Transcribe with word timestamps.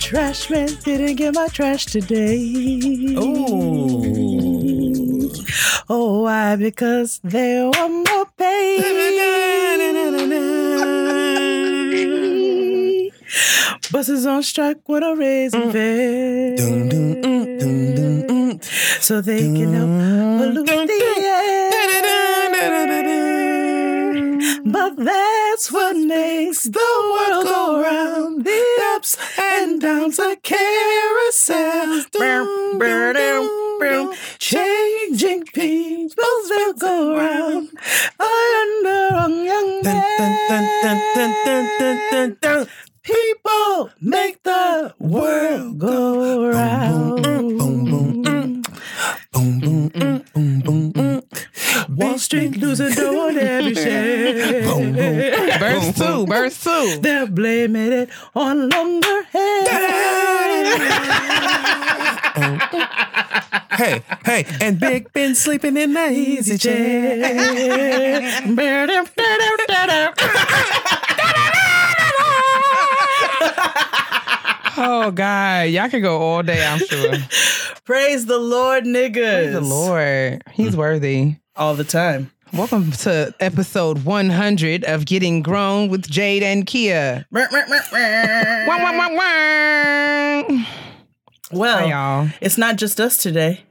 Trash 0.00 0.48
man 0.48 0.68
didn't 0.84 1.16
get 1.16 1.34
my 1.34 1.48
trash 1.48 1.86
today. 1.86 2.38
Ooh. 3.18 4.44
Oh, 5.88 6.22
why? 6.22 6.54
Because 6.54 7.20
there 7.24 7.66
were 7.66 7.88
more 7.88 8.26
pay. 8.38 8.78
Buses 13.90 14.26
on 14.26 14.42
strike 14.44 14.78
when 14.86 15.02
a 15.02 15.16
raising 15.16 15.72
fare. 15.72 16.56
Dun, 16.56 16.88
dun, 16.88 17.22
mm, 17.22 17.58
dun, 17.58 17.94
dun, 17.94 18.22
mm. 18.28 18.64
So 19.02 19.20
they 19.20 19.40
can 19.40 19.72
help 19.72 19.90
pollute 20.38 20.66
the 20.66 20.92
air. 21.24 22.13
But 24.64 24.96
that's 24.96 25.70
what 25.70 25.96
makes 25.96 26.64
the 26.64 26.78
world 27.12 27.44
go 27.44 27.82
round. 27.82 28.44
The 28.44 28.62
ups 28.94 29.16
and 29.38 29.80
downs, 29.80 30.18
a 30.18 30.36
carousel. 30.36 32.04
Changing 34.38 35.44
peoples 35.44 36.16
will 36.50 36.74
go 36.74 37.16
round. 37.16 37.68
I 38.18 38.64
under 38.64 39.44
young 39.44 39.82
man. 39.82 40.02
People 43.02 43.90
make 44.00 44.42
the 44.42 44.94
world 44.98 45.78
go 45.78 46.48
round. 46.50 48.13
Boom, 49.34 49.58
boom, 49.58 49.90
mm. 49.90 49.98
Boom, 49.98 50.22
boom, 50.32 50.62
mm, 50.62 50.64
boom, 50.64 50.90
boom, 50.92 51.22
mm. 51.22 51.88
Wall 51.96 52.18
Street 52.18 52.56
losing 52.56 52.92
dough 52.94 53.18
on 53.28 53.36
every 53.36 53.74
share. 53.74 54.62
Boom, 54.62 54.92
boom. 54.92 55.58
Verse 55.58 55.98
two, 55.98 56.26
verse 56.26 56.62
two. 56.62 56.98
They're 57.02 57.26
blaming 57.26 57.92
it 57.92 58.10
on 58.36 58.68
longer 58.68 59.22
hair. 59.24 59.64
Hey, 63.72 64.04
hey, 64.24 64.46
and 64.60 64.78
Big 64.78 65.12
Ben 65.12 65.34
sleeping 65.34 65.76
in 65.76 65.94
the 65.94 66.10
easy 66.10 66.56
chair. 66.56 67.64
Oh 74.76 75.12
God, 75.12 75.68
y'all 75.68 75.88
could 75.88 76.02
go 76.02 76.18
all 76.18 76.42
day. 76.42 76.66
I'm 76.66 76.78
sure. 76.80 77.14
Praise 77.84 78.26
the 78.26 78.38
Lord, 78.38 78.84
niggas. 78.84 79.12
Praise 79.14 79.52
the 79.52 79.60
Lord, 79.60 80.42
He's 80.52 80.76
worthy. 80.76 81.36
All 81.54 81.74
the 81.74 81.84
time. 81.84 82.32
Welcome 82.52 82.90
to 82.92 83.32
episode 83.38 84.04
100 84.04 84.84
of 84.84 85.06
Getting 85.06 85.42
Grown 85.42 85.88
with 85.88 86.08
Jade 86.10 86.42
and 86.42 86.66
Kia. 86.66 87.24
Well, 91.52 91.78
Hi, 91.78 91.84
y'all. 91.90 92.28
it's 92.40 92.58
not 92.58 92.76
just 92.76 93.00
us 93.00 93.16
today. 93.16 93.62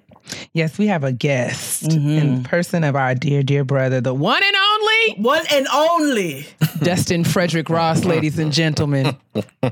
Yes, 0.53 0.77
we 0.77 0.87
have 0.87 1.03
a 1.03 1.11
guest 1.11 1.83
Mm-hmm. 1.83 2.09
in 2.09 2.43
person 2.43 2.83
of 2.83 2.95
our 2.95 3.13
dear, 3.15 3.43
dear 3.43 3.63
brother, 3.63 3.99
the 4.01 4.13
one 4.13 4.41
and 4.43 4.55
only 4.55 5.23
One 5.23 5.43
and 5.51 5.67
only. 5.73 6.47
Dustin 6.83 7.23
Frederick 7.23 7.69
Ross, 7.69 8.03
ladies 8.05 8.39
and 8.39 8.51
gentlemen. 8.51 9.15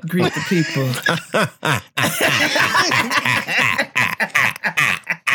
Greet 0.07 0.33
the 0.33 0.45
people. 0.49 0.87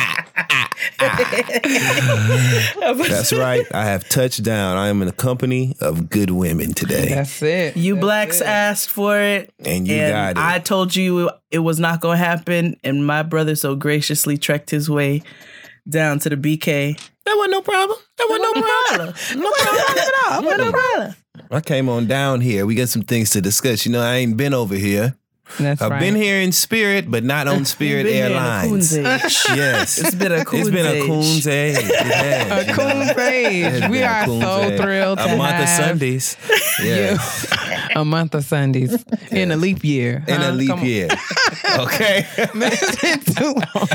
That's 3.09 3.33
right. 3.33 3.67
I 3.73 3.85
have 3.85 4.09
touched 4.09 4.43
down. 4.43 4.77
I 4.77 4.89
am 4.89 5.03
in 5.03 5.07
the 5.07 5.15
company 5.15 5.77
of 5.81 6.09
good 6.09 6.31
women 6.31 6.75
today. 6.75 7.11
That's 7.11 7.43
it. 7.43 7.77
You 7.77 7.95
That's 7.95 8.05
blacks 8.05 8.41
it. 8.41 8.47
asked 8.47 8.91
for 8.91 9.21
it. 9.21 9.53
And 9.65 9.87
you 9.87 9.99
got 9.99 10.33
it. 10.33 10.39
I 10.39 10.59
told 10.59 10.97
you 10.97 11.31
it 11.51 11.59
was 11.59 11.79
not 11.79 12.01
going 12.01 12.19
to 12.19 12.25
happen. 12.25 12.77
And 12.83 13.07
my 13.07 13.23
brother 13.23 13.55
so 13.55 13.75
graciously 13.75 14.39
trekked 14.39 14.71
his 14.71 14.89
way 14.89 15.23
down 15.89 16.19
to 16.21 16.31
the 16.31 16.37
BK. 16.37 16.99
That 17.25 17.35
wasn't 17.37 17.53
no 17.53 17.63
problem. 17.63 17.99
That 18.17 18.27
wasn't 18.29 18.45
no 18.45 18.63
problem. 18.63 19.15
No 19.43 19.53
problem 19.53 19.99
at 19.99 20.33
all. 20.33 20.43
No 20.43 20.73
problem. 20.73 21.15
I 21.51 21.61
came 21.61 21.89
on 21.89 22.07
down 22.07 22.41
here. 22.41 22.67
We 22.67 22.75
got 22.75 22.89
some 22.89 23.03
things 23.03 23.31
to 23.31 23.41
discuss. 23.41 23.85
You 23.85 23.93
know, 23.93 24.01
I 24.01 24.17
ain't 24.17 24.37
been 24.37 24.55
over 24.55 24.75
here. 24.75 25.17
That's 25.61 25.81
I've 25.81 25.91
right. 25.93 26.01
been 26.01 26.17
here 26.17 26.41
in 26.41 26.53
spirit, 26.53 27.11
but 27.11 27.23
not 27.25 27.47
on 27.49 27.65
Spirit 27.77 28.05
Been 28.05 28.13
here 28.15 28.27
in 28.27 28.33
a 28.33 28.35
Airlines. 28.35 28.69
coon's 28.93 28.97
age. 28.97 29.45
Yes. 29.57 29.99
It's 29.99 30.15
been 30.15 30.33
a 30.33 30.45
coon's 30.45 30.67
It's 30.69 30.75
been 30.77 30.87
a 30.87 30.91
age. 30.91 31.05
coon's 31.07 31.47
age. 31.47 31.77
It 31.79 31.95
has, 32.07 32.51
A 32.51 32.71
you 32.71 32.77
know. 32.77 32.83
coon's 32.83 33.19
age. 33.19 33.91
We 33.91 34.03
are 34.03 34.25
coon's 34.25 34.43
so 34.45 34.63
age. 34.65 34.81
thrilled 34.81 35.19
a 35.21 35.29
to 35.29 35.37
month 35.37 35.63
of 35.63 35.69
Sundays. 35.69 36.37
Yeah. 36.83 37.19
a 37.95 38.05
month 38.05 38.35
of 38.35 38.45
Sundays 38.45 39.05
in 39.31 39.51
a 39.53 39.57
leap 39.57 39.83
year. 39.85 40.25
In 40.27 40.41
huh? 40.41 40.51
a 40.51 40.53
leap 40.53 40.69
Come 40.69 40.85
year. 40.85 41.09
Okay. 41.79 42.27
It's 42.59 43.01
been 43.01 43.21
too 43.35 43.53
long. 43.53 43.89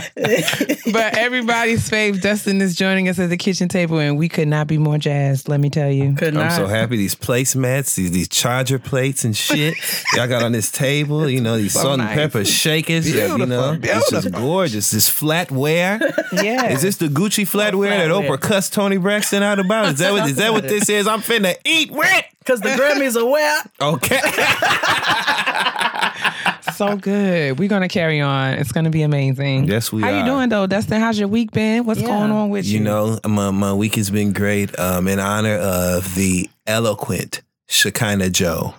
but 0.93 1.17
everybody's 1.17 1.89
fave, 1.89 2.21
Dustin 2.21 2.61
is 2.61 2.75
joining 2.75 3.09
us 3.09 3.19
at 3.19 3.29
the 3.29 3.37
kitchen 3.37 3.67
table, 3.67 3.99
and 3.99 4.17
we 4.17 4.29
could 4.29 4.47
not 4.47 4.67
be 4.67 4.77
more 4.77 4.97
jazzed. 4.97 5.49
Let 5.49 5.59
me 5.59 5.69
tell 5.69 5.89
you. 5.89 6.13
Could 6.13 6.37
I'm 6.37 6.51
so 6.51 6.67
happy. 6.67 6.97
These 6.97 7.15
placemats, 7.15 7.95
these 7.95 8.11
these 8.11 8.29
charger 8.29 8.79
plates 8.79 9.23
and 9.23 9.35
shit. 9.35 9.75
Y'all 10.15 10.27
got 10.27 10.43
on 10.43 10.51
this 10.51 10.71
table, 10.71 11.29
you 11.29 11.41
know, 11.41 11.57
these 11.57 11.73
So 11.73 11.81
salt 11.81 11.97
nice. 11.99 12.09
and 12.09 12.17
pepper 12.19 12.45
shakers. 12.45 13.11
that, 13.11 13.37
you 13.37 13.45
know, 13.45 13.75
Beautiful, 13.77 13.97
it's 13.99 14.11
just 14.11 14.31
gorgeous. 14.31 14.91
This 14.91 15.09
flatware. 15.09 15.99
Yeah. 16.31 16.69
Is 16.71 16.81
this 16.81 16.97
the 16.97 17.07
Gucci 17.07 17.45
flatware 17.45 17.89
that 17.89 18.09
flatware. 18.09 18.29
Oprah 18.29 18.41
cussed 18.41 18.73
Toni 18.73 18.97
Braxton 18.97 19.43
out 19.43 19.59
about? 19.59 19.93
Is 19.93 19.99
that 19.99 20.11
what 20.13 20.29
is 20.29 20.38
that 20.38 20.53
what 20.53 20.67
this 20.67 20.89
is? 20.89 21.07
I'm 21.07 21.21
finna 21.21 21.55
eat 21.65 21.91
wet. 21.91 22.25
Because 22.41 22.59
the 22.61 22.69
Grammys 22.69 23.15
are 23.15 23.29
where? 23.29 23.61
Okay. 23.79 24.19
so 26.77 26.95
good? 26.97 27.59
We're 27.59 27.69
gonna 27.69 27.87
carry 27.89 28.19
on. 28.21 28.53
It's 28.55 28.71
gonna 28.71 28.89
be 28.89 29.01
amazing. 29.03 29.65
Yes, 29.65 29.91
we 29.91 30.01
How 30.01 30.09
are. 30.11 30.19
you 30.19 30.25
doing 30.25 30.49
though, 30.49 30.67
Dustin? 30.67 30.99
How's 30.99 31.17
your 31.19 31.27
week 31.27 31.51
been? 31.51 31.85
What's 31.85 32.01
Yeah. 32.01 32.07
going 32.07 32.31
on 32.31 32.49
with 32.49 32.65
you? 32.65 32.79
You 32.79 32.83
know, 32.83 33.19
my, 33.27 33.51
my 33.51 33.73
week 33.73 33.95
has 33.95 34.09
been 34.09 34.33
great. 34.33 34.77
Um, 34.79 35.07
in 35.07 35.19
honor 35.19 35.55
of 35.57 36.15
the 36.15 36.49
eloquent 36.67 37.41
Shekinah 37.67 38.29
Joe. 38.31 38.75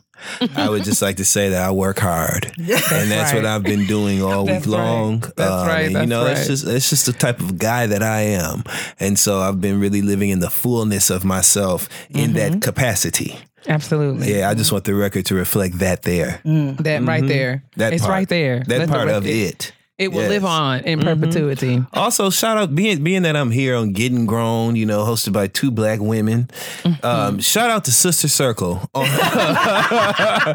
I 0.56 0.68
would 0.68 0.84
just 0.84 1.02
like 1.02 1.16
to 1.16 1.24
say 1.24 1.48
that 1.48 1.60
I 1.68 1.72
work 1.72 1.98
hard, 1.98 2.52
and 2.56 3.10
that's 3.10 3.32
what. 3.34 3.44
I've 3.44 3.64
been 3.64 3.86
doing 3.86 4.22
all 4.22 4.44
That's 4.44 4.64
week 4.66 4.76
right. 4.76 4.80
long. 4.84 5.18
That's 5.36 5.40
Um, 5.50 5.66
right. 5.66 5.80
and, 5.86 5.90
you 5.90 5.98
That's 5.98 6.08
know, 6.08 6.26
it's 6.26 6.46
just 6.46 6.64
it's 6.64 6.90
just 6.90 7.06
the 7.06 7.12
type 7.12 7.40
of 7.40 7.58
guy 7.58 7.88
that 7.88 8.04
I 8.04 8.20
am, 8.20 8.62
and 9.00 9.18
so 9.18 9.40
I've 9.40 9.60
been 9.60 9.80
really 9.80 10.00
living 10.00 10.30
in 10.30 10.38
the 10.38 10.48
fullness 10.48 11.10
of 11.10 11.24
myself 11.24 11.88
in 12.10 12.34
Mm-hmm. 12.34 12.34
that 12.34 12.60
capacity. 12.62 13.36
Absolutely. 13.68 14.34
Yeah, 14.36 14.48
I 14.50 14.54
just 14.54 14.72
want 14.72 14.84
the 14.84 14.94
record 14.94 15.26
to 15.26 15.34
reflect 15.34 15.78
that 15.78 16.02
there, 16.02 16.40
That 16.44 17.02
right 17.02 17.26
there. 17.26 17.56
Mm-hmm. 17.56 17.80
that 17.80 17.92
it's 17.92 18.02
part, 18.02 18.12
right 18.12 18.28
there. 18.28 18.60
that 18.60 18.78
Let 18.78 18.86
the 18.88 18.92
part 18.92 19.08
re- 19.08 19.14
of 19.14 19.26
it. 19.26 19.72
It 19.98 20.10
will 20.10 20.22
Yes. 20.22 20.30
live 20.30 20.44
on 20.46 20.80
in 20.80 21.00
Mhm. 21.00 21.04
perpetuity. 21.20 21.82
Also, 21.92 22.30
shout 22.30 22.56
out 22.56 22.74
being 22.74 23.04
being 23.04 23.22
that 23.22 23.36
I'm 23.36 23.50
here 23.50 23.76
on 23.76 23.92
Getting 23.92 24.24
Grown, 24.26 24.74
you 24.74 24.86
know, 24.86 25.04
hosted 25.04 25.32
by 25.32 25.46
two 25.48 25.70
black 25.70 26.00
women. 26.00 26.48
Mm-hmm. 26.82 27.06
Um, 27.06 27.38
shout 27.40 27.70
out 27.70 27.84
to 27.84 27.92
Sister 27.92 28.26
Circle. 28.26 28.88
I 28.94 30.54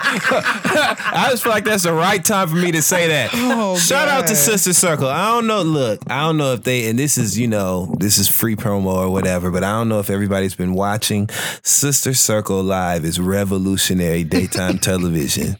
just 1.31 1.43
feel 1.43 1.51
like 1.51 1.65
that's 1.65 1.83
the 1.83 1.93
right 1.93 2.23
time 2.23 2.47
for 2.49 2.55
me 2.55 2.71
to 2.71 2.81
say 2.81 3.07
that. 3.09 3.29
Oh, 3.33 3.77
shout 3.77 4.07
out 4.07 4.25
to 4.27 4.35
Sister 4.35 4.73
Circle. 4.73 5.07
I 5.07 5.27
don't 5.27 5.45
know. 5.47 5.61
Look, 5.61 5.99
I 6.09 6.21
don't 6.21 6.37
know 6.37 6.53
if 6.53 6.63
they 6.63 6.89
and 6.89 6.97
this 6.97 7.17
is 7.17 7.37
you 7.37 7.47
know 7.47 7.95
this 7.99 8.17
is 8.17 8.27
free 8.27 8.55
promo 8.55 8.87
or 8.95 9.09
whatever, 9.11 9.51
but 9.51 9.63
I 9.63 9.71
don't 9.73 9.87
know 9.87 9.99
if 9.99 10.09
everybody's 10.09 10.55
been 10.55 10.73
watching. 10.73 11.29
Sister 11.63 12.13
Circle 12.15 12.63
Live 12.63 13.05
is 13.05 13.19
revolutionary 13.19 14.23
daytime 14.23 14.77
television. 14.79 15.57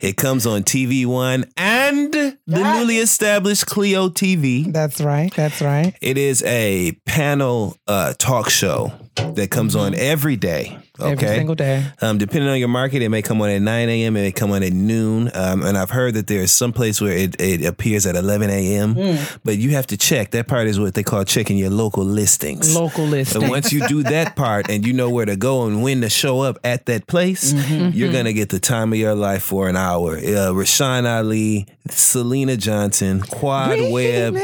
It 0.00 0.16
comes 0.16 0.46
on 0.46 0.64
TV 0.64 1.06
One 1.06 1.44
and 1.56 2.12
the 2.12 2.36
newly 2.46 2.96
established 2.96 3.19
CLEO 3.64 4.10
TV. 4.10 4.72
That's 4.72 5.00
right. 5.00 5.32
That's 5.34 5.60
right. 5.60 5.94
It 6.00 6.18
is 6.18 6.42
a 6.42 6.92
panel 7.06 7.76
uh, 7.86 8.14
talk 8.18 8.50
show 8.50 8.92
that 9.34 9.50
comes 9.50 9.76
on 9.76 9.94
every 9.94 10.36
day. 10.36 10.78
Okay. 10.98 11.12
Every 11.12 11.28
single 11.28 11.54
day. 11.54 11.86
Um, 12.02 12.18
depending 12.18 12.50
on 12.50 12.58
your 12.58 12.68
market, 12.68 13.00
it 13.00 13.08
may 13.08 13.22
come 13.22 13.40
on 13.40 13.48
at 13.48 13.62
9 13.62 13.88
a.m. 13.88 14.16
It 14.16 14.20
may 14.20 14.32
come 14.32 14.50
on 14.52 14.62
at 14.62 14.72
noon. 14.74 15.30
Um, 15.34 15.62
and 15.62 15.78
I've 15.78 15.88
heard 15.90 16.12
that 16.14 16.26
there's 16.26 16.52
some 16.52 16.74
place 16.74 17.00
where 17.00 17.16
it, 17.16 17.40
it 17.40 17.64
appears 17.64 18.04
at 18.06 18.16
11 18.16 18.50
a.m. 18.50 18.94
But 19.42 19.56
you 19.56 19.70
have 19.70 19.86
to 19.88 19.96
check. 19.96 20.32
That 20.32 20.46
part 20.46 20.66
is 20.66 20.78
what 20.78 20.92
they 20.94 21.02
call 21.02 21.24
checking 21.24 21.56
your 21.56 21.70
local 21.70 22.04
listings. 22.04 22.74
Local 22.76 23.06
listings. 23.06 23.42
And 23.42 23.50
once 23.50 23.72
you 23.72 23.86
do 23.88 24.02
that 24.04 24.36
part 24.36 24.68
and 24.70 24.86
you 24.86 24.92
know 24.92 25.08
where 25.08 25.24
to 25.24 25.36
go 25.36 25.66
and 25.66 25.82
when 25.82 26.02
to 26.02 26.10
show 26.10 26.40
up 26.40 26.58
at 26.64 26.84
that 26.86 27.06
place, 27.06 27.52
you're 27.70 28.12
going 28.12 28.26
to 28.26 28.34
get 28.34 28.50
the 28.50 28.60
time 28.60 28.92
of 28.92 28.98
your 28.98 29.14
life 29.14 29.42
for 29.42 29.68
an 29.70 29.76
hour. 29.76 30.16
Uh, 30.18 30.52
Rashan 30.52 31.06
Ali, 31.10 31.66
Syleena 31.88 32.58
Johnson, 32.58 33.22
Quad 33.22 33.78
Webb, 33.90 34.36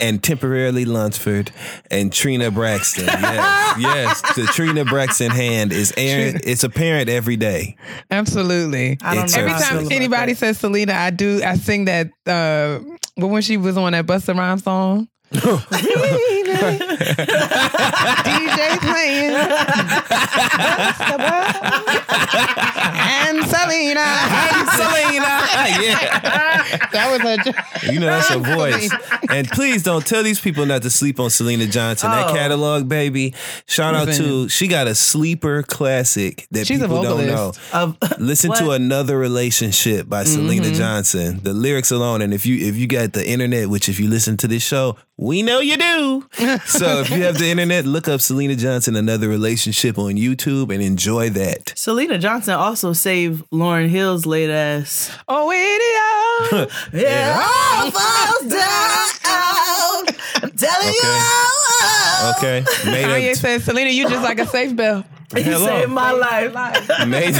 and 0.00 0.22
temporarily 0.22 0.86
Lunsford 0.86 1.52
and 1.90 2.10
Trina 2.12 2.50
Braxton. 2.50 3.04
Yes, 3.24 3.80
yes. 3.80 3.93
Yes, 3.94 4.20
the 4.34 4.44
Trina 4.52 4.84
Braxton 4.84 5.30
hand 5.30 5.72
is 5.72 5.92
airing. 5.96 6.40
It's 6.44 6.64
apparent 6.64 7.08
every 7.08 7.36
day. 7.36 7.76
Absolutely. 8.10 8.98
I 9.02 9.14
don't 9.14 9.24
It's 9.24 9.34
know. 9.34 9.40
Every 9.40 9.52
how 9.52 9.58
I 9.58 9.82
time 9.82 9.92
anybody 9.92 10.32
that. 10.32 10.38
says 10.38 10.60
Syleena, 10.60 10.90
I 10.90 11.10
do. 11.10 11.42
I 11.44 11.56
sing 11.56 11.84
that. 11.86 12.08
Uh, 12.26 12.80
but 13.16 13.28
when 13.28 13.42
she 13.42 13.56
was 13.56 13.76
on 13.76 13.92
that 13.92 14.06
Busta 14.06 14.36
Rhymes 14.36 14.64
song, 14.64 15.08
Remix. 15.32 16.43
DJ. 16.54 16.78
DJ 18.24 18.78
playing. 18.80 19.34
and 22.04 23.38
Syleena. 23.44 24.08
Syleena. 24.74 25.34
yeah. 25.82 26.78
That 26.92 27.08
was 27.10 27.20
a 27.84 27.92
You 27.92 28.00
know 28.00 28.06
that's 28.06 28.28
her 28.28 28.38
voice. 28.38 28.90
And 29.30 29.48
please 29.48 29.82
don't 29.82 30.06
tell 30.06 30.22
these 30.22 30.40
people 30.40 30.66
not 30.66 30.82
to 30.82 30.90
sleep 30.90 31.18
on 31.20 31.28
Syleena 31.30 31.70
Johnson. 31.70 32.10
That 32.10 32.30
Oh. 32.30 32.32
catalog, 32.34 32.88
baby. 32.88 33.34
Shout 33.66 33.94
out 33.94 34.08
to 34.14 34.48
she 34.48 34.66
got 34.68 34.86
a 34.86 34.94
sleeper 34.94 35.62
classic 35.62 36.46
that 36.52 36.66
She's 36.66 36.80
a 36.80 36.84
people 36.84 37.02
don't 37.02 37.26
know. 37.26 37.52
Of, 37.72 37.96
Listen 38.18 38.52
to 38.54 38.70
another 38.70 39.18
relationship 39.18 40.08
by 40.08 40.24
Syleena 40.24 40.64
Mm-hmm. 40.64 40.74
Johnson. 40.74 41.40
The 41.42 41.52
lyrics 41.52 41.90
alone, 41.90 42.22
and 42.22 42.32
if 42.32 42.46
you 42.46 42.66
if 42.68 42.76
you 42.76 42.86
got 42.86 43.12
the 43.12 43.26
internet, 43.28 43.68
which 43.68 43.88
if 43.88 43.98
you 44.00 44.08
listen 44.08 44.36
to 44.38 44.48
this 44.48 44.62
show, 44.62 44.96
we 45.16 45.42
know 45.42 45.60
you 45.60 45.76
do. 45.76 46.26
so 46.66 47.00
if 47.00 47.10
you 47.10 47.22
have 47.22 47.38
the 47.38 47.50
internet, 47.50 47.84
look 47.86 48.08
up 48.08 48.20
Syleena 48.20 48.56
Johnson 48.56 48.96
another 48.96 49.28
relationship 49.28 49.98
on 49.98 50.14
YouTube 50.14 50.72
and 50.72 50.82
enjoy 50.82 51.30
that. 51.30 51.66
Syleena 51.76 52.18
Johnson 52.20 52.54
also 52.54 52.92
saved 52.92 53.44
Lauryn 53.50 53.88
Hill's 53.88 54.26
late 54.26 54.50
ass. 54.50 55.10
Oh, 55.28 55.50
idiot. 55.50 56.70
Yeah, 56.92 57.40
all 57.40 57.90
falls 57.90 58.52
down. 58.52 59.08
I'm 60.42 60.50
telling 60.50 60.88
Okay. 60.88 60.98
you. 61.02 61.53
Okay, 62.36 62.64
made 62.86 63.04
Kanye 63.04 63.30
up, 63.30 63.36
said, 63.36 63.60
Syleena, 63.60 63.92
you 63.92 64.08
just 64.08 64.22
like 64.22 64.38
a 64.38 64.46
safe 64.46 64.74
bell. 64.74 65.04
He 65.34 65.42
Hello. 65.42 65.66
saved 65.66 65.90
my 65.90 66.12
life. 66.12 66.54
made 67.08 67.34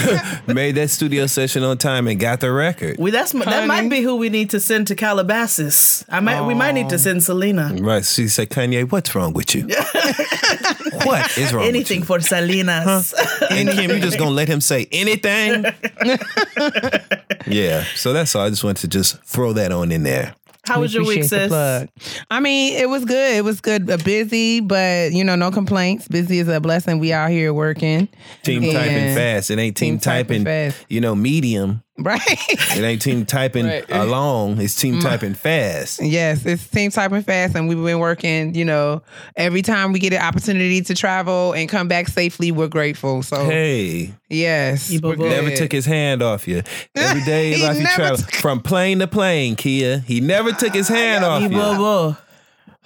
made 0.53 0.75
that 0.77 0.91
studio 0.91 1.27
session 1.27 1.63
on 1.63 1.79
time 1.79 2.09
and 2.09 2.19
got 2.19 2.41
the 2.41 2.51
record. 2.51 2.99
We 2.99 3.11
that's 3.11 3.33
that 3.33 3.45
Honey. 3.45 3.67
might 3.67 3.89
be 3.89 4.01
who 4.01 4.17
we 4.17 4.31
need 4.31 4.51
to 4.51 4.61
send 4.61 4.89
to 4.89 4.95
Calabasas. 4.95 6.05
I 6.09 6.21
might 6.21 6.45
we 6.45 6.55
might 6.55 6.73
need 6.73 6.89
to 6.89 6.97
oh. 6.97 6.99
send 6.99 7.21
Syleena. 7.21 7.85
Right. 7.85 8.05
She 8.05 8.29
said, 8.29 8.51
Kanye, 8.51 8.91
what's 8.91 9.15
wrong 9.15 9.33
with 9.33 9.55
you? 9.55 9.63
what 11.05 11.39
is 11.39 11.53
wrong 11.53 11.67
Anything 11.67 12.01
with 12.01 12.09
for 12.09 12.21
Salinas. 12.21 13.15
you? 13.41 13.47
And 13.51 13.69
Kim, 13.69 13.91
you 13.91 14.01
just 14.01 14.19
gonna 14.19 14.31
let 14.31 14.49
him 14.49 14.61
say 14.61 14.89
anything? 14.91 15.65
yeah. 17.47 17.85
So 17.95 18.13
that's 18.13 18.35
all. 18.35 18.47
I 18.47 18.51
just 18.51 18.65
wanted 18.65 18.81
to 18.81 18.89
just 18.89 19.23
throw 19.23 19.53
that 19.53 19.71
on 19.71 19.93
in 19.93 20.03
there. 20.03 20.35
How 20.67 20.81
was 20.81 20.93
your 20.95 21.05
week, 21.05 21.25
sis? 21.25 21.49
plug. 21.49 21.89
I 22.31 22.41
mean, 22.41 22.75
it 22.75 22.89
was 22.89 23.05
good. 23.05 23.37
It 23.37 23.45
was 23.45 23.61
good. 23.61 23.89
Uh, 23.89 23.99
busy, 23.99 24.61
but 24.61 25.13
you 25.13 25.23
know, 25.23 25.37
no 25.37 25.51
complaints. 25.51 26.09
Busy 26.09 26.39
is 26.39 26.49
a 26.49 26.61
blessing. 26.61 26.99
We 26.99 27.13
out 27.13 27.31
here 27.31 27.53
working. 27.55 28.09
Team 28.43 28.63
typing 28.63 29.15
fast. 29.15 29.51
It 29.51 29.59
ain't 29.59 29.77
team, 29.77 29.95
Team 29.95 29.99
typing 30.01 30.45
typing, 30.45 30.73
fast. 30.73 30.87
you 30.89 31.01
know, 31.01 31.15
medium. 31.15 31.84
Right. 31.97 32.21
It 32.27 32.83
ain't 32.83 33.03
team 33.03 33.25
typing 33.25 33.67
Right. 33.67 33.85
along. 33.89 34.61
It's 34.61 34.75
team 34.75 34.97
mm. 34.97 35.03
typing 35.03 35.35
fast. 35.35 36.03
yes, 36.03 36.45
it's 36.45 36.67
team 36.67 36.91
typing 36.91 37.23
fast, 37.23 37.55
and 37.55 37.69
we've 37.69 37.83
been 37.83 38.01
working. 38.01 38.53
You 38.55 38.65
know, 38.65 39.03
every 39.37 39.63
time 39.63 39.93
we 39.93 40.01
get 40.01 40.13
an 40.13 40.21
opportunity 40.21 40.81
to 40.83 40.95
travel 40.95 41.53
and 41.53 41.69
come 41.69 41.87
back 41.87 42.09
safely, 42.09 42.51
we're 42.51 42.67
grateful. 42.67 43.23
So 43.23 43.45
Hey, 43.45 44.13
yes, 44.29 44.89
He 44.89 44.99
never 44.99 45.15
good. 45.17 45.57
took 45.57 45.71
his 45.71 45.87
hand 45.87 46.21
off 46.21 46.49
you. 46.49 46.63
Every 46.97 47.23
day 47.25 47.53
He 47.55 47.63
like 47.63 47.77
he 47.77 47.83
never 47.85 47.95
traveled 47.95 48.21
took- 48.21 48.35
from 48.35 48.61
plane 48.61 48.99
to 48.99 49.07
plane, 49.07 49.55
Kia. 49.55 49.99
He 50.01 50.21
never 50.21 50.51
took 50.51 50.75
his 50.75 50.91
ah, 50.91 50.95
hand 50.95 51.25
off 51.25 51.43
He 51.43 51.49
you. 51.49 51.55
bubble. 51.55 52.17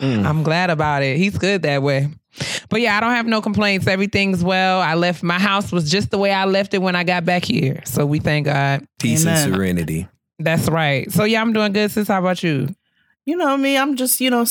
Mm. 0.01 0.25
I'm 0.27 0.43
glad 0.43 0.69
about 0.71 1.03
it. 1.03 1.17
He's 1.17 1.37
good 1.39 1.63
that 1.63 1.83
way. 1.83 2.09
But 2.69 2.81
yeah, 2.81 2.97
I 2.97 3.01
don't 3.01 3.13
have 3.13 3.27
no 3.27 3.41
complaints. 3.41 3.87
Everything's 3.87 4.43
well. 4.43 4.81
I 4.81 4.95
left 4.95 5.23
my 5.23 5.39
house 5.39 5.73
was 5.73 5.91
just 5.91 6.11
the 6.11 6.19
way 6.19 6.33
I 6.33 6.45
left 6.45 6.75
it 6.75 6.79
when 6.79 6.97
I 6.97 7.05
got 7.05 7.25
back 7.25 7.45
here. 7.45 7.83
So 7.85 8.07
we 8.07 8.19
thank 8.19 8.47
God. 8.47 8.87
Peace 8.99 9.23
Amen. 9.23 9.45
and 9.45 9.55
serenity. 9.55 10.09
That's 10.39 10.69
right. 10.69 11.11
So 11.11 11.25
yeah, 11.25 11.41
I'm 11.41 11.53
doing 11.53 11.73
good. 11.73 11.91
Sis, 11.91 12.09
how 12.09 12.19
about 12.21 12.43
you? 12.43 12.69
You 13.29 13.37
know 13.37 13.59
me, 13.59 13.77
I'm 13.77 13.97
just, 13.97 14.23
you 14.23 14.31
know, 14.31 14.47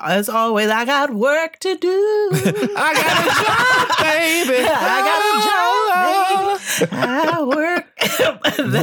as 0.00 0.30
always, 0.30 0.70
I 0.70 0.86
got 0.86 1.12
work 1.12 1.58
to 1.58 1.76
do. 1.76 2.30
I 2.34 2.94
got 2.94 3.20
a 3.20 3.28
job, 3.44 3.98
baby. 4.06 4.66
I 4.70 5.00
got 5.04 5.20
a 5.20 5.34
oh, 5.34 5.40
job, 5.44 5.90
oh. 5.92 6.76
baby. 6.80 6.92
I 6.92 7.42
work. 7.42 7.88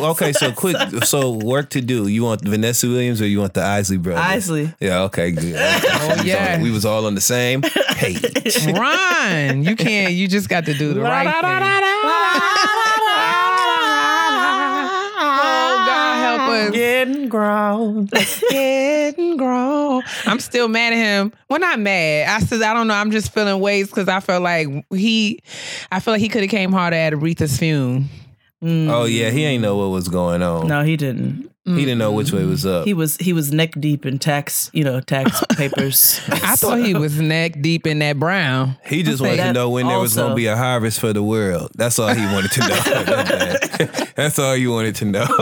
Okay, 0.10 0.34
so 0.34 0.52
quick. 0.52 0.78
So 1.04 1.32
work 1.32 1.70
to 1.72 1.82
do. 1.82 2.08
You 2.08 2.24
want 2.24 2.42
Vanessa 2.42 2.88
Williams 2.88 3.22
or 3.22 3.28
you 3.28 3.40
want 3.40 3.54
the 3.54 3.64
Isley 3.64 3.98
brothers? 3.98 4.24
Isley. 4.24 4.74
Yeah. 4.80 5.04
Okay. 5.04 5.32
Good. 5.32 5.56
Oh 5.56 6.22
yeah. 6.24 6.62
We 6.62 6.72
was 6.72 6.86
all 6.86 7.06
on 7.06 7.16
the 7.16 7.22
same 7.22 7.62
page. 7.62 8.68
Ron, 8.68 9.64
you 9.64 9.76
can't. 9.76 10.14
You 10.14 10.28
just 10.28 10.50
got 10.50 10.66
to 10.66 10.74
do 10.74 10.94
the 10.94 11.02
right 11.02 11.24
thing. 11.24 11.90
God, 16.50 16.56
help 16.56 16.70
us. 16.70 16.76
Getting 16.76 17.30
grown. 17.30 18.06
Getting 18.50 19.38
grown. 19.38 20.04
I'm 20.26 20.40
still 20.40 20.68
mad 20.68 20.94
at 20.94 20.98
him. 20.98 21.34
Well, 21.50 21.60
not 21.60 21.80
mad. 21.80 22.30
I 22.30 22.46
said 22.46 22.62
I 22.62 22.74
don't 22.74 22.88
know. 22.88 22.94
I'm 22.94 23.12
just 23.12 23.34
feeling 23.34 23.60
ways 23.60 23.88
because 23.88 24.08
I 24.08 24.20
felt 24.20 24.44
like 24.44 24.68
he. 24.92 25.42
I 25.92 26.00
feel 26.00 26.14
like 26.14 26.22
he 26.22 26.30
could 26.30 26.42
have 26.42 26.52
came 26.52 26.72
harder 26.72 26.96
at 26.96 27.14
Aretha's 27.14 27.58
fume. 27.58 28.10
Oh 28.62 28.66
mm. 28.66 29.14
yeah, 29.14 29.30
he 29.30 29.46
ain't 29.46 29.62
know 29.62 29.78
what 29.78 29.90
was 29.90 30.10
going 30.10 30.42
on. 30.42 30.68
No, 30.68 30.84
he 30.84 30.98
didn't. 30.98 31.49
He 31.66 31.86
didn't 31.86 32.00
know 32.00 32.14
which 32.14 32.32
way 32.32 32.46
was 32.46 32.66
up. 32.66 32.86
He 32.86 32.96
was 32.96 33.18
he 33.18 33.32
was 33.32 33.52
neck 33.52 33.74
deep 33.80 34.04
in 34.06 34.18
tax, 34.18 34.72
you 34.74 34.84
know, 34.84 35.02
tax 35.02 35.44
papers. 35.56 36.20
I 36.28 36.56
thought 36.56 36.80
he 36.80 36.96
was 36.96 37.20
neck 37.22 37.62
deep 37.62 37.86
in 37.86 38.00
that 38.00 38.18
brown. 38.18 38.78
He 38.86 39.04
just 39.04 39.22
wanted 39.22 39.38
to 39.38 39.54
know 39.54 39.70
when 39.70 39.86
there 39.86 40.00
was 40.00 40.16
going 40.16 40.30
to 40.30 40.36
be 40.36 40.48
a 40.48 40.58
harvest 40.58 41.00
for 41.00 41.14
the 41.14 41.22
world. 41.22 41.70
That's 41.76 42.00
all 42.00 42.08
he 42.14 42.26
wanted 42.26 42.52
to 42.54 42.60
know. 42.62 44.06
That's 44.16 44.40
all 44.40 44.56
you 44.56 44.72
wanted 44.72 44.96
to 44.96 45.06
know. 45.06 45.28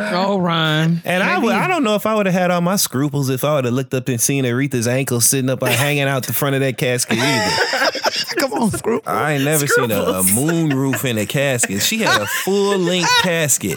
Oh, 0.00 0.38
Ron. 0.38 1.02
And 1.04 1.22
I, 1.24 1.38
would, 1.38 1.54
I 1.54 1.66
don't 1.66 1.82
know 1.82 1.96
if 1.96 2.06
I 2.06 2.14
would 2.14 2.26
have 2.26 2.34
had 2.34 2.52
all 2.52 2.60
my 2.60 2.76
scruples 2.76 3.28
if 3.30 3.42
I 3.42 3.56
would 3.56 3.64
have 3.64 3.74
looked 3.74 3.92
up 3.94 4.06
and 4.08 4.20
seen 4.20 4.44
Aretha's 4.44 4.86
ankle 4.86 5.20
sitting 5.20 5.50
up, 5.50 5.60
uh, 5.60 5.66
hanging 5.66 6.04
out 6.04 6.24
the 6.24 6.32
front 6.32 6.54
of 6.54 6.60
that 6.60 6.78
casket 6.78 7.18
either. 7.18 7.90
Come 8.36 8.52
on, 8.52 8.70
screw. 8.70 9.00
I 9.04 9.32
ain't 9.32 9.44
never 9.44 9.66
seen 9.66 9.90
a, 9.90 10.00
a 10.00 10.22
moon 10.34 10.70
roof 10.70 11.04
in 11.04 11.18
a 11.18 11.26
casket. 11.26 11.82
She 11.82 11.98
had 11.98 12.22
a 12.22 12.26
full 12.26 12.78
length 12.78 13.10
casket. 13.22 13.76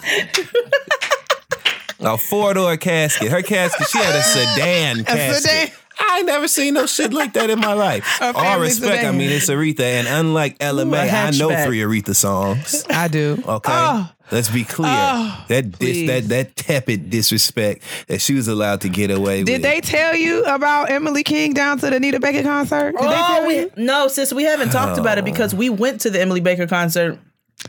A 2.01 2.17
four 2.17 2.53
door 2.53 2.77
casket. 2.77 3.31
Her 3.31 3.41
casket, 3.41 3.87
she 3.87 3.97
had 3.97 4.15
a 4.15 4.23
sedan 4.23 5.03
casket. 5.03 5.43
sedan. 5.43 5.71
I 5.99 6.17
ain't 6.19 6.25
never 6.25 6.47
seen 6.47 6.73
no 6.73 6.85
shit 6.85 7.13
like 7.13 7.33
that 7.33 7.49
in 7.49 7.59
my 7.59 7.73
life. 7.73 8.21
All 8.21 8.33
family 8.33 8.67
respect, 8.67 9.03
I 9.03 9.11
mean 9.11 9.29
it's 9.29 9.49
Aretha, 9.49 9.81
and 9.81 10.07
unlike 10.07 10.57
Ella 10.59 10.83
Ooh, 10.83 10.89
May, 10.89 11.09
I 11.09 11.31
know 11.31 11.49
three 11.65 11.79
Aretha 11.79 12.15
songs. 12.15 12.85
I 12.89 13.07
do. 13.07 13.43
Okay, 13.45 13.71
Oh, 13.71 14.11
let's 14.31 14.49
be 14.49 14.63
clear. 14.63 14.91
Oh, 14.91 15.45
that 15.47 15.77
dis, 15.77 16.07
that 16.07 16.29
that 16.29 16.55
tepid 16.55 17.09
disrespect 17.09 17.83
that 18.07 18.21
she 18.21 18.33
was 18.33 18.47
allowed 18.47 18.81
to 18.81 18.89
get 18.89 19.11
away 19.11 19.43
did 19.43 19.53
with. 19.53 19.61
Did 19.61 19.63
they 19.63 19.81
tell 19.81 20.15
you 20.15 20.43
about 20.45 20.89
Emily 20.89 21.23
King 21.23 21.53
down 21.53 21.77
to 21.79 21.89
the 21.89 21.95
Anita 21.97 22.19
Baker 22.19 22.43
concert? 22.43 22.93
Did 22.93 23.01
they 23.01 23.07
oh, 23.07 23.27
tell 23.27 23.47
we, 23.47 23.59
you? 23.59 23.71
no, 23.77 24.07
sis, 24.07 24.33
we 24.33 24.43
haven't 24.43 24.71
talked 24.71 24.97
about 24.97 25.17
it 25.17 25.21
oh. 25.21 25.25
because 25.25 25.53
we 25.53 25.69
went 25.69 26.01
to 26.01 26.09
the 26.09 26.19
Emily 26.19 26.41
Baker 26.41 26.67
concert. 26.67 27.19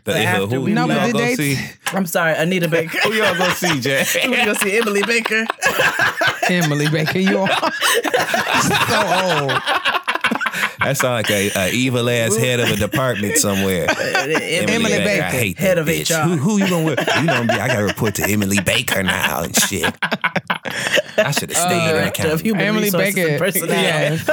The- 0.04 0.16
after 0.18 0.46
who, 0.56 0.60
we 0.62 0.70
who 0.70 0.74
No, 0.74 0.86
y'all 0.88 1.06
did 1.06 1.12
go 1.12 1.18
they- 1.18 1.36
see? 1.36 1.58
I'm 1.92 2.06
sorry, 2.06 2.34
Anita 2.36 2.68
Baker. 2.68 2.98
Who 3.04 3.12
y'all 3.12 3.36
go 3.36 3.48
see, 3.50 3.78
Jay? 3.80 4.04
we 4.26 4.44
go 4.44 4.54
see 4.54 4.78
Emily 4.78 5.02
Baker. 5.02 5.44
Emily 6.48 6.88
Baker, 6.88 7.18
you 7.18 7.38
are 7.38 7.48
so 7.50 7.60
old. 7.60 9.52
That 10.80 10.96
sounds 10.96 11.28
like 11.28 11.30
a, 11.30 11.50
a 11.56 11.70
evil 11.72 12.08
ass 12.10 12.34
head 12.36 12.58
of 12.60 12.70
a 12.70 12.76
department 12.76 13.36
somewhere. 13.36 13.86
Emily 13.90 14.90
Baker, 14.98 15.22
I 15.24 15.30
hate 15.30 15.58
head 15.58 15.78
of 15.78 15.86
bitch. 15.86 16.10
HR. 16.10 16.26
Who, 16.28 16.36
who 16.36 16.58
you 16.58 16.68
gonna? 16.68 16.84
with? 16.86 16.98
You 17.16 17.22
know, 17.24 17.44
me, 17.44 17.54
I 17.54 17.68
gotta 17.68 17.84
report 17.84 18.14
to 18.16 18.24
Emily 18.28 18.58
Baker 18.60 19.02
now 19.02 19.42
and 19.42 19.54
shit. 19.54 19.84
I 20.02 21.30
should 21.30 21.50
have 21.52 21.56
stayed 21.58 21.88
in 21.90 21.94
Director 21.94 22.22
of 22.22 22.40
accounting. 22.40 22.44
Human 22.46 22.62
Emily 22.62 22.90
Baker. 22.90 23.28
and 23.28 23.38
Personnel. 23.38 23.68
Yes. 23.70 24.24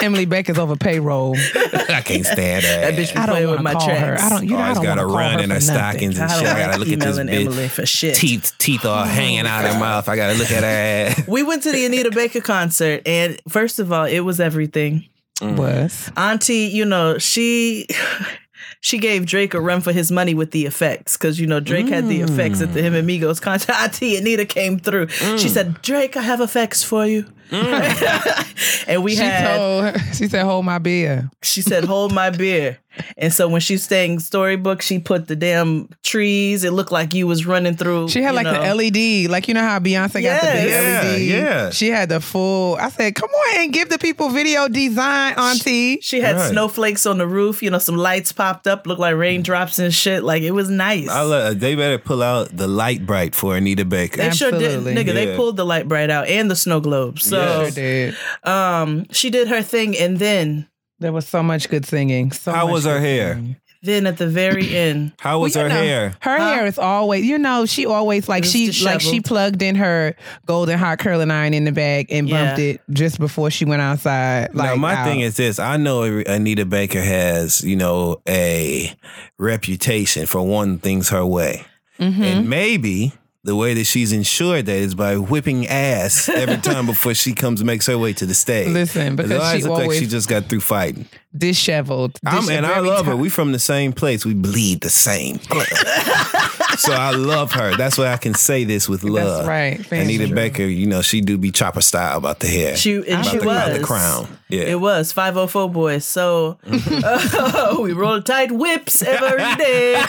Emily 0.00 0.26
Baker's 0.26 0.58
over 0.58 0.76
payroll. 0.76 1.34
I 1.54 2.02
can't 2.04 2.26
stand 2.26 2.64
her. 2.64 2.80
That 2.82 2.94
bitch 2.94 3.14
be 3.14 3.18
I 3.18 3.26
don't 3.26 3.34
playing 3.34 3.48
want 3.48 3.50
with 3.50 3.58
to 3.58 3.62
my 3.62 3.72
call 3.72 3.88
her. 3.88 3.96
tracks. 3.96 4.22
I 4.22 4.28
don't. 4.28 4.44
You 4.44 4.50
know, 4.50 4.56
I 4.56 4.62
Always 4.62 4.76
don't 4.76 4.84
got 4.84 4.98
want 4.98 5.00
to 5.00 5.12
to 5.12 5.18
run 5.18 5.40
in 5.40 5.50
her 5.50 5.54
her 5.54 5.60
for 5.60 5.66
nothing. 5.66 5.74
stockings 5.74 6.18
and 6.18 6.30
I 6.30 6.34
shit. 6.34 6.44
don't 6.44 6.56
I 6.56 6.58
gotta 6.58 6.70
like 6.72 6.78
look 6.80 6.88
at 6.88 7.00
this 7.00 7.18
emailing 7.18 7.26
bitch. 7.28 7.46
Emily 7.46 7.68
for 7.68 7.86
shit. 7.86 8.14
Teeth, 8.16 8.52
teeth 8.58 8.84
all 8.84 9.04
mm-hmm. 9.04 9.10
hanging 9.10 9.46
out 9.46 9.64
her 9.64 9.78
mouth. 9.80 10.08
I 10.08 10.16
gotta 10.16 10.34
look 10.34 10.50
at 10.50 10.62
her 10.62 11.16
ass. 11.18 11.26
We 11.28 11.42
went 11.42 11.62
to 11.62 11.72
the 11.72 11.86
Anita 11.86 12.10
Baker 12.10 12.40
concert, 12.40 13.02
and 13.06 13.40
first 13.48 13.78
of 13.78 13.90
all, 13.90 14.04
it 14.04 14.20
was 14.20 14.38
everything. 14.38 15.08
Mm. 15.40 15.56
Was 15.56 16.10
Auntie, 16.16 16.70
you 16.72 16.84
know, 16.84 17.18
she 17.18 17.86
she 18.80 18.98
gave 18.98 19.26
Drake 19.26 19.54
a 19.54 19.60
run 19.60 19.80
for 19.80 19.92
his 19.92 20.10
money 20.10 20.34
with 20.34 20.50
the 20.50 20.66
effects 20.66 21.16
because 21.16 21.40
you 21.40 21.46
know 21.46 21.60
Drake 21.60 21.88
had 21.88 22.08
the 22.08 22.20
effects 22.20 22.60
at 22.60 22.72
the 22.72 22.80
mm. 22.80 22.84
him 22.84 22.94
and 22.94 23.08
Migos 23.08 23.40
concert. 23.40 23.72
Auntie 23.80 24.16
Anita 24.16 24.44
came 24.44 24.78
through. 24.78 25.08
She 25.08 25.24
mm. 25.24 25.48
said, 25.48 25.82
"Drake, 25.82 26.16
I 26.16 26.22
have 26.22 26.40
effects 26.40 26.82
for 26.82 27.06
you." 27.06 27.26
Mm. 27.50 28.84
and 28.88 29.04
we 29.04 29.14
she 29.14 29.22
had. 29.22 29.56
told? 29.56 29.84
Her, 29.84 29.98
she 30.14 30.28
said, 30.28 30.44
"Hold 30.44 30.64
my 30.64 30.78
beer." 30.78 31.30
she 31.42 31.62
said, 31.62 31.84
"Hold 31.84 32.12
my 32.12 32.30
beer." 32.30 32.78
And 33.16 33.32
so 33.32 33.48
when 33.48 33.60
she 33.60 33.76
sang 33.76 34.18
storybook, 34.18 34.82
she 34.82 34.98
put 34.98 35.28
the 35.28 35.36
damn 35.36 35.88
trees. 36.02 36.64
It 36.64 36.72
looked 36.72 36.92
like 36.92 37.14
you 37.14 37.26
was 37.26 37.46
running 37.46 37.76
through. 37.76 38.08
She 38.08 38.22
had 38.22 38.34
like 38.34 38.44
know. 38.44 38.52
the 38.54 38.74
LED, 38.74 39.30
like 39.30 39.48
you 39.48 39.54
know 39.54 39.62
how 39.62 39.78
Beyonce 39.78 40.22
got 40.22 40.40
the 40.42 40.46
big 40.52 40.68
Yes. 40.68 41.04
LED. 41.04 41.20
Yeah, 41.22 41.36
yeah. 41.36 41.70
She 41.70 41.88
had 41.90 42.08
the 42.08 42.20
full. 42.20 42.76
I 42.76 42.88
said, 42.90 43.14
"Come 43.14 43.30
on 43.30 43.60
and 43.60 43.72
give 43.72 43.88
the 43.88 43.98
people 43.98 44.28
video 44.30 44.68
design, 44.68 45.34
Auntie." 45.34 45.98
She 46.00 46.20
had 46.20 46.36
Right. 46.36 46.50
snowflakes 46.50 47.06
on 47.06 47.18
the 47.18 47.26
roof. 47.26 47.62
You 47.62 47.70
know, 47.70 47.78
some 47.78 47.96
lights 47.96 48.32
popped 48.32 48.66
up, 48.66 48.86
looked 48.86 49.00
like 49.00 49.14
raindrops 49.16 49.78
and 49.78 49.92
shit. 49.94 50.22
Like 50.24 50.42
it 50.42 50.52
was 50.52 50.68
nice. 50.70 51.08
I 51.08 51.22
love, 51.22 51.60
they 51.60 51.74
better 51.74 51.98
pull 51.98 52.22
out 52.22 52.56
the 52.56 52.66
Lite-Brite 52.66 53.34
for 53.34 53.56
Anita 53.56 53.84
Baker. 53.84 54.18
they 54.18 54.30
sure 54.30 54.50
did, 54.50 54.62
Absolutely. 54.62 54.94
nigga. 54.94 55.14
They 55.14 55.36
pulled 55.36 55.56
the 55.56 55.64
Lite-Brite 55.66 56.10
out 56.10 56.28
and 56.28 56.50
the 56.50 56.56
snow 56.56 56.80
globe. 56.80 57.18
So 57.20 57.36
Yeah. 57.38 57.56
Sure 57.62 57.70
did. 57.70 58.16
um, 58.44 59.06
she 59.10 59.30
did 59.30 59.48
her 59.48 59.62
thing, 59.62 59.96
and 59.96 60.18
then 60.18 60.66
There 60.98 61.12
was 61.12 61.26
so 61.28 61.42
much 61.42 61.68
good 61.68 61.84
singing. 61.84 62.32
So 62.32 62.52
How 62.52 62.70
was 62.70 62.84
her 62.84 62.98
hair? 63.00 63.34
singing. 63.34 63.56
then 63.82 64.06
at 64.06 64.16
the 64.16 64.26
very 64.26 64.74
end, 64.84 65.12
How 65.20 65.38
was 65.40 65.54
Well, 65.54 65.64
her 65.64 65.68
know, 65.68 65.74
hair? 65.82 66.14
Her 66.20 66.38
Huh? 66.38 66.54
hair 66.54 66.66
is 66.66 66.78
always, 66.78 67.24
you 67.24 67.38
know, 67.38 67.66
she 67.66 67.84
always 67.86 68.28
like 68.28 68.44
It 68.44 68.46
was 68.46 68.74
she 68.74 68.84
like 68.84 69.00
she 69.02 69.20
plugged 69.20 69.60
in 69.62 69.76
her 69.76 70.14
golden 70.46 70.78
hot 70.78 70.98
curling 70.98 71.30
iron 71.30 71.52
in 71.54 71.64
the 71.64 71.72
bag 71.72 72.06
and 72.10 72.28
bumped 72.28 72.58
Yeah. 72.58 72.64
it 72.74 72.80
just 72.90 73.18
before 73.20 73.50
she 73.50 73.64
went 73.66 73.82
outside. 73.82 74.54
Like 74.54 74.70
now, 74.70 74.76
my 74.76 74.94
out. 74.94 75.04
thing 75.04 75.20
is 75.20 75.36
this: 75.36 75.58
I 75.58 75.76
know 75.76 76.02
Anita 76.26 76.64
Baker 76.64 77.02
has, 77.02 77.62
you 77.62 77.76
know, 77.76 78.20
a 78.26 78.92
reputation 79.38 80.26
for 80.26 80.42
wanting 80.42 80.78
things 80.78 81.10
her 81.10 81.24
way, 81.24 81.64
Mm-hmm. 82.00 82.22
and 82.22 82.48
maybe 82.50 83.12
the 83.46 83.54
way 83.54 83.74
that 83.74 83.84
she's 83.84 84.12
ensured 84.12 84.66
that 84.66 84.76
is 84.76 84.96
by 84.96 85.16
whipping 85.16 85.68
ass 85.68 86.28
every 86.28 86.56
time 86.72 86.84
before 86.84 87.14
she 87.14 87.32
comes 87.32 87.60
and 87.60 87.66
makes 87.66 87.86
her 87.86 87.96
way 87.96 88.12
to 88.12 88.26
the 88.26 88.34
stage. 88.34 88.68
Listen, 88.68 89.14
because 89.14 89.32
always 89.32 89.56
she 89.56 89.62
look 89.62 89.72
like 89.72 89.82
always 89.82 89.98
she 90.00 90.06
just 90.06 90.28
got 90.28 90.46
through 90.46 90.60
fighting. 90.60 91.06
Disheveled. 91.38 92.18
I'm, 92.24 92.42
Dish- 92.42 92.50
and 92.56 92.66
I 92.66 92.78
every 92.78 92.88
love 92.88 93.06
her. 93.06 93.16
We 93.16 93.28
from 93.28 93.52
the 93.52 93.58
same 93.58 93.92
place. 93.92 94.24
We 94.24 94.34
bleed 94.34 94.80
the 94.80 94.90
same. 94.90 95.40
so 96.78 96.92
I 96.92 97.10
love 97.12 97.52
her. 97.52 97.76
That's 97.76 97.98
why 97.98 98.12
I 98.12 98.16
can 98.16 98.34
say 98.34 98.64
this 98.64 98.88
with 98.88 99.04
love. 99.04 99.46
right. 99.46 99.84
Fans 99.84 100.08
Anita 100.08 100.26
true. 100.26 100.34
Baker, 100.34 100.62
you 100.64 100.86
know, 100.86 101.02
she 101.02 101.20
do 101.20 101.38
be 101.38 101.50
chopper 101.50 101.80
style 101.80 102.18
about 102.18 102.40
the 102.40 102.48
hair. 102.48 102.76
she 102.76 102.96
and 102.96 103.06
about 103.06 103.24
she 103.26 103.36
the, 103.38 103.42
about 103.42 103.68
was 103.70 103.78
the 103.78 103.84
crown. 103.84 104.28
Yeah. 104.48 104.62
It 104.62 104.80
was 104.80 105.12
504 105.12 105.70
boys. 105.70 106.04
So 106.04 106.58
uh, 106.66 107.76
we 107.80 107.92
roll 107.92 108.22
tight 108.22 108.52
whips 108.52 109.02
every 109.02 109.54
day. 109.56 110.04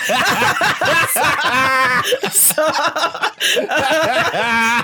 So, 2.31 2.63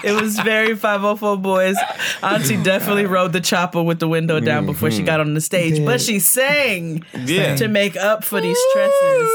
it 0.04 0.22
was 0.22 0.40
very 0.40 0.76
504 0.76 1.38
boys. 1.38 1.78
Auntie 2.22 2.62
definitely 2.62 3.06
rode 3.06 3.34
the 3.34 3.42
chopper 3.42 3.82
with 3.84 4.00
the 4.00 4.08
window 4.08 4.40
down 4.40 4.66
before 4.66 4.92
she 4.92 5.04
got 5.04 5.20
on 5.20 5.34
the 5.34 5.42
stage, 5.42 5.86
but 5.86 6.02
she 6.02 6.20
sang 6.34 7.04
Yeah. 7.26 7.56
to 7.56 7.68
make 7.68 7.96
up 7.96 8.24
for 8.24 8.42
these 8.42 8.58
stresses. 8.72 9.30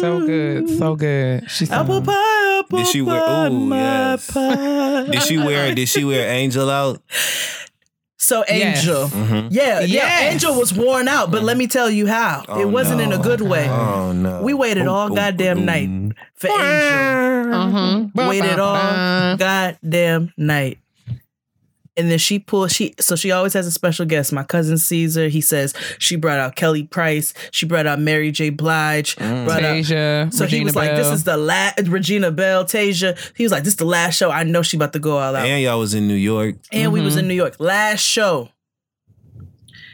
So 0.00 0.20
good, 0.26 0.68
so 0.78 0.94
good. 0.96 1.50
She's 1.50 1.70
Apple 1.70 2.02
pie, 2.02 2.60
apple 2.60 2.78
Did 2.78 2.86
she 2.88 3.00
wear- 3.02 3.20
pie, 3.20 3.46
ooh, 3.48 3.60
my 3.66 3.76
yes. 4.12 4.30
pie. 4.30 5.04
Did 5.10 5.22
she 5.22 5.38
wear 5.38 5.74
did 5.74 5.88
she 5.88 6.04
wear 6.04 6.28
Angel 6.30 6.68
out? 6.68 7.00
So 8.18 8.44
Yes. 8.48 8.78
Angel, 8.84 9.08
yeah, 9.50 9.80
yeah, 9.80 9.80
Yes. 9.86 10.32
Angel 10.34 10.54
was 10.58 10.74
worn 10.74 11.06
out, 11.08 11.30
but 11.30 11.42
let 11.44 11.56
me 11.56 11.66
tell 11.68 11.88
you 11.88 12.06
how. 12.08 12.44
it 12.60 12.66
wasn't 12.68 13.00
in 13.00 13.12
a 13.12 13.18
good 13.18 13.40
way. 13.40 13.68
Oh 13.68 14.12
no. 14.12 14.42
We 14.42 14.52
waited 14.52 14.86
all 14.86 15.08
goddamn 15.10 15.64
night 15.64 15.88
for 16.34 16.48
Angel. 16.48 17.54
Mm-hmm. 17.54 18.28
Waited 18.28 18.58
all 18.58 19.36
goddamn 19.36 20.32
night. 20.36 20.78
And 21.98 22.10
then 22.10 22.18
she 22.18 22.38
pulled 22.38 22.70
she 22.72 22.94
so 23.00 23.16
she 23.16 23.30
always 23.30 23.54
has 23.54 23.66
a 23.66 23.70
special 23.70 24.04
guest. 24.04 24.30
My 24.32 24.42
cousin 24.44 24.76
Caesar, 24.76 25.28
he 25.28 25.40
says 25.40 25.72
she 25.98 26.16
brought 26.16 26.38
out 26.38 26.54
Kelly 26.54 26.82
Price, 26.82 27.32
she 27.52 27.64
brought 27.64 27.86
out 27.86 27.98
Mary 27.98 28.30
J. 28.30 28.50
Blige, 28.50 29.16
brought 29.16 29.48
out 29.64 29.76
Tasia, 29.76 30.30
so 30.32 30.44
he 30.44 30.56
Regina 30.56 30.64
was 30.66 30.76
like, 30.76 30.90
"This 30.96 31.06
is 31.08 31.24
the 31.24 31.38
last 31.38 31.80
Regina 31.88 32.30
Belle, 32.30 32.66
Tasia." 32.66 33.16
He 33.34 33.44
was 33.44 33.50
like, 33.52 33.64
"This 33.64 33.72
is 33.72 33.78
the 33.78 33.86
last 33.86 34.16
show. 34.16 34.30
I 34.30 34.42
know 34.42 34.60
she 34.62 34.76
about 34.76 34.92
to 34.92 34.98
go 34.98 35.16
all 35.16 35.34
out." 35.34 35.46
And 35.46 35.62
y'all 35.62 35.78
was 35.78 35.94
in 35.94 36.06
New 36.06 36.14
York. 36.14 36.56
and 36.70 36.92
we 36.92 36.98
Mm-hmm. 36.98 37.04
was 37.06 37.16
in 37.16 37.28
New 37.28 37.34
York. 37.34 37.56
Last 37.58 38.00
show. 38.02 38.50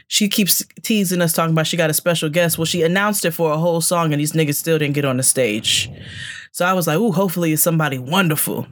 She 0.07 0.27
keeps 0.27 0.61
teasing 0.83 1.21
us 1.21 1.33
talking 1.33 1.53
about 1.53 1.65
she 1.67 1.77
got 1.77 1.89
a 1.89 1.93
special 1.93 2.29
guest. 2.29 2.57
Well, 2.57 2.65
she 2.65 2.83
announced 2.83 3.25
it 3.25 3.31
for 3.31 3.51
a 3.51 3.57
whole 3.57 3.81
song 3.81 4.11
and 4.13 4.19
these 4.19 4.33
niggas 4.33 4.55
still 4.55 4.77
didn't 4.77 4.93
get 4.93 5.05
on 5.05 5.17
the 5.17 5.23
stage. 5.23 5.89
So 6.51 6.65
I 6.65 6.73
was 6.73 6.85
like, 6.85 6.97
ooh, 6.99 7.11
hopefully 7.11 7.53
it's 7.53 7.63
somebody 7.63 7.97
wonderful. 7.97 8.67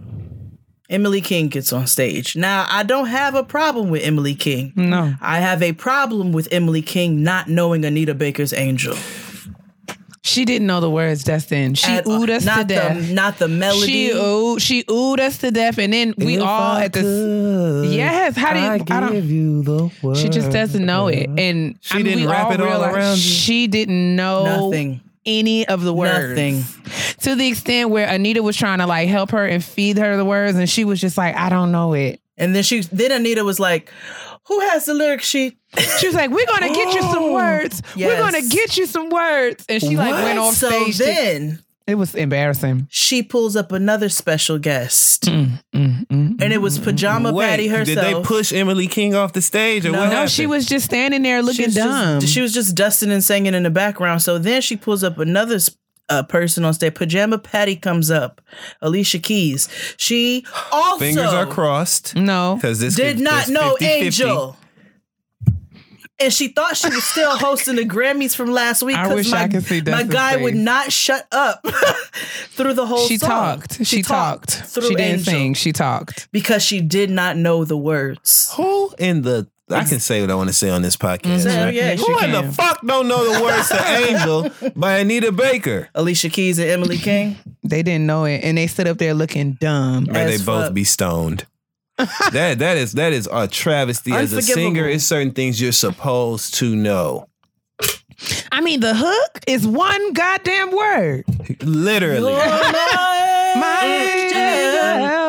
Emily 0.91 1.21
King 1.21 1.47
gets 1.47 1.71
on 1.71 1.87
stage. 1.87 2.35
Now, 2.35 2.67
I 2.69 2.83
don't 2.83 3.07
have 3.07 3.33
a 3.33 3.43
problem 3.43 3.89
with 3.89 4.03
Emily 4.03 4.35
King. 4.35 4.73
no. 4.75 5.15
I 5.21 5.39
have 5.39 5.63
a 5.63 5.71
problem 5.71 6.33
with 6.33 6.49
Emily 6.51 6.81
King 6.81 7.23
not 7.23 7.47
knowing 7.47 7.85
Anita 7.85 8.13
Baker's 8.13 8.53
Angel. 8.53 8.95
She 10.23 10.45
didn't 10.45 10.67
know 10.67 10.79
the 10.79 10.89
words, 10.89 11.23
Dustin. 11.23 11.73
She 11.73 11.91
At- 11.91 12.05
oohed 12.05 12.29
us 12.29 12.43
to 12.43 12.47
not 12.47 12.67
death. 12.67 13.07
The, 13.07 13.13
not 13.13 13.39
the 13.39 13.47
melody. 13.47 13.87
She 13.87 14.09
oohed, 14.11 14.61
she 14.61 14.83
oohed 14.83 15.19
us 15.19 15.39
to 15.39 15.49
death, 15.49 15.79
and 15.79 15.91
then 15.91 16.13
we 16.17 16.37
all 16.37 16.77
at 16.77 16.93
the 16.93 17.89
yes. 17.91 18.37
How 18.37 18.53
do 18.53 18.59
you? 18.59 18.65
I, 18.65 18.77
don't. 18.77 19.23
you 19.23 19.63
the 19.63 19.91
word. 20.03 20.17
She 20.17 20.29
just 20.29 20.51
doesn't 20.51 20.85
know 20.85 21.07
it, 21.07 21.27
and 21.37 21.77
She 21.81 21.95
I 21.95 21.97
mean, 21.97 22.05
didn't 22.05 22.21
we 22.21 22.27
wrap 22.27 22.47
all 22.47 22.51
it 22.51 22.59
all 22.61 22.67
realize 22.67 22.95
around 22.95 23.17
you? 23.17 23.23
She 23.23 23.67
didn't 23.67 24.15
know 24.15 24.69
Nothing. 24.69 25.01
Any 25.25 25.67
of 25.67 25.83
the 25.83 25.93
words. 25.93 26.29
Nothing. 26.29 26.63
To 27.21 27.35
the 27.35 27.47
extent 27.47 27.89
where 27.89 28.07
Anita 28.07 28.41
was 28.41 28.57
trying 28.57 28.79
to 28.79 28.87
like 28.87 29.07
help 29.09 29.31
her 29.31 29.45
and 29.45 29.63
feed 29.63 29.97
her 29.97 30.17
the 30.17 30.25
words, 30.25 30.57
and 30.57 30.69
she 30.69 30.83
was 30.85 30.99
just 30.99 31.17
like, 31.17 31.35
"I 31.35 31.49
don't 31.49 31.71
know 31.71 31.93
it." 31.93 32.19
And 32.37 32.55
then 32.55 32.63
she 32.63 32.81
then 32.81 33.11
Anita 33.11 33.43
was 33.43 33.59
like, 33.59 33.91
Who 34.47 34.59
has 34.61 34.85
the 34.85 34.93
lyric 34.95 35.21
sheet? 35.21 35.57
She 35.99 36.07
was 36.07 36.15
like, 36.15 36.31
"We're 36.31 36.45
gonna 36.47 36.73
get 36.73 36.93
you 36.95 37.01
some 37.03 37.31
words. 37.33 37.81
We're 37.95 38.17
gonna 38.19 38.41
get 38.41 38.75
you 38.77 38.85
some 38.87 39.09
words." 39.09 39.65
And 39.69 39.79
she 39.81 39.95
like 39.95 40.13
went 40.23 40.39
off 40.39 40.55
so 40.55 40.69
stage. 40.69 40.97
to- 40.97 41.03
then 41.03 41.63
it 41.87 41.95
was 41.95 42.15
embarrassing. 42.15 42.87
she 42.89 43.21
pulls 43.23 43.55
up 43.55 43.71
another 43.71 44.07
special 44.09 44.57
guest. 44.59 45.23
Mm, 45.23 45.59
mm, 45.73 46.05
mm, 46.07 46.07
mm 46.07 46.41
and 46.41 46.53
it 46.53 46.57
was 46.61 46.79
Pajama 46.79 47.31
Wait, 47.33 47.45
Patty 47.45 47.67
herself. 47.67 47.87
did 47.87 47.97
they 47.97 48.21
push 48.23 48.51
Emily 48.53 48.87
King 48.87 49.13
off 49.15 49.33
the 49.33 49.41
stage 49.41 49.85
or 49.85 49.91
No, 49.91 49.99
what 49.99 50.05
No, 50.05 50.11
happened? 50.11 50.31
she 50.31 50.47
was 50.47 50.65
just 50.65 50.85
standing 50.85 51.21
there 51.23 51.41
looking 51.43 51.65
was, 51.65 51.75
dumb. 51.75 52.19
just, 52.21 52.33
she 52.33 52.41
was 52.41 52.53
just 52.53 52.75
dusting 52.75 53.11
and 53.11 53.23
singing 53.23 53.53
in 53.53 53.63
the 53.63 53.69
background. 53.69 54.21
So 54.21 54.37
then 54.37 54.61
she 54.61 54.75
pulls 54.77 55.03
up 55.03 55.17
another 55.19 55.59
uh, 56.09 56.23
person 56.23 56.65
on 56.65 56.73
stage. 56.73 56.95
Pajama 56.95 57.37
Patty 57.37 57.75
comes 57.75 58.09
up. 58.09 58.41
Alicia 58.81 59.19
Keys. 59.19 59.69
She 59.97 60.45
also 60.71 60.99
Fingers 60.99 61.31
are 61.33 61.45
crossed. 61.45 62.15
no, 62.15 62.55
Because 62.55 62.79
this 62.79 62.95
did 62.95 63.17
could- 63.17 63.23
not 63.23 63.47
know 63.49 63.75
50-50. 63.79 63.85
Angel. 63.87 64.57
And 66.21 66.31
she 66.33 66.49
thought 66.49 66.77
she 66.77 66.89
was 66.89 67.03
still 67.03 67.35
hosting 67.37 67.75
the 67.75 67.85
Grammys 67.85 68.35
from 68.35 68.51
last 68.51 68.83
week. 68.83 68.95
I 68.95 69.07
'cause 69.07 69.15
wish 69.15 69.31
my, 69.31 69.43
I 69.43 69.47
could 69.47 69.63
see 69.63 69.77
my 69.79 69.91
Dustin's 69.91 70.13
guy 70.13 70.37
would 70.37 70.55
not 70.55 70.91
shut 70.91 71.27
up 71.31 71.65
through 72.51 72.73
the 72.73 72.85
whole 72.85 73.07
she 73.07 73.17
song. 73.17 73.29
talked. 73.29 73.85
She, 73.85 74.01
talked. 74.01 74.51
through 74.51 74.83
She 74.89 74.95
didn't 74.95 75.19
Angel 75.19 75.33
sing. 75.33 75.53
She 75.55 75.71
talked. 75.73 76.31
because 76.31 76.63
she 76.63 76.81
did 76.81 77.09
not 77.09 77.37
know 77.37 77.65
the 77.65 77.77
words. 77.77 78.51
Who 78.55 78.93
in 78.97 79.21
the 79.23 79.47
I 79.69 79.85
can 79.85 80.01
say 80.01 80.19
what 80.19 80.29
I 80.29 80.35
want 80.35 80.49
to 80.49 80.53
say 80.53 80.69
on 80.69 80.81
this 80.81 80.97
podcast. 80.97 81.43
So, 81.43 81.49
right? 81.49 81.73
yeah, 81.73 81.95
Who 81.95 82.11
you 82.11 82.19
in 82.19 82.31
the 82.33 82.51
fuck 82.51 82.85
don't 82.85 83.07
know 83.07 83.33
the 83.33 83.41
words 83.41 83.69
to 83.69 83.81
Angel 83.87 84.71
by 84.75 84.97
Anita 84.97 85.31
Baker? 85.31 85.87
Alicia 85.95 86.27
Keys 86.29 86.59
and 86.59 86.69
Emily 86.69 86.97
King. 86.97 87.37
They 87.63 87.81
didn't 87.81 88.05
know 88.05 88.25
it, 88.25 88.39
and 88.43 88.57
they 88.57 88.67
stood 88.67 88.87
up 88.89 88.97
there 88.97 89.13
looking 89.13 89.53
dumb. 89.53 90.07
May 90.11 90.25
they 90.25 90.33
As 90.33 90.45
both 90.45 90.73
be 90.73 90.83
stoned. 90.83 91.45
that 92.31 92.59
that 92.59 92.77
is 92.77 92.93
that 92.93 93.13
is 93.13 93.27
a 93.31 93.47
travesty. 93.47 94.11
As 94.11 94.33
a 94.33 94.41
singer, 94.41 94.87
it's 94.87 95.03
certain 95.03 95.31
things 95.31 95.61
you're 95.61 95.71
supposed 95.71 96.55
to 96.55 96.75
know. 96.75 97.27
I 98.51 98.61
mean, 98.61 98.81
the 98.81 98.93
hook 98.95 99.39
is 99.47 99.67
one 99.67 100.13
goddamn 100.13 100.71
word. 100.71 101.25
Literally. 101.63 102.33
My 102.33 103.79
mm, 103.83 104.35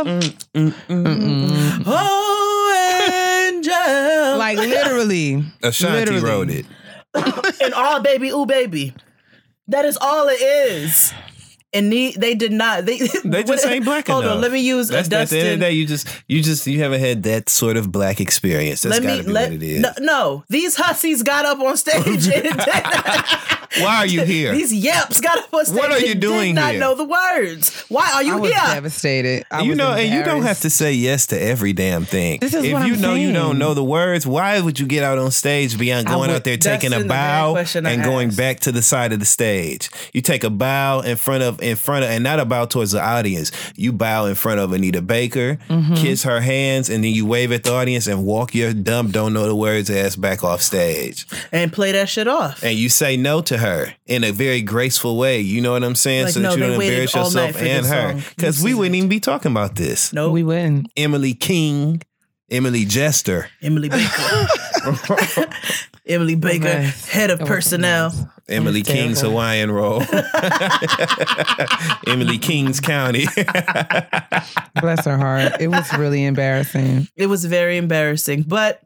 angel. 0.06 0.32
Mm, 0.54 0.74
mm, 0.88 1.82
oh, 1.86 3.48
angel. 3.48 4.38
Like 4.38 4.58
literally. 4.58 5.44
Ashanti 5.62 6.12
Literally. 6.12 6.22
wrote 6.22 6.50
it. 6.50 6.66
and 7.62 7.74
all 7.74 8.00
baby, 8.00 8.28
ooh 8.28 8.46
baby. 8.46 8.94
That 9.68 9.84
is 9.84 9.96
all 10.00 10.28
it 10.28 10.40
is. 10.40 11.12
And 11.74 11.90
they, 11.90 12.10
they 12.12 12.34
did 12.34 12.52
not. 12.52 12.84
They 12.84 12.98
They 12.98 13.42
just 13.44 13.66
ain't 13.66 13.84
black 13.86 14.06
Hold 14.08 14.24
enough. 14.24 14.36
on, 14.36 14.40
let 14.42 14.52
me 14.52 14.60
use 14.60 14.88
That's 14.88 15.08
a 15.10 15.16
at 15.18 15.28
the 15.30 15.38
end 15.38 15.44
of 15.44 15.50
Dustin. 15.50 15.58
the 15.60 15.64
day. 15.66 15.72
You 15.72 15.86
just 15.86 16.08
you 16.28 16.42
just 16.42 16.66
you 16.66 16.80
haven't 16.80 17.00
had 17.00 17.22
that 17.22 17.48
sort 17.48 17.76
of 17.78 17.90
black 17.90 18.20
experience. 18.20 18.82
That's 18.82 18.96
let 19.00 19.02
gotta 19.02 19.18
me 19.22 19.26
be 19.26 19.32
let 19.32 19.50
what 19.52 19.52
it 19.54 19.62
is. 19.62 19.80
no, 19.80 19.90
no. 20.00 20.44
These 20.50 20.76
hussies 20.76 21.22
got 21.22 21.46
up 21.46 21.58
on 21.60 21.76
stage. 21.78 22.28
and 22.28 22.46
Why 23.78 23.96
are 23.96 24.06
you 24.06 24.22
here? 24.22 24.52
These 24.52 24.84
yeps 24.84 25.22
got 25.22 25.38
up 25.38 25.54
on 25.54 25.64
stage. 25.64 25.78
What 25.78 25.90
are 25.90 25.98
you 25.98 26.12
and 26.12 26.20
doing 26.20 26.54
Did 26.54 26.60
not 26.60 26.70
here? 26.72 26.80
know 26.80 26.94
the 26.94 27.04
words. 27.04 27.84
Why 27.88 28.12
are 28.12 28.22
you 28.22 28.32
I 28.32 28.36
you 28.36 28.42
was 28.42 28.50
here? 28.52 28.74
devastated. 28.74 29.44
I 29.50 29.62
you 29.62 29.70
was 29.70 29.78
know, 29.78 29.92
and 29.92 30.12
you 30.12 30.22
don't 30.22 30.42
have 30.42 30.60
to 30.60 30.68
say 30.68 30.92
yes 30.92 31.28
to 31.28 31.40
every 31.40 31.72
damn 31.72 32.04
thing. 32.04 32.40
This 32.40 32.52
is 32.52 32.64
if 32.64 32.72
what 32.74 32.86
you 32.86 32.94
I'm 32.96 33.00
know 33.00 33.14
you 33.14 33.32
don't 33.32 33.58
know 33.58 33.72
the 33.72 33.82
words, 33.82 34.26
why 34.26 34.60
would 34.60 34.78
you 34.78 34.84
get 34.86 35.02
out 35.04 35.16
on 35.16 35.30
stage 35.30 35.78
beyond 35.78 36.06
going 36.06 36.20
would- 36.28 36.30
out 36.36 36.44
there 36.44 36.58
taking 36.58 36.92
a 36.92 36.96
in 36.96 37.02
the 37.02 37.08
very 37.08 37.18
bow 37.18 37.54
I 37.56 37.64
and 37.90 38.04
going 38.04 38.28
asked. 38.28 38.36
back 38.36 38.60
to 38.60 38.72
the 38.72 38.82
side 38.82 39.14
of 39.14 39.20
the 39.20 39.24
stage? 39.26 39.88
You 40.12 40.20
take 40.20 40.44
a 40.44 40.50
bow 40.50 41.00
in 41.00 41.16
front 41.16 41.42
of 41.42 41.61
in 41.62 41.76
front 41.76 42.04
of 42.04 42.10
and 42.10 42.22
not 42.24 42.40
a 42.40 42.44
bow 42.44 42.64
towards 42.66 42.92
the 42.92 43.00
audience. 43.02 43.50
You 43.76 43.92
bow 43.92 44.26
in 44.26 44.34
front 44.34 44.60
of 44.60 44.72
Anita 44.72 45.00
Baker, 45.02 45.58
Mm-hmm. 45.68 45.94
kiss 45.94 46.22
her 46.24 46.40
hands, 46.40 46.88
and 46.90 47.02
then 47.04 47.12
you 47.12 47.24
wave 47.26 47.52
at 47.52 47.64
the 47.64 47.72
audience 47.72 48.06
and 48.06 48.24
walk 48.24 48.54
your 48.54 48.72
dumb 48.72 49.10
don't 49.10 49.32
know 49.32 49.46
the 49.46 49.54
words 49.56 49.90
ass 49.90 50.16
back 50.16 50.44
off 50.44 50.60
stage. 50.62 51.26
and 51.52 51.72
play 51.72 51.92
that 51.92 52.08
shit 52.08 52.28
off. 52.28 52.62
And 52.62 52.76
you 52.76 52.88
say 52.88 53.16
no 53.16 53.40
to 53.42 53.58
her 53.58 53.94
in 54.06 54.24
a 54.24 54.30
very 54.32 54.62
graceful 54.62 55.16
way. 55.16 55.40
You 55.40 55.60
know 55.60 55.72
what 55.72 55.84
I'm 55.84 55.94
saying? 55.94 56.24
Like, 56.26 56.34
so 56.34 56.40
that 56.40 56.52
you 56.54 56.58
don't 56.60 56.72
embarrass 56.72 57.14
yourself 57.14 57.56
and 57.60 57.86
her. 57.86 58.20
Because 58.36 58.62
we 58.62 58.74
wouldn't 58.74 58.96
even 58.96 59.08
be 59.08 59.20
talking 59.20 59.50
about 59.50 59.76
this. 59.76 60.12
no, 60.12 60.30
We 60.30 60.42
wouldn't. 60.42 60.90
Emily 60.96 61.34
King, 61.34 62.02
Emily 62.50 62.84
Jester, 62.84 63.48
Emily 63.62 63.88
Baker. 63.88 64.46
Emily 66.06 66.34
Baker, 66.34 66.66
Okay. 66.68 66.90
head 67.10 67.30
of 67.30 67.38
That 67.38 67.44
was 67.44 67.48
personnel. 67.48 68.32
Something 68.52 68.66
else. 68.66 68.66
Emily 68.68 68.82
King's 68.82 69.20
that. 69.20 69.28
Hawaiian 69.28 69.70
roll, 69.70 70.02
Emily 72.06 72.38
King's 72.38 72.80
County. 72.80 73.26
Bless 74.80 75.04
her 75.04 75.16
heart. 75.16 75.60
It 75.60 75.68
was 75.68 75.92
really 75.96 76.24
embarrassing. 76.24 77.08
It 77.16 77.26
was 77.26 77.44
very 77.44 77.76
embarrassing, 77.76 78.42
but 78.46 78.82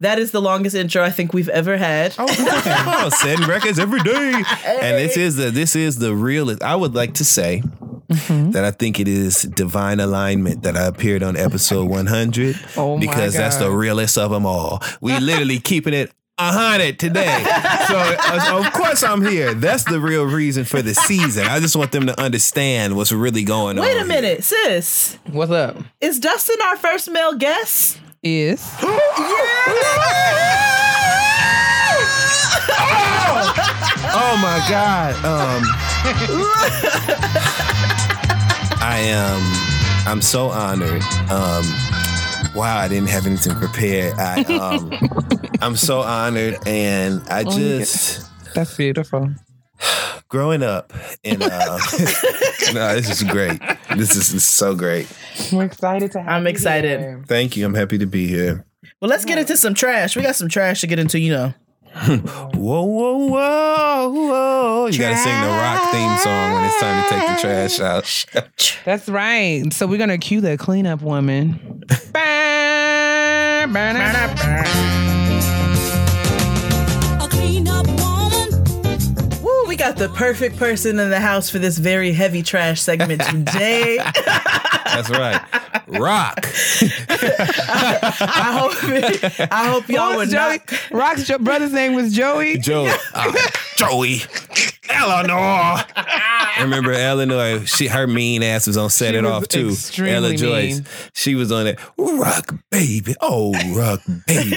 that 0.00 0.18
is 0.18 0.30
the 0.32 0.40
longest 0.40 0.74
intro 0.76 1.02
I 1.02 1.10
think 1.10 1.32
we've 1.32 1.48
ever 1.48 1.76
had. 1.76 2.14
oh, 2.18 3.10
setting 3.20 3.46
records 3.46 3.78
every 3.78 4.00
day, 4.02 4.32
and 4.66 4.96
this 4.98 5.16
is 5.16 5.36
the 5.36 5.50
this 5.50 5.76
is 5.76 5.98
the 5.98 6.14
realest. 6.14 6.62
I 6.62 6.76
would 6.76 6.94
like 6.94 7.14
to 7.14 7.24
say 7.24 7.62
Mm-hmm. 8.08 8.52
that 8.52 8.62
I 8.64 8.70
think 8.70 9.00
it 9.00 9.08
is 9.08 9.42
divine 9.42 9.98
alignment 9.98 10.62
that 10.62 10.76
I 10.76 10.84
appeared 10.86 11.24
on 11.24 11.36
episode 11.36 11.86
100 11.90 12.56
Oh 12.76 12.94
my 12.96 13.00
because 13.00 13.34
that's 13.34 13.56
the 13.56 13.68
realest 13.68 14.16
of 14.16 14.30
them 14.30 14.46
all. 14.46 14.80
We 15.00 15.18
literally 15.18 15.58
keeping 15.58 15.92
it. 15.92 16.12
A 16.38 16.52
hundred 16.52 16.98
today, 16.98 17.42
so 17.88 17.96
uh, 17.96 18.60
of 18.62 18.70
course 18.74 19.02
I'm 19.02 19.24
here. 19.24 19.54
That's 19.54 19.84
the 19.84 19.98
real 19.98 20.26
reason 20.26 20.66
for 20.66 20.82
the 20.82 20.92
season. 20.94 21.46
I 21.46 21.60
just 21.60 21.74
want 21.76 21.92
them 21.92 22.06
to 22.08 22.20
understand 22.20 22.94
what's 22.94 23.10
really 23.10 23.42
going 23.42 23.78
on. 23.78 23.82
Wait 23.84 23.94
a 23.94 24.00
here. 24.00 24.06
minute, 24.06 24.44
sis. 24.44 25.16
What's 25.30 25.50
up? 25.50 25.78
Is 26.02 26.20
Dustin 26.20 26.56
our 26.62 26.76
first 26.76 27.10
male 27.10 27.36
guest? 27.38 27.98
Is 28.22 28.62
Oh 34.18 34.36
my 34.42 34.64
God. 34.68 35.14
Um, 35.24 35.62
I 38.82 38.98
am. 39.06 39.42
I'm 40.06 40.22
so 40.22 40.48
honored. 40.48 41.02
Um, 41.30 41.64
wow, 42.56 42.78
I 42.78 42.88
didn't 42.88 43.08
have 43.10 43.26
anything 43.26 43.54
prepared. 43.56 44.14
I 44.18 44.42
um, 44.54 44.90
I'm 45.60 45.76
so 45.76 46.00
honored, 46.00 46.56
and 46.66 47.22
I 47.28 47.44
Oh, 47.46 47.50
just 47.56 48.28
that's 48.54 48.76
beautiful. 48.76 49.30
growing 50.28 50.62
up. 50.62 50.92
And 51.24 51.42
uh, 51.42 51.48
no, 52.72 52.94
this 52.96 53.10
is 53.10 53.22
great. 53.24 53.60
This 53.96 54.10
is, 54.16 54.32
this 54.32 54.34
is 54.34 54.44
so 54.44 54.74
great. 54.74 55.06
We're 55.52 55.64
excited 55.64 56.12
to 56.12 56.20
have 56.20 56.28
I'm 56.28 56.42
you 56.44 56.48
excited. 56.50 57.00
here. 57.00 57.24
Thank 57.26 57.56
you. 57.56 57.66
I'm 57.66 57.74
happy 57.74 57.98
to 57.98 58.06
be 58.06 58.26
here. 58.26 58.64
Well, 59.00 59.10
let's 59.10 59.24
get 59.24 59.38
into 59.38 59.56
some 59.56 59.74
trash. 59.74 60.16
We 60.16 60.22
got 60.22 60.36
some 60.36 60.48
trash 60.48 60.80
to 60.80 60.86
get 60.86 60.98
into, 60.98 61.18
you 61.18 61.32
know. 61.32 61.54
Whoa, 61.96 62.82
whoa, 62.82 63.16
whoa, 63.16 64.10
whoa! 64.10 64.86
You 64.86 64.98
gotta 64.98 65.16
sing 65.16 65.40
the 65.40 65.48
rock 65.48 65.90
theme 65.90 66.14
song 66.18 66.52
when 66.52 66.64
it's 66.64 66.78
time 66.78 67.02
to 67.02 67.08
take 67.08 67.26
the 67.26 67.36
trash 67.40 67.80
out. 67.80 68.26
That's 68.84 69.08
right. 69.08 69.72
So 69.72 69.86
we're 69.86 69.96
gonna 69.98 70.18
cue 70.18 70.42
the 70.42 70.58
cleanup 70.58 71.00
woman. 71.00 71.82
we 79.76 79.84
got 79.84 79.96
the 79.96 80.08
perfect 80.08 80.56
person 80.56 80.98
in 80.98 81.10
the 81.10 81.20
house 81.20 81.50
for 81.50 81.58
this 81.58 81.76
very 81.76 82.10
heavy 82.10 82.42
trash 82.42 82.80
segment 82.80 83.20
today. 83.20 83.98
That's 84.86 85.10
right. 85.10 85.38
Rock. 85.86 86.46
I 87.10 88.56
hope 88.58 88.72
I 89.52 89.68
hope 89.68 89.86
y'all 89.90 90.10
What 90.10 90.16
were 90.16 90.24
Joey? 90.26 90.58
not 90.58 90.90
Rock's 90.90 91.24
jo- 91.24 91.38
brother's 91.38 91.74
name 91.74 91.94
was 91.94 92.14
Joey. 92.14 92.56
Joe, 92.56 92.90
uh, 93.12 93.34
Joey, 93.76 94.22
Eleanor. 94.88 95.84
Remember 96.62 96.92
Eleanor? 96.92 97.66
She 97.66 97.88
her 97.88 98.06
mean 98.06 98.42
ass 98.42 98.66
was 98.66 98.78
on 98.78 98.88
Set 98.88 99.12
She 99.12 99.18
It 99.18 99.22
was 99.24 99.30
Off 99.32 99.48
too. 99.48 99.74
Ella 100.08 100.34
Joyce. 100.34 100.76
mean. 100.76 100.86
She 101.12 101.34
was 101.34 101.52
on 101.52 101.66
it. 101.66 101.78
Rock 101.98 102.54
baby, 102.70 103.14
oh 103.20 103.52
rock 103.76 104.00
baby. 104.26 104.56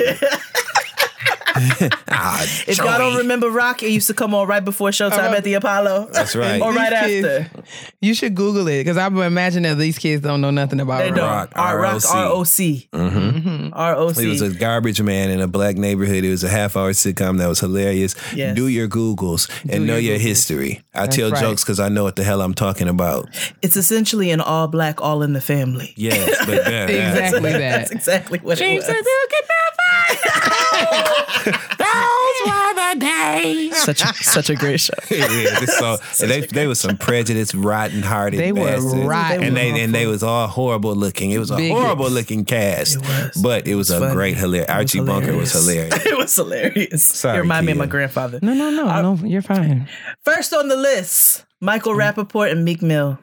Ah, 1.55 2.45
If 2.67 2.77
y'all 2.77 2.97
don't 2.97 3.17
remember 3.17 3.49
Rock, 3.49 3.83
it 3.83 3.91
used 3.91 4.07
to 4.07 4.13
come 4.13 4.33
on 4.35 4.47
right 4.47 4.63
before 4.63 4.89
Showtime 4.89 5.31
Uh, 5.33 5.37
at 5.37 5.43
the 5.43 5.53
Apollo. 5.55 6.09
That's 6.11 6.35
right. 6.35 6.61
or 6.61 6.73
right 6.73 7.05
These 7.07 7.25
after. 7.25 7.63
You 8.01 8.13
should 8.13 8.35
Google 8.35 8.67
it 8.67 8.79
because 8.83 8.97
I 8.97 9.07
would 9.07 9.25
imagine 9.25 9.63
that 9.63 9.77
these 9.77 9.97
kids 9.97 10.23
don't 10.23 10.41
know 10.41 10.51
nothing 10.51 10.79
about 10.79 10.99
They 10.99 11.11
rock. 11.11 11.15
don't. 11.17 11.29
Rock, 11.29 11.51
R- 11.55 11.79
Rock, 11.79 11.93
ROC. 12.03 12.15
R-O-C. 12.15 12.89
Mm-hmm. 12.93 13.69
R-O-C. 13.73 14.21
He 14.21 14.27
was 14.27 14.41
a 14.41 14.49
garbage 14.49 15.01
man 15.01 15.29
in 15.29 15.41
a 15.41 15.47
black 15.47 15.77
neighborhood. 15.77 16.23
It 16.23 16.29
was 16.29 16.43
a 16.43 16.49
half 16.49 16.75
hour 16.77 16.91
sitcom 16.93 17.37
that 17.39 17.47
was 17.47 17.59
hilarious. 17.59 18.15
Yes. 18.33 18.55
Do 18.55 18.67
your 18.67 18.87
Googles 18.87 19.49
and 19.63 19.71
Do 19.71 19.79
know 19.85 19.97
your 19.97 20.09
your 20.09 20.17
history. 20.19 20.81
I 20.95 21.01
That's 21.01 21.15
tell 21.17 21.29
right. 21.31 21.39
jokes 21.41 21.63
because 21.63 21.79
I 21.79 21.87
know 21.89 22.03
what 22.03 22.15
the 22.15 22.23
hell 22.23 22.41
I'm 22.41 22.55
talking 22.55 22.87
about. 22.87 23.29
It's 23.61 23.75
essentially 23.77 24.31
an 24.31 24.41
all 24.41 24.67
black, 24.67 25.01
all 25.01 25.21
in 25.21 25.33
the 25.33 25.41
family. 25.41 25.93
Yes, 25.95 26.35
but 26.47 26.47
that, 26.65 26.89
Exactly 26.89 27.51
that. 27.51 27.59
That's 27.59 27.91
exactly 27.91 28.39
what 28.39 28.59
it 28.59 28.77
was. 28.77 28.89
Those 31.45 32.39
were 32.45 32.73
the 32.73 32.95
days. 32.99 33.77
Such 33.77 34.01
a, 34.03 34.13
such 34.15 34.49
a 34.49 34.55
great 34.55 34.79
show. 34.79 34.93
yeah, 35.11 35.59
this 35.59 35.77
song, 35.77 35.97
and 36.21 36.29
they 36.31 36.41
they 36.41 36.67
was 36.67 36.79
some 36.79 36.97
prejudiced, 36.97 37.53
rotten 37.53 38.01
hearted. 38.01 38.39
They 38.39 38.51
were 38.51 38.65
bastards. 38.65 38.95
rotten. 39.05 39.43
and 39.43 39.55
they 39.57 39.81
and 39.83 39.93
they 39.93 40.05
was 40.05 40.23
all 40.23 40.47
horrible 40.47 40.95
looking. 40.95 41.31
It 41.31 41.37
was 41.39 41.51
a 41.51 41.55
Bigots. 41.57 41.79
horrible 41.81 42.09
looking 42.09 42.45
cast, 42.45 42.95
It 42.97 43.01
was. 43.01 43.41
but 43.41 43.67
it 43.67 43.75
was 43.75 43.89
It 43.91 43.97
a 43.97 43.99
was 44.01 44.13
great 44.13 44.37
hilarious. 44.37 44.69
Archie 44.69 45.01
Bunker 45.01 45.35
was 45.35 45.51
hilarious. 45.51 46.05
it 46.05 46.17
was 46.17 46.35
hilarious. 46.35 47.05
Sorry, 47.05 47.35
you 47.37 47.41
remind 47.41 47.65
me 47.65 47.71
of 47.73 47.77
my 47.77 47.85
grandfather. 47.85 48.39
No, 48.41 48.53
no, 48.53 48.69
no, 48.69 49.13
no. 49.13 49.25
You're 49.27 49.41
fine. 49.41 49.87
First 50.23 50.53
on 50.53 50.67
the 50.67 50.75
list, 50.77 51.45
Michael 51.61 51.93
Mm. 51.93 52.13
Rapaport 52.13 52.51
and 52.51 52.63
Meek 52.65 52.81
Mill. 52.81 53.17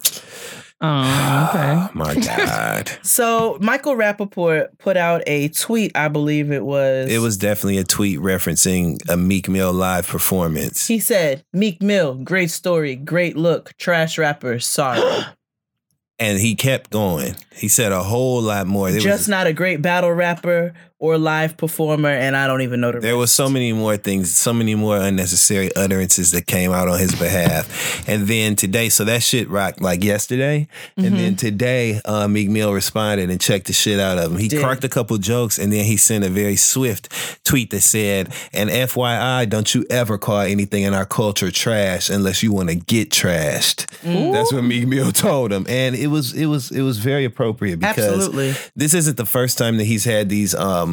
Oh, 0.81 1.49
okay. 1.49 1.73
Oh 1.75 1.91
my 1.95 2.15
God, 2.15 2.91
So 3.03 3.57
Michael 3.61 3.95
Rapaport 3.95 4.79
put 4.79 4.97
out 4.97 5.23
a 5.27 5.49
tweet, 5.49 5.93
I 5.97 6.09
believe 6.09 6.53
it 6.53 6.65
was. 6.65 7.11
it 7.11 7.19
was 7.19 7.37
definitely 7.37 7.79
a 7.79 7.85
tweet 7.85 8.19
referencing 8.19 8.99
a 9.09 9.17
Meek 9.17 9.49
Mill 9.49 9.73
live 9.73 10.07
performance. 10.07 10.87
He 10.87 10.99
said, 10.99 11.45
Meek 11.53 11.83
Mill, 11.83 12.15
great 12.17 12.51
story, 12.51 12.95
great 12.95 13.37
look, 13.37 13.75
trash 13.79 14.19
rapper, 14.19 14.59
sorry. 14.59 15.01
and 16.19 16.39
he 16.39 16.55
kept 16.55 16.91
going. 16.91 17.37
He 17.55 17.69
said 17.69 17.93
a 17.93 18.03
whole 18.03 18.43
lot 18.43 18.67
more. 18.67 18.91
There 18.91 19.01
Just 19.01 19.23
was, 19.23 19.29
not 19.29 19.47
a 19.47 19.53
great 19.53 19.81
battle 19.81 20.13
rapper 20.13 20.75
or 20.99 21.19
live 21.19 21.59
performer, 21.59 22.09
and 22.09 22.35
I 22.35 22.47
don't 22.47 22.63
even 22.63 22.81
know 22.81 22.91
the 22.91 23.01
there 23.01 23.19
was 23.19 23.31
so 23.31 23.51
many 23.51 23.73
more 23.75 23.99
things, 23.99 24.35
so 24.35 24.55
many 24.55 24.75
more 24.75 24.97
unnecessary 24.97 25.71
utterances 25.77 26.31
that 26.33 26.47
came 26.47 26.73
out 26.73 26.89
on 26.89 26.99
his 26.99 27.15
behalf. 27.15 28.09
And 28.09 28.27
then 28.27 28.57
today, 28.57 28.89
so 28.89 29.05
that 29.05 29.23
shit 29.23 29.49
rocked 29.51 29.83
like 29.83 30.03
yesterday. 30.03 30.69
And 30.97 31.05
then 31.17 31.27
Mm-hmm. 31.27 31.35
today, 31.37 32.01
uh, 32.05 32.29
Meek 32.29 32.49
Mill 32.49 32.73
responded 32.73 33.29
and 33.31 33.39
checked 33.41 33.67
the 33.67 33.73
shit 33.75 33.99
out 34.01 34.17
of 34.17 34.33
him. 34.33 34.39
He 34.39 34.49
Did. 34.49 34.63
cracked 34.63 34.85
a 34.85 34.89
couple 34.89 35.19
jokes 35.19 35.59
and 35.59 35.73
then 35.73 35.85
he 35.85 35.97
sent 35.99 36.25
a 36.25 36.29
very 36.31 36.57
swift 36.57 37.11
tweet 37.45 37.71
that 37.71 37.81
said, 37.83 38.33
and 38.55 38.71
FYI, 38.71 39.49
don't 39.49 39.75
you 39.75 39.85
ever 39.91 40.17
call 40.19 40.41
anything 40.41 40.85
in 40.85 40.95
our 40.95 41.05
culture 41.05 41.51
trash 41.51 42.09
unless 42.09 42.43
you 42.43 42.53
want 42.53 42.69
to 42.71 42.75
get 42.75 43.11
trashed. 43.11 43.87
That's 44.33 44.53
what 44.53 44.63
Meek 44.65 44.87
Mill 44.89 45.13
told 45.13 45.53
him. 45.53 45.67
And 45.69 45.95
it 45.95 46.07
was, 46.07 46.33
it 46.33 46.47
was, 46.47 46.71
it 46.71 46.83
was 46.83 46.99
very 46.99 47.25
appropriate 47.25 47.81
because 47.81 47.99
Absolutely. 47.99 48.55
this 48.77 48.95
isn't 48.95 49.17
the 49.17 49.27
first 49.27 49.59
time 49.59 49.77
that 49.79 49.85
he's 49.85 50.05
had 50.05 50.29
these 50.31 50.55
um 50.55 50.86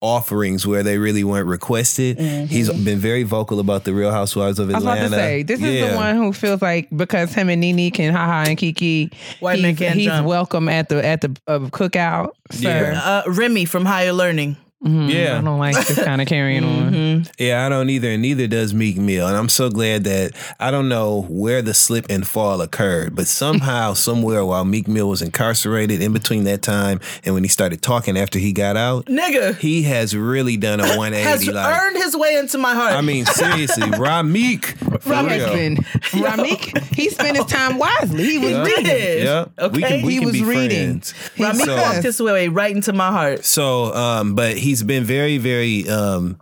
offerings 0.00 0.66
where 0.66 0.82
they 0.82 0.98
really 0.98 1.22
weren't 1.22 1.46
requested. 1.46 2.18
He's 2.18 2.68
been 2.70 2.98
very 2.98 3.22
vocal 3.22 3.60
about 3.60 3.84
the 3.84 3.94
Real 3.94 4.10
Housewives 4.10 4.58
of 4.58 4.68
I 4.70 4.74
was 4.74 4.82
Atlanta. 4.82 5.06
about 5.06 5.10
to 5.10 5.16
say, 5.16 5.42
this 5.44 5.62
is 5.62 5.90
the 5.90 5.96
one 5.96 6.16
who 6.16 6.32
feels 6.32 6.60
like 6.60 6.88
because 6.94 7.32
him 7.32 7.48
and 7.48 7.60
Nene 7.60 7.90
can 7.92 8.12
haha 8.12 8.50
and 8.50 8.58
Kiki, 8.58 9.10
White 9.40 9.60
man 9.60 9.70
he's, 9.70 9.78
can't 9.78 9.94
he's 9.94 10.06
jump. 10.08 10.26
welcome 10.26 10.68
at 10.68 10.88
the 10.88 11.04
at 11.04 11.20
the 11.20 11.36
uh, 11.46 11.60
cookout. 11.60 12.30
Sir. 12.50 12.92
Yeah. 12.92 13.00
Uh, 13.26 13.30
Remy 13.30 13.64
from 13.66 13.84
Higher 13.84 14.12
Learning. 14.12 14.56
Mhm, 14.84 15.12
Yeah. 15.12 15.38
I 15.38 15.40
don't 15.42 15.58
like 15.58 15.76
this 15.86 16.02
kind 16.02 16.20
of 16.20 16.26
carrying 16.26 16.64
on. 16.64 16.92
Mhm. 16.92 17.28
Yeah, 17.38 17.64
I 17.64 17.68
don't 17.68 17.88
either, 17.88 18.08
and 18.10 18.20
neither 18.22 18.46
does 18.48 18.74
Meek 18.74 18.96
Mill. 18.96 19.28
And 19.28 19.36
I'm 19.36 19.48
so 19.48 19.70
glad 19.70 20.02
that 20.04 20.32
I 20.58 20.70
don't 20.72 20.88
know 20.88 21.24
where 21.28 21.62
the 21.62 21.72
slip 21.72 22.06
and 22.10 22.26
fall 22.26 22.60
occurred, 22.60 23.14
but 23.14 23.28
somehow, 23.28 23.94
somewhere, 23.94 24.44
while 24.44 24.64
Meek 24.64 24.88
Mill 24.88 25.08
was 25.08 25.22
incarcerated 25.22 26.02
in 26.02 26.12
between 26.12 26.44
that 26.44 26.62
time 26.62 26.98
and 27.24 27.32
when 27.34 27.44
he 27.44 27.48
started 27.48 27.80
talking 27.80 28.18
after 28.18 28.38
he 28.40 28.52
got 28.52 28.76
out, 28.76 29.06
Nigga 29.06 29.56
he 29.58 29.82
has 29.84 30.16
really 30.16 30.56
done 30.56 30.80
a 30.80 30.84
180. 30.96 31.22
has 31.22 31.46
like, 31.46 31.80
earned 31.80 31.96
his 32.02 32.16
way 32.16 32.36
into 32.36 32.58
my 32.58 32.74
heart. 32.74 32.92
I 32.94 33.02
mean, 33.02 33.24
seriously, 33.26 33.88
Rob 33.98 34.26
Meek. 34.26 34.66
For 35.02 35.10
Rob 35.10 35.26
real. 35.26 35.46
Husband, 35.46 35.78
Ramik, 36.12 36.94
he 36.94 37.08
spent 37.08 37.36
his 37.36 37.46
time 37.46 37.78
wisely. 37.78 38.24
He 38.24 38.38
was 38.38 38.50
Yeah. 38.50 38.62
Reading. 38.64 38.84
did. 38.84 39.24
Yeah, 39.24 39.44
we 39.58 39.84
Okay. 39.84 39.98
can, 39.98 40.06
we 40.06 40.12
He 40.14 40.18
can 40.18 40.26
was 40.26 40.32
be 40.34 40.42
reading. 40.44 41.00
friends. 41.00 41.14
Rami 41.38 41.64
So- 41.64 41.76
walked 41.76 42.02
his 42.04 42.20
way 42.20 42.48
right 42.48 42.74
into 42.74 42.92
my 42.92 43.10
heart. 43.10 43.44
So, 43.44 43.94
um, 43.94 44.34
but 44.34 44.56
he's 44.72 44.82
been 44.82 45.04
very, 45.04 45.36
very 45.36 45.86
um, 45.90 46.38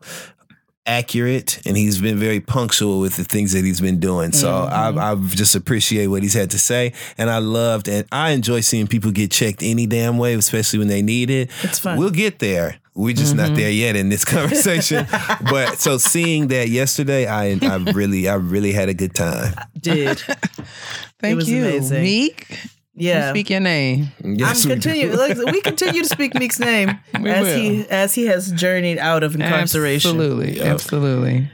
accurate, 0.87 1.61
and 1.67 1.77
he's 1.77 2.01
been 2.01 2.17
very 2.19 2.41
punctual 2.41 3.01
with 3.01 3.17
the 3.17 3.25
things 3.25 3.53
that 3.53 3.65
he's 3.65 3.81
been 3.81 3.99
doing. 4.01 4.33
So, 4.33 4.49
Mm-hmm. 4.51 4.99
I, 4.99 5.13
I 5.13 5.15
just 5.35 5.55
appreciate 5.57 6.07
what 6.07 6.23
he's 6.23 6.35
had 6.35 6.51
to 6.53 6.59
say, 6.59 6.93
and 7.19 7.29
I 7.29 7.39
loved, 7.39 7.89
and 7.89 8.07
I 8.13 8.31
enjoy 8.31 8.61
seeing 8.61 8.87
people 8.87 9.11
get 9.11 9.31
checked 9.31 9.63
any 9.63 9.87
damn 9.87 10.17
way, 10.19 10.35
especially 10.35 10.79
when 10.79 10.89
they 10.89 11.03
need 11.03 11.29
it. 11.31 11.51
It's 11.63 11.79
fun. 11.81 11.99
We'll 11.99 12.11
get 12.11 12.39
there. 12.39 12.77
We're 12.95 13.15
just 13.15 13.35
Mm-hmm. 13.37 13.49
not 13.49 13.57
there 13.57 13.71
yet 13.71 13.97
in 13.97 14.09
this 14.11 14.25
conversation. 14.37 15.07
but 15.51 15.79
so 15.85 15.99
seeing 15.99 16.49
that 16.49 16.69
yesterday, 16.69 17.27
I, 17.27 17.59
I 17.63 17.77
really, 17.93 18.29
I 18.29 18.35
really 18.35 18.73
had 18.73 18.89
a 18.89 18.95
good 18.95 19.15
time. 19.15 19.55
Did 19.79 20.19
Thank 21.21 21.37
was 21.37 21.49
you, 21.49 21.65
amazing. 21.65 22.03
Meek. 22.03 22.47
Yeah. 22.95 23.31
Speak 23.31 23.51
your 23.51 23.61
name. 23.61 24.09
Yes, 24.25 24.65
I'm 24.65 24.69
we 24.69 24.75
continue. 24.75 25.13
Like, 25.17 25.37
we 25.37 25.61
continue 25.61 26.03
to 26.03 26.09
speak 26.09 26.35
Meek's 26.35 26.59
name 26.61 26.99
We 27.21 27.31
as 27.31 27.43
will. 27.47 27.57
he 27.59 27.89
as 27.89 28.15
he 28.15 28.27
has 28.27 28.53
journeyed 28.53 28.99
out 28.99 29.23
of 29.23 29.35
incarceration. 29.35 30.11
Absolutely, 30.11 30.57
Yep. 30.57 30.67
absolutely. 30.67 31.51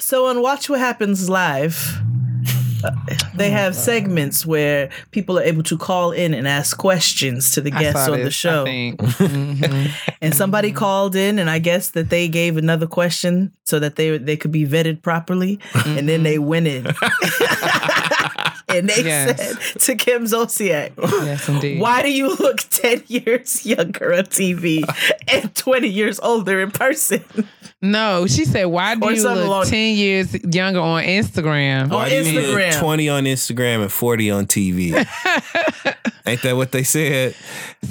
So 0.00 0.26
on 0.26 0.40
Watch 0.42 0.68
What 0.70 0.78
Happens 0.80 1.28
Live, 1.28 1.98
uh, 2.84 2.90
they 3.34 3.50
have 3.50 3.74
segments 3.74 4.46
where 4.46 4.90
people 5.10 5.38
are 5.38 5.42
able 5.42 5.62
to 5.64 5.76
call 5.78 6.12
in 6.12 6.32
and 6.34 6.46
ask 6.46 6.76
questions 6.76 7.52
to 7.54 7.60
the 7.60 7.70
guests 7.70 8.04
saw 8.04 8.12
on 8.12 8.22
the 8.22 8.30
show. 8.30 8.62
I 8.62 8.64
think. 8.64 9.00
Mhm. 9.24 9.90
And 10.20 10.34
somebody 10.34 10.70
called 10.72 11.16
in, 11.16 11.38
and 11.38 11.50
I 11.50 11.58
guess 11.58 11.90
that 11.90 12.08
they 12.10 12.28
gave 12.28 12.56
another 12.56 12.86
question 12.86 13.52
so 13.64 13.78
that 13.80 13.96
they 13.96 14.16
they 14.18 14.36
could 14.36 14.52
be 14.52 14.66
vetted 14.66 15.02
properly, 15.02 15.58
and 15.86 16.08
then 16.08 16.22
they 16.22 16.38
went 16.38 16.66
in. 16.66 16.86
and 18.78 18.88
they 18.88 19.02
Yes. 19.04 19.38
said 19.74 19.80
to 19.80 19.94
Kim 19.96 20.24
Zolciak, 20.24 20.92
yes, 21.24 21.48
indeed. 21.48 21.80
Why 21.80 22.02
do 22.02 22.10
you 22.12 22.28
look 22.34 22.58
10 22.70 23.04
years 23.08 23.64
younger 23.66 24.12
on 24.14 24.24
TV 24.24 24.82
and 25.28 25.54
20 25.54 25.88
years 25.88 26.20
older 26.20 26.60
in 26.60 26.70
person? 26.70 27.22
No, 27.84 28.26
she 28.26 28.44
said, 28.44 28.64
"Why 28.64 28.94
do 28.94 29.04
Or 29.04 29.12
you 29.12 29.22
look 29.22 29.44
along- 29.46 29.66
ten 29.66 29.94
years 29.96 30.34
younger 30.44 30.80
on 30.80 31.02
Instagram?" 31.04 31.84
On 31.84 31.88
Why 31.90 32.08
do 32.08 32.16
you 32.24 32.40
look 32.40 32.58
Instagram. 32.60 32.78
20 32.80 33.08
on 33.08 33.24
Instagram 33.24 33.82
and 33.82 33.92
40 33.92 34.30
on 34.30 34.46
TV? 34.46 34.94
Ain't 36.26 36.40
that 36.40 36.56
what 36.56 36.72
they 36.72 36.84
said? 36.84 37.34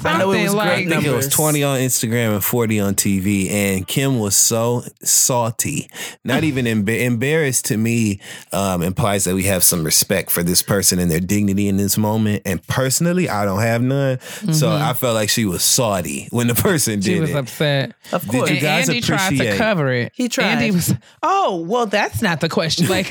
I 0.04 0.18
know 0.18 0.32
it 0.32 0.38
Something 0.38 0.42
was 0.44 0.54
like 0.54 0.68
I 0.68 0.74
great 0.82 0.88
think 0.88 1.04
it 1.04 1.12
was 1.14 1.28
20 1.28 1.62
on 1.62 1.78
Instagram 1.78 2.34
and 2.34 2.42
40 2.44 2.80
on 2.80 2.94
TV. 2.96 3.48
And 3.48 3.86
Kim 3.86 4.18
was 4.18 4.34
so 4.34 4.82
salty. 5.04 5.88
Not 6.24 6.42
even 6.50 6.64
emba- 6.64 7.00
embarrassed 7.04 7.66
to 7.66 7.76
me 7.76 8.18
um, 8.52 8.82
implies 8.82 9.22
that 9.24 9.36
we 9.36 9.44
have 9.44 9.62
some 9.62 9.84
respect 9.84 10.32
for 10.32 10.42
this 10.42 10.62
person 10.62 10.98
and 10.98 11.08
their 11.08 11.20
dignity 11.20 11.68
in 11.68 11.76
this 11.76 11.96
moment. 11.96 12.42
And 12.44 12.60
personally, 12.66 13.28
I 13.28 13.44
don't 13.44 13.60
have 13.60 13.82
none. 13.82 14.18
So 14.52 14.72
I 14.72 14.94
felt 14.94 15.14
like 15.14 15.28
she 15.28 15.44
was 15.44 15.62
salty 15.62 16.26
when 16.32 16.48
the 16.48 16.54
person 16.56 16.94
did. 16.98 17.04
she 17.04 17.20
was 17.20 17.30
it. 17.30 17.36
upset. 17.36 17.92
Of 18.10 18.26
course, 18.26 18.32
Did 18.32 18.32
course. 18.32 18.50
you 18.50 18.56
And 18.56 18.62
guys 18.62 18.88
Andy 18.88 19.00
tried 19.00 19.18
to 19.18 19.24
appreciate- 19.36 19.58
cover 19.84 19.92
it. 19.92 20.12
He 20.14 20.28
tried. 20.28 20.46
Andy 20.46 20.70
was, 20.70 20.94
oh, 21.22 21.60
well, 21.60 21.86
that's 21.86 22.22
not 22.22 22.40
the 22.40 22.48
question. 22.48 22.86
Like, 22.94 23.10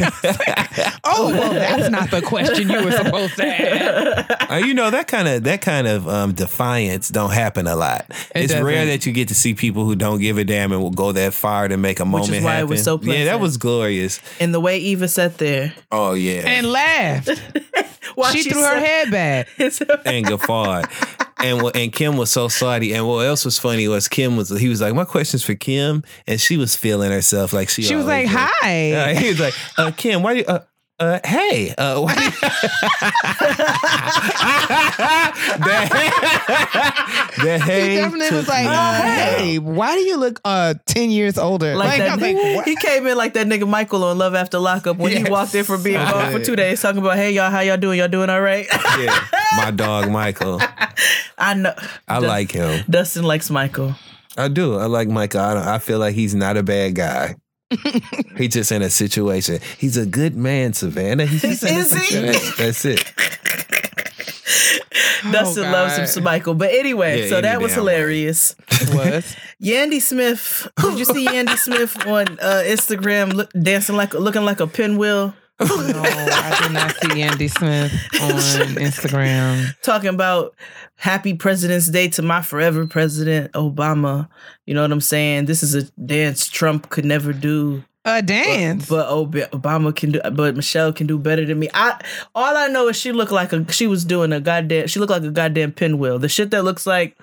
oh, 1.04 1.30
well, 1.30 1.54
that's 1.54 1.90
not 1.90 2.10
the 2.10 2.22
question 2.22 2.70
you 2.70 2.86
were 2.86 2.92
supposed 2.92 3.36
to 3.36 3.46
ask. 3.46 4.52
Uh, 4.52 4.56
you 4.56 4.74
know 4.74 4.92
that 4.92 5.08
kind 5.08 5.28
of 5.28 5.44
that 5.44 5.62
kind 5.62 5.88
of 5.88 6.08
um, 6.08 6.34
defiance 6.34 7.10
don't 7.10 7.32
happen 7.32 7.68
a 7.68 7.76
lot. 7.76 8.06
It 8.34 8.46
it's 8.46 8.54
rare 8.54 8.86
doesn't. 8.86 8.88
that 8.88 9.06
you 9.06 9.12
get 9.12 9.28
to 9.30 9.36
see 9.36 9.56
people 9.56 9.84
who 9.84 9.96
don't 9.96 10.20
give 10.20 10.38
a 10.38 10.44
damn 10.44 10.72
and 10.72 10.82
will 10.82 10.92
go 10.92 11.12
that 11.12 11.34
far 11.34 11.68
to 11.68 11.76
make 11.76 12.00
a 12.00 12.06
moment 12.06 12.34
is 12.34 12.44
why 12.44 12.52
it 12.52 12.56
happen. 12.56 12.70
was 12.70 12.84
so 12.84 13.00
yeah, 13.02 13.26
that 13.26 13.40
was 13.42 13.58
glorious. 13.58 14.22
and 14.40 14.54
the 14.54 14.60
way 14.60 14.78
Eva 14.78 15.08
sat 15.08 15.38
there, 15.38 15.74
Oh 15.92 16.14
yeah, 16.14 16.42
And 16.46 16.72
laughed. 16.72 17.30
while 18.16 18.32
she 18.32 18.44
threw 18.44 18.62
her 18.62 18.80
head 18.80 19.12
back. 19.12 19.48
and 20.06 20.26
guffawed. 20.26 20.88
And 21.44 21.76
and 21.76 21.92
Kim 21.92 22.16
was 22.18 22.32
so 22.32 22.48
salty. 22.48 22.94
And 22.94 23.06
what 23.06 23.26
else 23.26 23.44
was 23.44 23.60
funny 23.60 23.88
was 23.88 24.08
Kim 24.08 24.38
was 24.38 24.50
he 24.50 24.70
was 24.70 24.82
like, 24.82 24.94
my 24.94 25.04
question's 25.04 25.44
for 25.44 25.56
Kim, 25.56 26.04
and 26.26 26.40
she 26.40 26.58
was 26.58 26.76
feeling 26.76 27.12
herself 27.12 27.52
like 27.52 27.70
she. 27.70 27.84
She 27.84 27.96
was 27.96 28.06
like, 28.06 28.28
hi. 28.28 28.94
Uh, 28.94 29.16
he 29.16 29.28
was 29.28 29.40
like, 29.40 29.54
uh, 29.78 29.92
Kim, 29.92 30.24
why 30.24 30.34
do 30.34 30.40
you? 30.40 30.46
Uh, 30.46 30.60
uh, 31.00 31.20
hey, 31.26 31.74
uh, 31.78 32.00
why 32.00 32.14
do 32.16 32.24
you, 32.24 32.32
that, 35.60 35.90
that 37.44 37.62
hey, 37.62 37.90
He 37.90 37.96
definitely 37.96 38.38
was 38.38 38.48
like, 38.48 38.64
me 38.64 38.70
uh, 38.70 39.02
hey, 39.02 39.60
why 39.60 39.96
do 39.96 40.02
you 40.02 40.18
look 40.18 40.40
uh 40.46 40.76
10 40.86 41.10
years 41.10 41.38
older? 41.38 41.76
Like, 41.76 42.00
I 42.00 42.16
that 42.16 42.20
like, 42.22 42.66
he 42.66 42.76
came 42.76 43.08
in 43.08 43.18
like 43.18 43.34
that 43.34 43.48
nigga 43.48 43.68
Michael 43.68 44.04
on 44.04 44.18
Love 44.18 44.36
After 44.36 44.60
Lockup 44.60 44.98
when 44.98 45.12
he 45.18 45.30
walked 45.30 45.56
in 45.56 45.64
from 45.64 45.82
being 45.84 45.98
gone 45.98 46.32
for 46.32 46.40
two 46.44 46.56
days, 46.56 46.82
talking 46.82 47.02
about, 47.02 47.16
"Hey 47.16 47.32
y'all, 47.32 47.50
how 47.50 47.62
y'all 47.62 47.78
doing? 47.78 48.00
Y'all 48.00 48.08
doing 48.08 48.30
all 48.30 48.42
right?" 48.42 48.68
Yeah, 49.00 49.20
my 49.58 49.72
dog 49.76 50.12
Michael. 50.12 50.62
I 51.38 51.56
know. 51.56 51.74
I 52.08 52.20
Dust- 52.20 52.28
like 52.28 52.52
him. 52.52 52.84
Dustin 52.90 53.24
likes 53.24 53.50
Michael. 53.50 53.96
I 54.38 54.48
do. 54.48 54.78
I 54.78 54.86
like 54.86 55.08
Michael. 55.10 55.42
I, 55.42 55.54
don't, 55.54 55.64
I 55.64 55.80
feel 55.80 56.00
like 56.00 56.16
he's 56.16 56.34
not 56.34 56.58
a 56.58 56.64
bad 56.64 56.96
guy. 56.96 57.36
He's 58.38 58.54
just 58.54 58.72
in 58.72 58.82
a 58.82 58.90
situation. 58.90 59.60
He's 59.78 59.98
a 59.98 60.06
good 60.06 60.36
man, 60.36 60.74
Savannah. 60.74 61.26
He's 61.26 61.42
just 61.42 61.64
in 61.64 61.76
a 61.76 61.80
Is 61.80 61.94
he? 61.94 62.00
situation. 62.00 62.54
That's 62.58 62.86
it. 62.86 63.14
Dustin 65.32 65.72
loves 65.72 65.94
him 65.94 66.02
God. 66.02 66.10
some 66.10 66.24
Michael. 66.24 66.54
But 66.54 66.72
anyway, 66.74 67.24
Yeah, 67.24 67.30
so 67.30 67.38
any 67.38 67.42
that 67.44 67.62
was 67.62 67.74
hilarious. 67.74 68.56
was. 68.92 69.36
Yandy 69.62 70.02
Smith. 70.02 70.68
Did 70.82 71.00
you 71.00 71.06
see 71.06 71.26
Yandy 71.28 71.58
Smith 71.58 72.06
on 72.06 72.28
uh, 72.40 72.64
Instagram 72.66 73.34
look, 73.34 73.50
dancing 73.54 73.96
like 73.96 74.14
looking 74.14 74.44
like 74.44 74.60
a 74.60 74.68
pinwheel? 74.68 75.34
No, 75.60 75.68
I 75.70 76.60
did 76.64 76.72
not 76.74 76.96
see 76.96 77.22
Andy 77.22 77.48
Smith 77.48 77.94
on 78.22 78.32
Instagram. 78.76 79.80
talking 79.82 80.10
about 80.10 80.56
happy 80.96 81.34
President's 81.36 81.88
Day 81.88 82.10
to 82.10 82.22
my 82.22 82.42
forever 82.42 82.86
president, 82.88 83.52
Obama. 83.54 84.28
You 84.66 84.74
know 84.74 84.82
what 84.82 84.92
I'm 84.92 85.00
saying? 85.02 85.46
This 85.46 85.64
is 85.64 85.76
a 85.76 85.84
dance 86.06 86.48
Trump 86.50 86.90
could 86.90 87.06
never 87.06 87.34
do. 87.34 87.84
A 88.06 88.22
dance. 88.22 88.90
But 88.90 89.08
Ob- 89.08 89.34
Obama 89.36 89.96
can 89.96 90.12
do 90.12 90.22
but 90.34 90.56
Michelle 90.58 90.92
can 90.92 91.08
do 91.08 91.18
better 91.18 91.46
than 91.46 91.60
me. 91.60 91.70
I 91.74 92.02
all 92.36 92.58
I 92.58 92.68
know 92.68 92.90
is 92.90 92.98
she 92.98 93.12
looked 93.14 93.32
like 93.32 93.54
a 93.54 93.72
she 93.72 93.88
was 93.88 94.04
doing 94.04 94.34
a 94.34 94.42
goddamn 94.42 94.88
she 94.88 95.00
looked 95.00 95.12
like 95.12 95.24
a 95.24 95.32
goddamn 95.32 95.72
pinwheel. 95.72 96.20
The 96.20 96.28
shit 96.28 96.52
that 96.52 96.64
looks 96.64 96.86
like 96.86 97.18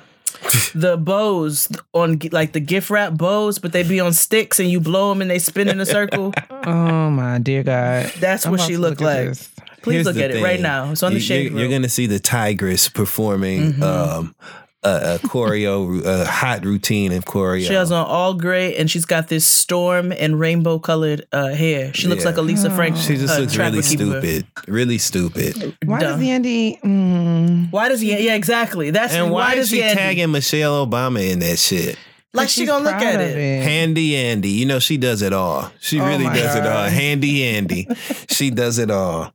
the 0.75 0.97
bows 0.97 1.69
on 1.93 2.19
like 2.33 2.53
the 2.53 2.61
gift 2.61 2.91
wrap 2.91 3.15
bows, 3.15 3.59
but 3.59 3.73
they 3.73 3.83
be 3.83 4.01
on 4.01 4.13
sticks 4.13 4.59
and 4.61 4.71
you 4.71 4.81
blow 4.81 5.11
them 5.11 5.21
and 5.23 5.31
they 5.31 5.39
spin 5.39 5.69
in 5.69 5.81
a 5.81 5.87
circle. 5.87 6.33
oh 6.51 7.11
my 7.11 7.39
dear 7.39 7.63
God. 7.63 8.13
That's 8.21 8.47
I'm 8.47 8.53
what 8.53 8.61
she 8.61 8.77
looked 8.77 9.01
look 9.01 9.07
like. 9.15 9.29
this. 9.29 9.49
Please 9.83 9.95
Here's 9.95 10.07
look 10.07 10.17
the 10.17 10.25
at 10.25 10.31
it 10.31 10.43
right 10.43 10.61
now. 10.61 10.91
It's 10.93 11.03
on 11.03 11.13
the 11.13 11.19
You- 11.19 11.25
shade 11.25 11.51
You're, 11.53 11.61
you're 11.61 11.69
going 11.69 11.83
to 11.83 11.89
see 11.89 12.07
the 12.07 12.19
tigress 12.21 12.89
performing 12.89 13.75
Mm-hmm. 13.75 13.83
um, 13.83 14.35
a, 14.83 15.17
a 15.23 15.29
choreo, 15.29 16.03
a 16.05 16.25
hot 16.25 16.65
routine 16.65 17.13
of 17.13 17.25
choreo. 17.25 17.67
She 17.67 17.75
has 17.75 17.93
on 17.93 18.07
all 18.07 18.35
gray 18.35 18.77
and 18.77 18.91
she's 18.91 19.05
got 19.05 19.29
this 19.29 19.47
storm 19.47 20.13
and 20.13 20.41
rainbow 20.41 20.79
colored 20.79 21.27
uh, 21.33 21.49
hair. 21.49 21.93
She 21.95 22.09
looks 22.09 22.23
Yeah. 22.23 22.29
like 22.31 22.37
a 22.39 22.43
Lisa 22.43 22.71
Frank. 22.71 22.97
She 22.97 23.17
just 23.17 23.37
uh, 23.37 23.41
looks 23.41 23.57
really 23.57 23.83
keeper. 23.83 24.05
stupid. 24.21 24.47
Really 24.67 24.99
stupid. 24.99 25.77
Why 25.85 26.01
Dumb. 26.01 26.19
does 26.21 26.29
Andy? 26.29 26.79
Mm, 26.83 27.71
Why 27.71 27.89
does 27.89 28.01
he? 28.01 28.25
Yeah, 28.25 28.35
exactly. 28.35 28.91
That's 28.91 29.13
And 29.13 29.31
why, 29.31 29.55
does 29.55 29.65
is 29.65 29.71
she 29.79 29.83
he 29.83 29.95
tagging 29.95 30.31
Michelle 30.33 30.87
Obama 30.87 31.29
in 31.31 31.41
that 31.41 31.59
shit? 31.59 31.99
Like 32.33 32.49
she 32.49 32.65
gonna 32.65 32.85
look 32.85 32.95
at 32.95 33.17
of 33.17 33.21
it. 33.23 33.63
Handy 33.65 34.15
Andy. 34.17 34.51
You 34.51 34.65
know, 34.65 34.79
she 34.79 34.97
does 34.97 35.21
it 35.21 35.33
all. 35.33 35.71
She 35.81 36.01
Oh 36.01 36.07
really 36.07 36.25
my 36.25 36.35
does 36.35 36.55
it 36.55 36.65
all. 36.65 36.85
Handy 36.89 37.45
Andy. 37.45 37.89
she 38.29 38.51
does 38.51 38.79
it 38.79 38.89
all. 38.91 39.35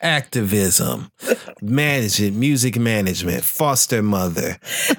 Activism, 0.00 1.10
management, 1.62 2.36
music 2.36 2.78
management, 2.78 3.42
foster 3.44 4.02
mother, 4.02 4.58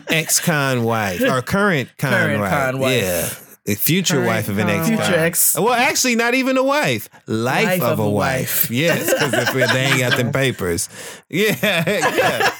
ex 0.09 0.39
con 0.39 0.83
wife, 0.83 1.21
or 1.21 1.41
current 1.41 1.89
con 1.97 2.11
Current 2.11 2.41
wife. 2.41 2.51
con 2.51 2.79
wife. 2.79 3.01
Yeah. 3.01 3.29
A 3.67 3.75
future 3.75 4.15
Current 4.15 4.27
wife 4.27 4.49
of 4.49 4.57
an 4.59 4.69
ex 4.69 4.87
Future 4.87 5.15
ex. 5.15 5.55
Well, 5.59 5.73
actually, 5.73 6.15
not 6.15 6.33
even 6.35 6.57
a 6.57 6.63
wife. 6.63 7.09
Life, 7.25 7.81
of, 7.81 7.99
a 7.99 8.09
wife. 8.09 8.69
Yes, 8.69 9.11
because 9.11 9.33
if 9.33 9.53
they 9.73 9.85
ain't 9.85 9.99
got 9.99 10.17
them 10.17 10.31
papers. 10.31 10.89
Yeah. 11.29 11.55
yeah. 11.61 12.51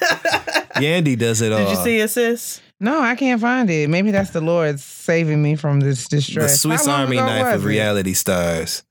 Yandy 0.76 1.18
does 1.18 1.42
it 1.42 1.52
all. 1.52 1.60
Did 1.60 1.70
you 1.78 1.84
see 1.84 2.00
it, 2.00 2.10
sis? 2.10 2.62
no, 2.80 3.00
I 3.02 3.16
can't 3.16 3.40
find 3.40 3.70
it. 3.70 3.90
Maybe 3.90 4.12
that's 4.12 4.32
the 4.32 4.42
Lord 4.42 4.80
saving 4.80 5.42
me 5.42 5.56
from 5.56 5.80
this 5.80 6.08
distress. 6.08 6.54
The. 6.54 6.58
Swiss 6.58 6.88
Army 6.88 7.18
knife 7.18 7.56
of 7.56 7.66
it? 7.66 7.68
reality 7.68 8.14
stars. 8.14 8.84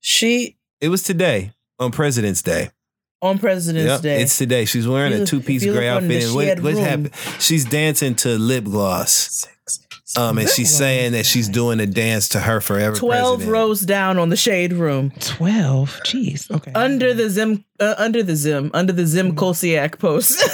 She 0.00 0.56
It 0.80 0.88
was 0.88 1.02
today 1.02 1.52
on 1.80 1.90
President's 1.90 2.42
Day. 2.42 2.70
on 3.22 3.38
President's 3.38 3.88
Yep, 3.90 4.00
Day. 4.02 4.22
it's 4.22 4.36
today. 4.38 4.64
She's 4.66 4.86
wearing 4.86 5.12
If 5.12 5.22
a 5.22 5.26
two 5.26 5.40
piece 5.40 5.64
gray 5.64 5.72
look 5.72 5.82
on 5.98 6.04
outfit. 6.04 6.24
And 6.24 6.34
what, 6.34 6.44
shed 6.46 6.62
what's 6.62 6.76
room- 6.76 6.84
happening? 6.84 7.12
She's 7.38 7.64
dancing 7.64 8.14
to 8.16 8.38
lip 8.38 8.64
gloss. 8.64 9.46
six, 9.66 10.16
Um, 10.16 10.38
and 10.38 10.48
she's 10.48 10.74
saying 10.74 11.12
that 11.12 11.26
she's 11.26 11.48
doing 11.48 11.80
a 11.80 11.86
dance 11.86 12.28
to 12.30 12.40
her 12.40 12.60
forever. 12.60 12.96
12 12.96 13.38
president. 13.40 13.52
rows 13.52 13.80
down 13.82 14.18
on 14.18 14.28
the 14.30 14.36
shade 14.36 14.72
room. 14.72 15.12
12. 15.20 16.00
Jeez. 16.04 16.50
Okay. 16.50 16.72
Under 16.74 17.12
the 17.14 17.28
Zim, 17.30 17.64
uh, 17.78 17.94
under 17.98 18.22
the 18.22 18.36
Zim, 18.36 18.70
under 18.74 18.92
the 18.92 19.06
Zim 19.06 19.34
Kolsiak 19.36 19.98
post. 19.98 20.40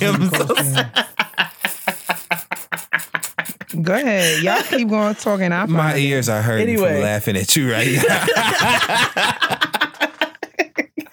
Go 3.82 3.92
ahead. 3.92 4.42
Y'all 4.42 4.62
keep 4.62 4.88
going 4.88 5.14
talking. 5.16 5.52
I 5.52 5.66
My 5.66 5.90
find 5.90 5.98
it. 5.98 6.02
ears 6.02 6.28
are 6.28 6.40
hurting 6.42 6.68
Anyway. 6.68 6.94
from 6.94 7.02
laughing 7.02 7.36
at 7.36 7.54
you 7.56 7.72
right 7.72 7.88
now. 8.08 9.58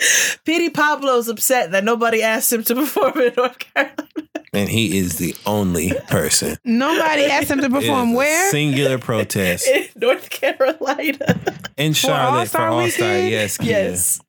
Petey 0.45 0.69
Pablo's 0.69 1.27
upset 1.27 1.71
that 1.71 1.83
nobody 1.83 2.21
asked 2.23 2.51
him 2.51 2.63
to 2.63 2.75
perform 2.81 3.19
in 3.19 3.33
North 3.37 3.59
Carolina. 3.59 4.07
and 4.53 4.69
he 4.69 4.97
is 4.97 5.17
the 5.17 5.35
only 5.45 5.93
person. 6.09 6.57
Nobody 6.65 7.25
asked 7.25 7.49
him 7.51 7.59
to 7.59 7.65
It 7.65 7.73
is 7.73 7.79
perform 7.83 8.11
a 8.11 8.15
where? 8.15 8.51
Singular 8.51 8.97
protest 9.09 9.67
In 9.67 9.87
North 9.95 10.29
Carolina. 10.29 11.41
in 11.77 11.93
Charlotte 11.93 12.49
for 12.49 12.61
All-Star 12.61 13.09
Weekend? 13.09 13.31
Yes, 13.31 13.57
Kia. 13.57 13.67
Yes. 13.69 14.21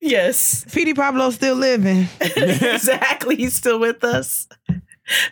Yes. 0.00 0.64
Petey 0.72 0.94
Pablo 0.94 1.30
still 1.30 1.54
living. 1.54 2.08
exactly. 2.20 3.36
He's 3.36 3.54
still 3.54 3.78
with 3.78 4.02
us. 4.02 4.48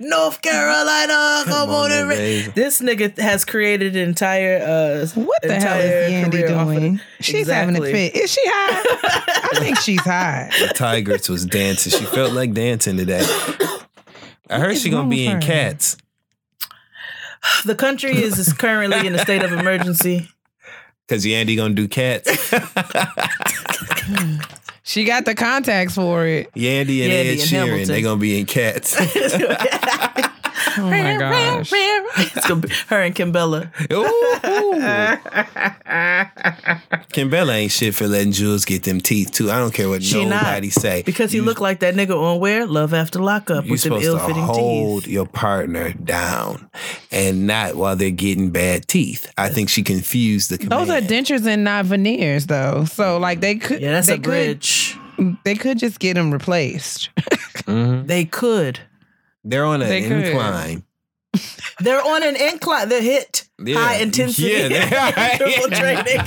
North 0.01 0.41
Carolina, 0.43 1.43
come, 1.47 1.71
on, 1.71 1.91
on, 1.91 1.93
and 1.93 2.09
ra- 2.09 2.53
This 2.55 2.81
nigga 2.81 3.17
has 3.19 3.45
created 3.45 3.97
an 3.97 4.09
entire 4.09 4.59
uh 4.59 5.07
What 5.21 5.43
the 5.43 5.55
hell 5.55 5.79
is 5.81 6.13
Yandy 6.13 6.31
career 6.31 6.55
off 6.55 6.69
of- 6.69 6.75
doing? 6.75 7.01
She's 7.21 7.49
having 7.49 7.77
a 7.77 7.81
fit. 7.81 8.15
Is 8.17 8.31
she 8.33 8.41
high? 8.45 9.49
I 9.53 9.59
think 9.61 9.79
she's 9.81 10.01
high. 10.01 10.51
The 10.61 10.69
Tigress 10.75 11.29
was 11.29 11.47
dancing. 11.47 11.93
She 11.93 12.05
felt 12.05 12.33
like 12.33 12.53
dancing 12.53 12.97
today. 12.97 13.25
I 14.51 14.59
heard 14.59 14.73
is 14.73 14.83
she 14.83 14.91
gonna 14.91 15.09
be 15.09 15.27
in 15.27 15.37
her? 15.37 15.41
Cats. 15.41 15.97
The 17.65 17.75
country 17.75 18.11
is, 18.21 18.39
is 18.39 18.53
currently 18.53 19.07
in 19.07 19.15
a 19.15 19.19
state 19.19 19.43
of 19.43 19.53
emergency. 19.53 20.29
Cause 21.09 21.25
Yandy 21.25 21.57
gonna 21.57 21.75
do 21.75 21.89
Cats. 21.89 22.29
She 24.89 25.05
got 25.05 25.27
the 25.27 25.35
contacts 25.35 25.97
for 25.97 26.27
it. 26.27 26.51
Yandy 26.55 27.03
and 27.03 27.13
Yandy 27.13 27.13
Ed 27.13 27.27
and 27.27 27.41
Sheeran, 27.41 27.51
Hamilton. 27.51 27.89
they 27.89 28.01
gonna 28.01 28.19
be 28.19 28.41
in 28.41 28.47
Cats. 28.47 28.97
Oh 30.77 30.91
my 30.91 31.17
gosh. 31.19 31.71
it's 31.73 32.47
gonna 32.47 32.61
be 32.61 32.69
her 32.89 33.01
and 33.03 33.15
Kimbella. 33.15 33.71
Kimbella 37.13 37.55
ain't 37.55 37.73
shit 37.73 37.95
for 37.95 38.07
letting 38.07 38.33
Juelz 38.33 38.67
get 38.67 38.83
them 38.85 39.01
teeth 39.01 39.33
too. 39.33 39.51
I 39.51 39.59
don't 39.59 39.73
care 39.73 39.89
what 39.89 40.03
She 40.03 40.25
not. 40.25 40.43
nobody 40.45 40.71
say. 40.71 41.03
Because 41.03 41.33
he 41.33 41.39
You- 41.39 41.45
looked 41.45 41.61
like 41.61 41.81
that 41.81 41.95
nigga 41.95 42.17
on 42.17 42.39
where? 42.41 42.67
Love 42.67 42.95
After 42.95 43.21
Lockup 43.21 43.65
You're 43.65 43.73
with 43.73 43.83
them 43.83 43.93
supposed 44.01 44.05
to 44.05 44.11
ill-fitting 44.13 44.43
hold 44.43 45.07
your 45.07 45.27
partner 45.27 45.93
down 45.93 46.69
and 47.11 47.47
not 47.47 47.75
while 47.77 47.97
they're 47.97 48.11
getting 48.11 48.51
bad 48.51 48.87
teeth. 48.89 49.31
I 49.39 49.49
think 49.49 49.69
she 49.69 49.83
confused 49.83 50.51
the 50.51 50.59
command. 50.59 50.89
Those 50.89 50.91
are 50.97 51.01
dentures 51.07 51.47
and 51.47 51.65
not 51.65 51.87
veneers, 51.87 52.47
though. 52.47 52.85
So 52.85 53.19
like 53.19 53.41
they 53.41 53.57
could. 53.57 53.81
Yeah, 53.81 53.93
that's 53.93 54.07
they 54.09 54.15
a 54.15 54.19
bridge. 54.19 54.97
Could, 55.17 55.37
they 55.45 55.55
could 55.55 55.79
just 55.79 55.99
get 55.99 56.15
them 56.15 56.31
replaced. 56.31 57.11
They 57.67 58.25
could. 58.25 58.81
They're 59.49 59.65
on 59.65 59.81
an 59.83 59.89
They 59.89 60.05
incline. 60.05 60.85
They're 61.81 62.03
on 62.05 62.23
an 62.23 62.37
incline. 62.37 62.89
They're 62.89 63.01
hit 63.03 63.49
Yeah. 63.65 63.77
high 63.79 63.97
intensity 63.97 64.49
Yeah, 64.49 64.69
they 64.69 64.97
are. 64.97 65.33
interval 65.33 65.71
training. 65.79 66.21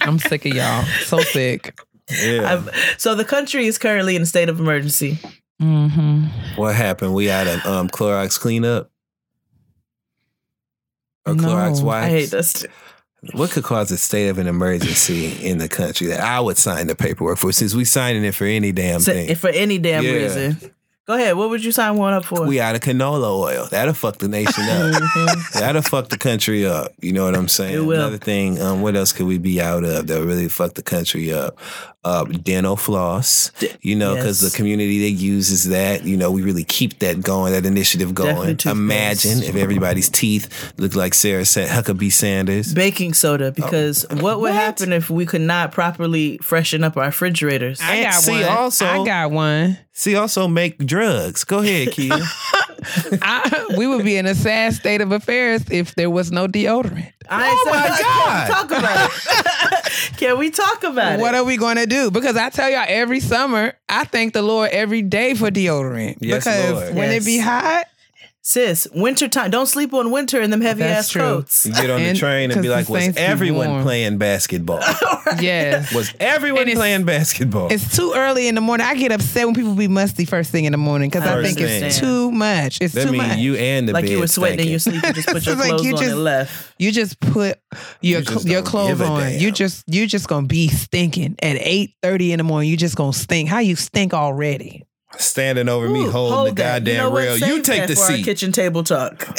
I'm 0.00 0.18
sick 0.18 0.46
of 0.46 0.54
y'all. 0.54 0.84
So 1.04 1.20
sick. 1.20 1.78
Yeah. 2.10 2.52
I've- 2.54 2.70
so 2.96 3.14
the 3.14 3.24
country 3.24 3.66
is 3.66 3.78
currently 3.78 4.16
in 4.16 4.22
a 4.22 4.26
state 4.26 4.48
of 4.48 4.58
emergency. 4.60 5.18
Mm-hmm. 5.60 6.26
what 6.56 6.74
happened? 6.76 7.14
We 7.14 7.26
had 7.26 7.48
a 7.48 7.68
um, 7.68 7.88
Clorox 7.88 8.38
cleanup 8.38 8.90
or 11.26 11.34
No. 11.34 11.42
Clorox 11.48 11.82
wipes. 11.82 12.06
I 12.06 12.08
hate 12.10 12.30
this. 12.30 12.64
What 13.32 13.50
could 13.50 13.64
cause 13.64 13.90
a 13.90 13.98
state 13.98 14.28
of 14.28 14.38
an 14.38 14.46
emergency 14.46 15.32
in 15.44 15.58
the 15.58 15.68
country 15.68 16.06
that 16.06 16.20
I 16.20 16.38
would 16.38 16.56
sign 16.56 16.86
the 16.86 16.94
paperwork 16.94 17.38
for? 17.38 17.50
Since 17.50 17.74
we 17.74 17.84
signing 17.84 18.24
it 18.24 18.36
for 18.36 18.44
any 18.44 18.70
damn 18.70 19.00
So, 19.00 19.12
thing. 19.12 19.28
if 19.28 19.40
for 19.40 19.50
any 19.50 19.78
damn 19.78 20.04
Yeah. 20.04 20.12
reason. 20.12 20.74
Go 21.08 21.14
ahead. 21.14 21.36
What 21.38 21.48
would 21.48 21.64
you 21.64 21.72
sign 21.72 21.96
one 21.96 22.12
up 22.12 22.26
for? 22.26 22.46
we 22.46 22.60
out 22.60 22.74
of 22.74 22.82
canola 22.82 23.30
oil. 23.40 23.66
That'll 23.70 23.94
fuck 23.94 24.18
the 24.18 24.28
nation 24.28 24.64
up. 24.64 25.38
That'll 25.54 25.80
fuck 25.80 26.10
the 26.10 26.18
country 26.18 26.66
up. 26.66 26.92
You 27.00 27.14
know 27.14 27.24
what 27.24 27.34
I'm 27.34 27.48
saying? 27.48 27.74
It 27.76 27.80
will. 27.80 27.94
Another 27.98 28.18
thing, 28.18 28.60
um, 28.60 28.82
what 28.82 28.94
else 28.94 29.14
could 29.14 29.26
we 29.26 29.38
be 29.38 29.58
out 29.58 29.84
of 29.84 30.06
that 30.06 30.22
really 30.22 30.48
fuck 30.50 30.74
the 30.74 30.82
country 30.82 31.32
up? 31.32 31.58
Uh, 32.04 32.24
dental 32.24 32.76
floss. 32.76 33.50
You 33.80 33.96
know, 33.96 34.14
because 34.14 34.42
yes. 34.42 34.52
the 34.52 34.56
community 34.56 35.00
that 35.10 35.16
uses 35.20 35.64
that, 35.70 36.04
you 36.04 36.16
know, 36.16 36.30
we 36.30 36.42
really 36.42 36.64
keep 36.64 36.98
that 37.00 37.22
going, 37.22 37.52
that 37.54 37.64
initiative 37.66 38.14
going. 38.14 38.58
Imagine 38.66 39.42
if 39.42 39.56
everybody's 39.56 40.08
teeth 40.10 40.74
looked 40.78 40.94
like 40.94 41.12
Sarah 41.14 41.44
Sa- 41.46 41.62
Huckabee 41.62 42.12
Sanders. 42.12 42.72
Baking 42.72 43.14
soda, 43.14 43.50
because 43.50 44.06
what 44.10 44.40
would 44.40 44.50
Oh, 44.50 44.54
What? 44.54 44.54
happen 44.54 44.92
if 44.92 45.08
we 45.10 45.24
could 45.26 45.40
not 45.40 45.72
properly 45.72 46.38
freshen 46.38 46.84
up 46.84 46.96
our 46.98 47.06
refrigerators? 47.06 47.80
I 47.82 48.02
got 48.02 48.14
see, 48.14 48.32
one. 48.32 48.44
also- 48.44 48.86
I 48.86 49.04
got 49.04 49.30
one. 49.30 49.78
See, 49.92 50.14
also 50.14 50.46
make 50.46 50.78
drugs. 50.98 51.44
Go 51.44 51.58
ahead, 51.58 51.92
Kia. 51.92 52.12
I, 53.22 53.66
we 53.76 53.86
would 53.86 54.04
be 54.04 54.16
in 54.16 54.26
a 54.26 54.34
sad 54.34 54.74
state 54.74 55.00
of 55.00 55.12
affairs 55.12 55.62
if 55.70 55.94
there 55.94 56.10
was 56.10 56.30
no 56.32 56.46
deodorant. 56.48 57.12
I 57.28 57.50
Oh 57.50 57.70
my 57.70 57.88
God. 58.00 58.68
Can 58.68 58.68
we 58.68 58.70
talk 58.70 58.70
about 58.70 59.10
it? 59.12 60.16
Can 60.16 60.38
we 60.38 60.50
talk 60.50 60.82
about 60.84 60.94
What 60.94 61.18
it? 61.18 61.20
What 61.20 61.34
are 61.34 61.44
we 61.44 61.56
going 61.56 61.76
to 61.76 61.86
do? 61.86 62.10
Because 62.10 62.36
I 62.36 62.48
tell 62.50 62.70
y'all 62.70 62.84
every 62.86 63.20
summer, 63.20 63.74
I 63.88 64.04
thank 64.04 64.32
the 64.32 64.42
Lord 64.42 64.70
every 64.70 65.02
day 65.02 65.34
for 65.34 65.50
deodorant. 65.50 66.18
Yes, 66.20 66.44
because 66.44 66.72
Lord. 66.72 66.94
when 66.94 67.10
Yes. 67.10 67.22
it 67.22 67.26
be 67.26 67.38
hot, 67.38 67.86
Sis, 68.48 68.88
winter 68.94 69.28
time. 69.28 69.50
Don't 69.50 69.66
sleep 69.66 69.92
on 69.92 70.10
winter 70.10 70.40
in 70.40 70.48
them 70.48 70.62
heavy 70.62 70.78
That's 70.80 71.08
ass 71.08 71.10
true. 71.10 71.20
coats. 71.20 71.66
You 71.66 71.74
get 71.74 71.90
on 71.90 72.02
the 72.02 72.14
train 72.14 72.50
and 72.50 72.62
be 72.62 72.70
like, 72.70 72.88
was 72.88 73.14
everyone 73.18 73.68
warm." 73.68 73.82
playing 73.82 74.16
basketball? 74.16 74.78
yes. 75.38 75.94
Was 75.94 76.14
everyone 76.18 76.64
playing 76.72 77.04
basketball? 77.04 77.70
It's 77.70 77.94
too 77.94 78.14
early 78.16 78.48
in 78.48 78.54
the 78.54 78.62
morning. 78.62 78.86
I 78.86 78.94
get 78.94 79.12
upset 79.12 79.44
when 79.44 79.54
people 79.54 79.74
be 79.74 79.86
musty 79.86 80.24
first 80.24 80.50
thing 80.50 80.64
in 80.64 80.72
the 80.72 80.78
morning 80.78 81.10
because 81.10 81.24
I 81.28 81.34
First 81.34 81.56
think 81.58 81.68
it's 81.70 81.98
too 82.00 82.32
much. 82.32 82.78
It's 82.80 82.94
that 82.94 83.04
too 83.04 83.12
mean 83.12 83.18
much. 83.28 83.36
you 83.36 83.54
and 83.56 83.86
the 83.86 83.92
Like 83.92 84.06
you 84.08 84.18
were 84.18 84.26
sweating 84.26 84.66
in 84.70 84.78
stinking. 84.78 85.02
your 85.02 85.02
sleep. 85.02 85.04
You 85.04 85.12
just 85.12 85.28
put 85.34 85.44
your 85.44 85.52
It's 85.52 85.60
like 85.60 85.68
clothes 85.68 85.84
you 85.84 85.92
on 85.92 85.98
just- 85.98 86.10
and 86.12 86.24
left. 86.24 86.74
You 86.78 86.92
just 86.92 87.20
put 87.20 87.60
your 88.00 88.20
You 88.20 88.24
just 88.24 88.46
your 88.46 88.62
clothes 88.62 89.00
on. 89.02 89.20
damn. 89.20 89.38
You 89.40 89.52
just 89.52 89.84
you 89.88 90.06
just 90.06 90.26
gonna 90.26 90.46
be 90.46 90.68
stinking 90.68 91.36
at 91.42 91.56
eight 91.60 91.96
thirty 92.02 92.32
in 92.32 92.38
the 92.38 92.44
morning. 92.44 92.70
You 92.70 92.78
just 92.78 92.96
gonna 92.96 93.12
stink. 93.12 93.50
How 93.50 93.58
you 93.58 93.76
stink 93.76 94.14
already? 94.14 94.86
Standing 95.16 95.68
over 95.68 95.88
me 95.88 96.06
holding 96.06 96.34
hold 96.34 96.48
the 96.48 96.52
that. 96.54 96.84
goddamn 96.84 96.94
you 96.94 97.00
know 97.10 97.16
rail. 97.16 97.36
Save 97.38 97.48
You 97.48 97.62
take 97.62 97.80
that 97.80 97.88
the 97.88 97.94
for 97.96 98.02
Our 98.02 98.16
seat. 98.16 98.24
kitchen 98.24 98.52
table 98.52 98.84
talk. 98.84 99.26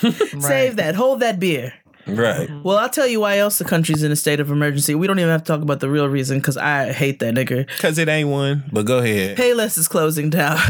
Save 0.40 0.76
that. 0.76 0.94
Hold 0.94 1.20
that 1.20 1.40
beer. 1.40 1.74
Right. 2.06 2.48
Mm-hmm. 2.48 2.62
Well, 2.62 2.78
I'll 2.78 2.88
tell 2.88 3.06
you 3.06 3.20
why 3.20 3.36
else 3.38 3.58
the 3.58 3.64
country's 3.66 4.02
in 4.02 4.10
a 4.12 4.16
state 4.16 4.40
of 4.40 4.50
emergency. 4.50 4.94
We 4.94 5.06
don't 5.06 5.18
even 5.18 5.30
have 5.30 5.42
to 5.42 5.52
talk 5.52 5.60
about 5.60 5.80
the 5.80 5.90
real 5.90 6.08
reason 6.08 6.38
because 6.38 6.56
I 6.56 6.92
hate 6.92 7.18
that 7.18 7.34
nigga. 7.34 7.66
Because 7.66 7.98
it 7.98 8.08
ain't 8.08 8.28
one. 8.30 8.64
But 8.72 8.86
go 8.86 8.98
ahead. 8.98 9.36
Payless 9.36 9.76
is 9.76 9.88
closing 9.88 10.30
down. 10.30 10.58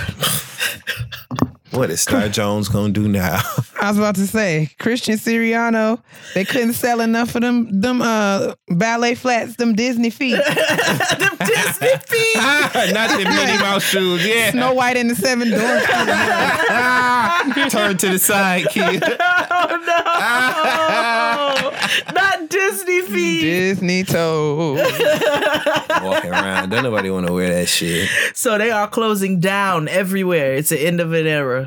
What 1.70 1.90
is 1.90 2.00
Star 2.00 2.28
Jones 2.28 2.68
gonna 2.68 2.92
do 2.92 3.08
now? 3.08 3.40
I 3.80 3.88
was 3.88 3.98
about 3.98 4.14
to 4.16 4.26
say 4.26 4.70
Christian 4.78 5.16
Siriano. 5.16 6.02
They 6.34 6.44
couldn't 6.44 6.72
sell 6.72 7.00
enough 7.00 7.34
of 7.34 7.42
them 7.42 7.80
them 7.80 8.00
uh 8.00 8.54
ballet 8.68 9.14
flats, 9.14 9.56
them 9.56 9.74
Disney 9.74 10.10
feet. 10.10 10.32
them 11.18 11.36
Disney 11.38 11.96
feet. 12.06 12.36
Not 12.36 13.10
the 13.18 13.24
Minnie 13.24 13.58
Mouse 13.58 13.82
shoes. 13.84 14.26
Yeah. 14.26 14.50
Snow 14.50 14.72
White 14.72 14.96
and 14.96 15.10
the 15.10 15.14
Seven 15.14 15.50
Dwarfs. 15.50 15.86
Turn 17.72 17.96
to 17.98 18.08
the 18.08 18.18
side, 18.18 18.66
kid. 18.70 19.02
Oh 19.50 19.68
no! 22.04 22.14
Not 22.14 22.48
Disney 22.48 23.02
feet. 23.02 23.40
Disney 23.42 24.04
toes. 24.04 24.80
Walking 26.02 26.30
around. 26.30 26.70
Don't 26.70 26.84
nobody 26.84 27.10
want 27.10 27.26
to 27.26 27.32
wear 27.32 27.50
that 27.54 27.68
shit. 27.68 28.08
So 28.34 28.56
they 28.58 28.70
are 28.70 28.88
closing 28.88 29.40
down 29.40 29.88
everywhere. 29.88 30.54
It's 30.54 30.70
the 30.70 30.80
end 30.80 31.00
of 31.00 31.12
an 31.12 31.26
era. 31.26 31.57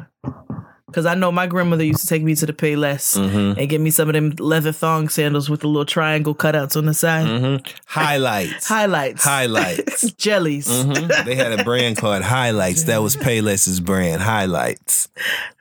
Cause 0.94 1.06
I 1.06 1.16
know 1.16 1.32
my 1.32 1.48
grandmother 1.48 1.86
used 1.86 2.02
to 2.02 2.08
take 2.08 2.22
me 2.22 2.36
to 2.36 2.46
the 2.46 2.52
Payless 2.52 3.18
Mm-hmm. 3.18 3.58
and 3.58 3.70
get 3.70 3.80
me 3.80 3.92
some 3.92 4.10
of 4.10 4.14
them 4.14 4.32
leather 4.40 4.74
thong 4.74 5.08
sandals 5.08 5.50
with 5.50 5.62
the 5.62 5.68
little 5.68 5.86
triangle 5.86 6.36
cutouts 6.36 6.76
on 6.76 6.86
the 6.86 6.94
side. 6.94 7.66
Highlights. 7.86 8.68
Highlights. 8.68 9.24
Highlights. 9.24 10.12
Jellies. 10.18 10.68
Mhm. 10.68 11.24
They 11.24 11.36
had 11.36 11.58
a 11.58 11.64
brand 11.64 11.96
called 11.96 12.24
Highlights. 12.24 12.84
That 12.84 13.02
was 13.02 13.16
Payless's 13.16 13.80
brand. 13.80 14.22
Highlights. 14.22 15.08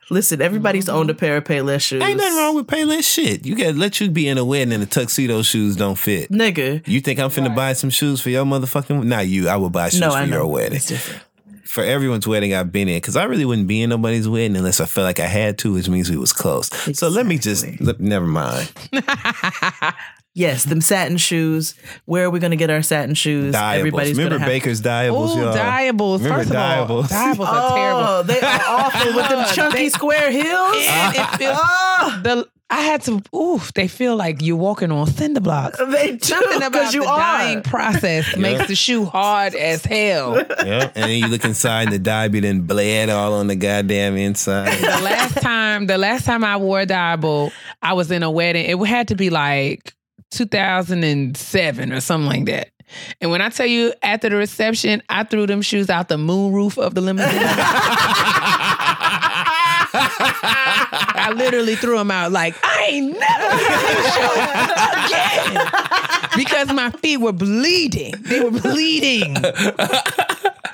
Listen, 0.09 0.41
everybody's 0.41 0.89
owned 0.89 1.09
a 1.09 1.13
pair 1.13 1.37
of 1.37 1.45
Payless 1.45 1.79
shoes. 1.83 2.03
Ain't 2.03 2.17
nothing 2.17 2.35
wrong 2.37 2.55
with 2.55 2.67
Payless 2.67 3.03
shit. 3.09 3.45
You 3.45 3.55
gotta 3.55 3.71
let 3.71 4.01
you 4.01 4.09
be 4.11 4.27
in 4.27 4.37
a 4.37 4.43
wedding 4.43 4.73
and 4.73 4.83
the 4.83 4.85
tuxedo 4.87 5.41
shoes 5.43 5.77
don't 5.77 5.97
fit. 5.97 6.29
Nigga. 6.29 6.85
You 6.85 6.99
think 6.99 7.21
I'm 7.21 7.29
finna 7.29 7.55
buy 7.55 7.71
some 7.71 7.89
shoes 7.89 8.19
for 8.19 8.29
your 8.29 8.43
motherfucking? 8.43 9.05
Not 9.05 9.27
you. 9.27 9.47
I 9.47 9.55
would 9.55 9.71
buy 9.71 9.87
shoes 9.87 10.01
No, 10.01 10.09
for 10.11 10.17
I 10.17 10.25
know. 10.25 10.39
your 10.39 10.47
wedding. 10.47 10.75
It's 10.75 10.87
different. 10.87 11.21
For 11.71 11.85
everyone's 11.85 12.27
wedding 12.27 12.53
I've 12.53 12.69
been 12.69 12.89
in, 12.89 12.97
because 12.97 13.15
I 13.15 13.23
really 13.23 13.45
wouldn't 13.45 13.69
be 13.69 13.81
in 13.81 13.91
nobody's 13.91 14.27
wedding 14.27 14.57
unless 14.57 14.81
I 14.81 14.85
felt 14.85 15.05
like 15.05 15.21
I 15.21 15.25
had 15.25 15.57
to, 15.59 15.71
which 15.71 15.87
means 15.87 16.09
we 16.09 16.17
was 16.17 16.33
close. 16.33 16.69
So 16.97 17.07
let 17.07 17.25
me 17.25 17.37
just 17.37 17.65
let, 17.79 17.97
never 17.97 18.25
mind. 18.27 18.69
Yes, 20.33 20.63
them 20.63 20.79
satin 20.79 21.17
shoes. 21.17 21.75
Where 22.05 22.25
are 22.25 22.29
we 22.29 22.39
going 22.39 22.51
to 22.51 22.57
get 22.57 22.69
our 22.69 22.81
satin 22.81 23.15
shoes? 23.15 23.53
Dyeables. 23.53 23.91
Remember 23.91 24.23
gonna 24.23 24.39
have- 24.39 24.47
Baker's 24.47 24.81
Dyeables, 24.81 25.35
Ooh, 25.35 25.41
y'all? 25.41 25.53
dyeables. 25.53 26.23
Remember 26.23 26.37
First 26.37 26.49
of 26.51 26.55
all, 26.55 26.87
Dyeables? 26.87 27.07
dyeables 27.09 27.47
are 27.47 27.69
Oh, 27.71 27.75
terrible. 27.75 28.23
they 28.23 28.39
are 28.39 28.61
awful 28.67 29.13
with 29.15 29.27
them 29.29 29.45
chunky 29.53 29.77
they- 29.77 29.89
square 29.89 30.31
heels. 30.31 30.75
And 30.87 31.15
it 31.15 31.19
ah. 31.21 31.35
feels 31.37 31.57
Oh, 31.57 31.61
ah. 31.63 32.19
the 32.23 32.47
I 32.73 32.79
had 32.83 33.01
to. 33.01 33.21
Ooh, 33.35 33.59
they 33.75 33.89
feel 33.89 34.15
like 34.15 34.41
you're 34.41 34.55
walking 34.55 34.93
on 34.93 35.05
cinder 35.05 35.41
blocks. 35.41 35.77
they 35.77 36.13
do 36.13 36.19
Something 36.19 36.55
about 36.59 36.71
because 36.71 36.93
you 36.93 37.01
the 37.03 37.09
are. 37.09 37.17
dying 37.19 37.63
process 37.63 38.33
makes 38.37 38.65
the 38.69 38.75
shoe 38.75 39.03
hard 39.03 39.53
as 39.55 39.83
hell. 39.83 40.37
Yeah. 40.37 40.89
And 40.95 41.03
then 41.03 41.09
you 41.19 41.27
look 41.27 41.43
inside 41.43 41.87
and 41.87 41.91
the 41.91 41.99
dye 41.99 42.29
be 42.29 42.39
then 42.39 42.61
bled 42.61 43.09
all 43.09 43.33
on 43.33 43.47
the 43.47 43.57
goddamn 43.57 44.15
inside. 44.15 44.71
the 44.79 44.87
last 45.03 45.41
time, 45.41 45.87
the 45.87 45.97
last 45.97 46.23
time 46.25 46.45
I 46.45 46.55
wore 46.55 46.79
a 46.79 46.85
dyeable, 46.87 47.51
I 47.81 47.91
was 47.91 48.09
in 48.09 48.23
a 48.23 48.31
wedding. 48.31 48.63
It 48.65 48.77
had 48.87 49.09
to 49.09 49.15
be 49.15 49.29
like 49.29 49.93
2007 50.31 51.93
or 51.93 52.01
something 52.01 52.27
like 52.27 52.45
that. 52.45 52.69
And 53.21 53.31
when 53.31 53.41
I 53.41 53.49
tell 53.49 53.65
you, 53.67 53.93
after 54.03 54.29
the 54.29 54.35
reception, 54.35 55.01
I 55.09 55.23
threw 55.23 55.47
them 55.47 55.61
shoes 55.61 55.89
out 55.89 56.09
the 56.09 56.17
moon 56.17 56.53
roof 56.53 56.77
of 56.77 56.93
the 56.93 57.01
limousine. 57.01 57.31
I 59.93 61.33
literally 61.35 61.75
threw 61.75 61.97
them 61.97 62.11
out 62.11 62.31
like 62.31 62.55
I 62.63 62.85
ain't 62.89 63.17
never 63.19 63.47
wearing 63.57 64.03
shoes 64.13 64.71
again 65.05 65.67
because 66.35 66.73
my 66.73 66.89
feet 67.01 67.17
were 67.17 67.33
bleeding. 67.33 68.13
They 68.21 68.39
were 68.41 68.51
bleeding. 68.51 69.35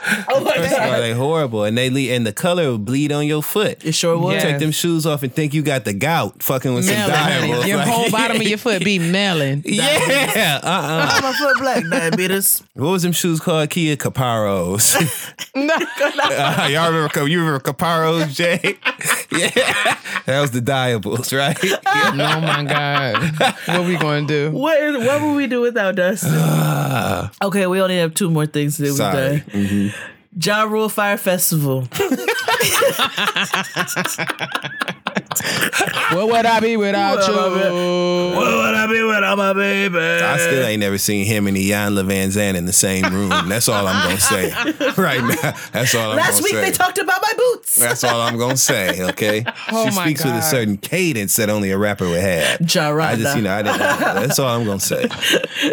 Oh 0.30 0.42
my 0.44 0.54
First 0.56 0.74
of 0.74 0.80
all, 0.82 0.88
god! 0.92 1.00
they 1.02 1.14
horrible, 1.14 1.64
and 1.64 1.78
they 1.78 1.90
le- 1.90 2.14
and 2.16 2.26
the 2.26 2.34
color 2.34 2.70
will 2.70 2.78
bleed 2.78 3.12
on 3.12 3.26
your 3.26 3.42
foot. 3.44 3.84
It 3.86 3.94
sure 3.94 4.18
was. 4.18 4.36
Yeah. 4.36 4.52
Take 4.52 4.60
them 4.60 4.72
shoes 4.72 5.06
off 5.06 5.24
and 5.24 5.34
think 5.34 5.54
you 5.54 5.62
got 5.62 5.86
the 5.86 5.94
gout, 5.94 6.42
fucking 6.44 6.74
with 6.74 6.86
some 6.86 6.96
Melon. 6.96 7.14
dyeables. 7.16 7.68
Your 7.68 7.78
Like, 7.78 7.88
whole 7.88 8.12
bottom 8.12 8.38
of 8.38 8.44
your 8.44 8.58
foot 8.58 8.84
be 8.84 9.00
melon. 9.00 9.64
Yeah. 9.66 10.60
Uh-uh. 10.64 11.20
My 11.22 11.34
foot 11.34 11.58
black 11.60 11.84
diabetes. 11.90 12.64
What 12.74 12.90
was 12.92 13.04
them 13.04 13.12
shoes 13.12 13.40
called? 13.40 13.70
Kia 13.70 13.96
Caparos. 13.96 14.96
Uh, 15.58 16.68
y'all 16.70 16.92
remember? 16.92 17.28
You 17.28 17.40
remember 17.40 17.60
Caparos, 17.60 18.34
Jay? 18.36 18.60
yeah. 19.32 19.98
That 20.26 20.42
was 20.42 20.52
the 20.52 20.60
dyeables, 20.60 21.36
right? 21.36 21.58
Oh 21.64 22.42
my 22.42 22.64
God. 22.64 23.58
What 23.68 23.88
we 23.88 23.98
gonna 23.98 24.28
do? 24.28 24.52
What 24.52 24.80
is? 24.80 24.98
What 25.06 25.22
would 25.22 25.36
we 25.36 25.48
do 25.48 25.62
without 25.62 25.96
Dustin? 25.96 26.34
okay, 27.44 27.66
we 27.68 27.82
only 27.82 27.98
have 27.98 28.14
two 28.14 28.30
more 28.30 28.46
things 28.46 28.78
to 28.78 28.84
do 28.84 28.92
Sorry. 28.92 29.42
today. 29.52 29.94
Ja 30.40 30.64
Rule 30.64 30.90
Fire 30.90 31.18
Festival. 31.18 31.88
What 36.12 36.28
would 36.28 36.46
I 36.46 36.60
be 36.60 36.78
without 36.78 37.18
What 37.18 37.28
you? 37.28 37.34
What 37.34 38.46
would 38.46 38.76
I 38.76 38.88
be 38.88 39.04
without 39.04 39.38
my 39.38 39.54
baby? 39.54 39.98
I 39.98 40.38
still 40.38 40.66
ain't 40.66 40.80
never 40.80 40.98
seen 40.98 41.26
him 41.26 41.48
and 41.48 41.58
Ian 41.58 41.96
Van 42.08 42.32
Zandt 42.32 42.58
in 42.58 42.66
the 42.66 42.74
same 42.74 43.04
room. 43.14 43.30
That's 43.50 43.68
all 43.70 43.88
I'm 43.88 44.08
gonna 44.08 44.20
say 44.20 44.52
right 44.98 45.22
now. 45.22 45.54
That's 45.72 45.94
all 45.96 46.12
I'm 46.12 46.18
Last 46.18 46.42
gonna 46.42 46.42
say. 46.42 46.42
Last 46.42 46.44
week 46.44 46.54
say. 46.54 46.62
they 46.62 46.72
talked 46.72 46.98
about 46.98 47.22
my 47.22 47.34
boots. 47.38 47.78
That's 47.78 48.04
all 48.04 48.22
I'm 48.22 48.38
gonna 48.38 48.58
say. 48.58 49.04
Okay. 49.10 49.46
Oh 49.70 49.90
she 49.90 49.96
my 49.96 50.06
speaks 50.06 50.24
with 50.24 50.34
a 50.34 50.42
certain 50.42 50.78
cadence 50.78 51.36
that 51.36 51.50
only 51.50 51.72
a 51.72 51.78
rapper 51.78 52.08
would 52.08 52.22
have. 52.22 52.60
Jarada. 52.60 53.02
I 53.06 53.16
just, 53.18 53.36
you 53.36 53.42
know, 53.42 53.54
I 53.54 53.62
didn't. 53.64 53.78
That's 53.80 54.40
all 54.40 54.48
I'm 54.58 54.66
gonna 54.66 54.80
say. 54.80 55.04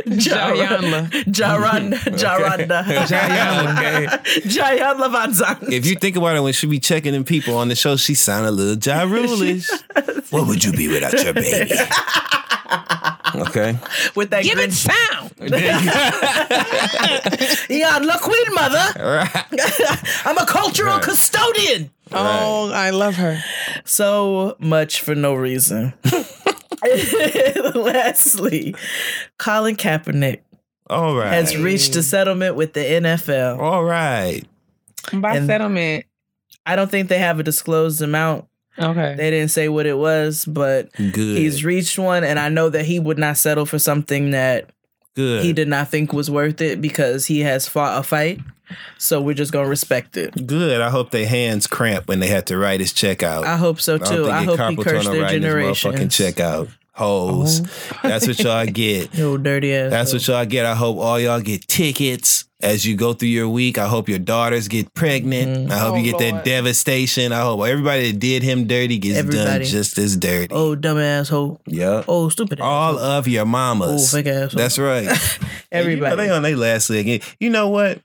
Jayanla. 0.08 1.08
Jaranda. 1.26 1.96
Jaranda. 1.96 2.84
Jayanla. 2.84 4.24
Jayanla 4.42 5.12
Van 5.12 5.32
Zandt. 5.32 5.72
If 5.72 5.86
you 5.86 5.94
think 5.96 6.16
about 6.16 6.36
it, 6.36 6.40
when 6.40 6.52
she 6.52 6.66
be 6.66 6.80
checking 6.80 7.14
in 7.14 7.24
people 7.24 7.56
on 7.56 7.68
the 7.68 7.76
show, 7.76 7.96
she 7.96 8.14
sound 8.14 8.46
a 8.46 8.50
little 8.50 8.76
ja 8.76 9.04
Rulish. 9.54 10.32
what 10.32 10.46
would 10.46 10.64
you 10.64 10.72
be 10.72 10.88
without 10.88 11.12
your 11.22 11.34
baby? 11.34 11.72
Okay. 13.36 13.76
With 14.14 14.30
that 14.30 14.44
Give 14.44 14.54
grin. 14.54 14.70
it 14.70 14.72
sound. 14.72 15.32
Yeah, 17.68 17.98
look, 17.98 18.20
Queen 18.20 18.54
Mother. 18.54 18.92
Right. 18.96 19.28
I'm 20.24 20.38
a 20.38 20.46
cultural 20.46 20.94
Right. 20.94 21.02
custodian. 21.02 21.90
Oh, 22.12 22.70
I 22.72 22.90
love 22.90 23.16
her. 23.16 23.42
So 23.84 24.54
much 24.60 25.00
for 25.00 25.16
no 25.16 25.34
reason. 25.34 25.94
Lastly, 27.74 28.74
Colin 29.38 29.74
Kaepernick 29.76 30.40
All 30.88 31.16
right. 31.16 31.32
has 31.32 31.56
reached 31.56 31.96
a 31.96 32.02
settlement 32.04 32.54
with 32.56 32.72
the 32.74 32.80
NFL. 32.80 33.58
All 33.58 33.82
right. 33.84 34.42
By 35.12 35.36
And- 35.36 35.46
settlement. 35.46 36.04
I 36.66 36.76
don't 36.76 36.90
think 36.90 37.08
they 37.08 37.18
have 37.18 37.40
a 37.40 37.42
disclosed 37.42 38.00
amount. 38.00 38.46
Okay. 38.78 39.14
They 39.16 39.30
didn't 39.30 39.50
say 39.50 39.68
what 39.68 39.86
it 39.86 39.96
was, 39.96 40.44
but 40.44 40.92
Good. 40.92 41.12
he's 41.38 41.64
reached 41.64 41.98
one, 41.98 42.24
and 42.24 42.38
I 42.38 42.48
know 42.48 42.68
that 42.70 42.84
he 42.84 42.98
would 42.98 43.18
not 43.18 43.36
settle 43.36 43.66
for 43.66 43.78
something 43.78 44.30
that 44.32 44.70
Good. 45.14 45.44
he 45.44 45.52
did 45.52 45.68
not 45.68 45.88
think 45.88 46.12
was 46.12 46.30
worth 46.30 46.60
it 46.60 46.80
because 46.80 47.26
he 47.26 47.40
has 47.40 47.68
fought 47.68 47.98
a 47.98 48.02
fight. 48.02 48.40
So 48.98 49.20
we're 49.20 49.34
just 49.34 49.52
gonna 49.52 49.68
respect 49.68 50.16
it. 50.16 50.46
Good. 50.46 50.80
I 50.80 50.88
hope 50.90 51.10
their 51.10 51.26
hands 51.26 51.66
cramp 51.66 52.08
when 52.08 52.18
they 52.20 52.28
had 52.28 52.46
to 52.46 52.56
write 52.56 52.80
his 52.80 52.92
check 52.92 53.22
out. 53.22 53.44
I 53.44 53.56
hope 53.56 53.80
so 53.80 53.96
I 53.96 53.98
don't 53.98 54.08
too. 54.08 54.30
I 54.30 54.42
hope 54.42 54.58
he 54.58 54.76
carpal 54.76 54.84
cursed 54.84 55.04
tunnel 55.06 55.20
their 55.20 55.28
generation. 55.28 56.08
check 56.08 56.40
out. 56.40 56.68
Hoes. 56.94 57.60
Oh. 57.60 57.98
That's 58.04 58.26
what 58.26 58.38
y'all 58.38 58.66
get. 58.66 59.14
Yo, 59.18 59.36
dirty 59.36 59.74
ass. 59.74 59.90
That's 59.90 60.12
what 60.12 60.26
y'all 60.28 60.44
get. 60.46 60.64
I 60.64 60.74
hope 60.74 60.98
all 60.98 61.18
y'all 61.18 61.40
get 61.40 61.66
tickets 61.66 62.44
as 62.62 62.86
you 62.86 62.96
go 62.96 63.12
through 63.12 63.28
your 63.28 63.48
week. 63.48 63.78
I 63.78 63.88
hope 63.88 64.08
your 64.08 64.20
daughters 64.20 64.68
get 64.68 64.94
pregnant. 64.94 65.58
Mm-hmm. 65.58 65.72
I 65.72 65.78
hope 65.78 65.94
Oh, 65.94 65.96
you 65.96 66.12
get 66.12 66.18
that 66.20 66.44
devastation. 66.44 67.32
I 67.32 67.40
hope 67.40 67.66
everybody 67.66 68.12
that 68.12 68.18
did 68.20 68.42
him 68.44 68.66
dirty 68.68 68.98
gets 68.98 69.28
done 69.28 69.62
just 69.64 69.98
as 69.98 70.16
dirty. 70.16 70.54
Oh, 70.54 70.74
dumb 70.76 70.98
asshole. 70.98 71.60
yeah. 71.66 72.04
Oh, 72.06 72.28
stupid. 72.28 72.60
All 72.60 72.94
asshole. 72.94 73.10
of 73.10 73.28
your 73.28 73.44
mamas. 73.44 74.14
Oh, 74.14 74.16
fake 74.16 74.28
asshole. 74.28 74.56
That's 74.58 74.78
right. 74.78 75.08
Everybody. 75.72 76.10
You 76.12 76.16
know, 76.16 76.16
they 76.16 76.30
on 76.30 76.42
their 76.42 76.56
last 76.56 76.90
leg. 76.90 77.24
You 77.40 77.50
know 77.50 77.68
what? 77.70 78.00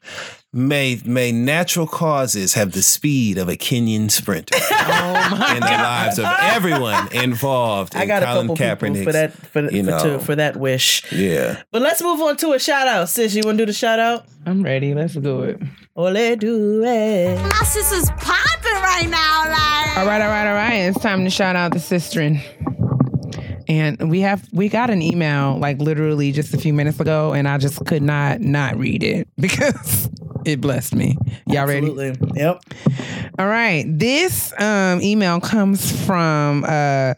May 0.51 0.99
may 1.05 1.31
natural 1.31 1.85
causes 1.85 2.55
have 2.55 2.71
the 2.71 2.81
speed 2.81 3.37
of 3.37 3.49
a 3.49 3.55
Kenyan 3.55 4.09
sprinter 4.09 4.57
Oh 4.71 5.27
my 5.29 5.53
in 5.53 5.59
the 5.59 5.67
lives 5.67 6.17
of 6.17 6.25
everyone 6.25 7.07
involved. 7.13 7.95
I 7.95 8.01
in 8.01 8.07
got 8.07 8.23
a 8.23 8.25
Colin 8.25 8.47
couple 8.47 8.55
people 8.55 9.03
for 9.03 9.11
that 9.11 9.33
for, 9.33 9.69
you 9.69 9.83
for, 9.83 9.99
to, 9.99 10.19
for 10.19 10.35
that 10.35 10.57
wish. 10.57 11.11
Yeah. 11.11 11.61
But 11.71 11.83
let's 11.83 12.01
move 12.01 12.19
on 12.21 12.35
to 12.37 12.53
a 12.53 12.59
shout 12.59 12.87
out. 12.87 13.09
Sis, 13.09 13.35
you 13.35 13.43
want 13.45 13.59
to 13.59 13.61
do 13.61 13.67
the 13.67 13.73
shout 13.73 13.99
out? 13.99 14.25
I'm 14.47 14.63
ready. 14.63 14.95
Let's 14.95 15.13
do 15.13 15.43
it. 15.43 15.61
Ole 15.95 16.35
do 16.35 16.83
it. 16.83 17.39
My 17.39 17.63
sister's 17.65 18.09
popping 18.17 18.71
right 18.71 19.07
now, 19.07 19.49
like. 19.49 19.97
All 19.99 20.07
right, 20.07 20.19
all 20.19 20.29
right, 20.29 20.47
all 20.47 20.55
right. 20.55 20.77
It's 20.89 20.99
time 20.99 21.25
to 21.25 21.29
shout 21.29 21.57
out 21.57 21.73
the 21.73 21.77
sisterin. 21.77 22.41
And 23.67 24.09
we 24.09 24.21
have 24.21 24.47
we 24.51 24.67
got 24.67 24.89
an 24.89 25.03
email 25.03 25.59
like 25.59 25.77
literally 25.77 26.31
just 26.31 26.55
a 26.55 26.57
few 26.57 26.73
minutes 26.73 26.99
ago, 26.99 27.33
and 27.33 27.47
I 27.47 27.59
just 27.59 27.85
could 27.85 28.01
not 28.01 28.41
not 28.41 28.75
read 28.77 29.03
it 29.03 29.27
because 29.37 30.09
it 30.45 30.61
blessed 30.61 30.95
me. 30.95 31.17
Y'all 31.47 31.67
ready? 31.67 31.87
Absolutely. 31.87 32.31
Yep. 32.39 32.61
All 33.37 33.47
right. 33.47 33.83
This 33.87 34.53
um, 34.59 35.01
email 35.01 35.39
comes 35.39 36.05
from 36.05 36.63
uh, 36.65 37.13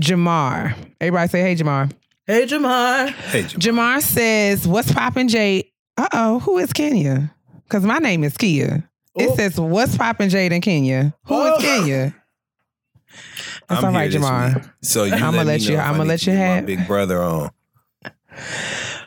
Jamar. 0.00 0.74
Everybody 1.00 1.28
say, 1.28 1.40
hey, 1.42 1.54
Jamar. 1.56 1.92
Hey, 2.26 2.46
Jamar. 2.46 3.08
Hey, 3.10 3.42
Jam- 3.42 3.60
Jamar 3.60 4.00
says, 4.02 4.66
what's 4.66 4.92
poppin', 4.92 5.28
Jade? 5.28 5.66
Uh 5.96 6.08
oh, 6.12 6.38
who 6.40 6.58
is 6.58 6.72
Kenya? 6.72 7.32
Because 7.64 7.84
my 7.84 7.98
name 7.98 8.24
is 8.24 8.36
Kia. 8.36 8.88
It 9.16 9.28
Oh. 9.30 9.36
says, 9.36 9.60
what's 9.60 9.96
poppin', 9.96 10.28
Jade 10.30 10.52
and 10.52 10.62
Kenya? 10.62 11.14
Who 11.26 11.40
is 11.42 11.52
Oh. 11.56 11.60
Kenya? 11.60 12.14
That's 13.68 13.82
I'm 13.84 13.94
all 13.94 14.00
here 14.00 14.10
Jamar. 14.10 14.72
So 14.82 15.04
you 15.04 15.14
I'ma 15.14 15.38
let, 15.38 15.46
let 15.46 15.60
you- 15.62 15.76
know 15.76 15.82
I 15.82 15.88
I'ma 15.90 16.02
let 16.04 16.26
you 16.26 16.32
get 16.32 16.38
my 16.38 16.44
have- 16.56 16.66
big 16.66 16.86
brother 16.86 17.22
on. 17.22 17.50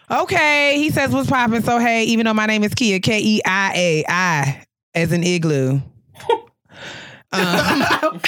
Okay, 0.09 0.77
he 0.77 0.89
says, 0.89 1.11
what's 1.11 1.29
popping. 1.29 1.63
So, 1.63 1.79
hey, 1.79 2.05
even 2.05 2.25
though 2.25 2.33
my 2.33 2.45
name 2.45 2.63
is 2.63 2.73
Kia, 2.73 2.99
K 2.99 3.19
E 3.19 3.41
I 3.45 3.73
A, 3.75 4.05
I 4.07 4.63
as 4.95 5.11
an 5.11 5.23
igloo. 5.23 5.81
Um, 7.29 7.41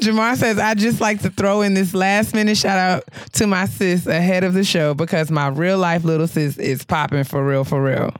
Jamar 0.00 0.34
says, 0.36 0.58
I 0.58 0.72
just 0.72 0.98
like 0.98 1.20
to 1.22 1.30
throw 1.30 1.60
in 1.60 1.74
this 1.74 1.92
last 1.92 2.34
minute 2.34 2.56
shout 2.56 2.78
out 2.78 3.04
to 3.34 3.46
my 3.46 3.66
sis 3.66 4.06
ahead 4.06 4.44
of 4.44 4.54
the 4.54 4.64
show 4.64 4.94
because 4.94 5.30
my 5.30 5.48
real 5.48 5.76
life 5.76 6.04
little 6.04 6.26
sis 6.26 6.56
is 6.56 6.82
popping 6.82 7.24
for 7.24 7.44
real, 7.44 7.64
for 7.64 7.82
real. 7.82 8.14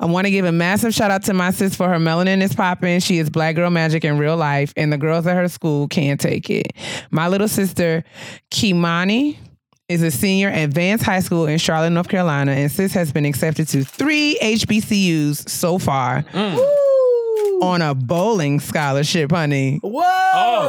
I 0.00 0.06
want 0.06 0.26
to 0.26 0.32
give 0.32 0.44
a 0.44 0.50
massive 0.50 0.92
shout 0.92 1.12
out 1.12 1.22
to 1.24 1.34
my 1.34 1.52
sis 1.52 1.76
for 1.76 1.88
her 1.88 1.98
melanin 1.98 2.42
is 2.42 2.52
popping. 2.52 2.98
She 2.98 3.18
is 3.18 3.30
black 3.30 3.54
girl 3.54 3.70
magic 3.70 4.04
in 4.04 4.18
real 4.18 4.36
life, 4.36 4.72
and 4.76 4.92
the 4.92 4.98
girls 4.98 5.24
at 5.28 5.36
her 5.36 5.48
school 5.48 5.86
can't 5.86 6.20
take 6.20 6.50
it. 6.50 6.72
My 7.12 7.28
little 7.28 7.48
sister, 7.48 8.02
Kimani, 8.50 9.36
is 9.88 10.02
a 10.02 10.10
senior 10.10 10.48
at 10.50 10.68
Vance 10.70 11.00
High 11.02 11.20
School 11.20 11.46
in 11.46 11.58
Charlotte, 11.58 11.90
North 11.90 12.08
Carolina, 12.08 12.52
and 12.52 12.70
sis 12.70 12.92
has 12.92 13.10
been 13.10 13.24
accepted 13.24 13.68
to 13.68 13.84
three 13.84 14.38
HBCUs 14.42 15.48
so 15.48 15.78
far. 15.78 16.24
on 17.60 17.82
a 17.82 17.92
bowling 17.92 18.60
scholarship, 18.60 19.32
honey. 19.32 19.78
Whoa! 19.82 20.00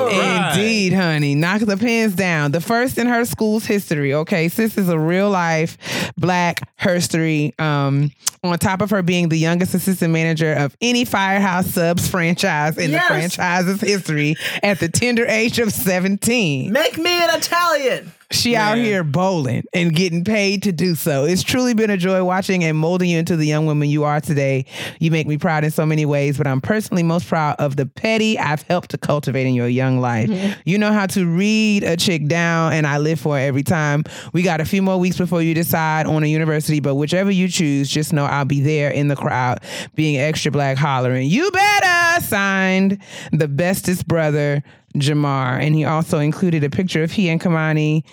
Right. 0.08 0.54
Indeed, 0.56 0.94
honey. 0.94 1.36
Knock 1.36 1.62
the 1.62 1.78
pins 1.78 2.16
down. 2.16 2.52
The 2.52 2.62
first 2.62 2.98
in 2.98 3.06
her 3.06 3.26
school's 3.26 3.64
history. 3.66 4.12
Okay, 4.16 4.48
sis 4.50 4.76
is 4.76 4.90
a 4.90 4.98
real 4.98 5.30
life 5.30 5.78
black 6.18 6.62
herstory. 6.80 7.60
Um, 7.62 8.12
on 8.44 8.58
top 8.58 8.82
of 8.82 8.90
her 8.90 9.04
being 9.04 9.30
the 9.30 9.38
youngest 9.38 9.76
assistant 9.76 10.14
manager 10.14 10.54
of 10.54 10.76
any 10.82 11.04
Firehouse 11.06 11.68
Subs 11.68 12.08
franchise 12.08 12.78
in 12.78 12.90
Yes. 12.92 13.04
the 13.04 13.08
franchise's 13.14 13.82
history 13.82 14.36
at 14.64 14.80
the 14.80 14.88
tender 14.90 15.26
age 15.28 15.60
of 15.60 15.72
17. 15.74 16.72
Make 16.72 16.98
me 16.98 17.12
an 17.22 17.38
Italian. 17.38 18.14
She 18.32 18.56
out 18.56 18.78
here 18.78 19.04
bowling 19.04 19.64
and 19.74 19.94
getting 19.94 20.24
paid 20.24 20.62
to 20.64 20.72
do 20.72 20.94
so. 20.94 21.26
It's 21.26 21.42
truly 21.42 21.74
been 21.74 21.90
a 21.90 21.98
joy 21.98 22.24
watching 22.24 22.64
and 22.64 22.78
molding 22.78 23.10
you 23.10 23.18
into 23.18 23.36
the 23.36 23.46
young 23.46 23.66
woman 23.66 23.90
you 23.90 24.04
are 24.04 24.22
today. 24.22 24.66
You 25.00 25.10
make 25.10 25.26
me 25.26 25.40
proud 25.40 25.64
in 25.64 25.72
so 25.72 25.84
many 25.84 26.06
ways, 26.06 26.38
but 26.38 26.46
I'm 26.46 26.62
personally 26.62 27.02
most 27.02 27.28
proud 27.28 27.56
of 27.58 27.76
the 27.76 27.88
petty 27.88 28.38
I've 28.38 28.62
helped 28.64 28.92
to 28.92 29.00
cultivate 29.00 29.48
in 29.48 29.56
your 29.56 29.68
young 29.68 30.00
life. 30.00 30.30
Mm-hmm. 30.30 30.62
You 30.66 30.78
know 30.78 30.94
how 30.94 31.08
to 31.08 31.26
read 31.26 31.84
a 31.84 31.98
chick 31.98 32.28
down, 32.28 32.74
and 32.74 32.86
I 32.86 33.00
live 33.00 33.20
for 33.20 33.40
it 33.40 33.44
every 33.44 33.64
time. 33.64 34.04
We 34.32 34.44
got 34.44 34.62
a 34.62 34.66
few 34.66 34.84
more 34.84 35.00
weeks 35.00 35.18
before 35.18 35.42
you 35.42 35.56
decide 35.56 36.06
on 36.06 36.22
a 36.24 36.28
university, 36.28 36.80
but 36.80 36.96
whichever 36.96 37.32
you 37.32 37.48
choose, 37.48 37.90
just 37.90 38.14
know 38.14 38.26
I'll 38.26 38.46
be 38.46 38.62
there 38.62 38.92
in 38.92 39.08
the 39.08 39.16
crowd, 39.16 39.60
being 39.96 40.18
extra 40.18 40.52
black, 40.52 40.78
hollering, 40.78 41.28
You 41.28 41.50
better! 41.50 42.24
Signed, 42.24 43.00
the 43.32 43.48
bestest 43.48 44.08
brother. 44.08 44.64
Jamar, 44.96 45.62
and 45.62 45.76
he 45.76 45.86
also 45.86 46.20
included 46.20 46.64
a 46.64 46.70
picture 46.70 47.04
of 47.04 47.12
he 47.12 47.30
and 47.30 47.40
Kamani. 47.40 48.04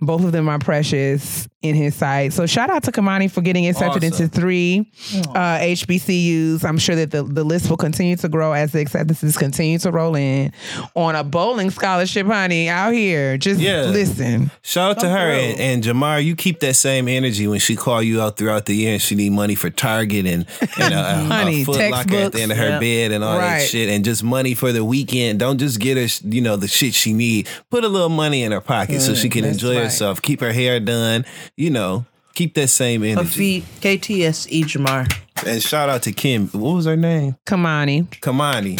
Both 0.00 0.24
of 0.24 0.32
them 0.32 0.48
are 0.48 0.58
precious 0.58 1.48
in 1.62 1.74
his 1.74 1.94
sight. 1.96 2.32
So 2.32 2.46
shout 2.46 2.70
out 2.70 2.84
to 2.84 2.92
Kamani 2.92 3.28
for 3.30 3.40
getting 3.40 3.66
accepted 3.66 4.04
Awesome. 4.04 4.24
into 4.24 4.28
three 4.28 4.90
uh, 5.34 5.58
HBCUs. 5.58 6.64
I'm 6.64 6.78
sure 6.78 6.94
that 6.94 7.10
the, 7.10 7.24
the 7.24 7.42
list 7.42 7.68
will 7.68 7.76
continue 7.76 8.14
to 8.16 8.28
grow 8.28 8.52
as 8.52 8.70
the 8.72 8.80
acceptances 8.80 9.36
continue 9.36 9.78
to 9.80 9.90
roll 9.90 10.14
in 10.14 10.52
on 10.94 11.16
a 11.16 11.24
bowling 11.24 11.70
scholarship, 11.70 12.26
honey. 12.26 12.68
Out 12.68 12.92
here, 12.92 13.36
just 13.38 13.60
Yeah. 13.60 13.82
listen. 13.86 14.50
Shout 14.62 14.92
out 14.92 15.00
to 15.00 15.08
her 15.08 15.32
and, 15.32 15.58
and 15.60 15.82
Jamar. 15.84 16.24
You 16.24 16.36
keep 16.36 16.60
that 16.60 16.74
same 16.76 17.08
energy 17.08 17.48
when 17.48 17.58
she 17.58 17.74
call 17.74 18.02
you 18.02 18.20
out 18.22 18.36
throughout 18.36 18.66
the 18.66 18.74
year 18.76 18.92
and 18.92 19.02
she 19.02 19.14
need 19.16 19.30
money 19.32 19.54
for 19.56 19.68
Target 19.70 20.26
and, 20.26 20.46
and 20.78 20.94
a, 20.94 20.98
a, 20.98 21.14
Honey, 21.24 21.62
a 21.62 21.64
foot 21.64 21.90
locker 21.90 22.14
at 22.16 22.32
the 22.32 22.40
end 22.42 22.52
of 22.52 22.58
her 22.58 22.68
Yeah. 22.68 22.78
bed 22.78 23.12
and 23.12 23.24
all 23.24 23.36
Right. 23.36 23.58
that 23.58 23.68
shit 23.68 23.88
and 23.88 24.04
just 24.04 24.22
money 24.22 24.54
for 24.54 24.70
the 24.72 24.84
weekend. 24.84 25.40
Don't 25.40 25.58
just 25.58 25.80
get 25.80 25.96
her, 25.96 26.06
you 26.28 26.40
know, 26.40 26.54
the 26.56 26.68
shit 26.68 26.94
she 26.94 27.12
need. 27.12 27.48
Put 27.70 27.82
a 27.84 27.88
little 27.88 28.08
money 28.08 28.42
in 28.44 28.52
her 28.52 28.60
pocket 28.60 29.00
so 29.00 29.14
she 29.14 29.28
can 29.28 29.44
enjoy 29.44 29.74
right. 29.74 29.84
herself. 29.84 30.22
Keep 30.22 30.40
her 30.40 30.52
hair 30.52 30.78
done. 30.78 31.24
You 31.58 31.70
know, 31.70 32.06
keep 32.34 32.54
that 32.54 32.68
same 32.68 33.02
energy. 33.02 33.62
Hafi 33.62 33.98
KTS 33.98 34.46
Jamar. 34.62 35.12
And 35.44 35.60
shout 35.60 35.88
out 35.88 36.04
to 36.04 36.12
Kim. 36.12 36.46
What 36.50 36.76
was 36.76 36.84
her 36.84 36.96
name? 36.96 37.34
Kamani, 37.44 38.06
Kamani. 38.20 38.78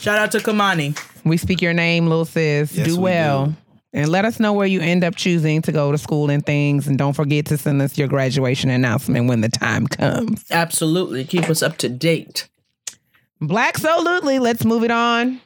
Shout 0.00 0.20
out 0.20 0.30
to 0.30 0.38
Kamani. 0.38 0.96
we 1.24 1.36
speak 1.36 1.60
your 1.60 1.72
name, 1.72 2.06
little 2.06 2.26
sis. 2.26 2.72
Yes, 2.72 2.86
do 2.86 2.96
we 2.96 3.02
well. 3.02 3.46
do. 3.46 3.54
And 3.92 4.08
let 4.08 4.24
us 4.24 4.38
know 4.38 4.52
where 4.52 4.68
you 4.68 4.80
end 4.80 5.02
up 5.02 5.16
choosing 5.16 5.62
to 5.62 5.72
go 5.72 5.90
to 5.90 5.98
school 5.98 6.30
and 6.30 6.46
things. 6.46 6.86
And 6.86 6.96
don't 6.96 7.14
forget 7.14 7.46
to 7.46 7.58
send 7.58 7.82
us 7.82 7.98
your 7.98 8.06
graduation 8.06 8.70
announcement 8.70 9.28
when 9.28 9.40
the 9.40 9.48
time 9.48 9.88
comes. 9.88 10.44
Absolutely. 10.52 11.24
Keep 11.24 11.50
us 11.50 11.60
up 11.60 11.76
to 11.78 11.88
date. 11.88 12.48
Black 13.40 13.78
Solutely. 13.78 14.38
Let's 14.38 14.64
move 14.64 14.84
it 14.84 14.92
on 14.92 15.40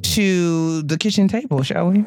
to 0.00 0.80
the 0.80 0.96
kitchen 0.96 1.28
table, 1.28 1.62
shall 1.62 1.90
we? 1.90 2.06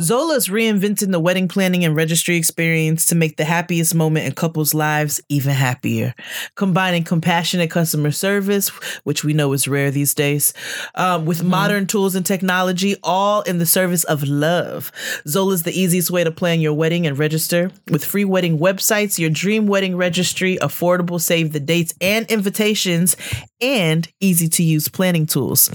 Zola's 0.00 0.48
reinventing 0.48 1.12
the 1.12 1.20
wedding 1.20 1.46
planning 1.46 1.84
and 1.84 1.94
registry 1.94 2.36
experience 2.36 3.06
to 3.06 3.14
make 3.14 3.36
the 3.36 3.44
happiest 3.44 3.94
moment 3.94 4.26
in 4.26 4.32
couples' 4.32 4.74
lives 4.74 5.20
even 5.28 5.52
happier. 5.52 6.14
Combining 6.56 7.04
compassionate 7.04 7.70
customer 7.70 8.10
service, 8.10 8.68
which 9.04 9.22
we 9.22 9.32
know 9.32 9.52
is 9.52 9.68
rare 9.68 9.90
these 9.90 10.12
days, 10.12 10.52
um, 10.96 11.26
with 11.26 11.44
modern 11.44 11.86
tools 11.86 12.16
and 12.16 12.26
technology, 12.26 12.96
all 13.04 13.42
in 13.42 13.58
the 13.58 13.66
service 13.66 14.02
of 14.04 14.24
love. 14.24 14.90
Zola's 15.28 15.62
the 15.62 15.78
easiest 15.78 16.10
way 16.10 16.24
to 16.24 16.32
plan 16.32 16.60
your 16.60 16.74
wedding 16.74 17.06
and 17.06 17.16
register. 17.16 17.70
With 17.88 18.04
free 18.04 18.24
wedding 18.24 18.58
websites, 18.58 19.18
your 19.18 19.30
dream 19.30 19.66
wedding 19.66 19.96
registry, 19.96 20.56
affordable 20.56 21.20
save 21.20 21.52
the 21.52 21.60
dates 21.60 21.94
and 22.00 22.26
invitations, 22.26 23.16
and 23.60 24.08
easy 24.20 24.48
to 24.48 24.62
use 24.62 24.88
planning 24.88 25.26
tools. 25.26 25.70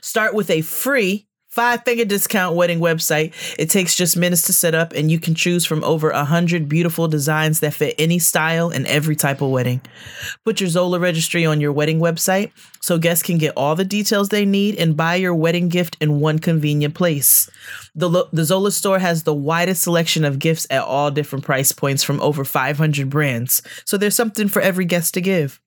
Start 0.00 0.34
with 0.34 0.48
a 0.50 0.60
free 0.60 1.26
Five 1.54 1.84
finger 1.84 2.04
discount 2.04 2.56
wedding 2.56 2.80
website. 2.80 3.32
It 3.60 3.70
takes 3.70 3.94
just 3.94 4.16
minutes 4.16 4.42
to 4.42 4.52
set 4.52 4.74
up, 4.74 4.92
and 4.92 5.08
you 5.08 5.20
can 5.20 5.36
choose 5.36 5.64
from 5.64 5.84
over 5.84 6.10
a 6.10 6.24
hundred 6.24 6.68
beautiful 6.68 7.06
designs 7.06 7.60
that 7.60 7.74
fit 7.74 7.94
any 7.96 8.18
style 8.18 8.70
and 8.70 8.84
every 8.88 9.14
type 9.14 9.40
of 9.40 9.50
wedding. 9.50 9.80
Put 10.44 10.60
your 10.60 10.68
Zola 10.68 10.98
registry 10.98 11.46
on 11.46 11.60
your 11.60 11.70
wedding 11.70 12.00
website 12.00 12.50
so 12.80 12.98
guests 12.98 13.22
can 13.22 13.38
get 13.38 13.52
all 13.56 13.76
the 13.76 13.84
details 13.84 14.30
they 14.30 14.44
need 14.44 14.74
and 14.80 14.96
buy 14.96 15.14
your 15.14 15.32
wedding 15.32 15.68
gift 15.68 15.96
in 16.00 16.18
one 16.18 16.40
convenient 16.40 16.94
place. 16.94 17.48
The, 17.94 18.26
the 18.32 18.44
Zola 18.44 18.72
store 18.72 18.98
has 18.98 19.22
the 19.22 19.32
widest 19.32 19.84
selection 19.84 20.24
of 20.24 20.40
gifts 20.40 20.66
at 20.70 20.82
all 20.82 21.12
different 21.12 21.44
price 21.44 21.70
points 21.70 22.02
from 22.02 22.20
over 22.20 22.44
500 22.44 23.08
brands. 23.08 23.62
So 23.84 23.96
there's 23.96 24.16
something 24.16 24.48
for 24.48 24.60
every 24.60 24.86
guest 24.86 25.14
to 25.14 25.20
give. 25.20 25.60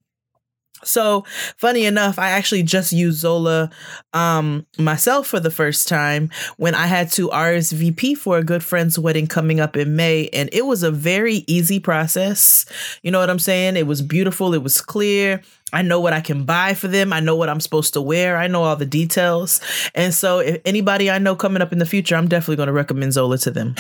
So 0.88 1.26
funny 1.58 1.86
enough, 1.86 2.20
I 2.20 2.30
actually 2.30 2.64
just 2.64 2.92
used 2.92 3.20
Zola 3.20 3.70
um, 4.14 4.66
myself 4.78 5.28
for 5.28 5.40
the 5.40 5.52
first 5.52 5.88
time 5.88 6.30
when 6.58 6.76
I 6.76 6.88
had 6.88 7.12
to 7.14 7.30
RSVP 7.30 8.18
for 8.18 8.38
a 8.38 8.44
good 8.44 8.64
friend's 8.64 8.98
wedding 8.98 9.28
coming 9.28 9.60
up 9.60 9.76
in 9.76 9.96
May, 9.96 10.30
and 10.30 10.50
it 10.52 10.66
was 10.66 10.84
a 10.84 10.92
very 10.92 11.44
easy 11.48 11.80
process. 11.80 12.66
You 13.04 13.12
know 13.12 13.20
what 13.20 13.30
I'm 13.30 13.40
saying? 13.40 13.78
It 13.78 13.88
was 13.88 14.02
beautiful. 14.02 14.54
It 14.54 14.64
was 14.64 14.82
clear. 14.82 15.42
I 15.74 15.82
know 15.82 16.00
what 16.00 16.14
I 16.14 16.22
can 16.22 16.46
buy 16.46 16.74
for 16.74 16.88
them. 16.88 17.12
I 17.12 17.20
know 17.20 17.36
what 17.36 17.50
I'm 17.50 17.60
supposed 17.60 17.94
to 17.94 18.02
wear. 18.02 18.38
I 18.38 18.48
know 18.48 18.64
all 18.64 18.78
the 18.78 18.86
details. 18.86 19.60
And 19.94 20.14
so, 20.14 20.40
if 20.40 20.62
anybody 20.66 21.12
I 21.12 21.18
know 21.18 21.36
coming 21.36 21.62
up 21.62 21.74
in 21.74 21.80
the 21.80 21.86
future, 21.86 22.16
I'm 22.16 22.30
definitely 22.30 22.56
going 22.56 22.68
to 22.68 22.74
recommend 22.74 23.14
Zola 23.14 23.38
to 23.40 23.52
them 23.52 23.76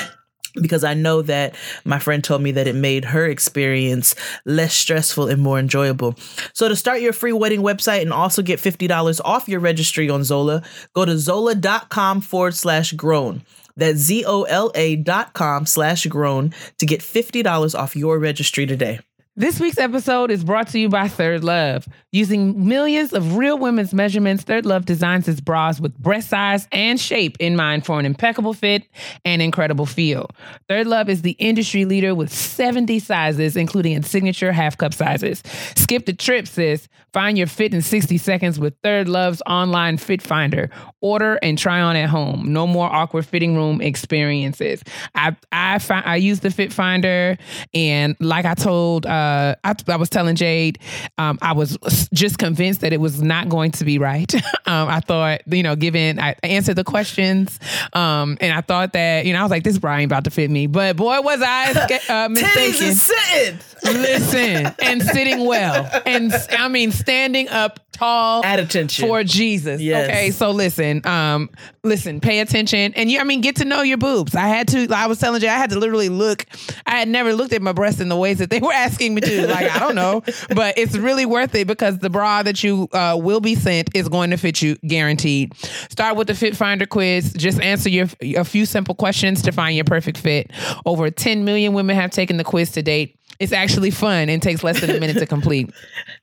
because 0.61 0.83
I 0.83 0.93
know 0.93 1.21
that 1.23 1.55
my 1.85 1.99
friend 1.99 2.23
told 2.23 2.41
me 2.41 2.51
that 2.51 2.67
it 2.67 2.75
made 2.75 3.05
her 3.05 3.25
experience 3.25 4.15
less 4.45 4.73
stressful 4.73 5.27
and 5.27 5.41
more 5.41 5.59
enjoyable. 5.59 6.15
So 6.53 6.67
to 6.67 6.75
start 6.75 7.01
your 7.01 7.13
free 7.13 7.33
wedding 7.33 7.61
website 7.61 8.01
and 8.01 8.13
also 8.13 8.41
get 8.41 8.59
$50 8.59 9.21
off 9.23 9.47
your 9.47 9.59
registry 9.59 10.09
on 10.09 10.23
Zola, 10.23 10.63
go 10.93 11.05
to 11.05 11.17
zola.com 11.17 12.21
forward 12.21 12.55
slash 12.55 12.93
grown. 12.93 13.43
That's 13.75 13.99
Z-O-L-A 13.99 14.95
dot 14.97 15.33
com 15.33 15.65
slash 15.65 16.05
grown 16.07 16.53
to 16.79 16.85
get 16.85 17.01
$50 17.01 17.77
off 17.77 17.95
your 17.95 18.17
registry 18.17 18.65
today. 18.65 18.99
This 19.39 19.59
week's 19.59 19.77
episode 19.77 20.31
is 20.31 20.43
brought 20.43 20.69
to 20.69 20.79
you 20.79 20.89
by 20.89 21.07
Third 21.07 21.43
Love. 21.43 21.87
Using 22.11 22.67
millions 22.67 23.13
of 23.13 23.37
real 23.37 23.59
women's 23.59 23.93
measurements, 23.93 24.41
Third 24.41 24.65
Love 24.65 24.85
designs 24.87 25.27
its 25.27 25.39
bras 25.39 25.79
with 25.79 25.95
breast 25.99 26.29
size 26.29 26.67
and 26.71 26.99
shape 26.99 27.37
in 27.39 27.55
mind 27.55 27.85
for 27.85 27.99
an 27.99 28.07
impeccable 28.07 28.55
fit 28.55 28.87
and 29.25 29.39
incredible 29.39 29.85
feel. 29.85 30.31
Third 30.67 30.87
Love 30.87 31.07
is 31.07 31.21
the 31.21 31.33
industry 31.33 31.85
leader 31.85 32.15
with 32.15 32.33
70 32.33 32.97
sizes, 32.97 33.55
including 33.55 33.91
its 33.93 34.09
signature 34.09 34.51
half 34.51 34.75
cup 34.75 34.91
sizes. 34.91 35.43
Skip 35.75 36.07
the 36.07 36.13
trip, 36.13 36.47
sis. 36.47 36.87
Find 37.13 37.37
your 37.37 37.45
fit 37.45 37.75
in 37.75 37.83
60 37.83 38.17
seconds 38.17 38.59
with 38.59 38.73
Third 38.81 39.07
Love's 39.07 39.43
online 39.45 39.97
fit 39.97 40.23
finder. 40.23 40.71
Order 41.01 41.37
and 41.43 41.59
try 41.59 41.79
on 41.79 41.95
at 41.95 42.09
home. 42.09 42.51
No 42.51 42.65
more 42.65 42.91
awkward 42.91 43.27
fitting 43.27 43.55
room 43.55 43.81
experiences. 43.81 44.81
I 45.13 45.35
I 45.51 45.77
fi- 45.77 46.01
I 46.01 46.15
use 46.15 46.39
the 46.39 46.49
fit 46.49 46.73
finder, 46.73 47.37
and 47.75 48.15
like 48.19 48.45
I 48.45 48.55
told, 48.55 49.05
uh, 49.05 49.26
I, 49.63 49.75
I 49.87 49.95
was 49.95 50.09
telling 50.09 50.35
Jade, 50.35 50.79
um, 51.17 51.39
I 51.41 51.53
was 51.53 51.77
just 52.13 52.37
convinced 52.37 52.81
that 52.81 52.93
it 52.93 52.99
was 52.99 53.21
not 53.21 53.49
going 53.49 53.71
to 53.71 53.85
be 53.85 53.99
right. 53.99 54.33
um, 54.65 54.89
I 54.89 54.99
thought, 54.99 55.41
you 55.47 55.63
know, 55.63 55.75
given 55.75 56.19
I 56.19 56.35
answered 56.43 56.75
the 56.75 56.83
questions, 56.83 57.59
um, 57.93 58.37
and 58.41 58.53
I 58.53 58.61
thought 58.61 58.93
that, 58.93 59.25
you 59.25 59.33
know, 59.33 59.39
I 59.39 59.43
was 59.43 59.51
like, 59.51 59.63
this 59.63 59.77
Brian 59.77 60.05
about 60.05 60.23
to 60.25 60.31
fit 60.31 60.49
me, 60.49 60.67
but 60.67 60.95
boy, 60.95 61.21
was 61.21 61.41
I 61.43 61.99
uh, 62.09 62.29
mistaken. 62.29 63.59
Listen, 63.83 64.75
and 64.81 65.01
sitting 65.01 65.45
well, 65.45 65.89
and 66.05 66.33
I 66.51 66.67
mean 66.67 66.91
standing 66.91 67.47
up 67.49 67.79
tall 67.97 68.43
at 68.43 68.59
attention. 68.59 69.07
for 69.07 69.23
Jesus. 69.23 69.81
Yes. 69.81 70.09
Okay, 70.09 70.31
so 70.31 70.51
listen, 70.51 71.05
um, 71.05 71.49
listen, 71.83 72.19
pay 72.19 72.39
attention, 72.39 72.93
and 72.95 73.09
you, 73.11 73.19
I 73.19 73.23
mean, 73.23 73.41
get 73.41 73.57
to 73.57 73.65
know 73.65 73.81
your 73.81 73.97
boobs. 73.97 74.35
I 74.35 74.47
had 74.47 74.67
to. 74.69 74.87
I 74.93 75.07
was 75.07 75.19
telling 75.19 75.41
you, 75.41 75.47
I 75.47 75.53
had 75.53 75.69
to 75.71 75.79
literally 75.79 76.09
look. 76.09 76.45
I 76.85 76.91
had 76.91 77.07
never 77.07 77.33
looked 77.33 77.53
at 77.53 77.61
my 77.61 77.73
breasts 77.73 77.99
in 78.01 78.09
the 78.09 78.15
ways 78.15 78.39
that 78.39 78.49
they 78.49 78.59
were 78.61 78.73
asking 78.73 79.15
me 79.15 79.21
to. 79.21 79.47
Like, 79.47 79.69
I 79.69 79.79
don't 79.79 79.95
know, 79.95 80.21
but 80.55 80.77
it's 80.77 80.95
really 80.95 81.25
worth 81.25 81.55
it 81.55 81.67
because 81.67 81.99
the 81.99 82.09
bra 82.09 82.43
that 82.43 82.63
you 82.63 82.87
uh, 82.93 83.17
will 83.19 83.41
be 83.41 83.55
sent 83.55 83.89
is 83.95 84.09
going 84.09 84.29
to 84.31 84.37
fit 84.37 84.61
you, 84.61 84.75
guaranteed. 84.87 85.55
Start 85.89 86.15
with 86.17 86.27
the 86.27 86.35
Fit 86.35 86.55
Finder 86.55 86.85
quiz. 86.85 87.33
Just 87.33 87.59
answer 87.61 87.89
your 87.89 88.07
a 88.35 88.43
few 88.43 88.65
simple 88.65 88.95
questions 88.95 89.41
to 89.43 89.51
find 89.51 89.75
your 89.75 89.85
perfect 89.85 90.17
fit. 90.17 90.51
Over 90.85 91.09
10 91.09 91.45
million 91.45 91.73
women 91.73 91.95
have 91.95 92.11
taken 92.11 92.37
the 92.37 92.43
quiz 92.43 92.71
to 92.71 92.81
date. 92.83 93.16
It's 93.39 93.51
actually 93.51 93.91
fun 93.91 94.29
and 94.29 94.41
takes 94.41 94.63
less 94.63 94.81
than 94.81 94.89
a 94.89 94.99
minute 94.99 95.17
to 95.17 95.25
complete. 95.37 95.71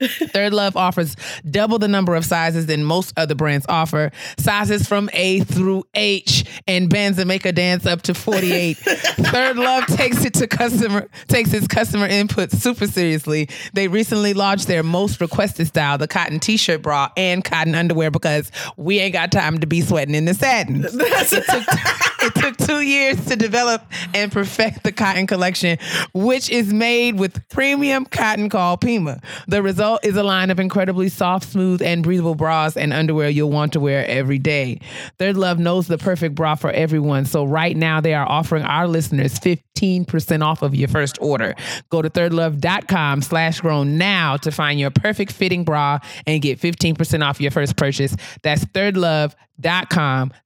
Third 0.00 0.52
Love 0.52 0.76
offers 0.76 1.16
double 1.50 1.78
the 1.78 1.88
number 1.88 2.14
of 2.14 2.24
sizes 2.24 2.66
than 2.66 2.84
most 2.84 3.12
other 3.16 3.34
brands 3.34 3.66
offer. 3.68 4.10
Sizes 4.38 4.88
from 4.88 5.10
A 5.12 5.40
through 5.40 5.84
H 5.94 6.44
and 6.66 6.88
bands 6.88 7.18
that 7.18 7.26
make 7.26 7.44
a 7.44 7.52
dance 7.52 7.86
up 7.86 8.02
to 8.02 8.14
48. 8.14 8.76
Third 8.76 9.56
Love 9.56 9.86
takes 9.86 10.24
it 10.24 10.34
to 10.34 10.46
customer 10.46 11.08
takes 11.28 11.52
its 11.52 11.66
customer 11.66 12.06
input 12.06 12.50
super 12.50 12.86
seriously. 12.86 13.48
They 13.72 13.88
recently 13.88 14.34
launched 14.34 14.66
their 14.66 14.82
most 14.82 15.20
requested 15.20 15.66
style, 15.68 15.98
the 15.98 16.08
cotton 16.08 16.40
t-shirt 16.40 16.82
bra 16.82 17.10
and 17.16 17.44
cotton 17.44 17.74
underwear 17.74 18.10
because 18.10 18.50
we 18.76 18.98
ain't 18.98 19.12
got 19.12 19.32
time 19.32 19.58
to 19.58 19.66
be 19.66 19.80
sweating 19.80 20.14
in 20.14 20.24
the 20.24 20.34
satin. 20.34 20.82
it, 22.24 22.34
took, 22.34 22.56
two 22.56 22.80
years 22.80 23.24
to 23.26 23.36
develop 23.36 23.82
and 24.14 24.32
perfect 24.32 24.82
the 24.82 24.92
cotton 24.92 25.26
collection, 25.26 25.78
which 26.12 26.50
is 26.50 26.72
made 26.72 27.18
with 27.18 27.48
premium 27.48 28.04
cotton 28.06 28.48
called 28.48 28.80
Pima. 28.80 29.20
The 29.46 29.62
result 29.62 30.04
is 30.04 30.16
a 30.16 30.22
line 30.22 30.50
of 30.50 30.58
incredibly 30.58 31.08
soft, 31.08 31.50
smooth, 31.50 31.82
and 31.82 32.02
breathable 32.02 32.34
bras 32.34 32.76
and 32.76 32.92
underwear 32.92 33.28
you'll 33.28 33.50
want 33.50 33.72
to 33.74 33.80
wear 33.80 34.06
every 34.06 34.38
day. 34.38 34.80
Third 35.18 35.36
Love 35.36 35.58
knows 35.58 35.86
the 35.86 35.98
perfect 35.98 36.34
bra 36.34 36.54
for 36.54 36.70
everyone. 36.70 37.24
So 37.26 37.44
right 37.44 37.76
now 37.76 38.00
they 38.00 38.14
are 38.14 38.26
offering 38.26 38.64
our 38.64 38.88
listeners 38.88 39.38
15% 39.38 40.42
off 40.42 40.62
of 40.62 40.74
your 40.74 40.88
first 40.88 41.18
order. 41.20 41.54
Go 41.90 42.02
to 42.02 42.10
thirdlove.com 42.10 43.22
slash 43.22 43.60
grown 43.60 43.98
now 43.98 44.36
to 44.38 44.50
find 44.50 44.80
your 44.80 44.90
perfect 44.90 45.32
fitting 45.32 45.64
bra 45.64 45.98
and 46.26 46.40
get 46.42 46.60
15% 46.60 47.24
off 47.24 47.40
your 47.40 47.50
first 47.50 47.76
purchase. 47.76 48.16
That's 48.42 48.64
thirdlove.com 48.64 49.34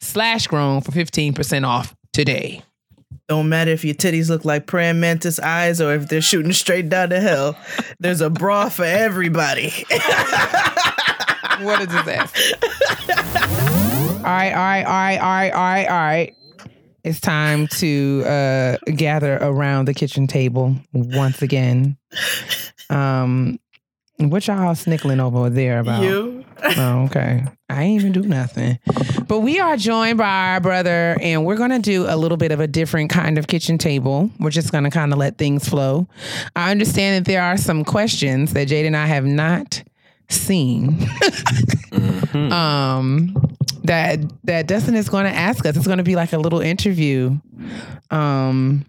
slash 0.01 0.47
grown 0.47 0.81
for 0.81 0.93
15% 0.93 1.67
off 1.67 1.95
today. 2.13 2.63
Don't 3.29 3.49
matter 3.51 3.71
if 3.71 3.85
your 3.85 3.95
titties 3.95 4.31
look 4.31 4.45
like 4.47 4.67
praying 4.67 5.01
mantis 5.01 5.39
eyes 5.39 5.81
or 5.83 5.95
if 5.95 6.09
they're 6.09 6.23
shooting 6.23 6.53
straight 6.53 6.89
down 6.89 7.11
to 7.11 7.21
hell. 7.21 7.59
There's 8.01 8.23
a 8.23 8.31
bra 8.31 8.71
for 8.71 8.85
everybody. 8.85 9.69
what 11.61 11.83
a 11.83 11.87
disaster. 11.87 12.41
all 14.19 14.25
right, 14.25 14.53
all 14.53 14.59
right, 14.59 14.85
all 14.85 14.93
right, 14.93 15.19
all 15.19 15.29
right, 15.29 15.51
all 15.53 15.61
right, 15.61 15.87
all 15.87 15.97
right. 15.97 16.35
It's 17.05 17.21
time 17.21 17.69
to 17.79 18.23
uh, 18.27 18.77
gather 18.97 19.37
around 19.37 19.89
the 19.89 19.95
kitchen 19.95 20.27
table 20.27 20.77
once 20.93 21.43
again. 21.43 21.97
Um, 22.91 23.61
what 24.19 24.47
y'all 24.47 24.75
snickling 24.75 25.21
over 25.21 25.49
there 25.49 25.79
about? 25.81 26.03
you. 26.03 26.38
Oh, 26.63 27.05
okay. 27.07 27.45
I 27.69 27.83
ain't 27.83 28.01
even 28.01 28.13
do 28.13 28.23
nothing. 28.23 28.79
But 29.27 29.41
we 29.41 29.61
are 29.61 29.77
joined 29.77 30.19
by 30.19 30.53
our 30.55 30.61
brother, 30.61 31.17
and 31.21 31.45
we're 31.45 31.57
going 31.57 31.71
to 31.71 31.79
do 31.79 32.07
a 32.09 32.17
little 32.17 32.37
bit 32.37 32.51
of 32.51 32.61
a 32.61 32.67
different 32.67 33.11
kind 33.11 33.39
of 33.39 33.47
kitchen 33.47 33.79
table. 33.79 34.31
We're 34.41 34.51
just 34.51 34.73
going 34.73 34.85
to 34.85 34.91
kind 34.91 35.13
of 35.13 35.19
let 35.19 35.39
things 35.39 35.69
flow. 35.69 36.09
I 36.57 36.71
understand 36.71 37.25
that 37.25 37.31
there 37.31 37.43
are 37.43 37.57
some 37.57 37.85
questions 37.85 38.53
that 38.55 38.67
Jade 38.69 38.87
and 38.87 38.97
I 38.97 39.07
have 39.07 39.25
not 39.25 39.83
seen. 40.29 41.09
um 42.53 43.35
that 43.85 44.21
that 44.45 44.67
Dustin 44.67 44.95
is 44.95 45.09
going 45.09 45.25
to 45.25 45.33
ask 45.33 45.65
us. 45.65 45.77
It's 45.77 45.87
going 45.87 45.99
to 45.99 46.05
be 46.05 46.17
like 46.17 46.33
a 46.33 46.39
little 46.39 46.61
interview. 46.61 47.39
Um 48.11 48.85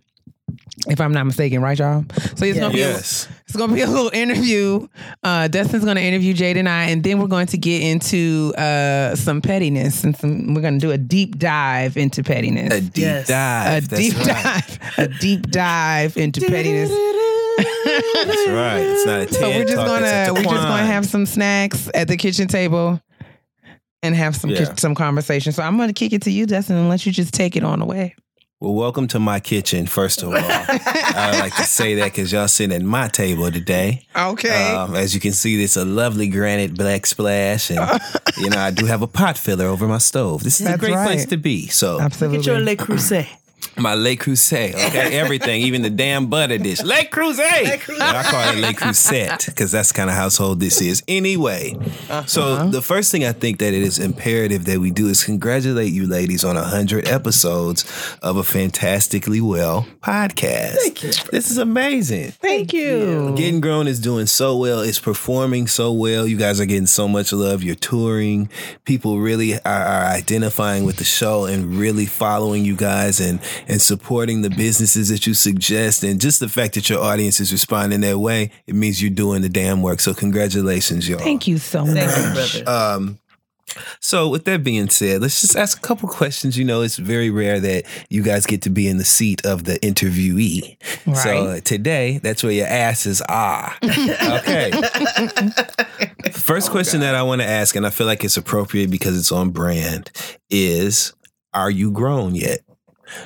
if 0.88 1.02
I'm 1.02 1.12
not 1.12 1.26
mistaken, 1.26 1.62
right, 1.62 1.78
y'all? 1.78 2.06
So 2.36 2.46
it's 2.46 2.60
gonna 2.60 2.74
be 2.74 2.82
a- 2.82 2.90
Yes. 2.90 3.28
it's 3.48 3.56
gonna 3.56 3.74
be 3.74 3.82
a 3.82 3.88
little 3.88 4.10
interview. 4.14 4.88
Uh, 5.24 5.48
Dustin's 5.48 5.84
gonna 5.86 6.00
interview 6.00 6.34
Jade 6.34 6.58
and 6.58 6.70
I, 6.70 6.86
and 6.86 7.04
then 7.04 7.20
we're 7.20 7.28
going 7.28 7.48
to 7.48 7.58
get 7.58 7.82
into 7.82 8.54
uh, 8.58 9.16
some 9.16 9.42
pettiness 9.42 10.04
and 10.04 10.16
some. 10.18 10.54
We're 10.54 10.62
gonna 10.62 10.80
do 10.80 10.92
a 10.92 10.98
deep 10.98 11.38
dive 11.40 11.98
into 11.98 12.24
pettiness. 12.24 12.74
A 12.74 12.82
deep 12.82 12.98
Yes. 12.98 13.30
A 13.30 13.32
dive. 13.34 13.90
That's 13.90 14.02
deep 14.02 14.18
right. 14.18 14.28
dive. 14.28 14.80
A 14.98 15.08
deep 15.08 15.42
dive 15.52 16.18
into 16.18 16.42
pettiness. 16.42 16.90
That's 17.60 18.48
right. 18.50 18.80
It's 18.80 19.06
not 19.06 19.20
a 19.22 19.26
TED 19.26 19.34
So 19.36 19.50
we're 19.50 19.64
just 19.64 19.76
talk, 19.76 19.86
gonna 19.88 20.34
we're 20.34 20.44
just 20.44 20.68
gonna 20.68 20.86
have 20.86 21.06
some 21.06 21.26
snacks 21.26 21.90
at 21.94 22.08
the 22.08 22.18
kitchen 22.18 22.48
table 22.48 23.02
and 24.02 24.16
have 24.16 24.36
some 24.36 24.50
Yeah. 24.52 24.74
some 24.76 24.96
conversation. 24.96 25.52
So 25.52 25.64
I'm 25.64 25.78
gonna 25.78 25.94
kick 25.94 26.14
it 26.14 26.22
to 26.24 26.32
you, 26.32 26.46
Dustin, 26.46 26.78
and 26.78 26.88
let 26.90 27.06
you 27.06 27.12
just 27.12 27.34
take 27.34 27.56
it 27.56 27.64
on 27.64 27.82
away. 27.82 28.16
Well, 28.62 28.74
welcome 28.74 29.07
to 29.10 29.22
my 29.22 29.39
kitchen, 29.39 29.88
first 29.88 30.22
of 30.22 30.34
all. 30.34 30.36
I 30.36 31.38
like 31.39 31.55
to 31.55 31.64
say 31.64 31.95
that 31.95 32.12
because 32.12 32.30
y'all 32.34 32.49
sitting 32.49 32.76
at 32.76 32.82
my 32.82 33.07
table 33.07 33.49
today. 33.49 34.05
Okay. 34.14 34.74
Um, 34.74 34.95
as 34.95 35.14
you 35.14 35.22
can 35.22 35.32
see, 35.32 35.64
it's 35.64 35.78
a 35.78 35.86
lovely 35.86 36.28
granite 36.28 36.76
black 36.76 37.05
splash. 37.05 37.70
And, 37.72 37.80
you 38.38 38.49
know, 38.49 38.60
I 38.60 38.72
do 38.72 38.86
have 38.86 39.01
a 39.01 39.07
pot 39.07 39.38
filler 39.38 39.68
over 39.68 39.88
my 39.88 39.97
stove. 39.97 40.43
This 40.43 40.60
is 40.60 40.68
That's 40.68 40.76
a 40.76 40.86
great 40.86 41.05
place 41.05 41.26
to 41.28 41.38
be. 41.38 41.68
So, 41.68 42.01
Absolutely. 42.01 42.39
Get 42.39 42.47
your 42.47 42.60
Le 42.60 42.76
Creuset. 42.76 43.28
My 43.78 43.93
Le 43.93 44.16
Creuset, 44.16 44.74
okay? 44.74 45.18
Everything, 45.20 45.62
even 45.62 45.82
the 45.82 45.89
damn 45.89 46.28
butter 46.28 46.57
dish. 46.57 46.82
Le 46.82 47.05
Creuset! 47.05 47.86
But 47.88 48.01
I 48.01 48.24
call 48.24 48.53
it 48.53 48.60
Le 48.60 48.74
Creuset 48.74 49.45
because 49.45 49.72
that's 49.72 49.89
the 49.89 49.93
kind 49.93 50.10
of 50.10 50.16
household 50.16 50.60
this 50.60 50.82
is. 50.82 51.03
Anyway, 51.07 51.76
uh-huh. 52.10 52.26
so 52.26 52.70
the 52.70 52.82
first 52.82 53.12
thing 53.12 53.26
I 53.26 53.32
think 53.32 53.60
that 53.60 53.74
it 53.74 53.82
is 53.82 53.99
imperative 53.99 54.66
that 54.66 54.80
we 54.80 54.91
do 54.91 55.07
is 55.07 55.24
congratulate 55.24 55.91
you 55.93 56.07
ladies 56.07 56.43
on 56.43 56.55
100 56.55 57.07
episodes 57.07 57.86
of 58.22 58.38
a 58.38 58.43
fantastically 58.43 59.41
well 59.41 59.88
podcast. 60.01 60.76
Thank 60.76 61.03
you. 61.03 61.12
This 61.32 61.51
is 61.51 61.57
amazing. 61.57 62.32
Thank 62.32 62.74
you. 62.74 63.34
Getting 63.36 63.62
Grown 63.62 63.88
is 63.88 63.99
doing 63.99 64.26
so 64.26 64.57
well. 64.57 64.82
It's 64.82 64.99
performing 64.99 65.68
so 65.68 65.91
well. 65.91 66.28
You 66.28 66.38
guys 66.38 66.60
are 66.60 66.66
getting 66.66 66.86
so 66.86 67.07
much 67.07 67.32
love. 67.32 67.64
You're 67.64 67.76
touring. 67.76 68.49
People 68.86 69.20
really 69.20 69.55
are, 69.55 69.62
are 69.66 70.05
identifying 70.05 70.84
with 70.84 70.97
the 70.97 71.03
show 71.03 71.45
and 71.45 71.78
really 71.78 72.05
following 72.05 72.66
you 72.66 72.76
guys 72.76 73.20
and 73.20 73.39
and 73.68 73.82
supporting 73.82 74.41
the 74.41 74.50
businesses 74.50 75.10
that 75.10 75.26
you 75.28 75.34
suggest. 75.34 76.04
And 76.04 76.20
just 76.20 76.39
the 76.39 76.50
fact 76.50 76.76
that 76.76 76.89
your 76.89 77.00
audience 77.02 77.39
is 77.39 77.52
responding 77.52 78.02
that 78.02 78.18
way, 78.20 78.52
it 78.68 78.76
means 78.76 79.02
you're 79.02 79.12
doing 79.12 79.41
the 79.41 79.50
damn 79.50 79.82
work. 79.82 80.00
So 80.00 80.14
congratulations, 80.14 81.08
y'all. 81.10 81.20
Thank 81.20 81.47
you 81.47 81.58
so 81.58 81.86
much. 81.86 81.95
Thank 81.95 82.56
you, 82.58 82.64
brother. 82.64 82.70
Um, 82.70 83.20
so 84.00 84.28
with 84.30 84.45
that 84.45 84.64
being 84.64 84.89
said, 84.89 85.22
let's 85.22 85.41
just 85.41 85.56
ask 85.56 85.78
a 85.78 85.82
couple 85.82 86.10
questions. 86.10 86.58
You 86.58 86.66
know, 86.66 86.82
it's 86.82 86.97
very 86.97 87.30
rare 87.30 87.60
that 87.60 87.84
you 88.10 88.24
guys 88.24 88.47
get 88.47 88.64
to 88.64 88.72
be 88.72 88.88
in 88.88 88.97
the 88.97 89.06
seat 89.06 89.45
of 89.45 89.66
the 89.66 89.74
interviewee. 89.82 90.76
So 91.06 91.12
Right. 91.12 91.58
uh, 91.58 91.62
today, 91.62 92.20
that's 92.24 92.41
where 92.43 92.52
your 92.52 92.66
asses 92.66 93.22
are. 93.22 93.76
okay. 93.84 94.72
First 96.34 96.72
question 96.72 97.02
that 97.02 97.14
I 97.14 97.22
want 97.24 97.41
to 97.41 97.47
ask, 97.47 97.76
and 97.76 97.86
I 97.86 97.91
feel 97.91 98.08
like 98.08 98.24
it's 98.24 98.38
appropriate 98.38 98.89
because 98.89 99.18
it's 99.18 99.32
on 99.32 99.52
brand, 99.52 100.12
is 100.50 101.14
Are 101.54 101.70
you 101.72 101.91
grown 101.91 102.34
yet? 102.36 102.62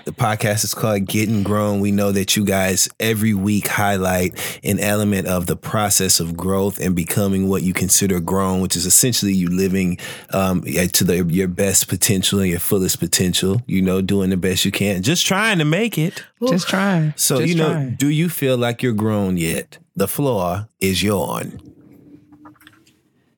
The 0.05 0.11
podcast 0.11 0.63
is 0.63 0.73
called 0.73 1.05
Getting 1.05 1.43
Grown. 1.43 1.79
We 1.79 1.91
know 1.91 2.11
that 2.11 2.35
you 2.35 2.45
guys 2.45 2.89
every 2.99 3.33
week 3.33 3.67
highlight 3.67 4.59
an 4.63 4.79
element 4.79 5.27
of 5.27 5.45
the 5.45 5.55
process 5.55 6.19
of 6.19 6.35
growth 6.37 6.79
and 6.79 6.95
becoming 6.95 7.47
what 7.49 7.63
you 7.63 7.73
consider 7.73 8.19
grown, 8.19 8.61
which 8.61 8.75
is 8.75 8.85
essentially 8.85 9.33
you 9.33 9.49
living 9.49 9.97
um, 10.31 10.61
to 10.61 11.03
the, 11.03 11.25
your 11.25 11.47
best 11.47 11.87
potential 11.87 12.39
and 12.39 12.49
your 12.49 12.59
fullest 12.59 12.99
potential. 12.99 13.61
You 13.67 13.81
know, 13.81 14.01
doing 14.01 14.29
the 14.29 14.37
best 14.37 14.65
you 14.65 14.71
can, 14.71 15.01
just 15.03 15.25
trying 15.25 15.59
to 15.59 15.65
make 15.65 15.97
it. 15.97 16.23
Just 16.47 16.67
trying. 16.67 17.13
So 17.15 17.37
Just 17.37 17.49
you 17.49 17.55
know, 17.55 17.71
trying. 17.71 17.95
do 17.95 18.09
you 18.09 18.29
feel 18.29 18.57
like 18.57 18.83
you're 18.83 18.93
grown 18.93 19.37
yet? 19.37 19.77
The 19.95 20.07
floor 20.07 20.67
is 20.79 21.01
yours. 21.01 21.53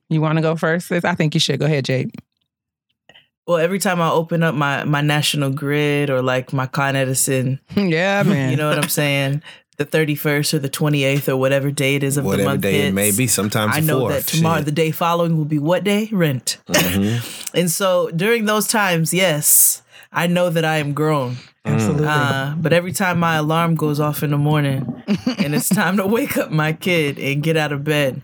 You 0.08 0.20
want 0.20 0.38
to 0.38 0.42
go 0.42 0.56
first? 0.56 0.90
I 0.92 1.14
think 1.14 1.34
you 1.34 1.40
should. 1.40 1.58
Go 1.58 1.66
ahead, 1.66 1.84
Jade. 1.84 2.10
Well, 3.46 3.58
every 3.58 3.78
time 3.78 4.00
I 4.00 4.10
open 4.10 4.42
up 4.42 4.54
my 4.54 4.84
my 4.84 5.00
national 5.00 5.50
grid 5.50 6.10
or 6.10 6.20
like 6.22 6.52
my 6.52 6.66
Con 6.66 6.96
Edison, 6.96 7.60
yeah, 7.76 8.22
man. 8.24 8.50
you 8.50 8.56
know 8.56 8.68
what 8.68 8.78
I'm 8.78 8.88
saying? 8.88 9.42
The 9.78 9.84
31st 9.84 10.54
or 10.54 10.58
the 10.58 10.70
28th 10.70 11.28
or 11.28 11.36
whatever 11.36 11.70
day 11.70 11.96
it 11.96 12.02
is 12.02 12.16
of 12.16 12.24
the 12.24 12.28
Whatever 12.30 12.48
month 12.48 12.62
day 12.62 12.72
hits, 12.72 12.88
it 12.88 12.94
may 12.94 13.12
be, 13.12 13.26
sometimes 13.26 13.76
I 13.76 13.80
know 13.80 14.00
fourth, 14.00 14.14
that 14.14 14.26
tomorrow, 14.26 14.56
shit. 14.56 14.64
the 14.64 14.72
day 14.72 14.90
following, 14.90 15.36
will 15.36 15.44
be 15.44 15.58
what 15.58 15.84
day? 15.84 16.08
Rent. 16.10 16.56
Mm-hmm. 16.66 17.54
and 17.58 17.70
so 17.70 18.10
during 18.16 18.46
those 18.46 18.68
times, 18.68 19.12
yes, 19.12 19.82
I 20.10 20.28
know 20.28 20.48
that 20.48 20.64
I 20.64 20.78
am 20.78 20.94
grown. 20.94 21.36
Absolutely. 21.66 22.06
Uh, 22.08 22.54
but 22.56 22.72
every 22.72 22.92
time 22.92 23.18
my 23.20 23.36
alarm 23.36 23.74
goes 23.74 24.00
off 24.00 24.22
in 24.22 24.30
the 24.30 24.38
morning 24.38 25.02
and 25.38 25.54
it's 25.54 25.68
time 25.68 25.98
to 25.98 26.06
wake 26.06 26.38
up 26.38 26.50
my 26.50 26.72
kid 26.72 27.18
and 27.18 27.42
get 27.42 27.58
out 27.58 27.70
of 27.72 27.84
bed, 27.84 28.22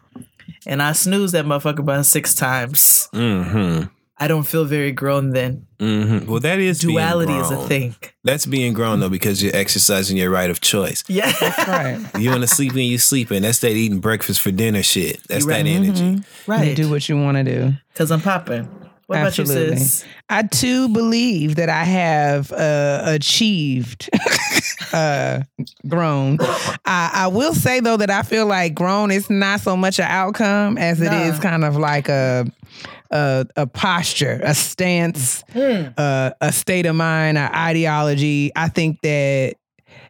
and 0.66 0.80
I 0.82 0.92
snooze 0.92 1.32
that 1.32 1.44
motherfucker 1.44 1.80
about 1.80 2.06
six 2.06 2.34
times, 2.34 3.08
Mm-hmm. 3.12 3.88
I 4.22 4.28
don't 4.28 4.44
feel 4.44 4.64
very 4.64 4.92
grown 4.92 5.30
then. 5.30 5.66
Mm-hmm. 5.80 6.30
Well, 6.30 6.38
that 6.40 6.60
is 6.60 6.80
being 6.82 6.94
Duality 6.94 7.32
is 7.34 7.50
a 7.50 7.56
thing. 7.66 7.96
That's 8.22 8.46
being 8.46 8.72
grown 8.72 9.00
though, 9.00 9.08
because 9.08 9.42
you're 9.42 9.54
exercising 9.56 10.16
your 10.16 10.30
right 10.30 10.48
of 10.48 10.60
choice. 10.60 11.02
Yeah. 11.08 11.32
right. 11.66 11.98
You 12.22 12.30
want 12.30 12.42
to 12.42 12.46
sleep 12.46 12.72
in, 12.74 12.78
you 12.82 12.98
sleeping. 12.98 13.42
That's 13.42 13.58
that 13.60 13.72
eating 13.72 13.98
breakfast 13.98 14.40
for 14.40 14.52
dinner 14.52 14.82
shit. 14.84 15.20
That's 15.28 15.44
right. 15.44 15.64
that 15.64 15.68
energy. 15.68 16.04
You 16.04 16.22
right. 16.46 16.76
do 16.76 16.88
what 16.88 17.08
you 17.08 17.16
want 17.20 17.36
to 17.38 17.42
do. 17.44 17.72
Because 17.92 18.12
I'm 18.12 18.20
popping. 18.20 18.68
What 19.06 19.18
about 19.18 19.36
you, 19.36 19.42
Absolutely. 19.42 19.76
sis? 19.78 20.04
I 20.30 20.42
too 20.44 20.88
believe 20.88 21.56
that 21.56 21.68
I 21.68 21.82
have 21.84 22.52
uh, 22.52 23.02
achieved 23.06 24.08
uh, 24.92 25.42
grown. 25.88 26.38
I, 26.86 27.10
I 27.12 27.26
will 27.26 27.54
say 27.54 27.80
though 27.80 27.96
that 27.96 28.10
I 28.10 28.22
feel 28.22 28.46
like 28.46 28.74
grown 28.74 29.10
is 29.10 29.28
not 29.28 29.60
so 29.60 29.76
much 29.76 29.98
an 29.98 30.06
outcome 30.08 30.78
as 30.78 31.00
it 31.00 31.10
Nah. 31.10 31.22
is 31.24 31.38
kind 31.40 31.64
of 31.64 31.76
like 31.76 32.08
a 32.08 32.46
a, 33.12 33.46
a 33.56 33.66
posture, 33.66 34.40
a 34.42 34.54
stance, 34.54 35.44
uh, 35.54 36.30
a 36.40 36.52
state 36.52 36.86
of 36.86 36.96
mind, 36.96 37.38
an 37.38 37.52
ideology. 37.54 38.50
I 38.56 38.68
think 38.68 39.00
that 39.02 39.54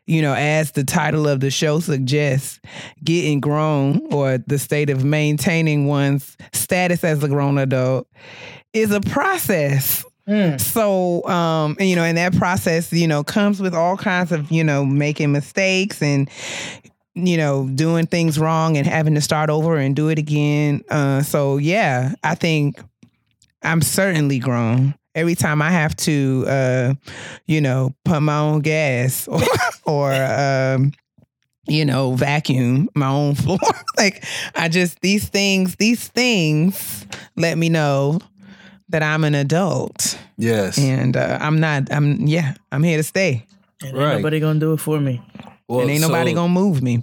you 0.06 0.20
know, 0.20 0.34
as 0.34 0.72
the 0.72 0.82
title 0.84 1.28
of 1.28 1.40
the 1.40 1.50
show 1.50 1.78
suggests, 1.78 2.60
getting 3.04 3.40
grown 3.40 4.12
or 4.12 4.38
the 4.38 4.58
state 4.58 4.90
of 4.90 5.04
maintaining 5.04 5.86
one's 5.86 6.36
status 6.52 7.04
as 7.04 7.22
a 7.22 7.28
grown 7.28 7.56
adult 7.58 8.08
is 8.72 8.90
a 8.90 9.00
process. 9.00 10.04
So, 10.58 11.24
um, 11.28 11.76
and, 11.78 11.88
you 11.88 11.96
know, 11.96 12.04
and 12.04 12.16
that 12.18 12.36
process, 12.36 12.92
you 12.92 13.06
know, 13.06 13.22
comes 13.22 13.60
with 13.60 13.74
all 13.74 13.96
kinds 13.96 14.32
of, 14.32 14.50
you 14.50 14.64
know, 14.64 14.84
making 14.84 15.30
mistakes 15.32 16.02
and, 16.02 16.28
you 17.14 17.36
know, 17.36 17.68
doing 17.74 18.06
things 18.06 18.38
wrong 18.38 18.76
and 18.76 18.86
having 18.86 19.14
to 19.14 19.20
start 19.20 19.50
over 19.50 19.76
and 19.76 19.94
do 19.94 20.08
it 20.08 20.18
again. 20.18 20.82
Uh, 20.88 21.22
so 21.22 21.58
yeah, 21.58 22.14
I 22.24 22.34
think 22.34 22.80
I'm 23.62 23.80
certainly 23.82 24.38
grown. 24.38 24.94
Every 25.14 25.34
time 25.34 25.60
I 25.60 25.70
have 25.70 25.94
to, 25.96 26.44
uh, 26.48 26.94
you 27.46 27.60
know, 27.60 27.94
pump 28.04 28.24
my 28.24 28.38
own 28.38 28.60
gas 28.60 29.28
or, 29.28 29.42
or 29.84 30.12
um, 30.14 30.92
you 31.68 31.84
know, 31.84 32.14
vacuum 32.14 32.88
my 32.94 33.08
own 33.08 33.34
floor. 33.42 33.58
like 33.96 34.24
I 34.54 34.68
just 34.68 35.00
these 35.00 35.28
things, 35.28 35.76
these 35.76 36.08
things 36.08 37.06
let 37.36 37.58
me 37.58 37.68
know 37.68 38.20
that 38.88 39.02
I'm 39.02 39.24
an 39.24 39.34
adult 39.34 40.18
Yes. 40.38 40.76
and 40.78 41.16
uh, 41.16 41.38
I'm 41.40 41.60
not. 41.60 41.92
I'm 41.92 42.26
yeah. 42.26 42.54
I'm 42.72 42.82
here 42.82 42.96
to 42.96 43.02
stay, 43.02 43.46
And 43.82 43.96
Right. 43.96 44.16
nobody 44.16 44.40
gonna 44.40 44.58
do 44.60 44.72
it 44.72 44.80
for 44.80 44.98
me. 44.98 45.20
Well, 45.68 45.80
and 45.80 45.90
ain't 45.90 46.00
nobody 46.02 46.30
so- 46.30 46.36
gonna 46.36 46.52
move 46.52 46.82
me. 46.82 47.02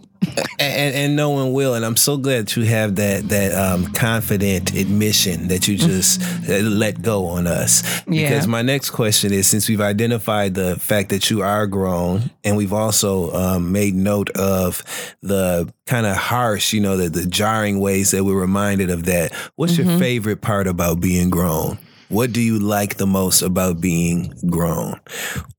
and, 0.60 0.94
and 0.96 1.16
no 1.16 1.30
one 1.30 1.54
will. 1.54 1.74
And 1.76 1.86
I'm 1.86 1.96
so 1.96 2.18
glad 2.18 2.42
that 2.48 2.56
you 2.58 2.64
have 2.64 2.98
that 2.98 3.30
that 3.30 3.56
um, 3.56 3.86
confident 3.94 4.74
admission 4.76 5.48
that 5.48 5.68
you 5.68 5.78
just 5.78 6.22
uh, 6.50 6.58
let 6.58 7.02
go 7.02 7.28
on 7.28 7.48
us. 7.48 7.84
Yeah. 8.08 8.30
Because 8.30 8.48
my 8.48 8.62
next 8.62 8.90
question 8.90 9.32
is, 9.32 9.48
since 9.48 9.70
we've 9.70 9.82
identified 9.82 10.56
the 10.56 10.76
fact 10.78 11.10
that 11.10 11.30
you 11.30 11.42
are 11.42 11.68
grown, 11.68 12.32
and 12.44 12.58
we've 12.58 12.74
also 12.74 13.32
um, 13.34 13.72
made 13.72 13.96
note 13.96 14.30
of 14.32 14.84
the 15.22 15.74
kind 15.86 16.06
of 16.06 16.18
harsh, 16.18 16.74
you 16.74 16.82
know, 16.82 16.98
the, 16.98 17.10
the 17.10 17.26
jarring 17.26 17.80
ways 17.80 18.12
that 18.12 18.24
we're 18.26 18.40
reminded 18.40 18.90
of 18.90 19.06
that. 19.06 19.34
What's 19.56 19.78
your 19.78 19.88
favorite 19.98 20.42
part 20.42 20.68
about 20.68 21.00
being 21.00 21.30
grown? 21.30 21.80
What 22.10 22.34
do 22.34 22.42
you 22.42 22.60
like 22.60 22.98
the 22.98 23.08
most 23.08 23.42
about 23.42 23.80
being 23.80 24.34
grown? 24.50 25.00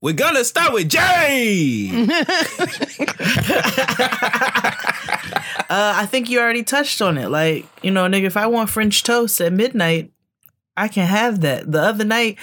We're 0.01 0.13
gonna 0.13 0.43
start 0.43 0.73
with 0.73 0.89
Jay. 0.89 1.89
Uh, 5.71 5.93
I 5.95 6.05
think 6.05 6.29
you 6.29 6.41
already 6.41 6.63
touched 6.63 7.01
on 7.01 7.17
it. 7.17 7.29
Like, 7.29 7.65
you 7.81 7.91
know, 7.91 8.03
nigga, 8.03 8.25
if 8.25 8.35
I 8.35 8.47
want 8.47 8.69
French 8.69 9.03
toast 9.03 9.39
at 9.39 9.53
midnight, 9.53 10.11
I 10.75 10.89
can 10.89 11.07
have 11.07 11.39
that. 11.41 11.71
The 11.71 11.81
other 11.81 12.03
night, 12.03 12.37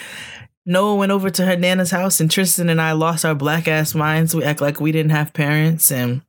Noah 0.65 0.95
went 0.95 1.11
over 1.11 1.29
to 1.29 1.45
her 1.45 1.55
nana's 1.55 1.91
house, 1.91 2.19
and 2.19 2.31
Tristan 2.31 2.69
and 2.69 2.81
I 2.81 2.93
lost 2.93 3.25
our 3.25 3.35
black 3.35 3.67
ass 3.67 3.93
minds. 3.93 4.33
We 4.33 4.43
act 4.43 4.61
like 4.61 4.81
we 4.81 4.91
didn't 4.91 5.11
have 5.11 5.31
parents, 5.31 5.91
and 5.91 6.23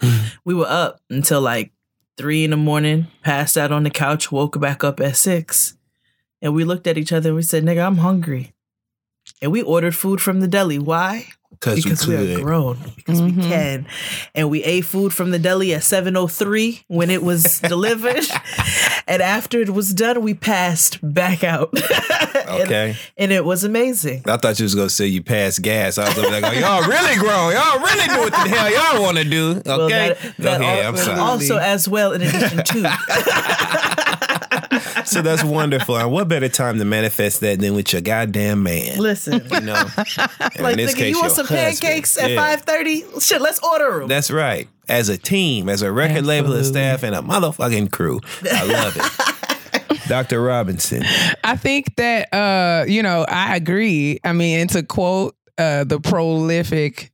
we 0.46 0.54
were 0.54 0.64
up 0.66 1.00
until 1.10 1.42
like 1.42 1.72
three 2.16 2.42
in 2.42 2.52
the 2.52 2.56
morning. 2.56 3.08
Passed 3.22 3.58
out 3.58 3.70
on 3.70 3.82
the 3.82 3.90
couch, 3.90 4.32
woke 4.32 4.58
back 4.58 4.82
up 4.82 5.00
at 5.00 5.16
six, 5.16 5.76
and 6.44 6.54
we 6.54 6.62
looked 6.62 6.86
at 6.86 6.96
each 6.96 7.12
other 7.12 7.30
and 7.30 7.36
we 7.36 7.42
said, 7.42 7.64
"Nigga, 7.64 7.84
I'm 7.84 7.96
hungry," 7.96 8.54
and 9.42 9.50
we 9.50 9.62
ordered 9.62 9.96
food 9.96 10.20
from 10.20 10.38
the 10.38 10.46
deli. 10.46 10.78
Why? 10.78 11.26
because 11.60 12.06
we, 12.06 12.34
are 12.34 12.40
grown 12.40 12.78
because 12.96 13.22
we 13.22 13.30
mm-hmm. 13.30 13.48
can 13.48 13.86
and 14.34 14.50
we 14.50 14.62
ate 14.64 14.84
food 14.84 15.12
from 15.12 15.30
the 15.30 15.38
deli 15.38 15.74
at 15.74 15.82
703 15.82 16.84
when 16.88 17.10
it 17.10 17.22
was 17.22 17.60
delivered 17.68 18.24
and 19.06 19.22
after 19.22 19.60
it 19.60 19.70
was 19.70 19.94
done 19.94 20.22
we 20.22 20.34
passed 20.34 20.98
back 21.02 21.44
out 21.44 21.72
Okay. 22.46 22.96
and, 23.16 23.32
it 23.32 23.44
was 23.44 23.64
amazing 23.64 24.22
I 24.26 24.36
thought 24.36 24.58
you 24.58 24.64
was 24.64 24.74
gonna 24.74 24.90
say 24.90 25.06
you 25.06 25.22
passed 25.22 25.62
gas. 25.62 25.98
I 25.98 26.08
was 26.08 26.18
like, 26.18 26.44
oh, 26.44 26.52
y'all 26.52 26.86
really 26.86 27.16
grown. 27.16 27.52
Y'all 27.52 27.80
really 27.80 28.06
do 28.06 28.18
what 28.18 28.32
the 28.32 28.48
hell 28.48 28.70
y'all 28.70 29.02
want 29.02 29.16
to 29.16 29.24
do. 29.24 29.50
Okay, 29.50 29.64
Well, 29.64 29.88
that- 29.88 30.18
go 30.36 30.42
that 30.42 30.60
ahead. 30.60 30.84
al- 30.84 30.88
I'm 30.90 30.96
sorry. 30.96 31.20
also 31.20 31.58
as 31.58 31.88
well 31.88 32.12
in 32.12 32.22
addition 32.22 32.58
to 32.58 32.80
so 35.04 35.22
that's 35.22 35.44
wonderful. 35.44 35.96
And 35.96 36.10
what 36.10 36.28
better 36.28 36.48
time 36.48 36.78
to 36.78 36.84
manifest 36.84 37.40
that 37.40 37.60
than 37.60 37.74
with 37.74 37.92
your 37.92 38.02
goddamn 38.02 38.62
man? 38.62 38.98
listen 38.98 39.42
You 39.50 39.60
know, 39.60 39.72
like 39.98 40.78
in 40.78 40.86
nigga, 40.86 40.94
case, 40.96 41.10
you 41.14 41.20
want 41.20 41.32
some 41.32 41.46
husband. 41.46 41.80
pancakes 41.80 42.16
at 42.18 42.30
Yeah. 42.30 42.56
5.30 42.56 43.22
shit 43.26 43.40
let's 43.40 43.60
order 43.62 44.00
them 44.00 44.08
That's 44.08 44.30
right. 44.30 44.68
As 44.88 45.08
a 45.08 45.16
team, 45.16 45.68
as 45.68 45.82
a 45.82 45.90
record 45.90 46.26
label, 46.26 46.52
a 46.52 46.58
Absolutely. 46.58 46.80
staff, 46.80 47.02
and 47.04 47.14
a 47.14 47.20
motherfucking 47.20 47.90
crew. 47.90 48.20
I 48.52 48.64
love 48.64 48.96
it. 48.96 49.98
Dr. 50.08 50.42
Robinson. 50.42 51.02
I 51.42 51.56
think 51.56 51.96
that 51.96 52.32
uh, 52.34 52.84
you 52.86 53.02
know, 53.02 53.24
I 53.28 53.56
agree. 53.56 54.18
I 54.24 54.32
mean, 54.34 54.60
and 54.60 54.70
to 54.70 54.82
quote 54.82 55.34
uh 55.56 55.84
the 55.84 56.00
prolific 56.00 57.10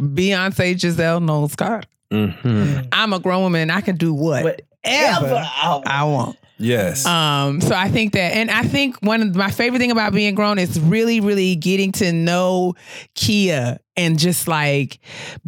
Beyonce 0.00 0.78
Giselle 0.80 1.20
Knowles 1.20 1.54
Carter, 1.54 1.86
hmm 2.10 2.78
I'm 2.90 3.12
a 3.12 3.20
grown 3.20 3.42
woman. 3.42 3.70
I 3.70 3.80
can 3.82 3.96
do 3.96 4.12
whatever 4.12 4.56
Whatever 4.84 5.36
I 5.36 5.82
I 5.86 6.04
want. 6.04 6.36
Yes. 6.62 7.04
Um, 7.04 7.60
so 7.60 7.74
I 7.74 7.88
think 7.88 8.12
that, 8.12 8.34
and 8.36 8.50
I 8.50 8.62
think 8.62 8.96
one 9.02 9.20
of 9.20 9.34
my 9.34 9.50
favorite 9.50 9.80
thing 9.80 9.90
about 9.90 10.12
being 10.12 10.34
grown 10.34 10.58
is 10.58 10.78
really, 10.80 11.20
really 11.20 11.56
getting 11.56 11.90
to 11.92 12.12
know 12.12 12.74
Kia 13.14 13.80
and 13.96 14.18
just 14.18 14.46
like 14.46 15.00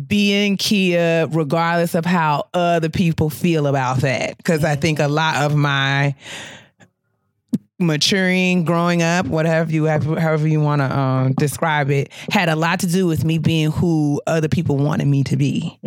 being 0.06 0.56
Kia, 0.56 1.28
regardless 1.30 1.94
of 1.94 2.04
how 2.04 2.48
other 2.52 2.88
people 2.88 3.30
feel 3.30 3.66
about 3.66 3.98
that. 3.98 4.36
Because 4.36 4.64
I 4.64 4.74
think 4.74 4.98
a 4.98 5.08
lot 5.08 5.36
of 5.36 5.54
my 5.54 6.14
maturing, 7.78 8.64
growing 8.64 9.02
up, 9.02 9.26
whatever 9.26 9.70
you 9.70 9.84
have, 9.84 10.04
however 10.04 10.48
you 10.48 10.60
want 10.60 10.80
to 10.80 10.96
um, 10.98 11.32
describe 11.34 11.90
it, 11.90 12.10
had 12.30 12.48
a 12.48 12.56
lot 12.56 12.80
to 12.80 12.86
do 12.86 13.06
with 13.06 13.24
me 13.24 13.38
being 13.38 13.70
who 13.70 14.20
other 14.26 14.48
people 14.48 14.76
wanted 14.76 15.06
me 15.06 15.22
to 15.24 15.36
be, 15.36 15.78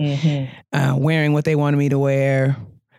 uh, 0.74 0.96
wearing 0.98 1.34
what 1.34 1.46
they 1.46 1.56
wanted 1.56 1.78
me 1.78 1.90
to 1.90 2.00
wear, 2.00 2.56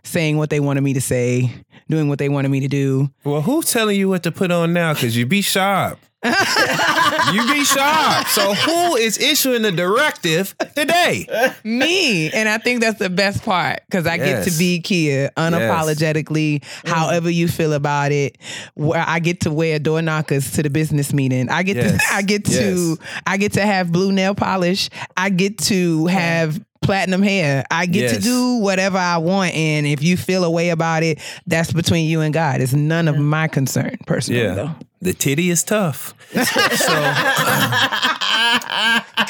saying 0.08 0.36
what 0.38 0.50
they 0.50 0.60
wanted 0.60 0.82
me 0.82 0.94
to 0.94 1.00
say, 1.00 1.52
doing 1.88 2.08
what 2.08 2.18
they 2.18 2.28
wanted 2.28 2.48
me 2.50 2.60
to 2.60 2.68
do. 2.68 3.10
well, 3.24 3.42
who's 3.42 3.70
telling 3.72 3.96
you 3.98 4.08
what 4.08 4.22
to 4.24 4.32
put 4.32 4.50
on 4.50 4.72
now? 4.72 4.94
Because 4.94 5.16
you 5.16 5.26
be 5.26 5.42
sharp. 5.42 5.98
you 6.24 7.52
be 7.52 7.64
sharp. 7.64 8.26
So 8.26 8.52
who 8.52 8.96
is 8.96 9.18
issuing 9.18 9.62
the 9.62 9.70
directive 9.70 10.52
today? 10.74 11.26
me, 11.62 12.28
and 12.32 12.48
I 12.48 12.58
think 12.58 12.80
that's 12.80 12.98
the 12.98 13.08
best 13.08 13.44
part 13.44 13.80
because 13.88 14.04
I 14.04 14.16
get 14.16 14.44
to 14.48 14.58
be 14.58 14.80
Kia 14.80 15.30
unapologetically, 15.36 16.64
however 16.84 17.30
you 17.30 17.46
feel 17.46 17.72
about 17.72 18.10
it. 18.12 18.36
Where 18.74 19.04
I 19.06 19.20
get 19.20 19.40
to 19.42 19.52
wear 19.52 19.78
door 19.78 20.02
knockers 20.02 20.50
to 20.52 20.62
the 20.64 20.70
business 20.70 21.12
meeting. 21.12 21.48
I 21.50 21.62
get 21.62 21.76
Yes. 21.76 21.92
to, 21.92 21.98
I 22.16 22.22
get 22.22 22.44
to, 22.46 22.98
I 23.26 23.36
get 23.36 23.52
to 23.52 23.62
have 23.64 23.92
blue 23.92 24.10
nail 24.10 24.34
polish. 24.34 24.90
I 25.16 25.30
get 25.30 25.58
to 25.58 26.06
have. 26.06 26.60
Platinum 26.88 27.22
hair. 27.22 27.66
I 27.70 27.84
get 27.84 28.14
to 28.14 28.18
do 28.18 28.56
whatever 28.56 28.96
I 28.96 29.18
want, 29.18 29.54
and 29.54 29.86
if 29.86 30.02
you 30.02 30.16
feel 30.16 30.42
a 30.42 30.50
way 30.50 30.70
about 30.70 31.02
it, 31.02 31.20
that's 31.46 31.70
between 31.70 32.08
you 32.08 32.22
and 32.22 32.32
God. 32.32 32.62
It's 32.62 32.72
none 32.72 33.08
of 33.08 33.18
my 33.18 33.46
concern, 33.46 33.98
personally. 34.06 34.40
Yeah. 34.40 34.54
Though. 34.54 34.70
The 35.00 35.12
titty 35.12 35.50
is 35.50 35.62
tough. 35.62 36.14
so 36.32 36.42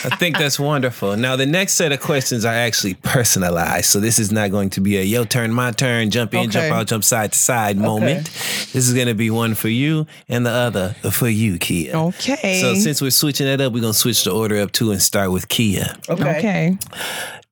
I 0.01 0.17
think 0.19 0.39
that's 0.39 0.59
wonderful. 0.59 1.17
Now 1.17 1.37
the 1.37 1.47
next 1.47 1.75
set 1.75 1.93
of 1.93 2.01
questions 2.01 2.45
are 2.45 2.55
actually 2.55 2.95
personalized. 2.95 3.87
So 3.87 4.01
this 4.01 4.19
is 4.19 4.33
not 4.33 4.51
going 4.51 4.71
to 4.71 4.81
be 4.81 4.97
a 4.97 5.03
your 5.03 5.25
turn, 5.25 5.53
my 5.53 5.73
turn, 5.73 6.11
jump 6.11 6.35
in, 6.35 6.51
jump 6.51 6.73
out, 6.73 6.87
jump 6.87 7.05
side 7.05 7.33
to 7.33 7.39
side 7.39 7.77
moment. 7.77 8.25
This 8.73 8.89
is 8.89 8.95
gonna 8.95 9.15
be 9.15 9.31
one 9.31 9.55
for 9.55 9.69
you 9.69 10.07
and 10.29 10.47
the 10.47 10.51
other 10.51 10.95
for 11.11 11.29
you, 11.29 11.59
Kia. 11.59 11.95
Okay. 11.95 12.61
So 12.61 12.75
since 12.75 13.03
we're 13.03 13.11
switching 13.11 13.47
that 13.47 13.61
up, 13.61 13.73
we're 13.73 13.83
gonna 13.83 13.93
switch 13.93 14.25
the 14.25 14.33
order 14.33 14.59
up 14.61 14.73
too 14.73 14.91
and 14.93 15.03
start 15.03 15.33
with 15.33 15.49
Kia. 15.49 15.97
okay 16.09 16.39
okay. 16.39 16.79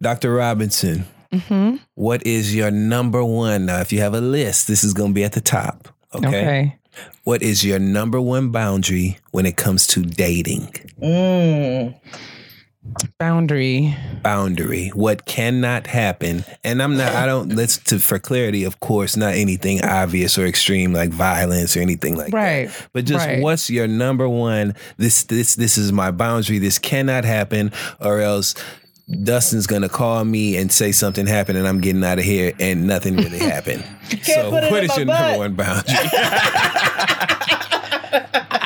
Dr. 0.03 0.33
Robinson, 0.33 1.07
mm-hmm. 1.33 1.77
what 1.95 2.27
is 2.27 2.55
your 2.55 2.71
number 2.71 3.25
one? 3.25 3.67
Now, 3.67 3.81
if 3.81 3.93
you 3.93 4.01
have 4.01 4.15
a 4.15 4.21
list, 4.21 4.69
this 4.69 4.85
is 4.85 4.93
gonna 4.95 5.13
be 5.13 5.25
at 5.25 5.33
the 5.33 5.41
top. 5.41 5.89
Okay. 6.15 6.77
What 7.25 7.43
is 7.43 7.65
your 7.65 7.79
number 7.79 8.21
one 8.21 8.51
boundary 8.51 9.19
when 9.33 9.47
it 9.47 9.57
comes 9.57 9.87
to 9.89 10.03
dating? 10.03 10.69
Mm. 11.03 11.95
Boundary. 13.19 13.97
Boundary. 14.23 14.89
What 14.95 15.25
cannot 15.27 15.87
happen? 15.89 16.45
And 16.63 16.83
I'm 16.83 16.97
not. 16.97 17.15
I 17.15 17.27
don't. 17.27 17.55
Let's 17.55 17.79
to 17.79 17.99
for 17.99 18.19
clarity. 18.19 18.65
Of 18.65 18.79
course, 18.81 19.17
not 19.17 19.35
anything 19.35 19.83
obvious 19.83 20.39
or 20.39 20.47
extreme 20.47 20.93
like 20.93 21.11
violence 21.11 21.77
or 21.77 21.81
anything 21.81 22.17
like 22.17 22.31
that. 22.31 22.37
Right. 22.37 22.69
that. 22.69 22.89
But 22.93 23.05
just 23.05 23.27
Right. 23.27 23.43
what's 23.43 23.69
your 23.69 23.89
number 23.89 24.29
one? 24.29 24.75
This 24.99 25.25
this 25.25 25.57
this 25.57 25.77
is 25.77 25.93
my 25.93 26.11
boundary. 26.11 26.59
This 26.59 26.79
cannot 26.79 27.25
happen, 27.25 27.73
or 28.01 28.21
else. 28.21 28.55
Dustin's 29.23 29.67
gonna 29.69 29.89
call 29.89 30.25
me 30.25 30.57
and 30.57 30.71
say 30.73 30.91
something 30.91 31.27
happened 31.27 31.59
and 31.59 31.67
I'm 31.69 31.81
getting 31.81 32.03
out 32.05 32.19
of 32.19 32.25
here 32.25 32.53
and 32.59 32.87
nothing 32.89 33.17
really 33.17 33.39
happened. 33.55 33.85
so 34.23 34.51
put 34.51 34.65
it 34.65 34.71
what 34.73 34.85
in 34.85 34.91
is 34.91 34.91
my 34.91 34.97
your 34.97 35.07
butt. 35.07 35.21
number 35.21 35.39
one 35.39 35.55
boundary? 35.55 35.95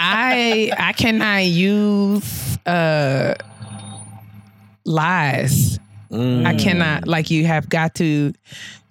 I 0.03 0.73
I 0.79 0.93
cannot 0.95 1.45
use 1.45 2.59
uh 2.67 3.35
lies. 4.85 5.79
I 6.13 6.57
cannot 6.59 7.07
like 7.07 7.31
you 7.31 7.45
have 7.47 7.69
got 7.69 7.95
to 7.97 8.33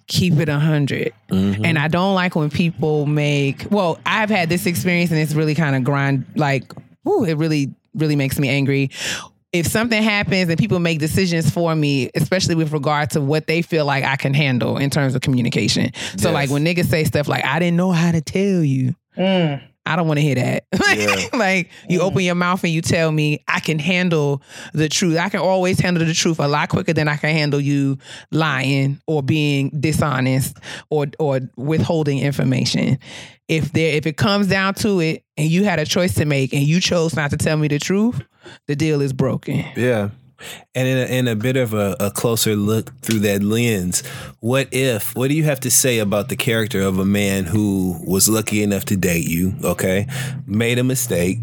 keep 0.06 0.34
it 0.38 0.48
a 0.48 0.52
100 0.52 1.12
and 1.30 1.78
I 1.78 1.88
don't 1.88 2.14
like 2.14 2.34
when 2.34 2.48
people 2.50 3.06
make. 3.06 3.66
Well, 3.70 3.98
I've 4.06 4.30
had 4.30 4.48
this 4.48 4.66
experience 4.66 5.10
and 5.10 5.20
it's 5.20 5.34
really 5.34 5.54
kind 5.54 5.76
of 5.76 5.84
grind 5.84 6.24
like. 6.36 6.72
Ooh, 7.08 7.24
it 7.24 7.34
really 7.38 7.74
really 7.94 8.14
makes 8.14 8.38
me 8.38 8.48
angry 8.48 8.88
if 9.52 9.66
something 9.66 10.02
happens 10.02 10.48
and 10.48 10.58
people 10.58 10.78
make 10.78 10.98
decisions 11.00 11.50
for 11.50 11.74
me, 11.74 12.10
especially 12.14 12.54
with 12.54 12.72
regard 12.72 13.10
to 13.10 13.20
what 13.20 13.46
they 13.46 13.62
feel 13.62 13.84
like 13.84 14.04
I 14.04 14.16
can 14.16 14.32
handle 14.34 14.76
in 14.76 14.90
terms 14.90 15.14
of 15.14 15.22
communication. 15.22 15.92
So 16.16 16.28
Yes. 16.28 16.34
like 16.34 16.50
when 16.50 16.64
niggas 16.64 16.86
say 16.86 17.04
stuff 17.04 17.26
like, 17.26 17.44
I 17.44 17.58
didn't 17.58 17.76
know 17.76 17.90
how 17.90 18.12
to 18.12 18.20
tell 18.20 18.62
you. 18.62 18.94
Mm. 19.18 19.60
I 19.86 19.96
don't 19.96 20.06
want 20.06 20.18
to 20.18 20.22
hear 20.22 20.34
that. 20.36 20.64
Yeah. 20.96 21.26
like 21.32 21.70
you 21.88 22.00
Mm. 22.00 22.02
open 22.02 22.22
your 22.22 22.34
mouth 22.34 22.62
and 22.64 22.72
you 22.72 22.82
tell 22.82 23.10
me 23.12 23.42
I 23.48 23.60
can 23.60 23.78
handle 23.78 24.42
the 24.72 24.88
truth. 24.88 25.16
I 25.18 25.28
can 25.28 25.40
always 25.40 25.78
handle 25.80 26.04
the 26.04 26.12
truth 26.14 26.38
a 26.40 26.48
lot 26.48 26.68
quicker 26.68 26.92
than 26.92 27.06
I 27.08 27.16
can 27.16 27.30
handle 27.30 27.60
you 27.60 27.96
lying 28.30 29.00
or 29.06 29.22
being 29.22 29.70
dishonest 29.80 30.56
or 30.90 31.06
or 31.18 31.40
withholding 31.56 32.18
information. 32.18 32.98
If 33.48 33.72
there 33.72 33.94
if 33.94 34.06
it 34.06 34.16
comes 34.16 34.46
down 34.48 34.74
to 34.74 35.00
it 35.00 35.24
and 35.36 35.48
you 35.48 35.64
had 35.64 35.78
a 35.78 35.86
choice 35.86 36.14
to 36.14 36.24
make 36.24 36.52
and 36.52 36.62
you 36.62 36.80
chose 36.80 37.14
not 37.16 37.30
to 37.30 37.36
tell 37.36 37.56
me 37.56 37.68
the 37.68 37.78
truth, 37.78 38.20
the 38.66 38.76
deal 38.76 39.00
is 39.00 39.12
broken. 39.12 39.64
Yeah. 39.76 40.10
And 40.74 40.88
in 40.88 40.98
a, 40.98 41.18
in 41.18 41.28
a 41.28 41.36
bit 41.36 41.56
of 41.56 41.74
a, 41.74 41.96
a 42.00 42.10
closer 42.10 42.56
look 42.56 42.94
through 43.00 43.20
that 43.20 43.42
lens, 43.42 44.06
what 44.40 44.68
if, 44.72 45.14
what 45.14 45.28
do 45.28 45.34
you 45.34 45.44
have 45.44 45.60
to 45.60 45.70
say 45.70 45.98
about 45.98 46.28
the 46.28 46.36
character 46.36 46.80
of 46.80 46.98
a 46.98 47.04
man 47.04 47.44
who 47.44 48.00
was 48.06 48.28
lucky 48.28 48.62
enough 48.62 48.84
to 48.86 48.96
date 48.96 49.28
you, 49.28 49.54
okay, 49.64 50.06
made 50.46 50.78
a 50.78 50.84
mistake, 50.84 51.38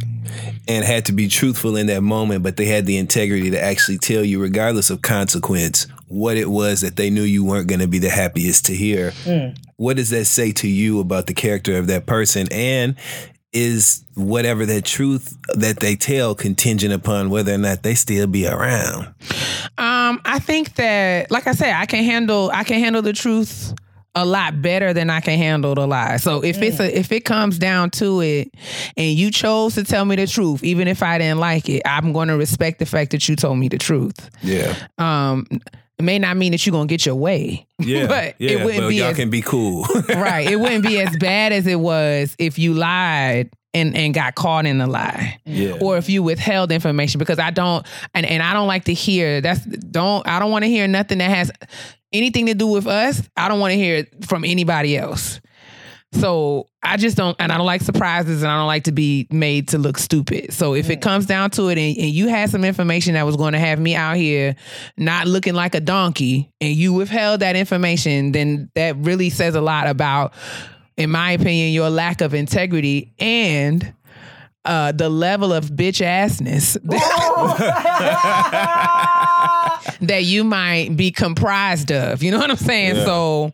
and 0.68 0.84
had 0.84 1.06
to 1.06 1.14
be 1.14 1.28
truthful 1.28 1.78
in 1.78 1.88
that 1.88 2.02
moment, 2.02 2.44
but 2.44 2.58
they 2.58 2.66
had 2.66 2.86
the 2.86 2.98
integrity 2.98 3.50
to 3.52 3.62
actually 3.62 3.98
tell 3.98 4.24
you, 4.24 4.42
regardless 4.42 4.90
of 4.90 5.02
consequence, 5.02 5.88
what 6.08 6.38
it 6.38 6.50
was 6.50 6.82
that 6.82 6.96
they 6.96 7.10
knew 7.10 7.24
you 7.24 7.44
weren't 7.44 7.68
going 7.68 7.80
to 7.80 7.88
be 7.88 8.00
the 8.00 8.10
happiest 8.10 8.66
to 8.66 8.76
hear? 8.76 9.12
Hmm. 9.24 9.50
What 9.78 9.98
does 9.98 10.10
that 10.10 10.26
say 10.26 10.52
to 10.54 10.68
you 10.68 11.00
about 11.00 11.28
the 11.28 11.34
character 11.34 11.78
of 11.78 11.88
that 11.88 12.06
person? 12.06 12.48
And 12.52 12.96
is 13.58 14.04
whatever 14.16 14.66
the 14.66 14.82
truth 14.82 15.38
that 15.56 15.80
they 15.80 15.96
tell 15.96 16.36
contingent 16.36 16.94
upon 16.94 17.30
whether 17.30 17.54
or 17.54 17.58
not 17.58 17.84
they 17.84 17.96
still 17.96 18.28
be 18.28 18.48
around? 18.48 19.08
Um, 19.78 20.22
I 20.26 20.40
think 20.40 20.76
that, 20.76 21.32
like 21.32 21.48
I 21.48 21.54
said, 21.54 21.74
I 21.74 21.86
can 21.86 22.04
handle 22.04 22.50
I 22.54 22.64
can 22.64 22.80
handle 22.80 23.02
the 23.02 23.14
truth 23.14 23.74
a 24.16 24.26
lot 24.26 24.64
better 24.64 24.94
than 24.94 25.12
I 25.12 25.20
can 25.22 25.38
handle 25.38 25.76
the 25.76 25.88
lie. 25.88 26.18
So 26.18 26.44
if 26.44 26.62
it's 26.62 26.80
a 26.80 26.98
if 26.98 27.12
it 27.12 27.22
comes 27.22 27.60
down 27.60 27.92
to 27.92 28.22
it, 28.22 28.52
and 28.96 29.12
you 29.12 29.30
chose 29.30 29.76
to 29.76 29.84
tell 29.84 30.06
me 30.06 30.16
the 30.16 30.26
truth, 30.26 30.64
even 30.64 30.88
if 30.88 31.04
I 31.04 31.18
didn't 31.20 31.40
like 31.40 31.70
it, 31.70 31.84
I'm 31.86 32.14
going 32.14 32.28
to 32.30 32.38
respect 32.38 32.80
the 32.80 32.86
fact 32.86 33.12
that 33.12 33.30
you 33.30 33.36
told 33.36 33.60
me 33.60 33.68
the 33.68 33.78
truth. 33.78 34.30
Yeah. 34.42 34.76
Um, 34.98 35.46
it 36.00 36.04
may 36.04 36.20
not 36.20 36.38
mean 36.38 36.52
that 36.52 36.66
you're 36.66 36.72
gonna 36.72 36.88
get 36.88 37.06
your 37.06 37.16
way, 37.16 37.68
Yeah. 37.80 38.08
but 38.08 38.36
yeah, 38.40 38.52
it 38.52 38.66
wouldn't 38.66 38.84
but 38.84 38.90
be 38.90 38.96
y'all 38.96 39.08
as, 39.08 39.16
can 39.16 39.30
be 39.30 39.42
cool. 39.42 39.84
right. 40.10 40.50
It 40.50 40.60
wouldn't 40.60 40.86
be 40.86 41.00
as 41.00 41.16
bad 41.18 41.52
as 41.52 41.66
it 41.68 41.80
was 41.80 42.36
if 42.40 42.60
you 42.60 42.74
lied 42.74 43.50
and 43.74 43.96
and 43.96 44.14
got 44.14 44.36
caught 44.36 44.66
in 44.66 44.78
the 44.78 44.88
lie 44.88 45.40
yeah. 45.46 45.78
or 45.82 45.98
if 45.98 46.10
you 46.10 46.24
withheld 46.24 46.72
information 46.72 47.20
because 47.20 47.38
I 47.40 47.52
don't 47.52 47.86
and, 48.14 48.26
and 48.26 48.42
I 48.42 48.54
don't 48.54 48.68
like 48.68 48.86
to 48.86 48.94
hear 48.94 49.42
that's 49.42 49.64
don't 49.66 50.28
I 50.28 50.40
don't 50.40 50.52
want 50.52 50.64
to 50.64 50.70
hear 50.70 50.88
nothing 50.88 51.18
that 51.18 51.30
has 51.30 51.52
anything 52.14 52.46
to 52.48 52.54
do 52.54 52.68
with 52.68 52.88
us. 52.88 53.22
I 53.36 53.48
don't 53.48 53.60
want 53.60 53.72
to 53.72 53.78
hear 53.78 53.98
it 53.98 54.26
from 54.26 54.46
anybody 54.46 54.98
else. 54.98 55.40
So 56.20 56.68
I 56.84 56.98
just 56.98 57.18
don't 57.18 57.36
and 57.40 57.52
I 57.52 57.58
don't 57.58 57.66
like 57.66 57.82
surprises 57.82 58.44
and 58.44 58.52
I 58.52 58.58
don't 58.58 58.68
like 58.68 58.86
to 58.86 58.92
be 58.92 59.28
made 59.30 59.70
to 59.70 59.78
look 59.78 59.98
stupid. 59.98 60.54
So 60.54 60.74
if 60.74 60.90
it 60.90 61.02
comes 61.02 61.26
down 61.26 61.52
to 61.52 61.70
it 61.70 61.78
and, 61.78 61.98
and 61.98 62.10
you 62.10 62.28
had 62.28 62.50
some 62.50 62.64
information 62.64 63.14
that 63.14 63.26
was 63.26 63.36
going 63.36 63.54
to 63.54 63.60
have 63.60 63.80
me 63.80 63.96
out 63.96 64.16
here 64.16 64.56
not 64.98 65.28
looking 65.28 65.54
like 65.54 65.76
a 65.76 65.82
donkey 65.82 66.52
and 66.62 66.74
you 66.74 66.94
withheld 66.94 67.42
that 67.42 67.56
information, 67.56 68.32
then 68.32 68.70
that 68.76 68.96
really 68.98 69.30
says 69.30 69.56
a 69.56 69.62
lot 69.62 69.88
about 69.88 70.34
in 70.98 71.12
my 71.12 71.34
opinion, 71.34 71.72
your 71.74 71.92
lack 71.92 72.22
of 72.22 72.34
integrity 72.34 73.14
and 73.20 73.94
uh, 74.68 74.92
the 74.92 75.10
level 75.10 75.52
of 75.54 75.66
bitch 75.72 76.06
assness 76.06 76.78
that 80.02 80.24
you 80.26 80.44
might 80.44 80.96
be 80.96 81.12
comprised 81.12 81.92
of. 81.92 82.22
You 82.22 82.32
know 82.32 82.38
what 82.40 82.52
I'm 82.52 82.58
saying? 82.58 82.96
Yeah. 82.98 83.06
So 83.06 83.54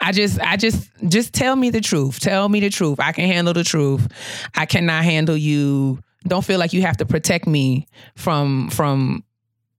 I 0.00 0.12
just 0.12 0.40
I 0.40 0.56
just 0.56 0.88
just 1.08 1.32
tell 1.34 1.56
me 1.56 1.70
the 1.70 1.80
truth. 1.80 2.20
Tell 2.20 2.48
me 2.48 2.60
the 2.60 2.70
truth. 2.70 3.00
I 3.00 3.12
can 3.12 3.26
handle 3.26 3.52
the 3.54 3.64
truth. 3.64 4.06
I 4.54 4.66
cannot 4.66 5.04
handle 5.04 5.36
you. 5.36 5.98
Don't 6.26 6.44
feel 6.44 6.58
like 6.58 6.72
you 6.72 6.82
have 6.82 6.96
to 6.98 7.06
protect 7.06 7.46
me 7.46 7.86
from 8.16 8.70
from 8.70 9.24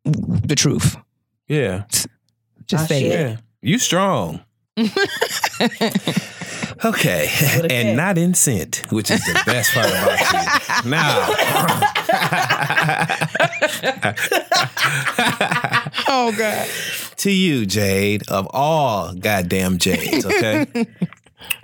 the 0.04 0.56
truth. 0.56 0.96
yeah. 1.48 1.86
Just 2.68 2.86
Ah, 2.86 2.88
say 2.88 3.02
shit. 3.02 3.12
it. 3.12 3.30
Yeah. 3.30 3.38
You 3.62 3.78
strong. 3.80 4.42
okay. 6.86 7.30
With 7.58 7.66
a 7.66 7.68
K. 7.70 7.76
And 7.88 7.98
not 7.98 8.18
in 8.18 8.34
scent, 8.34 8.86
which 8.92 9.12
is 9.12 9.24
the 9.26 9.34
best 9.46 9.74
part 9.74 9.88
about 9.88 10.84
you. 10.84 10.90
Now, 10.90 11.30
Oh 16.08 16.34
God. 16.38 16.68
to 17.18 17.32
you, 17.32 17.66
Jade, 17.66 18.30
of 18.30 18.48
all 18.52 19.14
goddamn 19.14 19.78
Jades, 19.78 20.26
okay? 20.26 20.68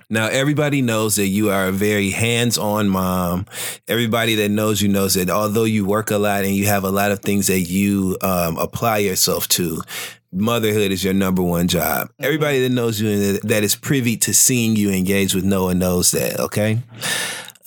Now, 0.09 0.27
everybody 0.27 0.81
knows 0.81 1.15
that 1.15 1.27
you 1.27 1.51
are 1.51 1.67
a 1.69 1.71
very 1.71 2.09
hands 2.09 2.57
on 2.57 2.89
mom. 2.89 3.45
Everybody 3.87 4.35
that 4.35 4.49
knows 4.49 4.81
you 4.81 4.89
knows 4.89 5.13
that 5.13 5.29
although 5.29 5.63
you 5.63 5.85
work 5.85 6.11
a 6.11 6.17
lot 6.17 6.43
and 6.43 6.53
you 6.53 6.65
have 6.65 6.83
a 6.83 6.89
lot 6.91 7.13
of 7.13 7.21
things 7.21 7.47
that 7.47 7.61
you 7.61 8.17
um, 8.21 8.57
apply 8.57 8.97
yourself 8.97 9.47
to, 9.49 9.81
motherhood 10.31 10.91
is 10.91 11.03
your 11.03 11.13
number 11.13 11.41
one 11.41 11.67
job. 11.67 12.09
Everybody 12.19 12.61
that 12.61 12.69
knows 12.71 12.99
you 12.99 13.09
and 13.09 13.39
that- 13.49 13.63
is 13.63 13.75
privy 13.75 14.17
to 14.17 14.33
seeing 14.33 14.75
you 14.75 14.89
engage 14.91 15.35
with 15.35 15.43
Noah 15.43 15.75
knows 15.75 16.11
that, 16.11 16.39
okay? 16.39 16.81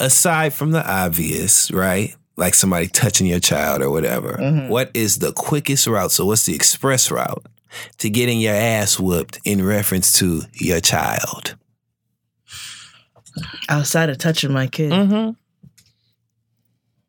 Aside 0.00 0.52
from 0.52 0.70
the 0.72 0.84
obvious, 0.88 1.70
right? 1.70 2.14
Like 2.36 2.54
somebody 2.54 2.88
touching 2.88 3.26
your 3.28 3.38
child 3.38 3.80
or 3.80 3.90
whatever, 3.90 4.66
what 4.68 4.90
is 4.94 5.18
the 5.18 5.32
quickest 5.32 5.86
route? 5.86 6.10
So, 6.10 6.26
what's 6.26 6.46
the 6.46 6.54
express 6.54 7.10
route 7.10 7.46
to 7.98 8.10
getting 8.10 8.40
your 8.40 8.54
ass 8.54 8.98
whooped 8.98 9.38
in 9.44 9.64
reference 9.64 10.12
to 10.14 10.42
your 10.54 10.80
child? 10.80 11.54
Outside 13.68 14.10
of 14.10 14.18
touching 14.18 14.52
my 14.52 14.66
kid. 14.66 14.90
Mm-hmm. 14.90 15.30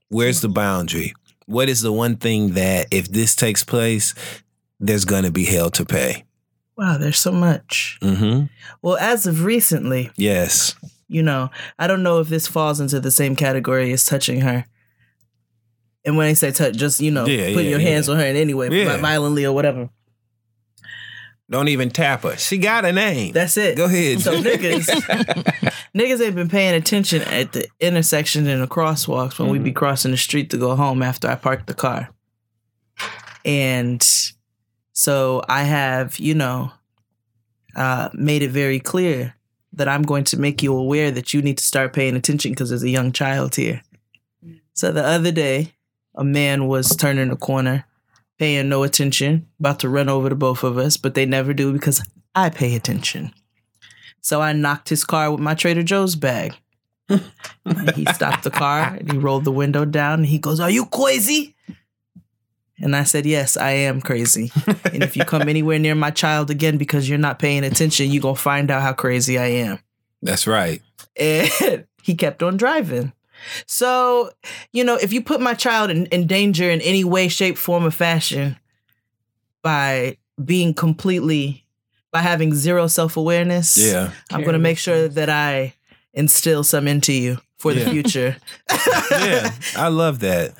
Where's 0.09 0.41
the 0.41 0.49
boundary? 0.49 1.13
What 1.47 1.69
is 1.69 1.81
the 1.81 1.91
one 1.91 2.17
thing 2.17 2.51
that 2.53 2.87
if 2.91 3.07
this 3.07 3.35
takes 3.35 3.63
place, 3.63 4.13
there's 4.79 5.05
gonna 5.05 5.31
be 5.31 5.45
hell 5.45 5.69
to 5.71 5.85
pay? 5.85 6.25
Wow, 6.77 6.97
there's 6.97 7.19
so 7.19 7.31
much. 7.31 7.97
Mm-hmm. 8.01 8.45
Well, 8.81 8.97
as 8.97 9.25
of 9.27 9.43
recently, 9.45 10.11
Yes. 10.17 10.75
you 11.07 11.23
know, 11.23 11.49
I 11.79 11.87
don't 11.87 12.03
know 12.03 12.19
if 12.19 12.27
this 12.27 12.47
falls 12.47 12.79
into 12.81 12.99
the 12.99 13.11
same 13.11 13.35
category 13.35 13.91
as 13.93 14.05
touching 14.05 14.41
her. 14.41 14.65
And 16.03 16.17
when 16.17 16.27
I 16.27 16.33
say 16.33 16.51
touch, 16.51 16.75
just 16.75 16.99
you 16.99 17.11
know, 17.11 17.25
Yeah, 17.25 17.47
putting 17.53 17.65
yeah, 17.65 17.71
your 17.71 17.79
hands 17.79 18.09
on 18.09 18.17
her 18.17 18.25
in 18.25 18.35
any 18.35 18.53
way, 18.53 18.67
Yeah. 18.69 18.97
violently 18.97 19.45
or 19.45 19.53
whatever. 19.53 19.89
Don't 21.49 21.67
even 21.67 21.91
tap 21.91 22.23
her. 22.23 22.35
She 22.37 22.57
got 22.57 22.85
a 22.85 22.91
name. 22.91 23.31
That's 23.31 23.55
it. 23.55 23.77
Go 23.77 23.85
ahead. 23.85 24.19
So 24.19 24.41
niggas, 24.41 24.85
niggas 25.95 26.25
ain't 26.25 26.35
been 26.35 26.49
paying 26.49 26.73
attention 26.73 27.21
at 27.21 27.53
the 27.53 27.67
intersection 27.79 28.47
and 28.47 28.63
the 28.63 28.67
crosswalks 28.67 29.37
when 29.39 29.49
we 29.49 29.59
be 29.59 29.71
crossing 29.71 30.09
the 30.11 30.17
street 30.17 30.49
to 30.49 30.57
go 30.57 30.75
home 30.75 31.03
after 31.03 31.27
I 31.29 31.35
parked 31.35 31.67
the 31.67 31.75
car. 31.75 32.09
And 33.45 34.03
so 34.95 35.43
I 35.49 35.63
have, 35.63 36.17
you 36.19 36.33
know, 36.33 36.71
uh, 37.75 38.09
made 38.13 38.41
it 38.41 38.51
very 38.51 38.79
clear 38.79 39.35
that 39.73 39.89
I'm 39.89 40.03
going 40.03 40.23
to 40.25 40.39
make 40.39 40.63
you 40.63 40.75
aware 40.75 41.11
that 41.11 41.33
you 41.33 41.41
need 41.41 41.57
to 41.57 41.65
start 41.65 41.91
paying 41.91 42.15
attention 42.15 42.53
because 42.53 42.69
there's 42.69 42.81
a 42.81 42.89
young 42.89 43.11
child 43.11 43.55
here. 43.55 43.81
So 44.73 44.93
the 44.93 45.05
other 45.05 45.33
day, 45.33 45.73
a 46.15 46.23
man 46.23 46.67
was 46.67 46.95
turning 46.95 47.27
the 47.27 47.35
corner, 47.35 47.83
paying 48.39 48.69
no 48.69 48.83
attention, 48.83 49.47
about 49.59 49.81
to 49.81 49.89
run 49.89 50.07
over 50.07 50.29
the 50.29 50.35
both 50.35 50.63
of 50.63 50.77
us, 50.77 50.95
but 50.95 51.13
they 51.13 51.25
never 51.25 51.53
do 51.53 51.73
because 51.73 52.01
I 52.33 52.49
pay 52.49 52.73
attention. 52.73 53.33
So 54.21 54.41
I 54.41 54.53
knocked 54.53 54.87
his 54.87 55.03
car 55.03 55.29
with 55.29 55.41
my 55.41 55.55
Trader 55.55 55.83
Joe's 55.83 56.15
bag. 56.15 56.55
he 57.09 58.05
stopped 58.13 58.43
the 58.43 58.51
car 58.51 58.95
and 58.97 59.11
he 59.11 59.17
rolled 59.17 59.43
the 59.43 59.51
window 59.51 59.83
down 59.83 60.19
and 60.19 60.25
he 60.25 60.39
goes, 60.39 60.61
Are 60.61 60.69
you 60.69 60.85
crazy? 60.85 61.54
And 62.79 62.95
I 62.95 63.03
said, 63.03 63.25
Yes, 63.25 63.55
I 63.57 63.71
am 63.71 64.01
crazy. 64.01 64.51
and 64.91 65.01
if 65.03 65.15
you 65.15 65.23
come 65.25 65.47
anywhere 65.49 65.79
near 65.79 65.95
my 65.95 66.11
child 66.11 66.49
again 66.49 66.77
because 66.77 67.07
you're 67.07 67.17
not 67.17 67.39
paying 67.39 67.63
attention, 67.63 68.11
you're 68.11 68.21
going 68.21 68.35
to 68.35 68.41
find 68.41 68.69
out 68.71 68.81
how 68.81 68.93
crazy 68.93 69.37
I 69.39 69.45
am. 69.47 69.79
That's 70.21 70.45
right. 70.47 70.81
And 71.19 71.85
he 72.03 72.15
kept 72.15 72.43
on 72.43 72.57
driving. 72.57 73.13
So, 73.65 74.31
you 74.71 74.83
know, 74.83 74.95
if 74.95 75.13
you 75.13 75.21
put 75.21 75.39
my 75.39 75.53
child 75.53 75.89
in, 75.91 76.05
in 76.07 76.25
danger 76.27 76.69
in 76.69 76.81
any 76.81 77.03
way, 77.03 77.27
shape, 77.27 77.57
form, 77.57 77.85
or 77.85 77.91
fashion 77.91 78.57
by 79.61 80.17
being 80.43 80.73
completely, 80.73 81.65
by 82.11 82.19
having 82.21 82.53
zero 82.53 82.87
self 82.87 83.17
awareness, 83.17 83.77
Yeah. 83.77 84.11
I'm 84.31 84.41
going 84.41 84.53
to 84.53 84.59
make 84.59 84.77
sure 84.77 85.07
that 85.07 85.29
I 85.29 85.73
instill 86.13 86.63
some 86.63 86.87
into 86.87 87.13
you 87.13 87.39
for 87.57 87.71
Yeah. 87.71 87.83
the 87.85 87.91
future. 87.91 88.37
yeah, 89.11 89.51
I 89.77 89.87
love 89.89 90.19
that. 90.19 90.53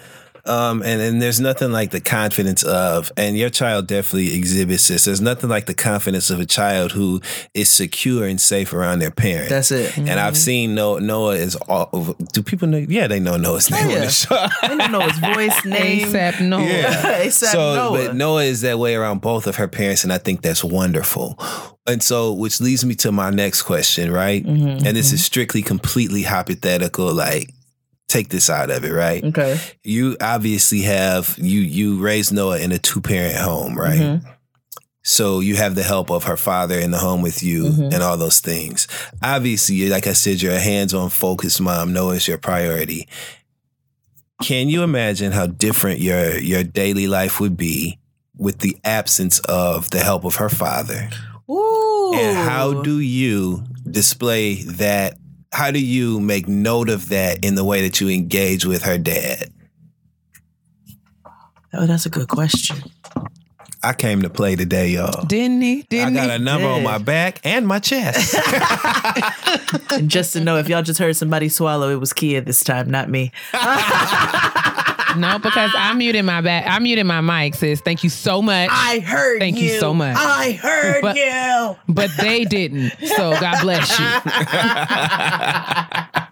Um, 0.47 0.83
and, 0.83 1.01
and 1.01 1.21
there's 1.21 1.39
nothing 1.39 1.71
like 1.71 1.89
the 1.91 1.99
confidence 1.99 2.61
of, 2.63 3.11
and 3.17 3.35
your 3.37 3.49
child 3.49 3.87
definitely 3.87 4.35
exhibits 4.35 4.87
this. 4.87 5.05
There's 5.05 5.21
nothing 5.21 5.49
like 5.49 5.65
the 5.65 5.73
confidence 5.73 6.29
of 6.29 6.39
a 6.39 6.45
child 6.45 6.91
who 6.91 7.19
is 7.53 7.69
secure 7.71 8.27
and 8.27 8.39
safe 8.39 8.71
around 8.71 8.99
their 8.99 9.09
parents. 9.11 9.49
That's 9.49 9.71
it. 9.71 9.97
And 9.97 10.19
I've 10.19 10.37
seen 10.37 10.75
Noah. 10.75 11.01
Noah 11.01 11.35
is 11.35 11.55
all. 11.55 12.15
Do 12.33 12.43
people 12.43 12.67
know? 12.67 12.77
Yeah, 12.77 13.07
they 13.07 13.19
know 13.19 13.37
Noah's 13.37 13.71
name 13.71 13.85
on 13.89 14.01
the 14.01 14.09
show. 14.09 14.35
I 14.61 14.67
don't 14.67 14.91
know 14.91 15.01
his 15.01 15.17
voice, 15.19 15.65
name. 15.65 16.07
ASAP 16.07 16.41
Noah. 16.41 16.61
ASAP 16.61 17.31
so, 17.51 17.75
Noah. 17.75 17.91
but 18.07 18.15
Noah 18.15 18.43
is 18.43 18.61
that 18.61 18.77
way 18.77 18.93
around 18.95 19.21
both 19.21 19.47
of 19.47 19.55
her 19.55 19.67
parents, 19.67 20.03
and 20.03 20.13
I 20.13 20.19
think 20.19 20.41
that's 20.41 20.63
wonderful. 20.63 21.39
And 21.87 22.01
so, 22.03 22.33
which 22.33 22.61
leads 22.61 22.83
me 22.85 22.95
to 22.95 23.11
my 23.11 23.29
next 23.29 23.63
question, 23.63 24.11
right? 24.11 24.43
Mm-hmm, 24.43 24.85
And 24.85 24.97
this 24.97 25.11
is 25.11 25.23
strictly, 25.25 25.61
completely 25.61 26.23
hypothetical. 26.23 27.13
Like, 27.13 27.51
take 28.07 28.29
this 28.29 28.49
out 28.49 28.69
of 28.69 28.83
it, 28.85 28.91
right? 28.91 29.23
Okay. 29.23 29.59
You 29.83 30.15
obviously 30.21 30.81
have 30.81 31.35
you 31.39 31.61
you 31.61 31.97
raised 31.97 32.31
Noah 32.33 32.59
in 32.59 32.71
a 32.71 32.77
two 32.77 33.01
parent 33.01 33.37
home, 33.37 33.75
right? 33.77 33.99
Mm-hmm. 33.99 34.29
So 35.03 35.39
you 35.39 35.55
have 35.55 35.75
the 35.75 35.83
help 35.83 36.09
of 36.09 36.23
her 36.23 36.37
father 36.37 36.79
in 36.79 36.89
the 36.91 36.97
home 36.97 37.21
with 37.21 37.43
you 37.43 37.65
Mm-hmm. 37.65 37.93
and 37.93 38.01
all 38.01 38.17
those 38.17 38.39
things. 38.39 38.87
Obviously, 39.21 39.87
like 39.89 40.07
I 40.07 40.13
said, 40.13 40.41
you're 40.41 40.53
a 40.53 40.59
hands 40.59 40.93
on 40.95 41.09
focused 41.11 41.61
mom. 41.61 41.93
Noah 41.93 42.15
is 42.15 42.27
your 42.27 42.39
priority. 42.39 43.07
Can 44.41 44.67
you 44.67 44.83
imagine 44.83 45.31
how 45.31 45.47
different 45.47 45.99
your 45.99 46.37
your 46.39 46.63
daily 46.63 47.07
life 47.07 47.39
would 47.39 47.55
be 47.55 47.99
with 48.37 48.59
the 48.59 48.77
absence 48.83 49.39
of 49.39 49.89
the 49.91 49.99
help 49.99 50.25
of 50.25 50.35
her 50.35 50.49
father? 50.49 51.09
Ooh. 51.49 52.11
And 52.15 52.35
how 52.37 52.81
do 52.81 52.99
you 52.99 53.63
display 53.89 54.63
that? 54.63 55.17
How 55.55 55.71
do 55.71 55.79
you 55.79 56.19
make 56.19 56.49
note 56.49 56.89
of 56.89 57.07
that 57.09 57.45
in 57.45 57.55
the 57.55 57.63
way 57.63 57.81
that 57.83 58.01
you 58.01 58.09
engage 58.09 58.65
with 58.65 58.83
her 58.83 58.97
dad? 58.97 59.53
Oh, 61.73 61.85
that's 61.85 62.05
a 62.05 62.09
good 62.09 62.27
question. 62.27 62.75
I 63.81 63.93
came 63.93 64.21
to 64.23 64.29
play 64.29 64.57
today, 64.57 64.89
y'all. 64.89 65.25
Didn't 65.25 65.61
he? 65.61 65.79
I 65.79 65.85
Didn't 65.89 66.13
got 66.15 66.29
he? 66.29 66.35
a 66.35 66.39
number 66.39 66.67
on 66.67 66.83
my 66.83 66.97
back 66.97 67.39
and 67.45 67.65
my 67.65 67.79
chest. 67.79 68.35
And 69.91 70.09
just 70.09 70.33
to 70.33 70.41
know, 70.41 70.57
if 70.57 70.67
y'all 70.67 70.83
just 70.83 70.99
heard 70.99 71.15
somebody 71.15 71.47
swallow, 71.47 71.89
it 71.89 72.01
was 72.01 72.11
Kia 72.11 72.41
this 72.41 72.61
time, 72.61 72.91
not 72.91 73.09
me. 73.09 73.31
No, 75.17 75.39
because 75.39 75.71
I 75.77 75.93
muted 75.97 76.25
my 76.25 76.41
back. 76.41 76.65
I 76.67 76.79
muted 76.79 77.05
my 77.05 77.21
mic, 77.21 77.55
sis. 77.55 77.79
Thank 77.81 78.03
you 78.03 78.09
so 78.09 78.41
much. 78.41 78.69
I 78.71 78.99
heard 78.99 79.39
Thank 79.39 79.57
you 79.59 79.79
so 79.79 79.93
much. 79.93 80.17
I 80.19 80.51
heard 80.53 81.01
But- 81.01 81.15
you. 81.15 81.75
but 81.87 82.11
they 82.19 82.43
didn't. 82.45 82.91
So 83.15 83.31
God 83.39 83.61
bless 83.61 83.99
you. 83.99 84.05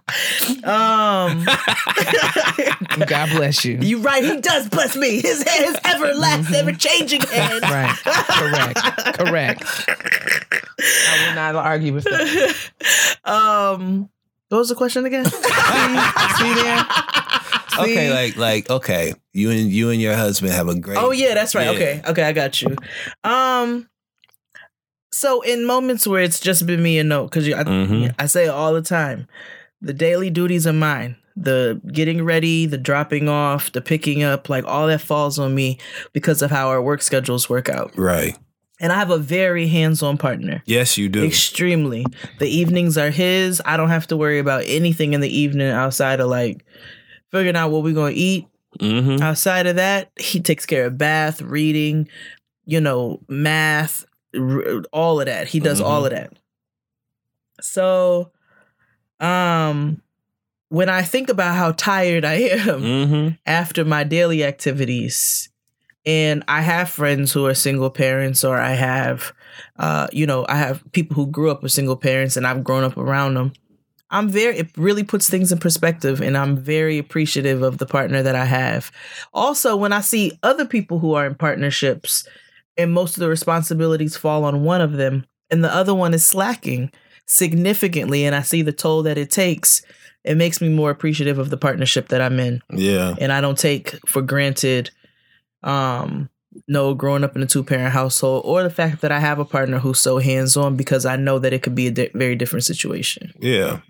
Um, 0.64 1.44
God 3.08 3.30
bless 3.32 3.66
you. 3.66 3.80
you 3.82 4.00
right. 4.02 4.24
He 4.24 4.40
does 4.42 4.70
bless 4.70 4.96
me. 4.96 5.20
His 5.22 5.42
hand, 5.44 5.66
his 5.66 5.76
everlasting, 5.86 6.56
ever 6.56 6.72
changing 6.72 7.22
hand. 7.22 7.64
Right. 7.64 7.96
Correct. 8.06 9.18
Correct. 9.18 9.64
I 9.90 11.26
will 11.28 11.36
not 11.36 11.56
argue 11.56 11.94
with 11.94 12.04
that. 12.04 12.56
Um, 13.26 14.10
what 14.50 14.60
was 14.60 14.70
the 14.70 14.76
question 14.76 15.06
again? 15.06 15.26
See 15.26 16.54
there? 16.54 16.86
Okay, 17.80 18.14
like 18.14 18.36
like 18.38 18.70
okay, 18.70 19.14
you 19.34 19.50
and 19.52 19.72
you 19.72 19.90
and 19.90 20.02
your 20.02 20.16
husband 20.16 20.52
have 20.54 20.68
a 20.68 20.76
great. 20.80 20.98
Oh 20.98 21.12
yeah, 21.12 21.34
that's 21.34 21.56
right. 21.56 21.66
Yeah. 21.66 21.72
Okay, 21.72 22.02
okay, 22.08 22.24
I 22.24 22.32
got 22.34 22.62
you. 22.62 22.76
Um, 23.24 23.88
so 25.12 25.42
in 25.42 25.66
moments 25.66 26.08
where 26.08 26.22
it's 26.24 26.40
just 26.40 26.66
been 26.66 26.82
me 26.82 26.98
and 27.00 27.10
no, 27.10 27.26
because 27.26 27.48
I, 27.48 27.64
Mhm. 27.64 28.16
I 28.18 28.26
say 28.26 28.46
it 28.46 28.50
all 28.50 28.74
the 28.74 28.82
time, 28.82 29.28
the 29.82 29.94
daily 29.94 30.30
duties 30.30 30.66
are 30.68 30.74
mine. 30.74 31.16
The 31.36 31.82
getting 31.92 32.24
ready, 32.24 32.68
the 32.68 32.78
dropping 32.78 33.28
off, 33.28 33.72
the 33.72 33.82
picking 33.82 34.22
up, 34.22 34.50
like 34.50 34.66
all 34.66 34.88
that 34.88 35.02
falls 35.02 35.40
on 35.40 35.56
me 35.56 35.80
because 36.14 36.42
of 36.44 36.52
how 36.52 36.70
our 36.70 36.82
work 36.82 37.02
schedules 37.02 37.50
work 37.50 37.70
out. 37.70 37.92
Right. 37.98 38.38
And 38.80 38.92
I 38.92 38.98
have 38.98 39.10
a 39.12 39.18
very 39.18 39.68
hands-on 39.68 40.18
partner. 40.18 40.62
Yes, 40.66 40.98
you 40.98 41.10
do. 41.10 41.24
Extremely. 41.24 42.06
The 42.40 42.48
evenings 42.48 42.98
are 42.98 43.10
his. 43.12 43.62
I 43.66 43.78
don't 43.78 43.90
have 43.90 44.08
to 44.08 44.18
worry 44.18 44.40
about 44.40 44.64
anything 44.68 45.14
in 45.14 45.22
the 45.22 45.30
evening 45.30 45.70
outside 45.70 46.20
of 46.20 46.28
like 46.28 46.66
figuring 47.34 47.56
out 47.58 47.72
what 47.72 47.84
we're 47.84 47.94
gonna 47.94 48.14
eat. 48.16 48.48
hmm 48.80 49.18
Outside 49.22 49.68
of 49.68 49.76
that, 49.76 50.12
he 50.20 50.40
takes 50.40 50.66
care 50.66 50.86
of 50.86 50.98
bath, 50.98 51.42
reading, 51.42 52.08
you 52.66 52.80
know, 52.80 53.20
math, 53.28 54.06
r- 54.38 54.84
all 54.94 55.20
of 55.20 55.26
that. 55.26 55.48
He 55.48 55.60
does 55.60 55.82
Mhm. 55.82 55.86
all 55.86 56.06
of 56.06 56.12
that. 56.12 56.32
So, 57.62 58.32
um, 59.20 60.02
when 60.70 60.90
I 60.90 61.02
think 61.04 61.30
about 61.30 61.56
how 61.56 61.72
tired 61.72 62.26
I 62.26 62.34
am 62.36 62.82
hmm 62.82 63.30
after 63.46 63.84
my 63.86 64.04
daily 64.04 64.44
activities, 64.44 65.50
and 66.06 66.44
I 66.48 66.62
have 66.62 66.90
friends 66.90 67.32
who 67.34 67.46
are 67.46 67.54
single 67.54 67.90
parents, 67.90 68.44
or 68.44 68.58
I 68.60 68.74
have, 68.74 69.34
uh, 69.78 70.08
you 70.12 70.26
know, 70.28 70.46
I 70.50 70.56
have 70.58 70.84
people 70.92 71.16
who 71.16 71.28
grew 71.28 71.50
up 71.52 71.64
with 71.64 71.72
single 71.72 71.96
parents, 71.96 72.38
and 72.38 72.46
I've 72.46 72.64
grown 72.64 72.84
up 72.84 72.98
around 72.98 73.36
them. 73.36 73.54
I'm 74.14 74.30
very, 74.30 74.60
it 74.60 74.70
really 74.78 75.04
puts 75.04 75.30
things 75.30 75.52
in 75.52 75.58
perspective, 75.58 76.22
and 76.22 76.38
I'm 76.38 76.56
very 76.56 76.98
appreciative 76.98 77.64
of 77.64 77.80
the 77.80 77.86
partner 77.86 78.24
that 78.24 78.36
I 78.36 78.46
have. 78.46 78.92
Also, 79.34 79.76
when 79.76 79.92
I 79.92 80.02
see 80.02 80.38
other 80.44 80.66
people 80.66 81.00
who 81.00 81.16
are 81.16 81.26
in 81.26 81.36
partnerships 81.36 82.26
and 82.78 82.94
most 82.94 83.18
of 83.18 83.22
the 83.22 83.28
responsibilities 83.28 84.16
fall 84.16 84.46
on 84.46 84.64
one 84.64 84.82
of 84.82 84.94
them, 84.94 85.26
and 85.50 85.64
the 85.64 85.76
other 85.76 85.94
one 85.94 86.14
is 86.14 86.26
slacking 86.26 86.92
significantly, 87.26 88.24
and 88.24 88.36
I 88.36 88.44
see 88.44 88.62
the 88.62 88.72
toll 88.72 89.04
that 89.04 89.18
it 89.18 89.32
takes, 89.32 89.82
it 90.24 90.38
makes 90.38 90.62
me 90.62 90.70
more 90.70 90.92
appreciative 90.92 91.40
of 91.40 91.50
the 91.50 91.58
partnership 91.58 92.08
that 92.10 92.22
I'm 92.22 92.40
in 92.40 92.62
Yeah. 92.72 93.16
and 93.20 93.32
I 93.34 93.42
don't 93.42 93.58
take 93.58 93.98
for 94.08 94.22
granted 94.22 94.90
um 95.64 96.30
no 96.68 96.94
growing 96.94 97.24
up 97.24 97.36
in 97.36 97.42
a 97.42 97.46
two 97.46 97.64
parent 97.64 97.94
household 97.94 98.44
or 98.46 98.64
the 98.64 98.70
fact 98.70 99.02
that 99.02 99.12
I 99.12 99.20
have 99.20 99.40
a 99.40 99.46
partner 99.46 99.80
who's 99.80 100.00
so 100.00 100.20
hands 100.20 100.56
on 100.56 100.76
because 100.76 101.06
I 101.06 101.16
know 101.16 101.40
that 101.40 101.54
it 101.54 101.62
could 101.62 101.76
be 101.76 101.88
a 101.88 101.92
di- 101.92 102.12
very 102.14 102.36
different 102.36 102.64
situation. 102.64 103.34
Yeah. 103.40 103.82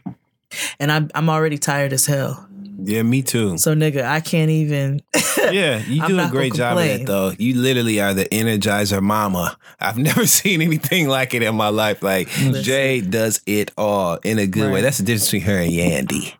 And 0.79 0.91
I'm 0.91 1.09
I'm 1.15 1.29
already 1.29 1.57
tired 1.57 1.93
as 1.93 2.05
hell. 2.05 2.47
Yeah. 2.77 3.03
Me 3.03 3.21
too. 3.21 3.57
So 3.57 3.73
nigga, 3.75 4.03
I 4.03 4.19
can't 4.19 4.49
even 4.49 5.01
Yeah, 5.51 5.79
you 5.85 6.05
do 6.07 6.19
a 6.19 6.29
great 6.29 6.53
job 6.53 6.77
of 6.77 6.83
that 6.83 7.05
though. 7.05 7.31
You 7.37 7.55
literally 7.55 7.99
are 7.99 8.13
the 8.13 8.25
energizer 8.25 9.01
mama. 9.01 9.57
I've 9.79 9.97
never 10.09 10.25
seen 10.25 10.61
anything 10.61 11.07
like 11.07 11.33
it 11.33 11.43
in 11.43 11.55
my 11.55 11.69
life. 11.69 12.01
Like 12.01 12.29
Jade 12.29 13.11
does 13.11 13.41
it 13.45 13.71
all 13.77 14.15
in 14.23 14.39
a 14.39 14.47
good 14.47 14.71
way. 14.71 14.81
That's 14.81 14.97
the 14.97 15.03
difference 15.03 15.25
between 15.31 15.41
her 15.43 15.57
and 15.57 15.71
Yandy. 15.71 16.33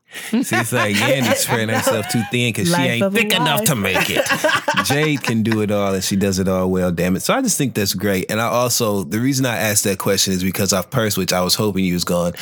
See, 0.43 0.55
it's 0.55 0.71
like 0.71 0.95
Yandy's 0.95 1.39
spreading 1.43 1.69
herself 1.69 2.07
too 2.09 2.21
thin 2.29 2.53
because 2.53 2.69
she 2.73 2.81
ain't 2.81 3.13
thick 3.13 3.33
enough 3.33 3.63
to 3.65 3.75
make 3.75 4.09
it. 4.09 4.25
Jade 4.85 5.23
can 5.23 5.41
do 5.41 5.61
it 5.61 5.71
all 5.71 5.93
and 5.93 6.03
she 6.03 6.15
does 6.15 6.37
it 6.39 6.47
all 6.47 6.69
well, 6.69 6.91
damn 6.91 7.15
it. 7.15 7.21
So 7.21 7.33
I 7.33 7.41
just 7.41 7.57
think 7.57 7.73
that's 7.73 7.93
great. 7.95 8.29
And 8.29 8.39
I 8.39 8.45
also, 8.45 9.03
the 9.03 9.19
reason 9.19 9.45
I 9.45 9.57
asked 9.57 9.85
that 9.85 9.97
question 9.97 10.33
is 10.33 10.43
because 10.43 10.71
I've 10.71 10.91
pursed, 10.91 11.17
which 11.17 11.33
I 11.33 11.41
was 11.41 11.55
hoping 11.55 11.83
you 11.83 11.93
was 11.93 12.03
going, 12.03 12.33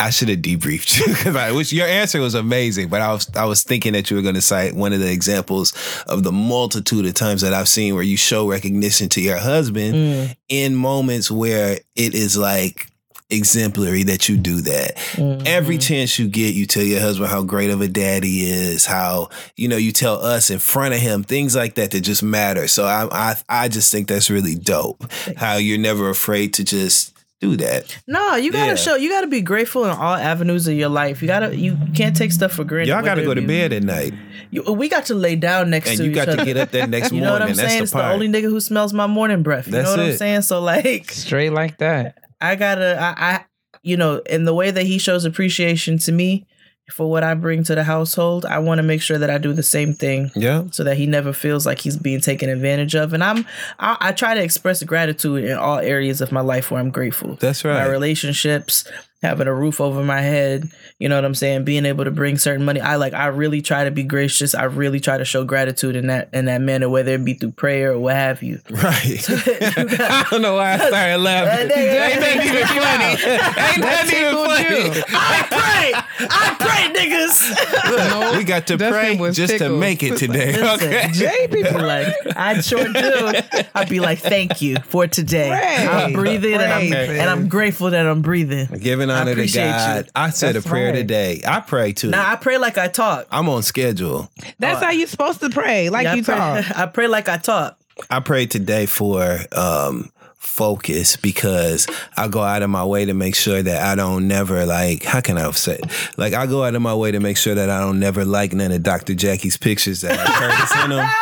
I 0.00 0.10
should 0.10 0.28
have 0.30 0.38
debriefed 0.40 0.98
you 0.98 1.06
because 1.14 1.36
I 1.36 1.52
wish 1.52 1.72
your 1.72 1.86
answer 1.86 2.20
was 2.20 2.34
amazing, 2.34 2.88
but 2.88 3.00
I 3.00 3.12
was 3.12 3.30
I 3.36 3.44
was 3.44 3.62
thinking 3.62 3.92
that 3.92 4.10
you 4.10 4.16
were 4.16 4.22
going 4.22 4.34
to 4.34 4.40
cite 4.40 4.74
one 4.74 4.92
of 4.92 4.98
the 5.00 5.10
examples 5.12 5.72
of 6.08 6.24
the 6.24 6.32
multitude 6.32 7.06
of 7.06 7.14
times 7.14 7.42
that 7.42 7.54
I've 7.54 7.68
seen 7.68 7.94
where 7.94 8.02
you 8.02 8.16
show 8.16 8.48
recognition 8.50 9.08
to 9.10 9.20
your 9.20 9.38
husband 9.38 9.94
Mm, 9.94 10.36
in 10.48 10.74
moments 10.74 11.30
where 11.30 11.78
it 11.94 12.14
is 12.14 12.36
like 12.36 12.88
exemplary 13.30 14.02
that 14.02 14.28
you 14.28 14.36
do 14.36 14.60
that. 14.62 14.96
mm, 15.12 15.46
Every 15.46 15.78
chance 15.78 16.18
you 16.18 16.28
get, 16.28 16.54
you 16.54 16.66
tell 16.66 16.82
your 16.82 17.00
husband 17.00 17.30
how 17.30 17.44
great 17.44 17.70
of 17.70 17.80
a 17.80 17.86
dad 17.86 18.24
he 18.24 18.50
is, 18.50 18.86
how 18.86 19.28
you 19.56 19.68
know 19.68 19.76
you 19.76 19.92
tell 19.92 20.20
us 20.24 20.50
in 20.50 20.58
front 20.58 20.94
of 20.94 21.00
him 21.00 21.22
things 21.22 21.54
like 21.54 21.76
that 21.76 21.92
that 21.92 22.00
just 22.00 22.24
matter. 22.24 22.66
So 22.66 22.84
I 22.86 23.06
I 23.12 23.36
I 23.48 23.68
just 23.68 23.92
think 23.92 24.08
that's 24.08 24.30
really 24.30 24.56
dope. 24.56 25.04
How 25.36 25.56
you're 25.56 25.78
never 25.78 26.10
afraid 26.10 26.54
to 26.54 26.64
just 26.64 27.12
do 27.40 27.56
that. 27.56 27.98
No, 28.06 28.36
you 28.36 28.52
gotta 28.52 28.72
Yeah. 28.72 28.74
show 28.76 28.94
you 28.96 29.08
gotta 29.08 29.26
be 29.26 29.40
grateful 29.40 29.84
in 29.84 29.90
all 29.90 30.14
avenues 30.14 30.68
of 30.68 30.74
your 30.74 30.90
life. 30.90 31.22
You 31.22 31.28
gotta 31.28 31.56
you 31.56 31.76
can't 31.94 32.14
take 32.14 32.32
stuff 32.32 32.52
for 32.52 32.64
granted. 32.64 32.88
Y'all 32.90 33.02
got 33.02 33.14
to 33.14 33.22
go 33.22 33.32
to 33.34 33.40
bed 33.42 33.72
at 33.72 33.82
night, 33.82 34.12
You, 34.50 34.62
we 34.72 34.88
got 34.88 35.06
to 35.06 35.14
lay 35.14 35.36
down 35.36 35.70
next 35.70 35.88
and 35.88 35.98
to 35.98 36.04
you 36.04 36.10
each 36.10 36.14
got 36.16 36.28
other. 36.28 36.38
to 36.38 36.44
get 36.44 36.56
up 36.58 36.70
that 36.72 36.90
next 36.90 37.12
You 37.12 37.20
know 37.22 37.28
morning. 37.30 37.40
what 37.48 37.50
I'm 37.50 37.56
That's 37.56 37.68
saying? 37.68 37.78
the 37.80 37.82
It's 37.84 37.92
part. 37.92 38.04
the 38.06 38.12
only 38.12 38.28
nigga 38.28 38.50
who 38.50 38.60
smells 38.60 38.92
my 38.92 39.06
morning 39.06 39.42
breath. 39.42 39.66
You 39.66 39.72
That's 39.72 39.84
know 39.96 40.02
what 40.02 40.10
I'm 40.12 40.16
saying? 40.16 40.42
So 40.42 40.60
like 40.60 41.10
Straight 41.10 41.52
like 41.52 41.78
that. 41.78 42.18
I 42.42 42.56
gotta, 42.56 42.98
I, 43.00 43.14
I, 43.34 43.44
you 43.82 43.96
know, 43.96 44.18
in 44.26 44.44
the 44.44 44.52
way 44.54 44.70
that 44.70 44.84
he 44.84 44.98
shows 44.98 45.24
appreciation 45.24 45.96
to 46.00 46.12
me 46.12 46.46
for 46.92 47.10
what 47.10 47.22
I 47.22 47.34
bring 47.34 47.64
to 47.64 47.74
the 47.74 47.84
household, 47.84 48.44
I 48.44 48.58
want 48.58 48.78
to 48.78 48.82
make 48.82 49.02
sure 49.02 49.18
that 49.18 49.30
I 49.30 49.38
do 49.38 49.52
the 49.52 49.62
same 49.62 49.94
thing 49.94 50.30
yeah, 50.34 50.64
so 50.70 50.84
that 50.84 50.96
he 50.96 51.06
never 51.06 51.32
feels 51.32 51.66
like 51.66 51.80
he's 51.80 51.96
being 51.96 52.20
taken 52.20 52.48
advantage 52.48 52.94
of. 52.94 53.12
And 53.12 53.22
I'm, 53.22 53.46
I, 53.78 53.96
I 54.00 54.12
try 54.12 54.34
to 54.34 54.42
express 54.42 54.82
gratitude 54.82 55.44
in 55.44 55.56
all 55.56 55.78
areas 55.78 56.20
of 56.20 56.32
my 56.32 56.40
life 56.40 56.70
where 56.70 56.80
I'm 56.80 56.90
grateful. 56.90 57.34
that's 57.40 57.64
right. 57.64 57.74
My 57.74 57.86
relationships, 57.86 58.84
having 59.22 59.46
a 59.46 59.54
roof 59.54 59.80
over 59.80 60.02
my 60.02 60.20
head, 60.22 60.70
you 60.98 61.08
know 61.08 61.14
what 61.14 61.24
I'm 61.24 61.34
saying, 61.34 61.64
being 61.64 61.84
able 61.84 62.04
to 62.04 62.10
bring 62.10 62.38
certain 62.38 62.64
money. 62.64 62.80
I 62.80 62.96
like 62.96 63.12
I 63.12 63.26
really 63.26 63.60
try 63.60 63.84
to 63.84 63.90
be 63.90 64.02
gracious. 64.02 64.54
I 64.54 64.64
really 64.64 64.98
try 65.00 65.18
to 65.18 65.24
show 65.24 65.44
gratitude 65.44 65.94
in 65.96 66.06
that 66.06 66.30
in 66.32 66.46
that 66.46 66.60
manner, 66.60 66.88
whether 66.88 67.12
it 67.14 67.24
be 67.24 67.34
through 67.34 67.52
prayer 67.52 67.92
or 67.92 67.98
what 67.98 68.14
have 68.14 68.42
you. 68.42 68.60
Right. 68.70 69.24
I 69.28 70.26
don't 70.30 70.40
know 70.42 70.54
why 70.56 70.72
I 70.72 70.76
started 70.78 71.18
laughing. 71.18 71.68
That 71.68 71.76
Ain't 71.78 72.20
that 72.20 72.44
even 72.46 72.66
funny? 72.66 73.04
Ain't 73.12 73.82
that 73.82 74.04
even 74.06 74.10
tickled 74.10 74.46
funny? 74.46 75.04
I 75.14 75.46
pray, 75.50 76.26
I 76.28 76.56
pray, 76.58 76.82
niggas. 76.94 78.20
Look, 78.20 78.36
we 78.38 78.44
got 78.44 78.66
to 78.68 78.78
pray 78.78 79.16
was 79.18 79.36
just 79.36 79.58
to 79.58 79.68
make 79.68 80.02
it 80.02 80.16
today. 80.16 80.52
Listen, 80.52 80.88
Okay. 80.88 81.08
Jay 81.12 81.46
people 81.50 81.82
like 81.82 82.14
I 82.36 82.60
sure 82.60 82.84
do. 82.84 83.32
I'd 83.74 83.88
be 83.88 84.00
like, 84.00 84.18
thank 84.18 84.62
you 84.62 84.76
for 84.78 85.06
today. 85.06 85.48
Pray. 85.50 85.86
I'm 85.86 86.12
breathing 86.14 86.54
and 86.54 86.62
I'm 86.62 86.88
Pray, 86.88 87.18
and 87.20 87.28
I'm 87.28 87.48
grateful 87.48 87.90
that 87.90 88.06
I'm 88.06 88.22
breathing. 88.22 88.66
Giving 88.80 89.09
honor 89.10 89.34
to 89.34 89.46
God. 89.46 90.04
you. 90.06 90.10
I 90.14 90.30
said 90.30 90.54
That's 90.54 90.64
a 90.64 90.68
prayer 90.68 90.92
right. 90.92 90.96
today. 90.98 91.42
I 91.46 91.60
pray 91.60 91.92
too. 91.92 92.10
Now 92.10 92.30
I 92.30 92.36
pray 92.36 92.58
like 92.58 92.78
I 92.78 92.88
talk. 92.88 93.26
I'm 93.30 93.48
on 93.48 93.62
schedule. 93.62 94.30
That's 94.58 94.82
how 94.82 94.90
you're 94.90 95.06
supposed 95.06 95.40
to 95.40 95.50
pray, 95.50 95.90
like 95.90 96.04
Yeah, 96.04 96.14
you 96.14 96.20
I, 96.22 96.24
pray, 96.24 96.34
talk. 96.36 96.70
I 96.78 96.86
pray 96.86 97.06
like 97.08 97.28
I 97.28 97.36
talk. 97.38 97.78
I 98.08 98.20
prayed 98.20 98.50
today 98.50 98.86
for 98.86 99.38
um 99.52 100.10
focus 100.36 101.16
because 101.16 101.86
I 102.16 102.28
go 102.28 102.40
out 102.40 102.62
of 102.62 102.70
my 102.70 102.84
way 102.84 103.04
to 103.04 103.12
make 103.14 103.34
sure 103.34 103.62
that 103.62 103.82
I 103.82 103.94
don't 103.94 104.26
never 104.26 104.64
like 104.66 105.02
how 105.04 105.20
can 105.20 105.36
I 105.38 105.50
say 105.52 105.78
like 106.16 106.32
I 106.32 106.46
go 106.46 106.64
out 106.64 106.74
of 106.74 106.80
my 106.82 106.94
way 106.94 107.10
to 107.12 107.20
make 107.20 107.36
sure 107.36 107.54
that 107.54 107.68
I 107.70 107.80
don't 107.80 108.00
never 108.00 108.24
like 108.24 108.52
none 108.54 108.72
of 108.72 108.82
Dr. 108.82 109.14
Jackie's 109.14 109.56
pictures 109.58 110.00
that 110.00 110.18
have 110.18 110.28
Curtis 110.34 110.84
in 110.84 110.90
them. 110.90 111.06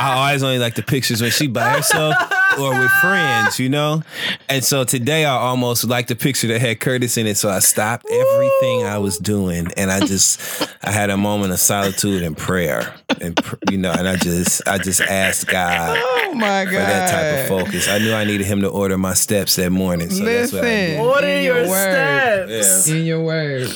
I 0.00 0.14
always 0.26 0.42
only 0.42 0.58
like 0.58 0.74
the 0.74 0.82
pictures 0.82 1.20
when 1.20 1.30
she 1.30 1.46
by 1.48 1.70
herself 1.70 2.14
or 2.58 2.78
with 2.78 2.90
friends, 3.00 3.58
you 3.58 3.68
know? 3.68 4.02
And 4.48 4.64
so 4.64 4.84
today 4.84 5.24
I 5.24 5.32
almost 5.36 5.84
liked 5.84 6.08
the 6.08 6.16
picture 6.16 6.46
that 6.48 6.60
had 6.60 6.80
Curtis 6.80 7.16
in 7.16 7.26
it. 7.26 7.36
So 7.36 7.48
I 7.48 7.58
stopped 7.58 8.06
everything 8.10 8.84
I 8.84 8.98
was 8.98 9.18
doing 9.18 9.68
and 9.76 9.90
I 9.90 10.00
just 10.06 10.68
I 10.82 10.90
had 10.90 11.10
a 11.10 11.16
moment 11.16 11.52
of 11.52 11.58
solitude 11.58 12.22
and 12.22 12.36
prayer. 12.36 12.94
And 13.20 13.38
you 13.70 13.78
know, 13.78 13.92
and 13.92 14.08
I 14.08 14.16
just 14.16 14.66
I 14.68 14.78
just 14.78 15.00
asked 15.00 15.48
God 15.48 15.98
Oh 16.00 16.34
my 16.34 16.64
god! 16.64 16.70
for 16.70 16.72
that 16.78 17.10
type 17.10 17.42
of 17.42 17.48
focus. 17.66 17.88
I 17.88 17.98
knew 17.98 18.12
I 18.12 18.24
needed 18.24 18.46
him 18.46 18.60
to 18.62 18.68
order 18.68 18.96
my 18.96 19.14
steps 19.14 19.56
that 19.56 19.70
morning. 19.70 20.10
So 20.10 20.24
that's 20.24 20.52
what 20.52 20.64
I 20.64 20.66
Listen. 20.68 20.96
did. 20.96 21.00
Order 21.00 21.40
your, 21.42 21.56
your 21.58 21.68
word. 21.68 22.48
steps. 22.48 22.88
In 22.88 23.04
your 23.04 23.22
word. 23.24 23.68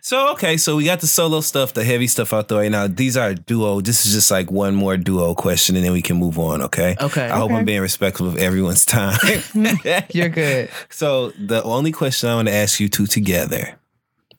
So 0.00 0.32
okay, 0.32 0.56
so 0.56 0.76
we 0.76 0.84
got 0.84 1.00
the 1.00 1.06
solo 1.06 1.40
stuff, 1.40 1.74
the 1.74 1.84
heavy 1.84 2.06
stuff 2.06 2.32
out 2.32 2.48
the 2.48 2.56
way. 2.56 2.68
Now 2.68 2.86
these 2.86 3.16
are 3.16 3.34
duo. 3.34 3.80
This 3.80 4.06
is 4.06 4.12
just 4.12 4.30
like 4.30 4.50
one 4.50 4.74
more 4.74 4.96
duo 4.96 5.34
question, 5.34 5.76
and 5.76 5.84
then 5.84 5.92
we 5.92 6.02
can 6.02 6.16
move 6.16 6.38
on. 6.38 6.62
Okay. 6.62 6.96
Okay. 7.00 7.26
I 7.28 7.36
hope 7.36 7.50
I'm 7.52 7.64
being 7.64 7.80
respectful 7.82 8.15
of 8.20 8.36
everyone's 8.36 8.84
time. 8.86 9.18
Mm-hmm. 9.56 10.16
You're 10.16 10.28
good. 10.28 10.70
so 10.90 11.30
the 11.30 11.62
only 11.62 11.92
question 11.92 12.28
I 12.28 12.34
want 12.36 12.48
to 12.48 12.54
ask 12.54 12.78
you 12.80 12.88
two 12.88 13.06
together, 13.06 13.78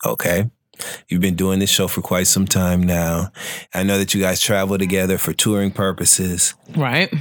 okay? 0.05 0.49
You've 1.07 1.21
been 1.21 1.35
doing 1.35 1.59
this 1.59 1.69
show 1.71 1.87
for 1.87 2.01
quite 2.01 2.27
some 2.27 2.45
time 2.45 2.81
now. 2.83 3.31
I 3.73 3.83
know 3.83 3.97
that 3.97 4.13
you 4.13 4.21
guys 4.21 4.39
travel 4.41 4.77
together 4.77 5.17
for 5.17 5.33
touring 5.33 5.71
purposes. 5.71 6.53
Right. 6.75 7.11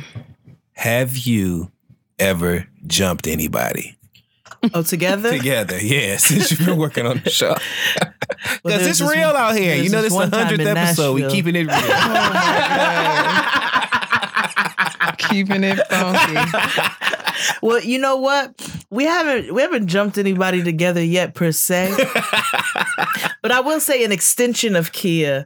Have 0.72 1.16
you 1.16 1.70
ever 2.18 2.66
jumped 2.86 3.26
anybody? 3.26 3.96
Oh, 4.74 4.82
together? 4.82 5.30
together. 5.36 5.78
Yeah, 5.80 6.16
since 6.18 6.50
you've 6.50 6.66
been 6.66 6.76
working 6.76 7.06
on 7.06 7.20
the 7.24 7.30
show. 7.30 7.54
Because 7.94 8.60
there's 8.64 8.86
it's 8.88 8.98
this 8.98 9.08
real 9.10 9.28
one- 9.32 9.36
out 9.36 9.56
here. 9.56 9.76
You 9.76 9.88
know, 9.90 10.02
this 10.02 10.12
this 10.12 10.22
is 10.24 10.30
the 10.30 10.36
hundredth 10.36 10.60
in 10.60 10.76
episode. 10.76 11.14
We 11.14 11.20
Nashville. 11.22 11.36
keeping 11.36 11.56
it 11.56 11.66
real. 11.66 11.70
Oh, 11.72 11.82
Keeping 15.18 15.64
it 15.64 15.78
funky. 15.88 16.58
Well, 17.62 17.80
you 17.80 17.98
know 17.98 18.16
what? 18.16 18.54
We 18.90 19.04
haven't 19.04 19.52
we 19.54 19.62
haven't 19.62 19.88
jumped 19.88 20.18
anybody 20.18 20.62
together 20.62 21.02
yet 21.02 21.34
per 21.34 21.52
se. 21.52 21.94
but 23.42 23.52
I 23.52 23.60
will 23.60 23.80
say 23.80 24.04
an 24.04 24.12
extension 24.12 24.76
of 24.76 24.92
Kia, 24.92 25.44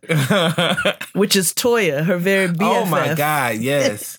which 1.15 1.37
is 1.37 1.53
Toya, 1.53 2.05
her 2.05 2.19
very 2.19 2.49
BFF. 2.49 2.57
oh 2.63 2.85
my 2.87 3.15
God! 3.15 3.57
Yes. 3.57 4.17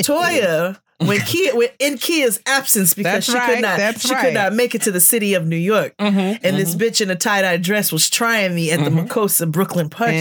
Toya, 0.00 0.78
when 0.98 1.20
Kia 1.20 1.54
when, 1.54 1.68
in 1.78 1.98
Kia's 1.98 2.40
absence 2.46 2.94
because 2.94 3.12
That's 3.12 3.26
she 3.26 3.34
right, 3.34 3.54
could 3.54 3.62
not 3.62 4.00
she 4.00 4.12
right. 4.12 4.24
could 4.24 4.34
not 4.34 4.52
make 4.52 4.74
it 4.74 4.82
to 4.82 4.90
the 4.90 5.00
city 5.00 5.34
of 5.34 5.46
New 5.46 5.56
York, 5.56 5.96
mm-hmm, 5.98 6.18
and 6.18 6.56
this 6.56 6.74
mm-hmm. 6.74 6.84
bitch 6.84 7.00
in 7.00 7.10
a 7.10 7.16
tie 7.16 7.42
dye 7.42 7.56
dress 7.56 7.92
was 7.92 8.08
trying 8.10 8.54
me 8.54 8.70
at 8.70 8.80
the 8.80 8.90
mm-hmm. 8.90 9.06
Makosa 9.06 9.50
Brooklyn 9.50 9.88
party. 9.90 10.16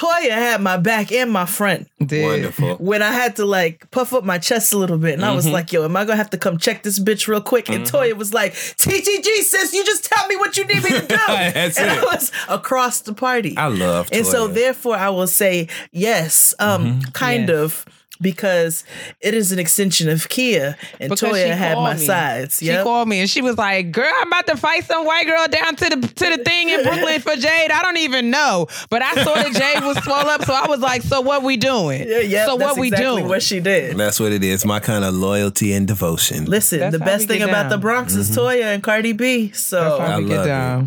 And? 0.00 0.08
Toya 0.08 0.30
had 0.30 0.60
my 0.60 0.76
back 0.76 1.12
and 1.12 1.30
my 1.30 1.46
front 1.46 1.88
Did. 2.04 2.24
Wonderful. 2.24 2.76
when 2.76 3.02
I 3.02 3.12
had 3.12 3.36
to 3.36 3.44
like 3.44 3.90
puff 3.90 4.12
up 4.12 4.24
my 4.24 4.38
chest 4.38 4.72
a 4.72 4.78
little 4.78 4.98
bit, 4.98 5.14
and 5.14 5.24
I 5.24 5.28
Mm-hmm. 5.28 5.36
was 5.36 5.48
like, 5.48 5.72
"Yo, 5.72 5.84
am 5.84 5.96
I 5.96 6.04
gonna 6.04 6.16
have 6.16 6.30
to 6.30 6.38
come 6.38 6.58
check 6.58 6.82
this 6.82 6.98
bitch 7.00 7.26
real 7.28 7.40
quick?" 7.40 7.68
And 7.68 7.84
Toya 7.84 8.14
was 8.16 8.32
like, 8.32 8.54
"TTG, 8.54 9.24
sis, 9.42 9.72
you 9.72 9.84
just 9.84 10.04
tell 10.04 10.26
me 10.28 10.36
what 10.36 10.56
you 10.56 10.64
need 10.66 10.82
me 10.82 10.90
to 10.90 11.00
do." 11.06 11.16
That's 11.26 11.78
and 11.78 11.90
it. 11.90 11.98
I 11.98 12.04
was 12.04 12.32
across 12.48 13.00
the 13.00 13.12
party. 13.14 13.56
I 13.56 13.66
love 13.68 14.08
and 14.12 14.24
so 14.26 14.48
therefore, 14.48 14.96
I 14.96 15.10
will 15.10 15.26
say 15.26 15.68
yes, 15.92 16.54
um, 16.58 17.00
kind 17.12 17.48
Yes. 17.48 17.58
of. 17.58 17.84
Because 18.20 18.84
it 19.20 19.32
is 19.34 19.52
an 19.52 19.58
extension 19.58 20.08
of 20.08 20.28
Kia, 20.28 20.76
and 20.98 21.10
Because 21.10 21.20
Toya 21.36 21.54
had 21.56 21.76
my 21.76 21.94
me. 21.94 22.00
sides. 22.04 22.58
She 22.58 22.72
called 22.82 23.08
me 23.08 23.20
and 23.20 23.30
she 23.30 23.42
was 23.42 23.56
like, 23.56 23.92
"Girl, 23.92 24.10
I'm 24.20 24.26
about 24.26 24.46
to 24.48 24.56
fight 24.56 24.84
some 24.86 25.04
white 25.06 25.26
girl 25.26 25.46
down 25.48 25.76
to 25.76 25.84
the 25.90 25.96
to 26.08 26.36
the 26.36 26.42
thing 26.44 26.68
in 26.70 26.82
Brooklyn 26.82 27.20
for 27.20 27.36
Jade. 27.36 27.70
I 27.70 27.80
don't 27.82 27.98
even 27.98 28.30
know, 28.30 28.66
but 28.90 29.02
I 29.02 29.14
saw 29.22 29.34
that 29.34 29.52
Jade 29.52 29.84
was 29.84 29.96
swole 30.02 30.16
up, 30.16 30.42
so 30.44 30.52
I 30.52 30.66
was 30.68 30.80
like, 30.80 31.02
so 31.02 31.20
what 31.20 31.42
we 31.42 31.56
doing? 31.56 32.08
Yeah, 32.08 32.18
yeah, 32.20 32.46
so 32.46 32.56
that's 32.56 32.72
what 32.72 32.80
we 32.80 32.88
exactly 32.88 33.06
doing? 33.06 33.28
What 33.28 33.42
she 33.42 33.60
did. 33.60 33.90
And 33.90 34.00
That's 34.00 34.18
what 34.18 34.32
it 34.32 34.42
is. 34.42 34.64
My 34.64 34.80
kind 34.80 35.04
of 35.04 35.14
loyalty 35.14 35.72
and 35.72 35.86
devotion. 35.86 36.44
Listen, 36.46 36.80
That's 36.80 36.92
the 36.92 36.98
best 36.98 37.28
thing 37.28 37.38
get 37.38 37.48
about 37.48 37.70
the. 37.70 37.78
Bronx 37.78 38.14
is 38.14 38.30
Mm-hmm. 38.30 38.40
Toya 38.40 38.74
and 38.74 38.82
Cardi 38.82 39.12
B. 39.12 39.50
So 39.52 39.80
That's 39.80 39.98
how 40.00 40.16
I 40.16 40.18
we 40.18 40.24
love 40.26 40.46
get 40.46 40.80
it. 40.80 40.86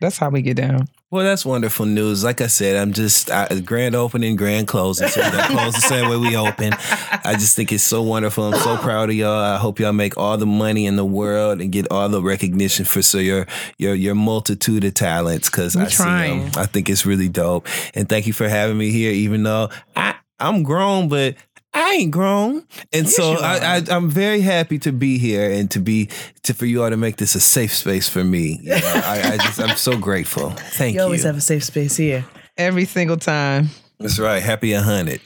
That's 0.00 0.16
how 0.18 0.30
we 0.30 0.42
get 0.42 0.56
down. 0.56 0.88
Well, 1.12 1.26
that's 1.26 1.44
wonderful 1.44 1.84
news. 1.84 2.24
Like 2.24 2.40
I 2.40 2.46
said, 2.46 2.74
I'm 2.74 2.94
just 2.94 3.30
I, 3.30 3.60
grand 3.60 3.94
opening, 3.94 4.34
grand 4.34 4.66
closing. 4.66 5.08
So 5.08 5.20
we're 5.20 5.44
close 5.48 5.74
the 5.74 5.82
same 5.82 6.08
way 6.08 6.16
we 6.16 6.34
open. 6.38 6.72
I 6.72 7.34
just 7.34 7.54
think 7.54 7.70
it's 7.70 7.84
so 7.84 8.00
wonderful. 8.00 8.44
I'm 8.44 8.58
so 8.58 8.78
proud 8.78 9.10
of 9.10 9.14
y'all. 9.14 9.38
I 9.38 9.58
hope 9.58 9.78
y'all 9.78 9.92
make 9.92 10.16
all 10.16 10.38
the 10.38 10.46
money 10.46 10.86
in 10.86 10.96
the 10.96 11.04
world 11.04 11.60
and 11.60 11.70
get 11.70 11.86
all 11.90 12.08
the 12.08 12.22
recognition 12.22 12.86
for 12.86 13.02
so 13.02 13.18
your 13.18 13.46
your 13.76 13.94
your 13.94 14.14
multitude 14.14 14.84
of 14.84 14.94
talents. 14.94 15.50
Because 15.50 15.76
I 15.76 15.80
see 15.80 16.02
'em. 16.02 16.06
trying. 16.06 16.40
I 16.56 16.64
think 16.64 16.88
it's 16.88 17.04
really 17.04 17.28
dope. 17.28 17.66
And 17.94 18.08
thank 18.08 18.26
you 18.26 18.32
for 18.32 18.48
having 18.48 18.78
me 18.78 18.90
here. 18.90 19.12
Even 19.12 19.42
though 19.42 19.68
I 19.94 20.14
I'm 20.40 20.62
grown, 20.62 21.10
but 21.10 21.34
I 21.74 21.92
ain't 21.92 22.10
grown, 22.10 22.66
and 22.92 23.08
so 23.08 23.32
I, 23.32 23.76
I, 23.76 23.82
I'm 23.90 24.10
very 24.10 24.42
happy 24.42 24.78
to 24.80 24.92
be 24.92 25.16
here 25.16 25.50
and 25.50 25.70
to 25.70 25.80
be 25.80 26.10
to 26.42 26.52
for 26.52 26.66
you 26.66 26.82
all 26.82 26.90
to 26.90 26.98
make 26.98 27.16
this 27.16 27.34
a 27.34 27.40
safe 27.40 27.72
space 27.74 28.08
for 28.08 28.22
me. 28.22 28.60
You 28.62 28.70
know, 28.70 29.02
I, 29.04 29.32
I 29.32 29.36
just 29.38 29.58
I'm 29.58 29.76
so 29.76 29.96
grateful. 29.96 30.50
Thank 30.50 30.94
you 30.94 31.00
you. 31.00 31.04
always 31.04 31.22
have 31.24 31.36
a 31.36 31.40
safe 31.40 31.64
space 31.64 31.96
here. 31.96 32.26
Every 32.58 32.84
single 32.84 33.16
time. 33.16 33.70
That's 33.98 34.18
right. 34.18 34.42
Happy 34.42 34.72
a 34.72 34.82
hundred. 34.82 35.22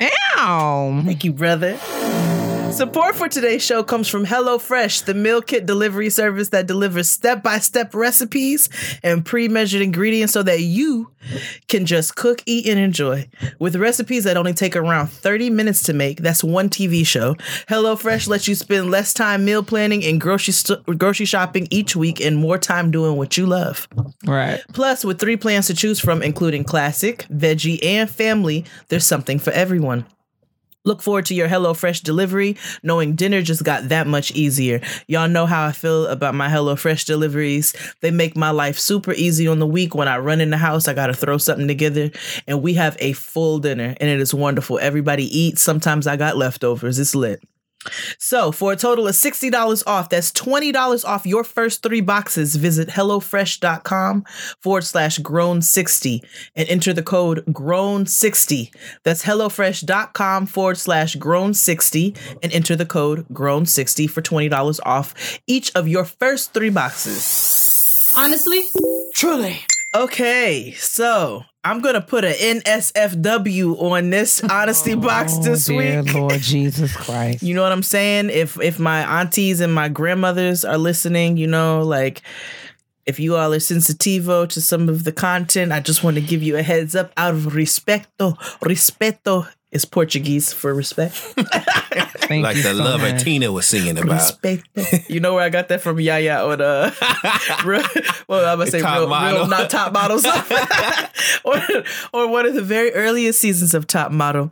Ow. 0.00 1.02
Thank 1.04 1.24
you, 1.24 1.32
brother. 1.32 1.78
Support 2.72 3.16
for 3.16 3.28
today's 3.28 3.62
show 3.62 3.82
comes 3.82 4.08
from 4.08 4.24
HelloFresh, 4.24 5.04
the 5.04 5.12
meal 5.12 5.42
kit 5.42 5.66
delivery 5.66 6.08
service 6.08 6.48
that 6.48 6.66
delivers 6.66 7.10
step 7.10 7.42
by 7.42 7.58
step 7.58 7.94
recipes 7.94 8.70
and 9.02 9.26
pre 9.26 9.46
measured 9.46 9.82
ingredients 9.82 10.32
so 10.32 10.42
that 10.42 10.62
you 10.62 11.10
can 11.68 11.84
just 11.84 12.16
cook, 12.16 12.42
eat, 12.46 12.66
and 12.66 12.80
enjoy. 12.80 13.28
With 13.58 13.76
recipes 13.76 14.24
that 14.24 14.38
only 14.38 14.54
take 14.54 14.74
around 14.74 15.08
30 15.08 15.50
minutes 15.50 15.82
to 15.84 15.92
make, 15.92 16.22
that's 16.22 16.42
one 16.42 16.70
TV 16.70 17.06
show. 17.06 17.34
HelloFresh 17.68 18.26
lets 18.26 18.48
you 18.48 18.54
spend 18.54 18.90
less 18.90 19.12
time 19.12 19.44
meal 19.44 19.62
planning 19.62 20.02
and 20.02 20.18
grocery, 20.18 20.52
st- 20.52 20.98
grocery 20.98 21.26
shopping 21.26 21.68
each 21.70 21.94
week 21.94 22.22
and 22.22 22.38
more 22.38 22.56
time 22.56 22.90
doing 22.90 23.16
what 23.16 23.36
you 23.36 23.44
love. 23.44 23.86
Right. 24.26 24.62
Plus, 24.72 25.04
with 25.04 25.20
three 25.20 25.36
plans 25.36 25.66
to 25.66 25.74
choose 25.74 26.00
from, 26.00 26.22
including 26.22 26.64
classic, 26.64 27.26
veggie, 27.30 27.84
and 27.84 28.08
family, 28.08 28.64
there's 28.88 29.06
something 29.06 29.38
for 29.38 29.50
everyone. 29.50 30.06
Look 30.84 31.00
forward 31.00 31.26
to 31.26 31.34
your 31.34 31.48
HelloFresh 31.48 32.02
delivery, 32.02 32.56
knowing 32.82 33.14
dinner 33.14 33.40
just 33.40 33.62
got 33.62 33.90
that 33.90 34.08
much 34.08 34.32
easier. 34.32 34.80
Y'all 35.06 35.28
know 35.28 35.46
how 35.46 35.64
I 35.64 35.70
feel 35.70 36.08
about 36.08 36.34
my 36.34 36.48
HelloFresh 36.48 37.06
deliveries. 37.06 37.72
They 38.00 38.10
make 38.10 38.36
my 38.36 38.50
life 38.50 38.80
super 38.80 39.12
easy 39.12 39.46
on 39.46 39.60
the 39.60 39.66
week. 39.66 39.94
When 39.94 40.08
I 40.08 40.18
run 40.18 40.40
in 40.40 40.50
the 40.50 40.56
house, 40.56 40.88
I 40.88 40.94
got 40.94 41.06
to 41.06 41.14
throw 41.14 41.38
something 41.38 41.68
together, 41.68 42.10
and 42.48 42.62
we 42.62 42.74
have 42.74 42.96
a 42.98 43.12
full 43.12 43.60
dinner, 43.60 43.94
and 44.00 44.10
it 44.10 44.20
is 44.20 44.34
wonderful. 44.34 44.80
Everybody 44.80 45.24
eats. 45.26 45.62
Sometimes 45.62 46.08
I 46.08 46.16
got 46.16 46.36
leftovers. 46.36 46.98
It's 46.98 47.14
lit. 47.14 47.40
So, 48.18 48.52
for 48.52 48.72
a 48.72 48.76
total 48.76 49.08
of 49.08 49.14
$60 49.14 49.82
off, 49.86 50.08
that's 50.08 50.32
$20 50.32 51.04
off 51.04 51.26
your 51.26 51.44
first 51.44 51.82
three 51.82 52.00
boxes. 52.00 52.56
Visit 52.56 52.88
HelloFresh.com 52.88 54.24
forward 54.60 54.84
slash 54.84 55.18
grown60 55.18 56.20
and 56.54 56.68
enter 56.68 56.92
the 56.92 57.02
code 57.02 57.44
grown60. 57.46 58.72
That's 59.04 59.24
HelloFresh.com 59.24 60.46
forward 60.46 60.78
slash 60.78 61.16
grown60 61.16 62.16
and 62.42 62.52
enter 62.52 62.76
the 62.76 62.86
code 62.86 63.26
grown60 63.28 64.08
for 64.10 64.22
$20 64.22 64.80
off 64.84 65.40
each 65.46 65.74
of 65.74 65.88
your 65.88 66.04
first 66.04 66.52
three 66.52 66.70
boxes. 66.70 68.12
Honestly, 68.16 68.64
Truly. 69.14 69.60
Okay, 69.94 70.72
so 70.78 71.44
I'm 71.64 71.80
gonna 71.80 72.00
put 72.00 72.24
an 72.24 72.32
NSFW 72.32 73.80
on 73.82 74.08
this 74.08 74.42
honesty 74.42 74.94
box 74.94 75.34
oh, 75.36 75.42
this 75.42 75.68
oh, 75.68 75.78
dear 75.78 76.02
week. 76.02 76.14
Lord 76.14 76.32
Jesus 76.40 76.96
Christ. 76.96 77.42
You 77.42 77.54
know 77.54 77.62
what 77.62 77.72
I'm 77.72 77.82
saying? 77.82 78.30
If 78.30 78.58
if 78.60 78.78
my 78.78 79.20
aunties 79.20 79.60
and 79.60 79.74
my 79.74 79.90
grandmothers 79.90 80.64
are 80.64 80.78
listening, 80.78 81.36
you 81.36 81.46
know, 81.46 81.82
like 81.82 82.22
if 83.04 83.20
you 83.20 83.36
all 83.36 83.52
are 83.52 83.58
sensitivo 83.58 84.48
to 84.48 84.60
some 84.62 84.88
of 84.88 85.04
the 85.04 85.12
content, 85.12 85.72
I 85.72 85.80
just 85.80 86.02
want 86.02 86.16
to 86.16 86.22
give 86.22 86.42
you 86.42 86.56
a 86.56 86.62
heads 86.62 86.94
up 86.94 87.12
out 87.18 87.34
of 87.34 87.40
respeto. 87.52 88.38
Respeto 88.60 89.46
is 89.72 89.86
Portuguese 89.86 90.52
for 90.52 90.72
respect. 90.74 91.14
Thank 92.22 92.44
like 92.44 92.56
you 92.56 92.62
the 92.62 92.74
so 92.74 92.82
lover 92.84 93.10
much. 93.12 93.24
Tina 93.24 93.50
was 93.50 93.66
singing 93.66 93.98
about. 93.98 94.20
Respeto. 94.20 95.08
You 95.08 95.18
know 95.20 95.34
where 95.34 95.42
I 95.42 95.48
got 95.48 95.68
that 95.68 95.80
from? 95.80 95.98
Yaya 95.98 96.44
on 96.44 96.60
uh, 96.60 96.90
real, 97.64 97.82
well, 98.28 98.52
I'm 98.52 98.58
gonna 98.58 98.70
say 98.70 98.80
Top 98.80 98.98
real, 98.98 99.08
Model. 99.08 99.38
real, 99.40 99.48
not 99.48 99.70
top 99.70 99.92
models, 99.92 100.24
or 101.44 101.60
or 102.12 102.28
one 102.28 102.46
of 102.46 102.54
the 102.54 102.62
very 102.62 102.92
earliest 102.92 103.40
seasons 103.40 103.74
of 103.74 103.86
Top 103.86 104.12
Model. 104.12 104.50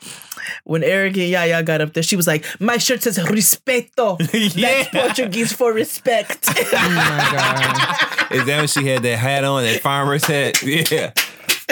When 0.64 0.82
Eric 0.82 1.16
and 1.18 1.28
Yaya 1.28 1.62
got 1.62 1.80
up 1.82 1.92
there, 1.92 2.02
she 2.02 2.16
was 2.16 2.26
like, 2.26 2.44
"My 2.60 2.78
shirt 2.78 3.02
says 3.02 3.18
respeto. 3.18 4.18
Yeah. 4.56 4.84
That's 4.90 5.16
Portuguese 5.16 5.52
for 5.52 5.72
respect." 5.72 6.48
Oh 6.48 6.62
my 6.72 7.28
God. 7.32 8.32
Is 8.32 8.46
that 8.46 8.58
when 8.58 8.68
she 8.68 8.86
had 8.86 9.02
that 9.02 9.16
hat 9.18 9.44
on, 9.44 9.64
that 9.64 9.80
farmer's 9.80 10.24
hat? 10.24 10.62
Yeah. 10.62 11.12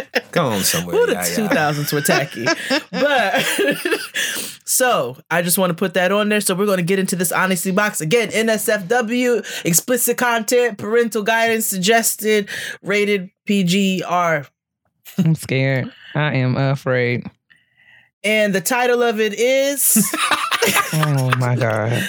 Come 0.32 0.46
on 0.46 0.60
somewhere. 0.60 0.96
Who 0.96 1.06
the 1.06 1.12
yeah, 1.12 1.72
two 1.72 1.94
were 1.94 2.00
tacky, 2.02 2.44
but 2.90 3.42
so 4.64 5.16
I 5.30 5.42
just 5.42 5.58
want 5.58 5.70
to 5.70 5.74
put 5.74 5.94
that 5.94 6.12
on 6.12 6.28
there. 6.28 6.40
So 6.40 6.54
we're 6.54 6.66
going 6.66 6.78
to 6.78 6.82
get 6.84 6.98
into 6.98 7.16
this 7.16 7.32
honesty 7.32 7.70
box 7.70 8.00
again. 8.00 8.28
NSFW, 8.28 9.64
explicit 9.64 10.18
content, 10.18 10.78
parental 10.78 11.22
guidance 11.22 11.66
suggested, 11.66 12.48
rated 12.82 13.30
PGR, 13.48 14.48
I'm 15.18 15.34
scared. 15.34 15.92
I 16.14 16.34
am 16.34 16.56
afraid. 16.56 17.24
and 18.22 18.54
the 18.54 18.60
title 18.60 19.02
of 19.02 19.20
it 19.20 19.34
is. 19.34 20.14
Oh 20.92 21.30
my 21.38 21.54
God. 21.56 22.06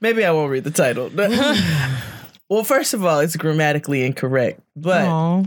maybe 0.00 0.24
I 0.24 0.30
won't 0.30 0.50
read 0.50 0.64
the 0.64 0.70
title. 0.70 1.10
well, 2.48 2.64
first 2.64 2.94
of 2.94 3.04
all, 3.04 3.18
it's 3.20 3.36
grammatically 3.36 4.04
incorrect, 4.04 4.60
but 4.74 5.06
Aw. 5.06 5.44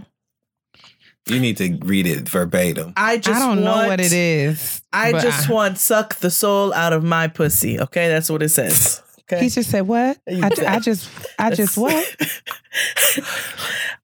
You 1.28 1.40
need 1.40 1.58
to 1.58 1.78
read 1.84 2.06
it 2.06 2.30
verbatim. 2.30 2.94
I 2.96 3.18
just 3.18 3.42
I 3.42 3.48
don't 3.48 3.64
know 3.64 3.88
what 3.88 4.00
it 4.00 4.14
is. 4.14 4.82
I 4.94 5.12
but 5.12 5.22
just 5.24 5.50
want 5.50 5.80
suck 5.80 6.16
the 6.16 6.30
soul 6.30 6.72
out 6.74 6.94
of 6.94 7.04
my 7.04 7.28
pussy. 7.28 7.80
Okay, 7.80 8.08
that's 8.10 8.30
what 8.30 8.44
it 8.44 8.50
says. 8.50 9.02
Okay. 9.02 9.40
He 9.44 9.50
just 9.50 9.72
said 9.72 9.88
what? 9.88 10.20
I, 10.30 10.52
I 10.68 10.80
just, 10.80 11.10
I 11.40 11.50
just 11.50 11.76
what? 11.80 12.16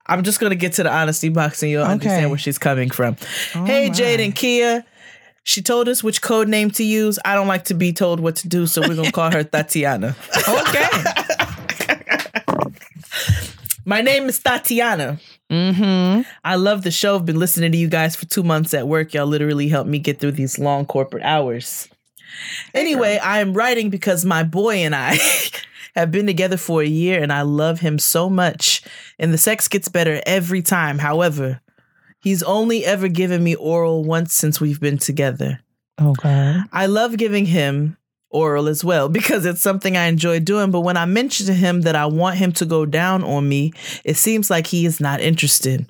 I'm 0.07 0.23
just 0.23 0.39
gonna 0.39 0.55
get 0.55 0.73
to 0.73 0.83
the 0.83 0.91
honesty 0.91 1.29
box 1.29 1.61
and 1.61 1.71
you'll 1.71 1.83
Okay. 1.83 1.91
understand 1.91 2.29
where 2.31 2.39
she's 2.39 2.57
coming 2.57 2.89
from. 2.89 3.15
Oh 3.53 3.65
hey, 3.65 3.89
my. 3.89 3.93
Jade 3.93 4.19
and 4.19 4.35
Kia. 4.35 4.83
She 5.43 5.61
told 5.61 5.87
us 5.89 6.03
which 6.03 6.21
code 6.23 6.47
name 6.47 6.71
to 6.71 6.83
use. 6.83 7.19
I 7.23 7.35
don't 7.35 7.47
like 7.47 7.65
to 7.65 7.75
be 7.75 7.93
told 7.93 8.19
what 8.19 8.35
to 8.37 8.47
do, 8.47 8.65
so 8.65 8.81
we're 8.81 8.95
gonna 8.95 9.11
call 9.11 9.31
her 9.31 9.43
Tatiana. 9.43 10.15
Okay. 10.49 10.87
My 13.85 14.01
name 14.01 14.25
is 14.29 14.39
Tatiana. 14.39 15.19
Mm-hmm. 15.51 16.21
I 16.43 16.55
love 16.55 16.83
the 16.83 16.91
show. 16.91 17.15
I've 17.15 17.25
been 17.25 17.39
listening 17.39 17.71
to 17.71 17.77
you 17.77 17.89
guys 17.89 18.15
for 18.15 18.25
two 18.25 18.43
months 18.43 18.73
at 18.73 18.87
work. 18.87 19.13
Y'all 19.13 19.27
literally 19.27 19.67
helped 19.67 19.89
me 19.89 19.99
get 19.99 20.19
through 20.19 20.31
these 20.33 20.57
long 20.57 20.85
corporate 20.85 21.23
hours. 21.23 21.89
Anyway, 22.73 23.17
I 23.17 23.39
am 23.39 23.53
writing 23.53 23.89
because 23.89 24.25
my 24.25 24.43
boy 24.43 24.77
and 24.77 24.95
I 24.95 25.19
have 25.95 26.11
been 26.11 26.25
together 26.25 26.57
for 26.57 26.81
a 26.81 26.87
year 26.87 27.21
and 27.21 27.31
I 27.31 27.41
love 27.41 27.79
him 27.79 27.99
so 27.99 28.29
much. 28.29 28.81
And 29.19 29.33
the 29.33 29.37
sex 29.37 29.67
gets 29.67 29.89
better 29.89 30.21
every 30.25 30.61
time. 30.61 30.99
However, 30.99 31.61
he's 32.19 32.43
only 32.43 32.85
ever 32.85 33.07
given 33.07 33.43
me 33.43 33.55
oral 33.55 34.03
once 34.03 34.33
since 34.33 34.61
we've 34.61 34.79
been 34.79 34.97
together. 34.97 35.59
Okay. 36.01 36.57
I 36.71 36.85
love 36.87 37.17
giving 37.17 37.45
him 37.45 37.97
oral 38.31 38.67
as 38.67 38.83
well 38.83 39.09
because 39.09 39.45
it's 39.45 39.61
something 39.61 39.95
I 39.97 40.05
enjoy 40.07 40.39
doing. 40.39 40.71
But 40.71 40.81
when 40.81 40.97
I 40.97 41.05
mention 41.05 41.45
to 41.47 41.53
him 41.53 41.81
that 41.81 41.95
I 41.95 42.05
want 42.05 42.37
him 42.37 42.51
to 42.53 42.65
go 42.65 42.85
down 42.85 43.23
on 43.23 43.47
me, 43.47 43.73
it 44.03 44.17
seems 44.17 44.49
like 44.49 44.67
he 44.67 44.85
is 44.85 44.99
not 44.99 45.21
interested. 45.21 45.85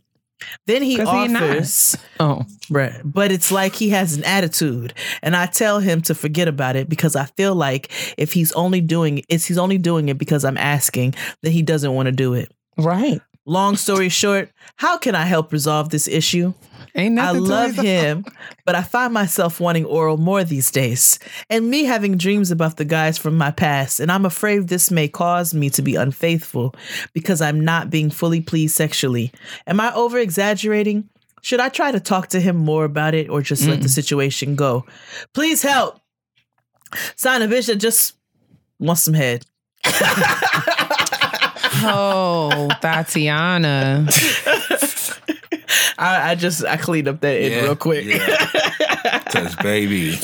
Then 0.65 0.81
he 0.81 0.97
not. 0.97 1.07
offers, 1.07 1.95
Oh. 2.19 2.45
right, 2.71 2.99
but 3.05 3.31
it's 3.31 3.51
like 3.51 3.75
he 3.75 3.89
has 3.89 4.17
an 4.17 4.23
attitude, 4.23 4.91
and 5.21 5.35
I 5.35 5.45
tell 5.45 5.77
him 5.79 6.01
to 6.03 6.15
forget 6.15 6.47
about 6.47 6.75
it 6.75 6.89
because 6.89 7.15
I 7.15 7.25
feel 7.25 7.53
like 7.53 7.91
if 8.17 8.33
he's 8.33 8.51
only 8.53 8.81
doing 8.81 9.21
it's 9.29 9.45
he's 9.45 9.59
only 9.59 9.77
doing 9.77 10.09
it 10.09 10.17
because 10.17 10.43
I'm 10.43 10.57
asking, 10.57 11.13
then 11.43 11.51
he 11.51 11.61
doesn't 11.61 11.93
want 11.93 12.07
to 12.07 12.11
do 12.11 12.33
it. 12.33 12.51
Right. 12.75 13.21
Long 13.45 13.75
story 13.75 14.09
short, 14.09 14.49
how 14.77 14.97
can 14.97 15.13
I 15.13 15.25
help 15.25 15.53
resolve 15.53 15.89
this 15.89 16.07
issue? 16.07 16.53
Ain't 16.95 17.17
I 17.19 17.33
to 17.33 17.39
love 17.39 17.75
him, 17.75 18.25
but 18.65 18.75
I 18.75 18.83
find 18.83 19.13
myself 19.13 19.59
wanting 19.59 19.85
oral 19.85 20.17
more 20.17 20.43
these 20.43 20.71
days. 20.71 21.19
And 21.49 21.69
me 21.69 21.85
having 21.85 22.17
dreams 22.17 22.51
about 22.51 22.77
the 22.77 22.85
guys 22.85 23.17
from 23.17 23.37
my 23.37 23.51
past, 23.51 23.99
and 23.99 24.11
I'm 24.11 24.25
afraid 24.25 24.67
this 24.67 24.91
may 24.91 25.07
cause 25.07 25.53
me 25.53 25.69
to 25.71 25.81
be 25.81 25.95
unfaithful 25.95 26.75
because 27.13 27.41
I'm 27.41 27.61
not 27.63 27.89
being 27.89 28.09
fully 28.09 28.41
pleased 28.41 28.75
sexually. 28.75 29.31
Am 29.67 29.79
I 29.79 29.93
over 29.93 30.17
exaggerating? 30.17 31.09
Should 31.41 31.59
I 31.59 31.69
try 31.69 31.91
to 31.91 31.99
talk 31.99 32.27
to 32.29 32.39
him 32.39 32.57
more 32.57 32.83
about 32.83 33.15
it 33.15 33.29
or 33.29 33.41
just 33.41 33.65
let 33.67 33.81
the 33.81 33.89
situation 33.89 34.55
go? 34.55 34.85
Please 35.33 35.61
help. 35.63 35.99
Sign 37.15 37.41
a 37.41 37.47
bitch 37.47 37.67
that 37.67 37.77
just 37.77 38.15
wants 38.79 39.01
some 39.01 39.13
head. 39.13 39.45
Oh, 41.83 42.69
Tatiana. 42.81 44.05
I, 45.97 46.31
I 46.31 46.35
just 46.35 46.65
I 46.65 46.77
cleaned 46.77 47.07
up 47.07 47.21
that 47.21 47.35
end 47.35 47.63
real 47.63 47.75
quick. 47.75 48.05
Because, 48.05 49.55
baby. 49.63 50.17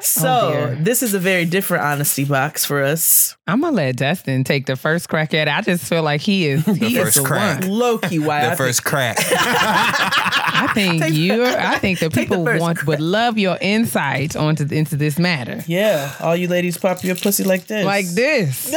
So 0.00 0.28
Oh, 0.28 0.76
this 0.80 1.02
is 1.02 1.14
a 1.14 1.20
very 1.20 1.44
different 1.44 1.84
honesty 1.84 2.24
box 2.24 2.64
for 2.64 2.82
us. 2.82 3.36
I'm 3.46 3.60
gonna 3.60 3.76
let 3.76 3.96
Dustin 3.96 4.42
take 4.42 4.66
the 4.66 4.74
first 4.74 5.08
crack 5.08 5.32
at 5.32 5.46
it. 5.46 5.50
I 5.50 5.60
just 5.60 5.84
feel 5.84 6.02
like 6.02 6.20
he 6.20 6.46
is 6.48 6.64
he 6.64 6.96
first 6.96 7.16
is 7.16 7.22
the 7.22 7.28
crack. 7.28 7.60
one. 7.60 7.70
Low 7.70 7.98
key, 7.98 8.18
why 8.18 8.46
I 8.46 8.50
The 8.50 8.56
first 8.56 8.84
crack. 8.84 9.16
I 9.20 10.70
think 10.74 11.08
you 11.10 11.44
I 11.44 11.78
think 11.78 12.00
the 12.00 12.08
Take 12.08 12.28
the 12.28 12.34
people 12.34 12.44
first 12.44 12.60
want 12.60 12.86
would 12.86 13.00
love 13.00 13.38
your 13.38 13.56
insight 13.60 14.34
onto 14.34 14.66
into 14.70 14.96
this 14.96 15.20
matter. 15.20 15.62
Yeah, 15.68 16.12
all 16.20 16.34
you 16.34 16.48
ladies 16.48 16.76
pop 16.76 17.04
your 17.04 17.14
pussy 17.14 17.44
like 17.44 17.66
this. 17.68 17.84
Like 17.84 18.06
this. 18.06 18.74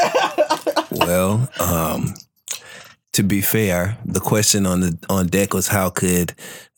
well, 0.91 1.49
um, 1.59 2.13
to 3.17 3.23
be 3.23 3.41
fair, 3.41 3.97
the 4.05 4.19
question 4.19 4.65
on 4.65 4.79
the 4.81 4.97
on 5.09 5.27
deck 5.27 5.53
was 5.53 5.67
how 5.67 5.89
could 5.89 6.33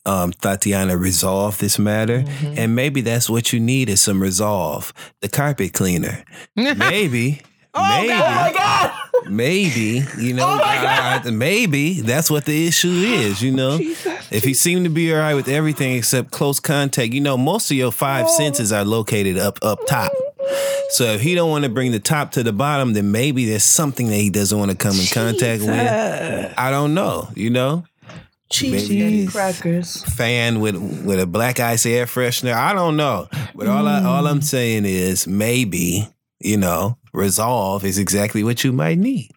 um, 0.06 0.32
Tatiana 0.32 0.96
resolve 0.96 1.58
this 1.58 1.78
matter, 1.78 2.22
Mm-hmm. 2.22 2.54
and 2.58 2.74
maybe 2.74 3.02
that's 3.02 3.28
what 3.28 3.52
you 3.52 3.60
need 3.60 3.88
is 3.88 4.00
some 4.00 4.22
resolve. 4.22 4.92
The 5.20 5.28
carpet 5.28 5.72
cleaner, 5.74 6.24
maybe. 6.56 7.42
Oh, 7.72 7.88
maybe, 8.00 8.12
oh, 8.12 8.52
God! 8.56 8.92
maybe, 9.30 10.02
you 10.18 10.34
know, 10.34 10.44
oh, 10.44 10.60
I- 10.62 11.20
I- 11.24 11.30
maybe 11.30 12.00
that's 12.00 12.30
what 12.30 12.44
the 12.44 12.66
issue 12.66 12.88
is, 12.90 13.40
you 13.40 13.52
know. 13.52 13.78
If 14.30 14.42
he 14.44 14.54
seemed 14.54 14.84
to 14.84 14.90
be 14.90 15.12
all 15.12 15.20
right 15.20 15.34
with 15.34 15.48
everything 15.48 15.94
except 15.96 16.30
close 16.32 16.58
contact, 16.58 17.12
you 17.12 17.20
know, 17.20 17.36
most 17.36 17.70
of 17.70 17.76
your 17.76 17.92
five 17.92 18.28
senses 18.28 18.72
are 18.72 18.84
located 18.84 19.38
up 19.38 19.58
up 19.62 19.86
top. 19.86 20.10
So 20.90 21.04
if 21.04 21.20
he 21.20 21.36
don't 21.36 21.50
want 21.50 21.62
to 21.64 21.70
bring 21.70 21.92
the 21.92 22.00
top 22.00 22.32
to 22.32 22.42
the 22.42 22.52
bottom, 22.52 22.92
then 22.94 23.12
maybe 23.12 23.44
there's 23.46 23.62
something 23.62 24.08
that 24.08 24.16
he 24.16 24.30
doesn't 24.30 24.58
want 24.58 24.72
to 24.72 24.76
come 24.76 24.98
in 24.98 25.06
contact 25.06 25.62
with. 25.62 26.54
I 26.58 26.70
don't 26.72 26.94
know, 26.94 27.28
you 27.36 27.50
know. 27.50 27.84
Cheese 28.50 29.30
crackers. 29.30 30.02
Fan 30.14 30.58
with 30.58 30.74
with 31.04 31.20
a 31.20 31.26
black 31.26 31.60
ice 31.60 31.86
air 31.86 32.06
freshener. 32.06 32.52
I 32.52 32.72
don't 32.72 32.96
know. 32.96 33.28
But 33.54 33.68
all 33.68 33.86
I 33.86 34.02
all 34.02 34.26
I'm 34.26 34.42
saying 34.42 34.86
is 34.86 35.28
maybe, 35.28 36.08
you 36.40 36.56
know, 36.56 36.98
resolve 37.12 37.84
is 37.84 37.98
exactly 37.98 38.42
what 38.44 38.64
you 38.64 38.72
might 38.72 38.98
need. 38.98 39.30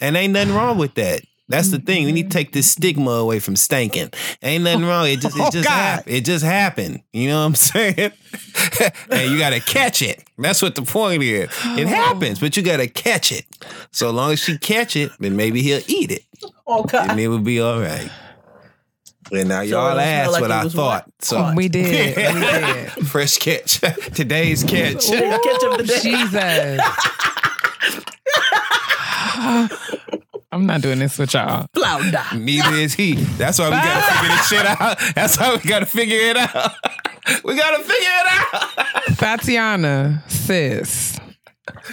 And 0.00 0.16
ain't 0.16 0.32
nothing 0.32 0.54
wrong 0.54 0.78
with 0.78 0.94
that. 0.94 1.22
That's 1.50 1.70
the 1.70 1.78
thing. 1.78 2.04
We 2.04 2.12
need 2.12 2.30
to 2.30 2.36
take 2.36 2.52
this 2.52 2.70
stigma 2.70 3.10
away 3.12 3.38
from 3.38 3.54
stanking. 3.54 4.14
Ain't 4.42 4.64
nothing 4.64 4.84
wrong. 4.84 5.06
It 5.08 5.20
just 5.20 5.34
it 5.34 5.40
Oh, 5.46 5.50
just 5.50 5.66
God. 5.66 5.72
happened. 5.74 6.14
It 6.14 6.24
just 6.26 6.44
happened. 6.44 7.00
You 7.12 7.28
know 7.28 7.40
what 7.40 7.46
I'm 7.46 7.54
saying? 7.54 8.12
and 9.10 9.30
you 9.32 9.38
gotta 9.38 9.60
catch 9.60 10.02
it. 10.02 10.22
That's 10.36 10.60
what 10.60 10.74
the 10.74 10.82
point 10.82 11.22
is. 11.22 11.48
It 11.64 11.88
happens, 11.88 12.38
but 12.38 12.54
you 12.56 12.62
gotta 12.62 12.86
catch 12.86 13.32
it. 13.32 13.46
So 13.92 14.10
long 14.10 14.32
as 14.32 14.40
she 14.40 14.58
catch 14.58 14.94
it, 14.94 15.10
then 15.20 15.36
maybe 15.36 15.62
he'll 15.62 15.80
eat 15.86 16.10
it. 16.10 16.22
Oh 16.66 16.82
God. 16.84 17.10
And 17.10 17.18
it 17.18 17.28
will 17.28 17.38
be 17.38 17.60
all 17.62 17.80
right. 17.80 18.10
And 19.30 19.48
now 19.48 19.60
y'all 19.60 19.88
it 19.88 19.92
smell 19.92 20.00
asked 20.00 20.32
like 20.32 20.40
what 20.42 20.50
it 20.50 20.54
I 20.54 20.68
thought. 20.68 21.04
what? 21.06 21.12
So 21.20 21.52
We 21.54 21.68
did. 21.68 22.16
We 22.16 22.22
did. 22.40 22.90
fresh 23.08 23.36
catch. 23.38 23.80
Today's 24.14 24.64
catch. 24.64 25.06
Catch 25.06 25.62
of 25.64 25.78
the 25.78 25.84
day. 25.86 26.00
Jesus. 26.00 26.80
I'm 30.50 30.64
not 30.66 30.80
doing 30.80 30.98
this 30.98 31.18
with 31.18 31.34
y'all. 31.34 31.66
Flounder. 31.74 32.22
Neither 32.34 32.74
is 32.74 32.94
he. 32.94 33.14
That's 33.14 33.58
why 33.58 33.66
we 33.66 33.72
gotta 33.76 34.14
figure 34.14 34.36
this 34.36 34.48
shit 34.48 34.66
out. 34.66 34.98
That's 35.14 35.38
why 35.38 35.54
we 35.62 35.68
gotta 35.68 35.86
figure 35.86 36.18
it 36.18 36.36
out. 36.36 36.72
We 37.44 37.54
gotta 37.56 37.82
figure 37.82 38.08
it 38.08 38.54
out. 38.54 39.16
Tatiana, 39.18 40.24
sis. 40.28 41.18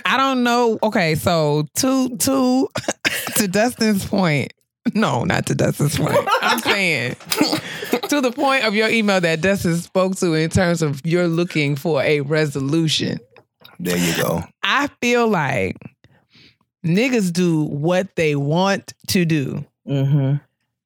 I 0.06 0.16
don't 0.18 0.44
know. 0.44 0.80
Okay, 0.82 1.16
so 1.16 1.66
to 1.76 2.16
to 2.18 2.70
to 3.36 3.48
Dustin's 3.50 4.06
point, 4.06 4.54
No, 4.94 5.24
not 5.24 5.48
to 5.48 5.56
Dustin's 5.56 5.98
point. 5.98 6.16
I'm 6.42 6.60
saying 6.60 7.16
to 8.10 8.22
the 8.22 8.32
point 8.34 8.66
of 8.66 8.76
your 8.76 8.88
email 8.88 9.20
that 9.20 9.42
Dustin 9.42 9.76
spoke 9.78 10.16
to 10.18 10.34
in 10.36 10.50
terms 10.52 10.82
of 10.84 11.02
you're 11.04 11.28
looking 11.28 11.76
for 11.76 12.02
a 12.04 12.22
resolution. 12.22 13.20
There 13.80 13.98
you 13.98 14.16
go. 14.16 14.44
I 14.64 14.88
feel 15.02 15.28
like 15.28 15.76
niggas 16.86 17.34
do 17.34 17.64
what 17.64 18.16
they 18.16 18.36
want 18.36 18.94
to 19.08 19.26
do 19.26 19.66
Mm-hmm. 19.88 20.36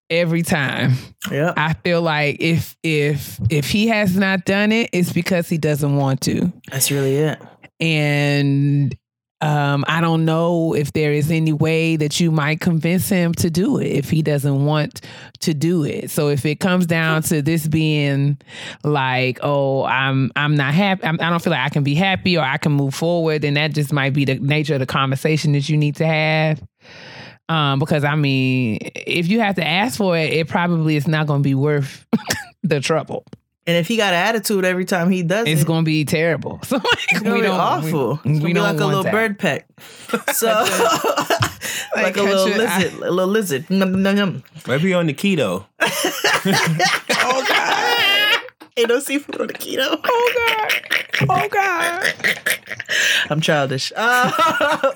every 0.10 0.44
time. 0.44 0.94
Yep. 1.30 1.54
I 1.58 1.74
feel 1.74 2.02
like 2.02 2.38
if 2.40 2.76
if 2.84 3.40
if 3.50 3.70
he 3.70 3.88
has 3.88 4.16
not 4.18 4.46
done 4.46 4.72
it, 4.72 4.90
it's 4.94 5.12
because 5.14 5.50
he 5.50 5.58
doesn't 5.58 5.96
want 5.98 6.22
to. 6.22 6.52
That's 6.72 6.90
really 6.90 7.16
it. 7.18 7.40
And 7.82 8.98
um, 9.42 9.86
I 9.88 10.02
don't 10.02 10.26
know 10.26 10.74
if 10.74 10.92
there 10.92 11.14
is 11.14 11.32
any 11.32 11.54
way 11.54 11.96
that 11.96 12.20
you 12.20 12.30
might 12.30 12.60
convince 12.60 13.08
him 13.08 13.34
to 13.36 13.50
do 13.50 13.78
it 13.78 13.88
if 13.88 14.10
he 14.10 14.22
doesn't 14.22 14.66
want 14.66 15.02
to 15.40 15.54
do 15.54 15.86
it. 15.86 16.12
So 16.12 16.28
if 16.28 16.46
it 16.46 16.60
comes 16.60 16.86
down 16.86 17.22
to 17.24 17.42
this 17.42 17.66
being 17.66 18.38
like, 18.84 19.40
oh, 19.42 19.86
I'm 19.86 20.32
I'm 20.36 20.56
not 20.56 20.74
happy, 20.74 21.06
I'm, 21.06 21.18
I 21.22 21.30
don't 21.30 21.42
feel 21.42 21.52
like 21.52 21.66
I 21.66 21.70
can 21.70 21.84
be 21.84 21.96
happy 21.96 22.38
or 22.38 22.44
I 22.44 22.58
can 22.58 22.74
move 22.74 22.94
forward, 22.94 23.44
then 23.44 23.54
that 23.54 23.74
just 23.74 23.94
might 23.94 24.14
be 24.14 24.26
the 24.26 24.36
nature 24.40 24.74
of 24.74 24.82
the 24.82 24.86
conversation 24.86 25.54
that 25.54 25.70
you 25.70 25.78
need 25.78 25.96
to 25.98 26.06
have. 26.06 26.62
Um, 27.48 27.80
because 27.80 28.04
I 28.04 28.16
mean, 28.16 28.80
if 28.94 29.28
you 29.30 29.40
have 29.40 29.56
to 29.56 29.66
ask 29.66 29.98
for 29.98 30.18
it, 30.18 30.34
it 30.34 30.50
probably 30.50 30.98
is 30.98 31.08
not 31.08 31.28
going 31.28 31.42
to 31.42 31.48
be 31.48 31.56
worth 31.56 32.06
the 32.64 32.82
trouble. 32.82 33.24
And 33.70 33.78
if 33.78 33.88
he 33.88 33.98
got 33.98 34.14
an 34.16 34.20
attitude 34.28 34.66
every 34.66 34.86
time 34.86 35.12
he 35.12 35.22
does 35.22 35.46
it, 35.46 35.52
It's 35.52 35.62
it, 35.62 35.68
going 35.68 35.84
to 35.84 35.86
be 35.86 36.04
terrible. 36.06 36.60
So 36.66 36.82
it's 37.12 37.22
gonna 37.22 37.40
be 37.40 37.46
awful. 37.46 38.20
We, 38.26 38.32
it's 38.32 38.40
we 38.42 38.48
be 38.48 38.54
don't 38.54 38.64
like 38.64 38.80
a 38.82 38.86
little 38.88 39.04
that. 39.04 39.12
bird 39.14 39.38
peck. 39.38 39.68
So 40.34 40.48
like, 41.96 42.18
a 42.18 42.24
little 42.24 42.48
should- 42.48 42.62
I- 42.62 42.78
lizard, 42.80 42.94
a 43.04 43.12
little 43.12 43.28
lizard. 43.28 43.70
Num, 43.70 44.02
num, 44.02 44.16
num. 44.16 44.44
Maybe 44.68 44.92
on 44.96 45.06
the 45.06 45.14
keto. 45.14 45.66
Oh 45.82 47.46
God! 47.48 47.99
Ain't 48.80 48.88
no 48.88 49.00
seafood 49.00 49.42
on 49.42 49.48
the 49.48 49.54
keto. 49.54 50.00
Oh 51.22 51.26
God! 51.28 51.28
Oh 51.30 51.48
God! 51.50 52.14
I'm 53.30 53.42
childish. 53.42 53.92
Uh, 53.94 54.32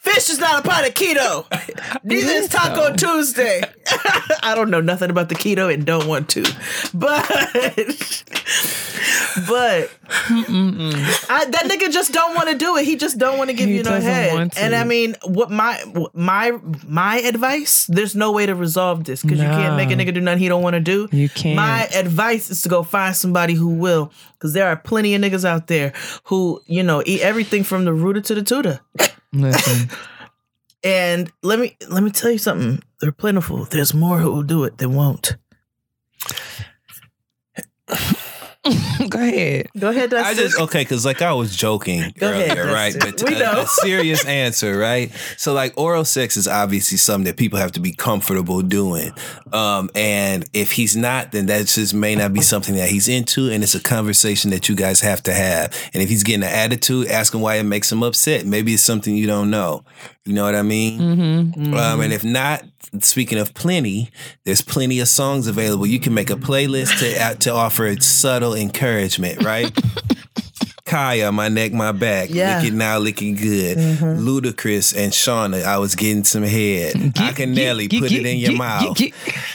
fish 0.00 0.28
is 0.28 0.40
not 0.40 0.64
a 0.64 0.68
part 0.68 0.88
of 0.88 0.94
keto. 0.94 1.46
Neither 2.02 2.32
is 2.32 2.48
Taco 2.48 2.94
Tuesday. 2.96 3.62
I 4.42 4.54
don't 4.56 4.70
know 4.70 4.80
nothing 4.80 5.10
about 5.10 5.28
the 5.28 5.36
keto 5.36 5.72
and 5.72 5.86
don't 5.86 6.08
want 6.08 6.28
to, 6.30 6.42
but 6.92 7.24
but 9.46 9.90
I, 11.30 11.46
that 11.50 11.66
nigga 11.66 11.92
just 11.92 12.12
don't 12.12 12.34
want 12.34 12.48
to 12.50 12.56
do 12.56 12.76
it. 12.76 12.84
He 12.84 12.96
just 12.96 13.18
don't 13.18 13.38
want 13.38 13.50
to 13.50 13.54
give 13.56 13.68
He 13.68 13.76
you 13.76 13.82
no 13.84 14.00
head. 14.00 14.52
And 14.56 14.74
I 14.74 14.84
mean, 14.84 15.14
what 15.24 15.50
my 15.50 15.82
my 16.12 16.58
my 16.86 17.18
advice? 17.18 17.86
There's 17.86 18.16
no 18.16 18.32
way 18.32 18.46
to 18.46 18.54
resolve 18.54 19.04
this 19.04 19.22
because 19.22 19.38
you 19.38 19.46
can't 19.46 19.76
make 19.76 19.90
a 19.90 19.94
nigga 19.94 20.12
do 20.12 20.20
nothing 20.20 20.40
he 20.40 20.48
don't 20.48 20.62
want 20.62 20.74
to 20.74 20.80
do. 20.80 21.08
You 21.12 21.28
can't. 21.28 21.56
My 21.56 21.84
advice 21.94 22.50
is 22.50 22.60
to 22.64 22.68
go 22.68 22.82
find 22.82 23.14
somebody 23.14 23.54
who 23.54 23.68
will, 23.68 24.12
because 24.32 24.52
there 24.52 24.66
are 24.66 24.76
plenty 24.76 25.14
of 25.14 25.22
niggas 25.22 25.44
out 25.44 25.68
there 25.68 25.92
who 26.24 26.60
you 26.66 26.82
know 26.82 27.02
eat 27.06 27.20
everything 27.20 27.62
from 27.64 27.84
the 27.84 27.92
rooter 27.94 28.20
to 28.20 28.34
the 28.34 28.42
tutor. 28.42 28.80
And 30.84 31.32
let 31.42 31.58
me 31.58 31.76
let 31.88 32.02
me 32.02 32.10
tell 32.10 32.30
you 32.30 32.36
something. 32.38 32.82
They're 33.00 33.10
plentiful. 33.10 33.64
There's 33.64 33.94
more 33.94 34.18
who 34.18 34.30
will 34.30 34.42
do 34.42 34.64
it 34.64 34.76
than 34.76 34.94
won't. 34.94 35.36
go 39.10 39.18
ahead. 39.18 39.68
Go 39.78 39.90
ahead, 39.90 40.10
Dustin. 40.10 40.26
I 40.26 40.34
just 40.34 40.58
okay, 40.60 40.80
because 40.82 41.04
like 41.04 41.20
I 41.22 41.32
was 41.34 41.54
joking 41.54 42.12
Go 42.18 42.30
ahead, 42.30 42.56
earlier, 42.56 42.72
right? 42.72 42.94
But 42.98 43.22
We 43.22 43.34
a- 43.36 43.38
know. 43.38 43.60
a 43.62 43.66
serious 43.66 44.24
answer, 44.26 44.78
right? 44.78 45.10
So 45.36 45.52
like 45.52 45.74
oral 45.76 46.04
sex 46.04 46.36
is 46.36 46.48
obviously 46.48 46.96
something 46.98 47.24
that 47.26 47.36
people 47.36 47.58
have 47.58 47.72
to 47.72 47.80
be 47.80 47.92
comfortable 47.92 48.62
doing. 48.62 49.12
Um, 49.52 49.90
and 49.94 50.44
if 50.54 50.72
he's 50.72 50.96
not, 50.96 51.32
then 51.32 51.46
that 51.46 51.66
just 51.66 51.92
may 51.94 52.14
not 52.14 52.32
be 52.32 52.40
something 52.40 52.74
that 52.76 52.88
he's 52.88 53.08
into, 53.08 53.50
and 53.50 53.62
it's 53.62 53.74
a 53.74 53.82
conversation 53.82 54.50
that 54.50 54.68
you 54.68 54.74
guys 54.76 55.00
have 55.00 55.22
to 55.24 55.34
have. 55.34 55.72
And 55.92 56.02
if 56.02 56.08
he's 56.08 56.22
getting 56.22 56.42
an 56.44 56.48
attitude, 56.54 57.08
ask 57.08 57.34
him 57.34 57.40
why 57.40 57.56
it 57.56 57.64
makes 57.64 57.92
him 57.92 58.02
upset. 58.02 58.46
Maybe 58.46 58.74
it's 58.74 58.82
something 58.82 59.14
you 59.14 59.26
don't 59.26 59.50
know. 59.50 59.84
You 60.24 60.32
know 60.32 60.44
what 60.44 60.54
I 60.54 60.62
mean? 60.62 61.00
Mm-hmm. 61.00 61.74
Um, 61.74 62.00
and 62.00 62.12
if 62.12 62.24
not, 62.24 62.64
speaking 63.00 63.38
of 63.38 63.52
plenty, 63.52 64.10
there's 64.44 64.62
plenty 64.62 65.00
of 65.00 65.08
songs 65.08 65.46
available. 65.46 65.86
You 65.86 66.00
can 66.00 66.14
make 66.14 66.30
a 66.30 66.36
playlist 66.36 66.98
to 67.00 67.22
uh, 67.22 67.34
to 67.34 67.52
offer 67.52 67.94
subtle 68.00 68.54
encouragement, 68.54 69.42
right? 69.42 69.70
Khia, 70.86 71.32
my 71.32 71.48
neck, 71.48 71.72
my 71.72 71.92
back, 71.92 72.28
Yeah. 72.30 72.58
lick 72.58 72.68
it 72.68 72.74
now, 72.74 72.98
looking 72.98 73.36
good. 73.36 73.78
Ludacris 73.78 74.94
and 74.94 75.12
Shawnna, 75.12 75.62
I 75.64 75.78
was 75.78 75.94
getting 75.94 76.24
some 76.24 76.42
head. 76.42 77.14
I 77.18 77.32
can 77.32 77.54
Nelly, 77.54 77.88
put 77.88 78.12
it 78.12 78.26
in 78.26 78.36
your 78.36 78.52
mouth. 78.52 78.98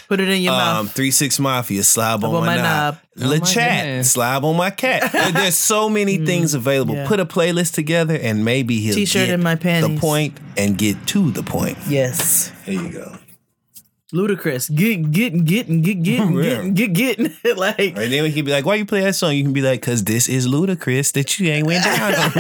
Put 0.07 0.19
it 0.21 0.27
in 0.27 0.41
your 0.41 0.53
Um, 0.53 0.57
mouth. 0.87 0.91
three 0.95 1.11
six 1.11 1.37
mafia, 1.39 1.83
slob 1.83 2.23
on, 2.23 2.33
on 2.33 2.41
my, 2.41 2.55
my 2.55 2.55
knob. 2.55 2.97
knob. 3.15 3.29
Le 3.29 3.35
Oh 3.35 3.39
chat, 3.45 4.05
slob 4.07 4.43
on 4.43 4.55
my 4.57 4.71
cat. 4.71 5.11
There's 5.33 5.55
so 5.55 5.87
many 5.87 6.17
things 6.17 6.55
available. 6.55 6.95
yeah. 6.95 7.07
Put 7.07 7.19
a 7.19 7.25
playlist 7.27 7.73
together, 7.73 8.15
and 8.19 8.43
maybe 8.43 8.79
he'll 8.79 8.95
T-shirt 8.95 9.27
get 9.27 9.33
in 9.35 9.43
my 9.43 9.53
the 9.53 9.97
point 9.99 10.35
and 10.57 10.79
get 10.79 11.05
to 11.07 11.29
the 11.29 11.43
point. 11.43 11.77
Yes. 11.87 12.51
There 12.65 12.73
you 12.73 12.89
go. 12.89 13.18
Ludicrous. 14.11 14.69
Get 14.69 15.11
getting 15.11 15.45
getting 15.45 15.81
get 15.81 16.01
getting 16.01 16.33
Yeah. 16.33 16.43
getting 16.43 16.73
get 16.73 16.93
getting 16.93 17.31
like 17.57 17.79
And 17.79 18.11
then 18.11 18.23
we 18.23 18.31
can 18.31 18.43
be 18.45 18.51
like, 18.51 18.65
why 18.65 18.75
you 18.75 18.85
play 18.85 19.01
that 19.01 19.13
song? 19.15 19.33
You 19.35 19.43
can 19.43 19.53
be 19.53 19.61
like, 19.61 19.81
cause 19.81 20.03
this 20.03 20.27
is 20.27 20.47
ludicrous 20.47 21.11
that 21.13 21.39
you 21.39 21.49
ain't 21.49 21.67
went 21.67 21.83
down 21.83 22.13
on. 22.15 22.31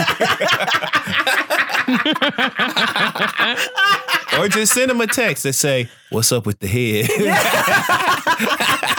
or 4.39 4.47
just 4.47 4.73
send 4.73 4.89
him 4.91 5.01
a 5.01 5.07
text 5.07 5.43
that 5.43 5.53
say, 5.53 5.89
what's 6.09 6.31
up 6.31 6.45
with 6.45 6.59
the 6.59 6.67
head? 6.67 7.07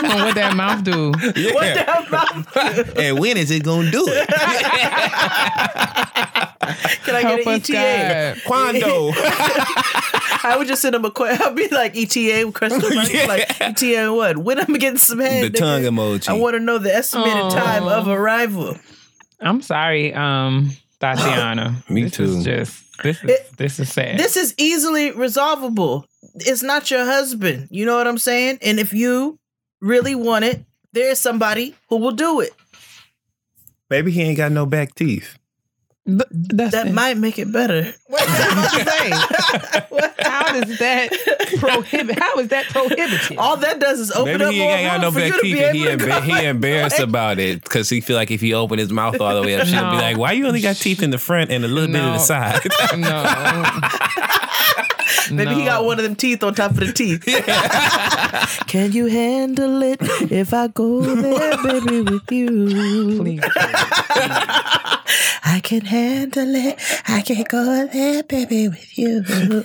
what 0.02 0.34
that 0.34 0.54
mouth 0.56 0.82
do? 0.84 1.12
Yeah. 1.36 2.92
and 2.96 3.18
when 3.18 3.36
is 3.36 3.50
it 3.50 3.62
gonna 3.64 3.90
do 3.90 4.04
it? 4.06 4.28
Can 7.04 7.14
I 7.16 7.20
Help 7.22 7.44
get 7.44 7.70
an 7.70 7.76
ETA? 7.76 8.34
God. 8.34 8.42
Quando. 8.46 9.12
I 10.42 10.56
would 10.56 10.66
just 10.66 10.82
send 10.82 10.94
him 10.94 11.04
a 11.04 11.10
question. 11.10 11.44
I'd 11.46 11.56
be 11.56 11.68
like 11.68 11.96
ETA 11.96 12.44
with 12.46 12.54
question 12.54 12.94
mark. 12.94 13.12
Yeah. 13.12 13.26
Like 13.26 13.60
ETA 13.60 13.96
and 13.98 14.14
what? 14.16 14.38
When 14.38 14.58
I'm 14.58 14.74
getting 14.74 14.98
some 14.98 15.18
head. 15.20 15.44
The 15.44 15.50
nigga? 15.50 15.58
tongue 15.58 15.82
emoji. 15.82 16.28
I 16.28 16.32
want 16.34 16.54
to 16.54 16.60
know 16.60 16.78
the 16.78 16.94
estimated 16.94 17.50
time 17.52 17.84
of 17.84 18.08
arrival. 18.08 18.76
I'm 19.40 19.62
sorry, 19.62 20.12
um, 20.14 20.70
Tatiana. 21.00 21.82
Me 21.88 22.04
this 22.04 22.12
too. 22.12 22.24
Is 22.24 22.44
just 22.44 23.02
this 23.02 23.24
is 23.24 23.30
It- 23.30 23.56
this 23.56 23.80
is 23.80 23.92
sad. 23.92 24.18
This 24.18 24.36
is 24.36 24.54
easily 24.58 25.10
resolvable. 25.12 26.04
It's 26.34 26.62
not 26.62 26.90
your 26.90 27.04
husband. 27.04 27.68
You 27.70 27.86
know 27.86 27.96
what 27.96 28.06
I'm 28.06 28.18
saying? 28.18 28.58
And 28.62 28.78
if 28.78 28.92
you 28.92 29.38
really 29.80 30.14
want 30.14 30.44
it, 30.44 30.64
there's 30.92 31.18
somebody 31.18 31.74
who 31.88 31.96
will 31.96 32.12
do 32.12 32.40
it. 32.40 32.52
Maybe 33.88 34.10
he 34.12 34.22
ain't 34.22 34.36
got 34.36 34.52
no 34.52 34.66
back 34.66 34.94
teeth. 34.94 35.36
Th- 36.18 36.22
that's 36.30 36.72
That 36.72 36.86
it. 36.88 36.92
might 36.92 37.16
make 37.16 37.38
it 37.38 37.52
better. 37.52 37.92
What 38.06 38.20
you 38.28 38.84
say? 38.84 39.10
How 40.20 40.52
does 40.52 40.78
that 40.78 41.10
prohibit? 41.58 42.18
How 42.18 42.38
is 42.38 42.48
that 42.48 42.66
prohibited? 42.66 43.36
All 43.38 43.56
that 43.58 43.78
does 43.78 44.00
is 44.00 44.10
open 44.12 44.32
Maybe 44.38 44.44
up 44.44 44.52
he 44.52 44.58
more 44.60 44.72
ain't 44.72 44.86
got 44.88 44.92
room 44.94 45.02
no 45.02 45.10
for 45.12 45.20
you 45.20 45.30
back 45.30 45.40
to 45.40 45.42
teeth 45.42 45.56
be 45.56 45.62
and 45.64 45.76
he, 45.76 45.86
able 45.88 45.98
to 46.06 46.10
emba- 46.10 46.22
he 46.40 46.44
embarrassed 46.46 46.98
about 47.00 47.38
it 47.38 47.62
because 47.62 47.88
he 47.88 48.00
feel 48.00 48.16
like 48.16 48.30
if 48.30 48.40
he 48.40 48.52
opened 48.54 48.80
his 48.80 48.90
mouth 48.92 49.20
all 49.20 49.34
the 49.34 49.42
way 49.46 49.54
up, 49.60 49.66
she'll 49.66 49.90
be 49.90 49.96
like, 49.96 50.16
why 50.16 50.32
you 50.32 50.46
only 50.46 50.60
got 50.60 50.76
teeth 50.76 51.02
in 51.02 51.10
the 51.10 51.18
front 51.18 51.50
and 51.50 51.64
a 51.64 51.68
little 51.68 51.92
bit 51.92 52.02
of 52.02 52.12
the 52.14 52.18
side? 52.18 52.60
no. 52.98 54.26
Maybe 55.30 55.54
he 55.54 55.64
got 55.64 55.84
one 55.84 55.98
of 55.98 56.04
them 56.04 56.14
teeth 56.14 56.42
on 56.42 56.54
top 56.54 56.72
of 56.72 56.78
the 56.78 56.92
teeth. 56.92 57.24
Can 58.66 58.92
you 58.92 59.06
handle 59.06 59.82
it 59.82 59.98
if 60.30 60.52
I 60.54 60.68
go 60.68 61.00
there, 61.02 61.56
baby, 61.62 62.00
with 62.02 62.30
you? 62.32 63.20
Please. 63.20 63.42
I 65.42 65.60
can 65.62 65.82
handle 65.82 66.54
it. 66.54 66.78
I 67.08 67.20
can 67.22 67.44
go 67.48 67.86
there, 67.86 68.22
baby, 68.22 68.68
with 68.68 68.98
you. 68.98 69.64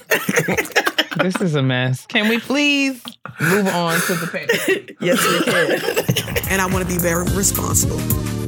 This 1.21 1.39
is 1.41 1.55
a 1.55 1.63
mess. 1.63 2.05
Can 2.07 2.27
we 2.29 2.39
please 2.39 3.03
move 3.39 3.67
on 3.67 3.99
to 4.01 4.13
the 4.15 4.27
petty? 4.27 4.95
yes, 5.01 5.21
we 5.25 5.43
can. 5.43 6.51
and 6.51 6.61
I 6.61 6.65
want 6.67 6.87
to 6.87 6.93
be 6.93 6.99
very 6.99 7.25
responsible 7.35 7.99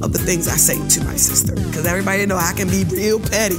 of 0.03 0.13
the 0.13 0.19
things 0.19 0.47
I 0.47 0.55
say 0.57 0.75
to 0.99 1.05
my 1.05 1.15
sister 1.15 1.55
because 1.55 1.85
everybody 1.85 2.25
know 2.25 2.35
I 2.35 2.53
can 2.55 2.67
be 2.69 2.83
real 2.85 3.19
petty. 3.19 3.57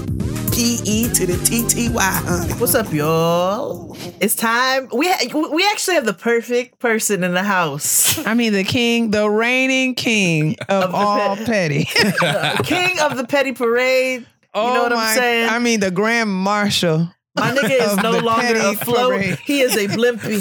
P 0.52 0.80
E 0.84 1.08
to 1.14 1.26
the 1.26 1.36
T 1.44 1.66
T 1.68 1.88
Y, 1.88 2.02
honey. 2.02 2.52
What's 2.54 2.74
up, 2.74 2.92
y'all? 2.92 3.96
It's 4.20 4.34
time. 4.34 4.88
We 4.92 5.08
ha- 5.08 5.50
we 5.52 5.64
actually 5.72 5.94
have 5.94 6.04
the 6.06 6.12
perfect 6.14 6.78
person 6.80 7.22
in 7.22 7.32
the 7.34 7.42
house. 7.44 8.24
I 8.26 8.34
mean, 8.34 8.52
the 8.52 8.64
king, 8.64 9.10
the 9.10 9.28
reigning 9.30 9.94
king 9.94 10.56
of, 10.68 10.90
the 10.90 10.96
all 10.96 11.36
pet- 11.36 11.46
petty. 11.46 11.84
King 12.64 12.98
of 13.00 13.16
the 13.16 13.24
petty 13.28 13.52
parade. 13.52 14.26
oh 14.54 14.68
you 14.68 14.74
know 14.74 14.80
oh 14.80 14.82
what 14.84 14.92
my, 14.92 15.04
I'm 15.10 15.16
saying? 15.16 15.48
I 15.48 15.58
mean, 15.60 15.80
the 15.80 15.90
grand 15.90 16.30
marshal. 16.30 17.08
My 17.38 17.52
nigga 17.54 17.80
is 17.92 17.96
no 18.02 18.12
longer 18.18 18.42
petty 18.42 18.58
afloat. 18.60 19.10
parade. 19.12 19.38
He 19.44 19.60
is 19.60 19.76
a 19.76 19.86
blimpy. 19.88 20.38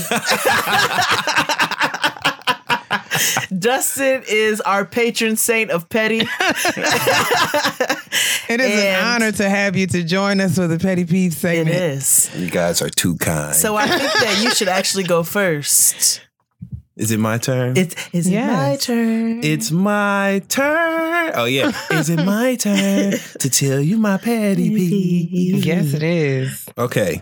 Dustin 3.58 4.24
is 4.28 4.62
our 4.62 4.86
patron 4.86 5.36
saint 5.38 5.72
of 5.72 5.90
petty. 5.90 6.20
It 8.50 8.62
is 8.62 8.72
And- 8.72 8.88
an 8.88 9.04
honor 9.04 9.32
to 9.34 9.50
have 9.50 9.76
you 9.76 9.88
to 9.88 10.04
join 10.04 10.40
us 10.40 10.56
for 10.56 10.68
the 10.68 10.78
Petty 10.80 11.04
Peeves 11.06 11.34
It 11.34 11.34
segment. 11.34 11.76
is. 11.76 12.30
You 12.36 12.50
guys 12.50 12.82
are 12.82 12.90
too 12.90 13.16
kind. 13.18 13.56
So 13.56 13.76
I 13.76 13.88
think 13.88 14.02
that 14.14 14.40
you 14.42 14.52
should 14.52 14.68
actually 14.70 15.04
go 15.04 15.24
first. 15.24 16.22
Is 16.98 17.12
it 17.12 17.20
my 17.20 17.38
turn? 17.38 17.78
It's 17.78 17.96
is 18.12 18.28
it 18.28 18.44
my 18.44 18.76
turn? 18.76 19.44
It's 19.44 19.72
my 19.72 20.42
turn. 20.50 21.32
Oh 21.36 21.46
yeah. 21.46 21.72
Is 21.92 22.10
it 22.10 22.26
my 22.26 22.56
turn 22.56 23.12
to 23.40 23.50
tell 23.50 23.80
you 23.80 23.98
my 23.98 24.18
petty 24.18 24.70
peeve? 24.70 25.64
Yes, 25.64 25.94
it 25.94 26.02
is. 26.02 26.68
Okay. 26.76 27.22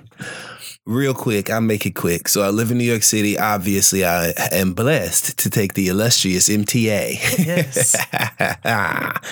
Real 0.86 1.14
quick, 1.14 1.50
I'll 1.50 1.62
make 1.62 1.86
it 1.86 1.96
quick. 1.96 2.28
So 2.28 2.44
I 2.44 2.50
live 2.50 2.72
in 2.72 2.78
New 2.78 2.84
York 2.84 3.04
City. 3.04 3.38
Obviously, 3.38 4.06
I 4.06 4.34
am 4.52 4.74
blessed 4.74 5.38
to 5.40 5.50
take 5.50 5.74
the 5.74 5.88
illustrious 5.88 6.48
MTA. 6.48 7.46
Yes. 7.46 7.96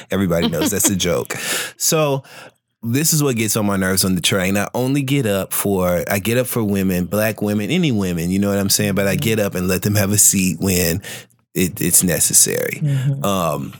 Everybody 0.11 0.49
knows 0.49 0.71
that's 0.71 0.89
a 0.89 0.95
joke. 0.95 1.33
So 1.77 2.23
this 2.83 3.13
is 3.13 3.23
what 3.23 3.35
gets 3.35 3.55
on 3.55 3.65
my 3.65 3.77
nerves 3.77 4.03
on 4.03 4.15
the 4.15 4.21
train. 4.21 4.57
I 4.57 4.69
only 4.73 5.01
get 5.01 5.25
up 5.25 5.53
for 5.53 6.03
I 6.09 6.19
get 6.19 6.37
up 6.37 6.47
for 6.47 6.63
women, 6.63 7.05
black 7.05 7.41
women, 7.41 7.69
any 7.69 7.91
women, 7.91 8.29
you 8.29 8.39
know 8.39 8.49
what 8.49 8.59
I'm 8.59 8.69
saying? 8.69 8.95
But 8.95 9.07
I 9.07 9.15
get 9.15 9.39
mm-hmm. 9.39 9.47
up 9.47 9.55
and 9.55 9.67
let 9.67 9.81
them 9.81 9.95
have 9.95 10.11
a 10.11 10.17
seat 10.17 10.57
when 10.59 11.01
it, 11.53 11.81
it's 11.81 12.03
necessary. 12.03 12.79
Mm-hmm. 12.81 13.23
Um 13.23 13.73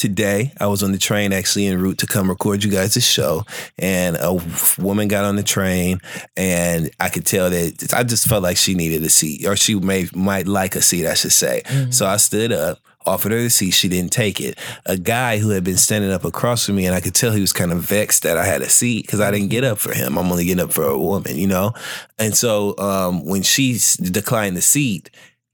Today, 0.00 0.54
I 0.58 0.66
was 0.66 0.82
on 0.82 0.92
the 0.92 0.98
train 0.98 1.30
actually 1.30 1.66
en 1.66 1.78
route 1.78 1.98
to 1.98 2.06
come 2.06 2.30
record 2.30 2.64
you 2.64 2.70
guys 2.70 2.96
a 2.96 3.02
show, 3.02 3.44
and 3.76 4.16
a 4.18 4.32
woman 4.78 5.08
got 5.08 5.26
on 5.26 5.36
the 5.36 5.42
train, 5.42 6.00
and 6.38 6.90
I 6.98 7.10
could 7.10 7.26
tell 7.26 7.50
that 7.50 7.92
I 7.92 8.02
just 8.02 8.26
felt 8.26 8.42
like 8.42 8.56
she 8.56 8.74
needed 8.74 9.02
a 9.02 9.10
seat, 9.10 9.44
or 9.46 9.56
she 9.56 9.74
may 9.74 10.08
might 10.14 10.48
like 10.48 10.74
a 10.74 10.80
seat, 10.80 11.06
I 11.06 11.12
should 11.12 11.32
say. 11.32 11.60
Mm-hmm. 11.66 11.90
So 11.90 12.06
I 12.06 12.16
stood 12.16 12.50
up, 12.50 12.78
offered 13.06 13.32
her 13.32 13.42
the 13.42 13.50
seat. 13.50 13.70
She 13.70 13.88
didn't 13.88 14.12
take 14.12 14.40
it. 14.40 14.58
A 14.86 14.96
guy 14.96 15.38
who 15.38 15.50
had 15.50 15.64
been 15.64 15.76
standing 15.76 16.10
up 16.12 16.24
across 16.24 16.66
from 16.66 16.76
me, 16.76 16.86
and 16.86 16.94
I 16.94 17.00
could 17.00 17.14
tell 17.14 17.32
he 17.32 17.40
was 17.40 17.52
kind 17.52 17.72
of 17.72 17.78
vexed 17.78 18.22
that 18.22 18.36
I 18.36 18.44
had 18.44 18.62
a 18.62 18.68
seat 18.68 19.06
because 19.06 19.20
I 19.20 19.30
didn't 19.30 19.48
get 19.48 19.64
up 19.64 19.78
for 19.78 19.92
him. 19.92 20.18
I'm 20.18 20.30
only 20.30 20.44
getting 20.44 20.62
up 20.62 20.72
for 20.72 20.84
a 20.84 20.98
woman, 20.98 21.36
you 21.36 21.46
know. 21.46 21.72
And 22.18 22.36
so 22.36 22.76
um, 22.78 23.24
when 23.24 23.42
she 23.42 23.78
declined 24.02 24.56
the 24.56 24.62
seat, 24.62 25.10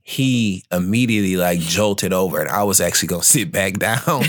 he 0.09 0.62
immediately 0.70 1.37
like 1.37 1.59
jolted 1.59 2.12
over 2.12 2.41
and 2.41 2.49
I 2.49 2.62
was 2.62 2.81
actually 2.81 3.09
gonna 3.09 3.24
sit 3.24 3.51
back 3.51 3.73
down. 3.81 4.23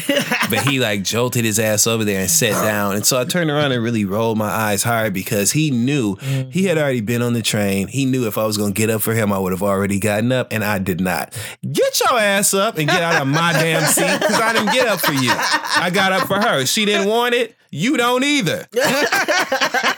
but 0.49 0.61
he 0.67 0.79
like 0.79 1.03
jolted 1.03 1.45
his 1.45 1.59
ass 1.59 1.85
over 1.85 2.03
there 2.03 2.21
and 2.21 2.29
sat 2.31 2.53
down. 2.63 2.95
And 2.95 3.05
so 3.05 3.19
I 3.21 3.25
turned 3.25 3.51
around 3.51 3.73
and 3.73 3.83
really 3.83 4.03
rolled 4.03 4.39
my 4.39 4.49
eyes 4.49 4.81
hard 4.81 5.13
because 5.13 5.51
he 5.51 5.69
knew 5.69 6.15
he 6.49 6.65
had 6.65 6.79
already 6.79 7.01
been 7.01 7.21
on 7.21 7.33
the 7.33 7.43
train. 7.43 7.87
He 7.89 8.05
knew 8.05 8.25
if 8.25 8.39
I 8.39 8.45
was 8.47 8.57
gonna 8.57 8.73
get 8.73 8.89
up 8.89 9.03
for 9.03 9.13
him, 9.13 9.31
I 9.31 9.37
would 9.37 9.51
have 9.51 9.61
already 9.61 9.99
gotten 9.99 10.31
up, 10.31 10.47
and 10.51 10.63
I 10.63 10.79
did 10.79 10.99
not. 10.99 11.37
Get 11.71 11.99
your 11.99 12.17
ass 12.19 12.55
up 12.55 12.79
and 12.79 12.89
get 12.89 13.03
out 13.03 13.21
of 13.21 13.27
my 13.27 13.53
damn 13.53 13.83
seat 13.85 14.19
because 14.19 14.39
I 14.41 14.53
didn't 14.53 14.73
get 14.73 14.87
up 14.87 14.99
for 14.99 15.13
you. 15.13 15.29
I 15.31 15.91
got 15.93 16.11
up 16.11 16.27
for 16.27 16.41
her. 16.41 16.65
She 16.65 16.85
didn't 16.85 17.07
want 17.07 17.35
it. 17.35 17.55
You 17.69 17.97
don't 17.97 18.23
either. 18.23 18.67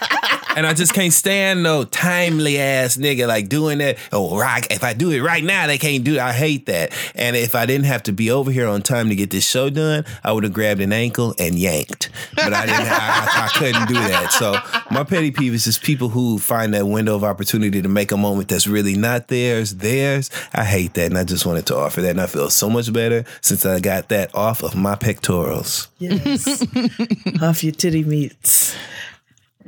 And 0.56 0.66
I 0.66 0.74
just 0.74 0.92
can't 0.92 1.12
stand 1.12 1.62
no 1.62 1.84
timely 1.84 2.58
ass 2.58 2.96
nigga 2.96 3.28
like 3.28 3.48
doing 3.48 3.78
that. 3.78 3.98
Oh, 4.12 4.36
right. 4.36 4.66
If 4.70 4.82
I 4.82 4.94
do 4.94 5.10
it 5.10 5.22
right 5.22 5.44
now, 5.44 5.68
they 5.68 5.78
can't 5.78 6.02
do 6.02 6.14
it. 6.14 6.20
I 6.20 6.32
hate 6.32 6.66
that. 6.66 6.92
And 7.14 7.36
if 7.36 7.54
I 7.54 7.66
didn't 7.66 7.86
have 7.86 8.02
to 8.04 8.12
be 8.12 8.30
over 8.30 8.50
here 8.50 8.66
on 8.66 8.82
time 8.82 9.08
to 9.10 9.14
get 9.14 9.30
this 9.30 9.48
show 9.48 9.70
done, 9.70 10.04
I 10.24 10.32
would 10.32 10.42
have 10.42 10.52
grabbed 10.52 10.80
an 10.80 10.92
ankle 10.92 11.34
and 11.38 11.56
yanked. 11.56 12.10
But 12.34 12.52
I 12.52 12.66
didn't. 12.66 12.80
I, 12.80 12.98
I, 12.98 13.44
I 13.46 13.58
couldn't 13.58 13.86
do 13.86 13.94
that. 13.94 14.32
So 14.32 14.56
my 14.90 15.04
petty 15.04 15.30
peeve 15.30 15.54
is 15.54 15.64
just 15.64 15.82
people 15.82 16.08
who 16.08 16.38
find 16.38 16.74
that 16.74 16.86
window 16.86 17.14
of 17.14 17.22
opportunity 17.22 17.80
to 17.80 17.88
make 17.88 18.10
a 18.10 18.16
moment 18.16 18.48
that's 18.48 18.66
really 18.66 18.96
not 18.96 19.28
theirs, 19.28 19.76
theirs. 19.76 20.30
I 20.52 20.64
hate 20.64 20.94
that, 20.94 21.06
and 21.06 21.18
I 21.18 21.24
just 21.24 21.46
wanted 21.46 21.66
to 21.66 21.76
offer 21.76 22.00
that. 22.00 22.10
And 22.10 22.20
I 22.20 22.26
feel 22.26 22.50
so 22.50 22.68
much 22.68 22.92
better 22.92 23.24
since 23.40 23.64
I 23.64 23.78
got 23.78 24.08
that 24.08 24.34
off 24.34 24.64
of 24.64 24.74
my 24.74 24.96
pectorals. 24.96 25.88
Yes. 25.98 26.66
Off 27.60 27.64
your 27.64 27.72
titty 27.74 28.04
meats. 28.04 28.74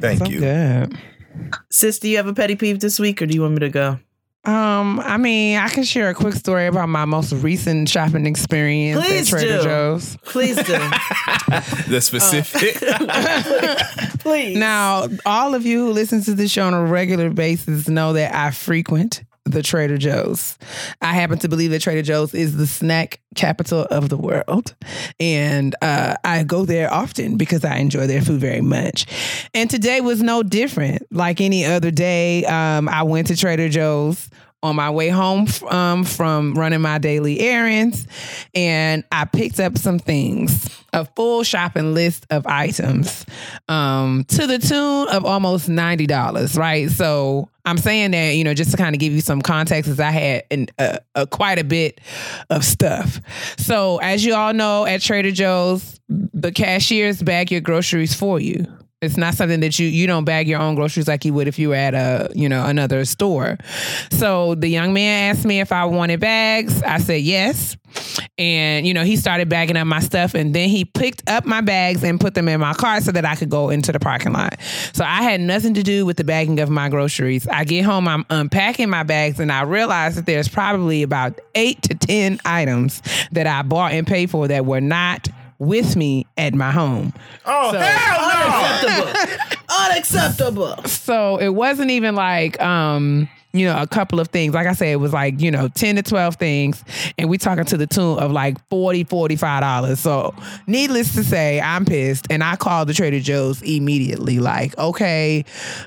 Thank 0.00 0.20
So 0.20 0.24
you. 0.32 0.40
good. 0.40 0.98
Sis, 1.70 1.98
do 1.98 2.08
you 2.08 2.16
have 2.16 2.26
a 2.26 2.32
petty 2.32 2.56
peeve 2.56 2.80
this 2.80 2.98
week 2.98 3.20
or 3.20 3.26
do 3.26 3.34
you 3.34 3.42
want 3.42 3.52
me 3.52 3.58
to 3.60 3.68
go? 3.68 3.98
Um, 4.46 4.98
I 5.00 5.18
mean, 5.18 5.58
I 5.58 5.68
can 5.68 5.82
share 5.84 6.08
a 6.08 6.14
quick 6.14 6.32
story 6.32 6.66
about 6.68 6.88
my 6.88 7.04
most 7.04 7.34
recent 7.34 7.90
shopping 7.90 8.24
experience 8.24 9.04
Please 9.04 9.30
at 9.30 9.38
Trader 9.38 9.58
do. 9.58 9.62
Joe's. 9.64 10.16
Please 10.24 10.56
do. 10.56 10.78
The 11.88 12.00
specific. 12.00 12.76
Please. 14.20 14.56
Now, 14.56 15.06
all 15.26 15.54
of 15.54 15.66
you 15.66 15.84
who 15.84 15.92
listen 15.92 16.22
to 16.22 16.32
this 16.34 16.50
show 16.50 16.66
on 16.66 16.72
a 16.72 16.82
regular 16.82 17.28
basis 17.28 17.88
know 17.88 18.14
that 18.14 18.34
I 18.34 18.52
frequent 18.52 19.22
the 19.44 19.62
Trader 19.62 19.98
Joe's. 19.98 20.56
I 21.00 21.14
happen 21.14 21.38
to 21.40 21.48
believe 21.48 21.70
that 21.72 21.82
Trader 21.82 22.02
Joe's 22.02 22.34
is 22.34 22.56
the 22.56 22.66
snack 22.66 23.20
capital 23.34 23.86
of 23.90 24.08
the 24.08 24.16
world. 24.16 24.74
And 25.18 25.74
uh, 25.82 26.16
I 26.24 26.44
go 26.44 26.64
there 26.64 26.92
often 26.92 27.36
because 27.36 27.64
I 27.64 27.76
enjoy 27.76 28.06
their 28.06 28.22
food 28.22 28.40
very 28.40 28.60
much. 28.60 29.06
And 29.54 29.68
today 29.68 30.00
was 30.00 30.22
no 30.22 30.42
different. 30.42 31.02
Like 31.10 31.40
any 31.40 31.64
other 31.64 31.90
day, 31.90 32.44
um, 32.44 32.88
I 32.88 33.02
went 33.02 33.28
to 33.28 33.36
Trader 33.36 33.68
Joe's 33.68 34.30
on 34.62 34.76
my 34.76 34.90
way 34.90 35.08
home 35.08 35.46
um, 35.68 36.04
from 36.04 36.54
running 36.54 36.80
my 36.80 36.98
daily 36.98 37.40
errands 37.40 38.06
and 38.54 39.04
I 39.10 39.24
picked 39.24 39.58
up 39.58 39.76
some 39.76 39.98
things, 39.98 40.68
a 40.92 41.04
full 41.04 41.42
shopping 41.42 41.94
list 41.94 42.26
of 42.30 42.46
items 42.46 43.26
um, 43.68 44.24
to 44.28 44.46
the 44.46 44.58
tune 44.58 45.08
of 45.08 45.24
almost 45.24 45.68
$90, 45.68 46.56
right? 46.56 46.90
So 46.90 47.48
I'm 47.64 47.78
saying 47.78 48.12
that, 48.12 48.34
you 48.34 48.44
know, 48.44 48.54
just 48.54 48.70
to 48.72 48.76
kind 48.76 48.94
of 48.94 49.00
give 49.00 49.12
you 49.12 49.20
some 49.20 49.42
context, 49.42 49.90
as 49.90 50.00
I 50.00 50.10
had 50.10 50.44
an, 50.50 50.68
quite 51.30 51.58
a 51.58 51.64
bit 51.64 52.00
of 52.50 52.64
stuff. 52.64 53.20
So, 53.56 53.98
as 53.98 54.24
you 54.24 54.34
all 54.34 54.52
know, 54.52 54.84
at 54.84 55.00
Trader 55.00 55.30
Joe's, 55.30 56.00
the 56.08 56.52
cashiers 56.52 57.22
bag 57.22 57.50
your 57.50 57.60
groceries 57.60 58.14
for 58.14 58.40
you. 58.40 58.66
It's 59.02 59.16
not 59.16 59.34
something 59.34 59.58
that 59.60 59.80
you 59.80 59.88
you 59.88 60.06
don't 60.06 60.24
bag 60.24 60.46
your 60.46 60.60
own 60.60 60.76
groceries 60.76 61.08
like 61.08 61.24
you 61.24 61.34
would 61.34 61.48
if 61.48 61.58
you 61.58 61.70
were 61.70 61.74
at 61.74 61.92
a 61.92 62.30
you 62.36 62.48
know 62.48 62.64
another 62.64 63.04
store. 63.04 63.58
So 64.12 64.54
the 64.54 64.68
young 64.68 64.94
man 64.94 65.34
asked 65.34 65.44
me 65.44 65.58
if 65.58 65.72
I 65.72 65.84
wanted 65.86 66.20
bags. 66.20 66.80
I 66.84 66.98
said 66.98 67.22
yes, 67.22 67.76
and 68.38 68.86
you 68.86 68.94
know 68.94 69.02
he 69.02 69.16
started 69.16 69.48
bagging 69.48 69.76
up 69.76 69.88
my 69.88 69.98
stuff, 69.98 70.34
and 70.34 70.54
then 70.54 70.68
he 70.68 70.84
picked 70.84 71.28
up 71.28 71.44
my 71.44 71.60
bags 71.60 72.04
and 72.04 72.20
put 72.20 72.34
them 72.34 72.46
in 72.46 72.60
my 72.60 72.74
car 72.74 73.00
so 73.00 73.10
that 73.10 73.24
I 73.24 73.34
could 73.34 73.50
go 73.50 73.70
into 73.70 73.90
the 73.90 73.98
parking 73.98 74.34
lot. 74.34 74.60
So 74.92 75.04
I 75.04 75.22
had 75.22 75.40
nothing 75.40 75.74
to 75.74 75.82
do 75.82 76.06
with 76.06 76.16
the 76.16 76.24
bagging 76.24 76.60
of 76.60 76.70
my 76.70 76.88
groceries. 76.88 77.48
I 77.48 77.64
get 77.64 77.84
home, 77.84 78.06
I'm 78.06 78.24
unpacking 78.30 78.88
my 78.88 79.02
bags, 79.02 79.40
and 79.40 79.50
I 79.50 79.62
realize 79.62 80.14
that 80.14 80.26
there's 80.26 80.46
probably 80.46 81.02
about 81.02 81.40
eight 81.56 81.82
to 81.82 81.96
ten 81.96 82.38
items 82.44 83.02
that 83.32 83.48
I 83.48 83.62
bought 83.62 83.90
and 83.90 84.06
paid 84.06 84.30
for 84.30 84.46
that 84.46 84.64
were 84.64 84.80
not 84.80 85.28
with 85.62 85.96
me 85.96 86.26
at 86.36 86.54
my 86.54 86.70
home. 86.70 87.12
oh 87.46 87.72
So- 87.72 87.78
Unacceptable. 87.78 89.56
Unacceptable. 89.90 90.84
So 90.84 91.36
it 91.38 91.50
wasn't 91.50 91.90
even 91.90 92.14
like 92.14 92.60
um 92.60 93.28
you 93.54 93.66
know, 93.66 93.80
a 93.82 93.86
couple 93.86 94.18
of 94.18 94.28
things. 94.28 94.54
Like 94.54 94.66
I 94.66 94.72
said, 94.72 94.88
it 94.88 94.96
was 94.96 95.12
like, 95.12 95.40
you 95.40 95.50
know, 95.50 95.68
10 95.68 95.96
to 95.96 96.02
12 96.02 96.36
things. 96.36 96.82
And 97.18 97.28
we 97.28 97.36
talking 97.36 97.64
to 97.66 97.76
the 97.76 97.86
tune 97.86 98.18
of 98.18 98.32
like 98.32 98.56
40 98.70 99.04
$45. 99.04 99.98
So 99.98 100.34
needless 100.66 101.14
to 101.16 101.22
say, 101.22 101.60
I'm 101.60 101.84
pissed. 101.84 102.26
And 102.30 102.42
I 102.42 102.56
called 102.56 102.88
the 102.88 102.94
Trader 102.94 103.20
Joe's 103.20 103.60
immediately. 103.60 104.38
Like, 104.38 104.76
okay, 104.78 105.44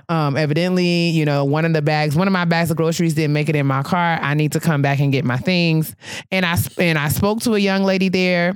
um, 0.10 0.38
evidently, 0.38 1.10
you 1.10 1.26
know, 1.26 1.44
one 1.44 1.66
of 1.66 1.74
the 1.74 1.82
bags, 1.82 2.16
one 2.16 2.28
of 2.28 2.34
my 2.34 2.46
bags 2.46 2.70
of 2.70 2.78
groceries 2.78 3.16
didn't 3.16 3.34
make 3.34 3.50
it 3.50 3.56
in 3.56 3.66
my 3.66 3.82
car. 3.82 4.20
I 4.22 4.36
need 4.36 4.52
to 4.52 4.60
come 4.60 4.84
back 4.84 5.00
and 5.00 5.12
get 5.12 5.26
my 5.26 5.38
things. 5.38 5.96
And 6.32 6.46
I 6.46 6.58
and 6.78 7.00
I 7.00 7.08
spoke 7.08 7.40
to 7.42 7.56
a 7.56 7.60
young 7.60 7.84
lady 7.84 8.10
there 8.10 8.56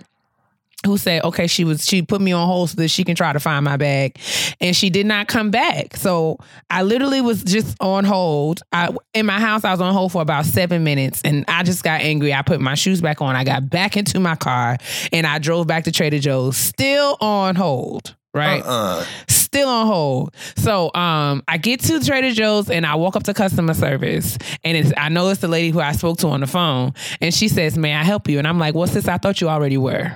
who 0.86 0.98
said 0.98 1.24
okay 1.26 1.46
she 1.48 1.64
was 1.66 1.86
she 1.86 2.02
put 2.02 2.22
me 2.22 2.32
on 2.32 2.48
hold 2.48 2.70
so 2.70 2.76
that 2.76 2.88
she 2.88 3.04
can 3.04 3.16
try 3.16 3.34
to 3.34 3.40
find 3.40 3.66
my 3.66 3.78
bag. 3.78 4.18
And 4.62 4.76
she 4.76 4.90
did 4.90 5.06
not 5.06 5.28
come 5.28 5.52
back. 5.52 5.96
So 5.98 6.38
i 6.70 6.84
literally 6.84 7.22
was 7.22 7.44
just 7.44 7.76
on 7.82 8.06
hold. 8.06 8.62
I, 8.72 8.90
in 9.14 9.26
my 9.26 9.40
house 9.40 9.64
i 9.64 9.72
was 9.72 9.82
on 9.82 9.94
hold 9.94 10.12
for 10.12 10.22
about 10.22 10.46
seven 10.46 10.84
minutes. 10.84 11.22
And 11.24 11.46
i 11.48 11.64
just 11.64 11.84
got 11.84 12.02
angry. 12.02 12.34
I 12.34 12.42
put 12.42 12.62
my 12.62 12.76
shoes 12.76 13.02
back 13.02 13.22
on. 13.22 13.36
I 13.36 13.44
got 13.44 13.70
back 13.70 13.98
into 13.98 14.20
my 14.20 14.36
car 14.36 14.78
and 15.12 15.28
i 15.28 15.40
drove 15.40 15.68
back 15.68 15.84
to 15.86 15.92
trader 15.92 16.20
joe's. 16.20 16.58
Still 16.58 17.18
on 17.20 17.56
hold 17.56 18.16
right? 18.34 18.62
Uh, 18.64 19.04
still 19.28 19.68
on 19.68 19.88
hold. 19.88 20.36
So 20.56 20.94
um, 20.94 21.44
I 21.48 21.58
get 21.58 21.80
to 21.82 22.00
Trader 22.00 22.32
Joe's 22.32 22.70
and 22.70 22.86
I 22.86 22.96
walk 22.96 23.16
up 23.16 23.24
to 23.24 23.34
customer 23.34 23.74
service, 23.74 24.38
and 24.64 24.78
it's 24.78 24.94
I 24.98 25.10
know 25.10 25.30
it's 25.30 25.42
the 25.42 25.48
lady 25.48 25.72
who 25.72 25.80
I 25.80 25.94
spoke 25.94 26.20
to 26.20 26.28
on 26.28 26.42
the 26.42 26.48
phone, 26.48 26.94
and 27.22 27.34
she 27.34 27.48
says, 27.48 27.78
"May 27.78 27.94
I 27.96 28.04
help 28.04 28.30
you?" 28.30 28.38
And 28.38 28.48
I'm 28.48 28.60
like, 28.60 28.76
"What's 28.76 28.94
this? 28.94 29.08
I 29.08 29.18
thought 29.18 29.42
you 29.42 29.50
already 29.50 29.78
were." 29.78 30.16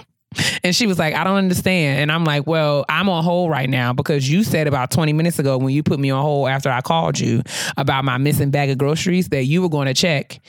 And 0.63 0.75
she 0.75 0.87
was 0.87 0.97
like, 0.97 1.13
I 1.13 1.23
don't 1.23 1.35
understand. 1.35 1.99
And 1.99 2.11
I'm 2.11 2.23
like, 2.23 2.47
well, 2.47 2.85
I'm 2.87 3.09
on 3.09 3.23
hold 3.23 3.51
right 3.51 3.69
now 3.69 3.91
because 3.91 4.29
you 4.29 4.43
said 4.43 4.67
about 4.67 4.89
20 4.91 5.11
minutes 5.11 5.39
ago 5.39 5.57
when 5.57 5.73
you 5.73 5.83
put 5.83 5.99
me 5.99 6.09
on 6.09 6.21
hold 6.21 6.47
after 6.47 6.69
I 6.69 6.81
called 6.81 7.19
you 7.19 7.41
about 7.75 8.05
my 8.05 8.17
missing 8.17 8.49
bag 8.49 8.69
of 8.69 8.77
groceries 8.77 9.27
that 9.29 9.43
you 9.43 9.61
were 9.61 9.69
going 9.69 9.87
to 9.87 9.93
check 9.93 10.39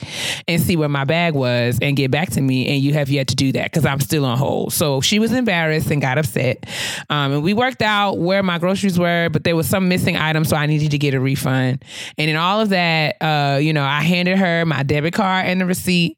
and 0.47 0.61
see 0.61 0.77
where 0.77 0.87
my 0.87 1.03
bag 1.03 1.33
was 1.33 1.79
and 1.81 1.97
get 1.97 2.11
back 2.11 2.29
to 2.31 2.41
me. 2.41 2.67
And 2.67 2.81
you 2.81 2.93
have 2.93 3.09
yet 3.09 3.27
to 3.29 3.35
do 3.35 3.51
that 3.53 3.71
because 3.71 3.85
I'm 3.85 3.99
still 3.99 4.25
on 4.25 4.37
hold. 4.37 4.71
So 4.71 5.01
she 5.01 5.19
was 5.19 5.33
embarrassed 5.33 5.91
and 5.91 6.01
got 6.01 6.17
upset. 6.17 6.65
Um, 7.09 7.33
and 7.33 7.43
we 7.43 7.53
worked 7.53 7.81
out 7.81 8.19
where 8.19 8.41
my 8.41 8.59
groceries 8.59 8.97
were, 8.97 9.29
but 9.31 9.43
there 9.43 9.55
was 9.55 9.67
some 9.67 9.89
missing 9.89 10.15
items. 10.15 10.49
So 10.49 10.55
I 10.55 10.65
needed 10.65 10.91
to 10.91 10.97
get 10.97 11.13
a 11.13 11.19
refund. 11.19 11.83
And 12.17 12.29
in 12.29 12.37
all 12.37 12.61
of 12.61 12.69
that, 12.69 13.17
uh, 13.19 13.57
you 13.57 13.73
know, 13.73 13.83
I 13.83 14.01
handed 14.01 14.37
her 14.37 14.65
my 14.65 14.83
debit 14.83 15.13
card 15.13 15.45
and 15.47 15.59
the 15.59 15.65
receipt 15.65 16.17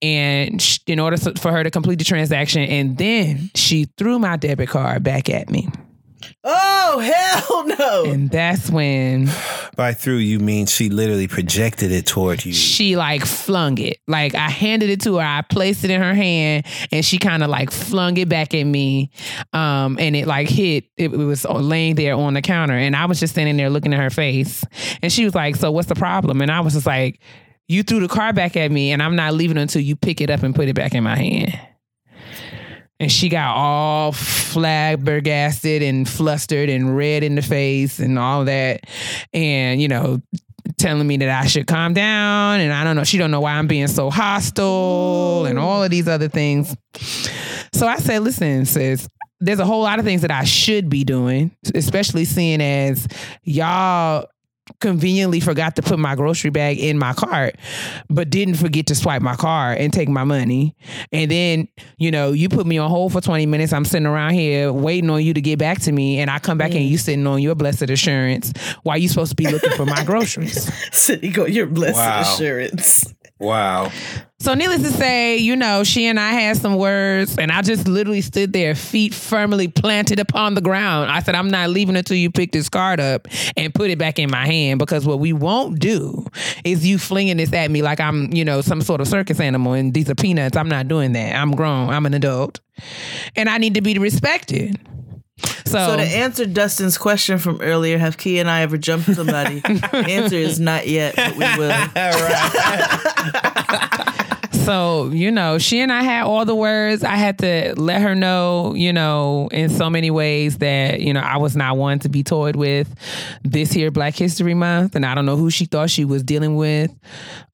and 0.00 0.80
in 0.86 0.98
order 0.98 1.16
for 1.16 1.52
her 1.52 1.62
to 1.62 1.70
complete 1.70 1.98
the 1.98 2.04
transaction. 2.04 2.62
And 2.62 2.96
then 3.02 3.50
she 3.54 3.88
threw 3.98 4.18
my 4.18 4.36
debit 4.36 4.68
card 4.68 5.02
back 5.02 5.28
at 5.28 5.50
me. 5.50 5.68
Oh 6.44 7.00
hell 7.00 7.66
no! 7.78 8.04
And 8.12 8.30
that's 8.30 8.70
when 8.70 9.28
By 9.76 9.92
through, 9.92 10.18
you 10.18 10.38
mean 10.38 10.66
she 10.66 10.88
literally 10.88 11.26
projected 11.26 11.90
it 11.90 12.06
toward 12.06 12.44
you. 12.44 12.52
she 12.52 12.96
like 12.96 13.24
flung 13.24 13.78
it. 13.78 13.98
Like 14.06 14.34
I 14.36 14.48
handed 14.48 14.88
it 14.90 15.00
to 15.02 15.16
her, 15.16 15.24
I 15.24 15.42
placed 15.42 15.84
it 15.84 15.90
in 15.90 16.00
her 16.00 16.14
hand, 16.14 16.64
and 16.92 17.04
she 17.04 17.18
kind 17.18 17.42
of 17.42 17.50
like 17.50 17.70
flung 17.72 18.16
it 18.18 18.28
back 18.28 18.54
at 18.54 18.64
me. 18.64 19.10
Um, 19.52 19.98
and 19.98 20.14
it 20.14 20.26
like 20.28 20.48
hit. 20.48 20.84
It, 20.96 21.12
it 21.12 21.16
was 21.16 21.44
laying 21.44 21.96
there 21.96 22.14
on 22.14 22.34
the 22.34 22.42
counter, 22.42 22.74
and 22.74 22.94
I 22.94 23.06
was 23.06 23.18
just 23.18 23.34
standing 23.34 23.56
there 23.56 23.70
looking 23.70 23.92
at 23.92 23.98
her 24.00 24.10
face. 24.10 24.64
And 25.02 25.12
she 25.12 25.24
was 25.24 25.34
like, 25.34 25.56
"So 25.56 25.72
what's 25.72 25.88
the 25.88 25.96
problem?" 25.96 26.40
And 26.40 26.52
I 26.52 26.60
was 26.60 26.74
just 26.74 26.86
like, 26.86 27.20
"You 27.66 27.82
threw 27.82 28.00
the 28.00 28.08
car 28.08 28.32
back 28.32 28.56
at 28.56 28.70
me, 28.70 28.92
and 28.92 29.02
I'm 29.02 29.16
not 29.16 29.34
leaving 29.34 29.58
until 29.58 29.82
you 29.82 29.96
pick 29.96 30.20
it 30.20 30.30
up 30.30 30.44
and 30.44 30.54
put 30.54 30.68
it 30.68 30.74
back 30.74 30.94
in 30.94 31.02
my 31.02 31.16
hand." 31.16 31.58
And 33.02 33.10
she 33.10 33.28
got 33.28 33.56
all 33.56 34.12
flabbergasted 34.12 35.82
and 35.82 36.08
flustered 36.08 36.68
and 36.68 36.96
red 36.96 37.24
in 37.24 37.34
the 37.34 37.42
face 37.42 37.98
and 37.98 38.16
all 38.16 38.44
that. 38.44 38.84
And, 39.32 39.82
you 39.82 39.88
know, 39.88 40.22
telling 40.78 41.08
me 41.08 41.16
that 41.16 41.28
I 41.28 41.48
should 41.48 41.66
calm 41.66 41.94
down. 41.94 42.60
And 42.60 42.72
I 42.72 42.84
don't 42.84 42.94
know, 42.94 43.02
she 43.02 43.18
don't 43.18 43.32
know 43.32 43.40
why 43.40 43.54
I'm 43.54 43.66
being 43.66 43.88
so 43.88 44.08
hostile 44.08 45.46
and 45.46 45.58
all 45.58 45.82
of 45.82 45.90
these 45.90 46.06
other 46.06 46.28
things. 46.28 46.76
So 47.72 47.88
I 47.88 47.96
said, 47.96 48.22
listen, 48.22 48.66
sis, 48.66 49.08
there's 49.40 49.58
a 49.58 49.66
whole 49.66 49.82
lot 49.82 49.98
of 49.98 50.04
things 50.04 50.22
that 50.22 50.30
I 50.30 50.44
should 50.44 50.88
be 50.88 51.02
doing, 51.02 51.50
especially 51.74 52.24
seeing 52.24 52.60
as 52.60 53.08
y'all 53.42 54.28
conveniently 54.80 55.40
forgot 55.40 55.76
to 55.76 55.82
put 55.82 55.98
my 55.98 56.14
grocery 56.14 56.50
bag 56.50 56.78
in 56.78 56.98
my 56.98 57.12
cart, 57.12 57.56
but 58.08 58.30
didn't 58.30 58.54
forget 58.54 58.86
to 58.86 58.94
swipe 58.94 59.20
my 59.22 59.34
card 59.34 59.78
and 59.78 59.92
take 59.92 60.08
my 60.08 60.24
money. 60.24 60.76
And 61.12 61.30
then, 61.30 61.68
you 61.98 62.10
know, 62.10 62.32
you 62.32 62.48
put 62.48 62.66
me 62.66 62.78
on 62.78 62.88
hold 62.88 63.12
for 63.12 63.20
20 63.20 63.46
minutes. 63.46 63.72
I'm 63.72 63.84
sitting 63.84 64.06
around 64.06 64.34
here 64.34 64.72
waiting 64.72 65.10
on 65.10 65.22
you 65.22 65.34
to 65.34 65.40
get 65.40 65.58
back 65.58 65.80
to 65.82 65.92
me. 65.92 66.20
And 66.20 66.30
I 66.30 66.38
come 66.38 66.58
back 66.58 66.72
and 66.74 66.84
you 66.84 66.96
sitting 66.98 67.26
on 67.26 67.40
your 67.42 67.54
blessed 67.54 67.90
assurance 67.90 68.52
while 68.82 68.96
you 68.98 69.08
supposed 69.08 69.30
to 69.30 69.36
be 69.36 69.48
looking 69.48 69.72
for 69.72 69.86
my 69.86 70.04
groceries. 70.04 70.72
City 70.92 71.28
go 71.30 71.46
your 71.46 71.66
blessed 71.66 71.96
Wow. 71.96 72.20
assurance. 72.20 73.12
Wow. 73.42 73.90
So 74.38 74.54
needless 74.54 74.82
to 74.82 74.92
say, 74.92 75.36
you 75.36 75.56
know, 75.56 75.82
she 75.82 76.06
and 76.06 76.18
I 76.18 76.30
had 76.30 76.56
some 76.56 76.76
words 76.76 77.36
and 77.38 77.50
I 77.50 77.60
just 77.62 77.88
literally 77.88 78.20
stood 78.20 78.52
there, 78.52 78.76
feet 78.76 79.14
firmly 79.14 79.66
planted 79.66 80.20
upon 80.20 80.54
the 80.54 80.60
ground. 80.60 81.10
I 81.10 81.20
said, 81.20 81.34
I'm 81.34 81.50
not 81.50 81.70
leaving 81.70 81.96
until 81.96 82.16
you 82.16 82.30
pick 82.30 82.52
this 82.52 82.68
card 82.68 83.00
up 83.00 83.26
and 83.56 83.74
put 83.74 83.90
it 83.90 83.98
back 83.98 84.20
in 84.20 84.30
my 84.30 84.46
hand 84.46 84.78
because 84.78 85.04
what 85.06 85.18
we 85.18 85.32
won't 85.32 85.80
do 85.80 86.24
is 86.64 86.86
you 86.86 86.98
flinging 86.98 87.38
this 87.38 87.52
at 87.52 87.70
me 87.70 87.82
like 87.82 87.98
I'm, 87.98 88.32
you 88.32 88.44
know, 88.44 88.60
some 88.60 88.80
sort 88.80 89.00
of 89.00 89.08
circus 89.08 89.40
animal 89.40 89.72
and 89.72 89.92
these 89.92 90.08
are 90.08 90.14
peanuts. 90.14 90.56
I'm 90.56 90.68
not 90.68 90.86
doing 90.86 91.12
that. 91.12 91.34
I'm 91.34 91.50
grown. 91.56 91.90
I'm 91.90 92.06
an 92.06 92.14
adult. 92.14 92.60
And 93.34 93.48
I 93.48 93.58
need 93.58 93.74
to 93.74 93.80
be 93.80 93.98
respected. 93.98 94.78
So, 95.64 95.78
So 95.78 95.96
to 95.96 96.02
answer 96.02 96.46
Dustin's 96.46 96.98
question 96.98 97.38
from 97.38 97.60
earlier, 97.60 97.98
have 97.98 98.18
Key 98.18 98.38
and 98.38 98.50
I 98.50 98.62
ever 98.62 98.76
jumped 98.76 99.12
somebody? 99.14 99.60
the 99.60 100.04
answer 100.08 100.36
is 100.36 100.60
not 100.60 100.86
yet, 100.86 101.16
but 101.16 101.32
we 101.32 101.58
will. 101.58 101.72
So, 104.64 105.10
you 105.10 105.32
know, 105.32 105.58
she 105.58 105.80
and 105.80 105.92
I 105.92 106.02
had 106.02 106.22
all 106.22 106.44
the 106.44 106.54
words. 106.54 107.02
I 107.02 107.16
had 107.16 107.38
to 107.38 107.74
let 107.76 108.00
her 108.00 108.14
know, 108.14 108.74
you 108.76 108.92
know, 108.92 109.48
in 109.50 109.68
so 109.68 109.90
many 109.90 110.10
ways 110.10 110.58
that, 110.58 111.00
you 111.00 111.12
know, 111.12 111.20
I 111.20 111.38
was 111.38 111.56
not 111.56 111.76
one 111.76 111.98
to 112.00 112.08
be 112.08 112.22
toyed 112.22 112.54
with 112.54 112.94
this 113.42 113.72
here 113.72 113.90
Black 113.90 114.14
History 114.14 114.54
Month. 114.54 114.94
And 114.94 115.04
I 115.04 115.16
don't 115.16 115.26
know 115.26 115.36
who 115.36 115.50
she 115.50 115.64
thought 115.64 115.90
she 115.90 116.04
was 116.04 116.22
dealing 116.22 116.54
with. 116.54 116.94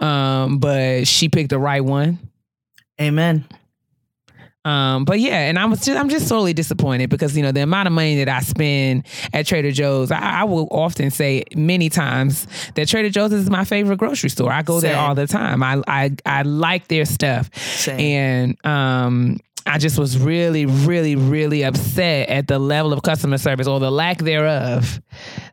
Um, 0.00 0.58
but 0.58 1.06
she 1.06 1.30
picked 1.30 1.50
the 1.50 1.58
right 1.58 1.82
one. 1.82 2.18
Amen. 3.00 3.46
Um, 4.64 5.04
but 5.04 5.20
yeah, 5.20 5.48
and 5.48 5.58
I 5.58 5.64
was 5.64 5.80
just 5.84 5.98
I'm 5.98 6.08
just 6.08 6.28
sorely 6.28 6.52
disappointed 6.52 7.08
because 7.10 7.36
you 7.36 7.42
know 7.42 7.52
the 7.52 7.62
amount 7.62 7.86
of 7.86 7.92
money 7.92 8.22
that 8.22 8.28
I 8.28 8.40
spend 8.40 9.06
at 9.32 9.46
Trader 9.46 9.70
Joe's. 9.70 10.10
I, 10.10 10.40
I 10.40 10.44
will 10.44 10.68
often 10.70 11.10
say 11.10 11.44
many 11.54 11.88
times 11.88 12.46
that 12.74 12.88
Trader 12.88 13.08
Joe's 13.08 13.32
is 13.32 13.48
my 13.48 13.64
favorite 13.64 13.98
grocery 13.98 14.30
store. 14.30 14.52
I 14.52 14.62
go 14.62 14.80
there 14.80 14.96
all 14.96 15.14
the 15.14 15.26
time. 15.26 15.62
I 15.62 15.82
I 15.86 16.10
I 16.26 16.42
like 16.42 16.88
their 16.88 17.04
stuff, 17.04 17.54
Same. 17.56 18.00
and 18.00 18.66
um. 18.66 19.38
I 19.66 19.76
just 19.76 19.98
was 19.98 20.16
really, 20.18 20.64
really, 20.64 21.14
really 21.14 21.62
upset 21.62 22.30
at 22.30 22.46
the 22.48 22.58
level 22.58 22.94
of 22.94 23.02
customer 23.02 23.36
service 23.36 23.66
or 23.66 23.78
the 23.78 23.90
lack 23.90 24.16
thereof 24.16 24.98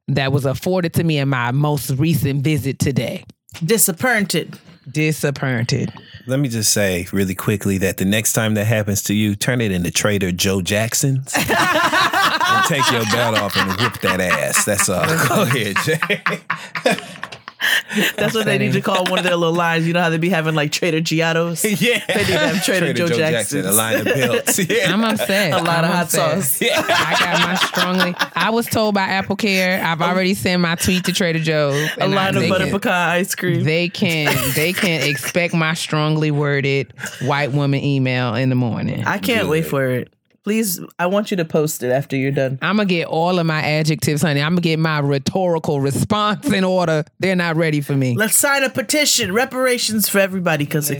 that 0.07 0.31
was 0.31 0.45
afforded 0.45 0.93
to 0.93 1.03
me 1.03 1.17
in 1.17 1.27
my 1.27 1.51
most 1.51 1.89
recent 1.89 2.41
visit 2.41 2.79
today. 2.79 3.25
Disappointed. 3.65 4.57
Disappointed. 4.89 5.91
Let 6.27 6.39
me 6.39 6.49
just 6.49 6.71
say 6.73 7.07
really 7.11 7.35
quickly 7.35 7.77
that 7.79 7.97
the 7.97 8.05
next 8.05 8.33
time 8.33 8.53
that 8.55 8.65
happens 8.65 9.03
to 9.03 9.13
you, 9.13 9.35
turn 9.35 9.61
it 9.61 9.71
into 9.71 9.91
Trader 9.91 10.31
Joe 10.31 10.61
Jackson's 10.61 11.33
and 11.37 12.65
take 12.67 12.89
your 12.91 13.03
belt 13.05 13.37
off 13.37 13.55
and 13.57 13.69
whip 13.79 13.99
that 14.01 14.19
ass. 14.21 14.65
That's 14.65 14.89
all. 14.89 15.05
Go 15.27 15.43
ahead, 15.43 15.75
Jay. 15.83 17.21
That's 18.17 18.33
what 18.35 18.45
they 18.45 18.57
need 18.57 18.73
to 18.73 18.81
call 18.81 19.05
one 19.05 19.19
of 19.19 19.23
their 19.25 19.35
little 19.35 19.53
lines. 19.55 19.87
You 19.87 19.93
know 19.93 20.01
how 20.01 20.09
they 20.09 20.17
be 20.17 20.29
having 20.29 20.55
like 20.55 20.71
Trader 20.71 21.01
Giotto's? 21.01 21.63
yeah. 21.81 22.03
They 22.07 22.15
need 22.15 22.27
to 22.27 22.37
have 22.37 22.63
Trader, 22.65 22.93
Joe, 22.93 23.07
Jackson's. 23.07 23.65
a 23.65 23.71
line 23.71 23.99
of 23.99 24.05
belts. 24.05 24.59
Yeah. 24.69 24.91
I'm 24.93 25.03
upset. 25.03 25.53
A 25.53 25.57
lot 25.57 25.83
I'm 25.83 25.85
of 25.85 25.91
hot 25.91 26.03
upset. 26.05 26.43
sauce. 26.43 26.61
I 26.61 27.15
got 27.19 27.47
my 27.47 27.55
strongly. 27.55 28.15
I 28.35 28.49
was 28.49 28.65
told 28.65 28.95
by 28.95 29.03
Apple 29.03 29.35
Care. 29.35 29.83
I've 29.83 30.01
already 30.01 30.33
sent 30.33 30.61
my 30.61 30.75
tweet 30.75 31.05
to 31.05 31.13
Trader 31.13 31.39
Joe's. 31.39 31.75
A 31.97 32.03
and 32.03 32.13
I- 32.13 32.31
line 32.31 32.37
of 32.37 32.49
butter 32.49 32.65
can- 32.65 32.73
pecan 32.73 33.09
ice 33.09 33.35
cream. 33.35 33.63
They 33.63 33.89
can 33.89 34.35
they 34.55 34.73
can 34.73 35.07
expect 35.07 35.53
my 35.53 35.73
strongly 35.73 36.31
worded 36.31 36.93
white 37.21 37.51
woman 37.51 37.83
email 37.83 38.35
in 38.35 38.49
the 38.49 38.55
morning. 38.55 39.03
I 39.05 39.17
can't 39.19 39.47
wait 39.47 39.65
for 39.67 39.85
it. 39.85 40.11
Please, 40.45 40.79
I 40.99 41.07
want 41.07 41.31
you 41.31 41.37
to 41.37 41.45
post 41.45 41.81
it 41.81 41.89
after 41.89 42.15
you're 42.15 42.31
done. 42.31 42.59
I'm 42.61 42.77
gonna 42.77 42.85
get 42.85 43.07
all 43.07 43.39
of 43.39 43.47
my 43.47 43.63
adjectives, 43.63 44.21
honey. 44.21 44.43
I'm 44.43 44.51
gonna 44.51 44.61
get 44.61 44.77
my 44.77 44.99
rhetorical 44.99 45.81
response 45.81 46.45
in 46.53 46.63
order. 46.63 47.03
They're 47.17 47.35
not 47.35 47.55
ready 47.55 47.81
for 47.81 47.93
me. 47.93 48.15
Let's 48.15 48.35
sign 48.35 48.61
a 48.61 48.69
petition, 48.69 49.33
reparations 49.33 50.07
for 50.07 50.19
everybody, 50.19 50.65
because 50.65 50.91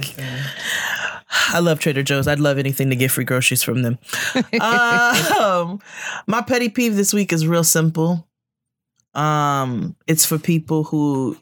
I 1.29 1.59
love 1.59 1.79
Trader 1.79 2.01
Joe's. 2.01 2.27
I'd 2.27 2.39
love 2.39 2.57
anything 2.57 2.89
to 2.89 2.95
get 2.95 3.11
free 3.11 3.23
groceries 3.23 3.61
from 3.61 3.83
them. 3.83 3.99
um, 4.59 5.79
my 6.25 6.41
petty 6.41 6.69
peeve 6.69 6.95
this 6.95 7.13
week 7.13 7.31
is 7.31 7.45
real 7.45 7.63
simple. 7.63 8.27
Um, 9.13 9.95
it's 10.07 10.25
for 10.25 10.39
people 10.39 10.85
who 10.85 11.37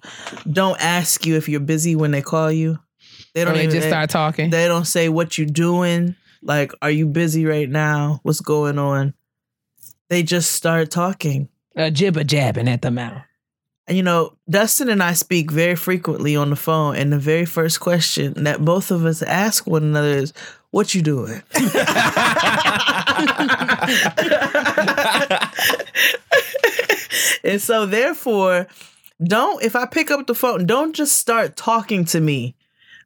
don't 0.52 0.78
ask 0.84 1.26
you 1.26 1.38
if 1.38 1.48
you're 1.48 1.62
busy 1.62 1.96
when 1.96 2.12
they 2.12 2.22
call 2.22 2.52
you. 2.52 2.80
They 3.34 3.46
don't 3.46 3.54
they 3.54 3.64
even 3.64 3.76
just 3.76 3.88
start 3.88 4.10
talking. 4.10 4.50
They 4.50 4.68
don't 4.68 4.88
say 4.88 5.08
what 5.08 5.38
you're 5.38 5.48
doing. 5.48 6.18
Like, 6.44 6.74
are 6.82 6.92
you 6.92 7.08
busy 7.08 7.46
right 7.46 7.70
now? 7.70 8.20
What's 8.24 8.42
going 8.42 8.78
on? 8.78 9.14
They 10.10 10.24
just 10.24 10.52
start 10.52 10.92
talking. 10.92 11.48
A 11.76 11.90
jibber 11.90 12.24
jabbing 12.24 12.68
at 12.68 12.82
the 12.82 12.92
mouth. 12.92 13.24
And, 13.88 13.98
you 13.98 14.04
know, 14.04 14.38
Dustin 14.50 14.90
and 14.90 15.02
I 15.02 15.14
speak 15.14 15.52
very 15.52 15.76
frequently 15.76 16.36
on 16.36 16.50
the 16.50 16.56
phone, 16.56 16.96
and 16.96 17.12
the 17.12 17.20
very 17.20 17.46
first 17.46 17.80
question 17.80 18.44
that 18.44 18.64
both 18.64 18.92
of 18.92 19.06
us 19.06 19.22
ask 19.22 19.68
one 19.68 19.84
another 19.84 20.10
is, 20.10 20.34
"What 20.72 20.96
you 20.96 21.02
doing?" 21.02 21.42
and 27.44 27.62
so, 27.62 27.86
therefore, 27.86 28.68
don't 29.22 29.62
if 29.62 29.76
I 29.76 29.86
pick 29.86 30.12
up 30.12 30.28
the 30.28 30.36
phone, 30.36 30.66
don't 30.66 30.94
just 30.94 31.18
start 31.18 31.58
talking 31.58 32.06
to 32.06 32.22
me 32.22 32.56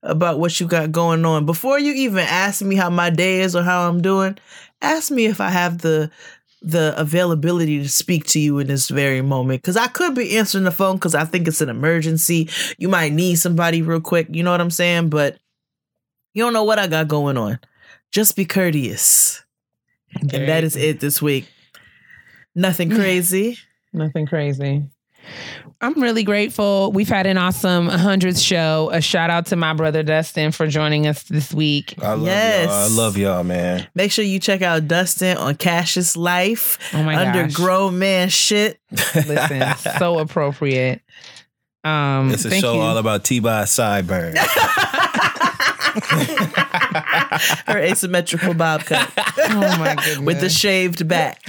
about 0.08 0.40
what 0.40 0.60
you 0.60 0.68
got 0.68 0.92
going 0.92 1.26
on 1.26 1.46
before 1.46 1.80
you 1.80 1.94
even 1.94 2.20
ask 2.20 2.62
me 2.62 2.76
how 2.76 2.90
my 2.90 3.10
day 3.10 3.42
is 3.42 3.56
or 3.56 3.64
how 3.64 3.88
I'm 3.88 4.02
doing. 4.02 4.38
Ask 4.82 5.12
me 5.12 5.26
if 5.26 5.40
I 5.42 5.50
have 5.50 5.80
the 5.80 6.10
the 6.62 7.00
availability 7.00 7.78
to 7.78 7.88
speak 7.88 8.26
to 8.26 8.40
you 8.40 8.58
in 8.58 8.68
this 8.68 8.90
very 8.90 9.22
moment 9.22 9.62
because 9.62 9.78
I 9.78 9.88
could 9.88 10.16
be 10.16 10.38
answering 10.38 10.64
the 10.64 10.72
phone 10.72 10.96
because 10.96 11.14
I 11.14 11.24
think 11.24 11.48
it's 11.48 11.62
an 11.62 11.70
emergency. 11.70 12.50
You 12.80 12.90
might 12.90 13.14
need 13.14 13.36
somebody 13.36 13.84
real 13.84 14.02
quick. 14.02 14.28
You 14.32 14.42
know 14.42 14.52
what 14.52 14.62
I'm 14.62 14.72
saying? 14.72 15.10
But 15.10 15.38
you 16.34 16.44
don't 16.44 16.54
know 16.54 16.64
what 16.64 16.80
I 16.80 16.88
got 16.88 17.08
going 17.08 17.38
on. 17.38 17.60
Just 18.12 18.36
be 18.36 18.46
courteous. 18.46 19.44
and 20.20 20.30
that 20.32 20.64
is 20.64 20.76
it 20.76 21.00
this 21.00 21.22
week. 21.22 21.48
Nothing 22.56 22.90
crazy. 22.90 23.58
Nothing 23.94 24.26
crazy. 24.26 24.86
I'm 25.80 25.94
really 26.02 26.24
grateful. 26.24 26.92
We've 26.92 27.08
had 27.08 27.28
an 27.28 27.38
awesome 27.38 27.88
100th 27.88 28.44
show. 28.44 28.90
A 28.92 29.00
shout 29.00 29.30
out 29.30 29.46
to 29.48 29.56
my 29.56 29.74
brother 29.74 30.02
Dustin 30.02 30.52
for 30.52 30.66
joining 30.66 31.06
us 31.06 31.22
this 31.24 31.54
week. 31.54 31.94
I 32.02 32.14
love 32.14 32.26
Yes. 32.26 32.66
y'all. 32.68 32.74
I 32.76 32.88
love 32.88 33.18
y'all, 33.18 33.44
man. 33.44 33.88
Make 33.94 34.12
sure 34.12 34.26
you 34.26 34.40
check 34.40 34.64
out 34.64 34.88
Dustin 34.88 35.38
on 35.38 35.56
Cassius 35.56 36.18
Life 36.18 36.80
Oh 36.96 37.04
my 37.04 37.16
under 37.28 37.44
gosh. 37.44 37.54
grown 37.54 38.00
man 38.00 38.30
shit. 38.30 38.80
Listen, 38.92 39.76
so 40.00 40.18
appropriate. 40.18 41.02
Um, 41.84 42.32
It's 42.32 42.44
a 42.44 42.50
thank 42.50 42.64
show 42.64 42.74
you. 42.74 42.82
all 42.82 42.98
about 42.98 43.24
T-Boz 43.24 43.70
sideburn. 43.70 44.36
Her 47.68 47.78
asymmetrical 47.78 48.54
bob 48.56 48.82
cut 48.86 49.12
oh 49.18 49.78
my 49.80 49.96
goodness. 49.96 50.20
with 50.20 50.40
the 50.42 50.50
shaved 50.50 51.08
back. 51.08 51.42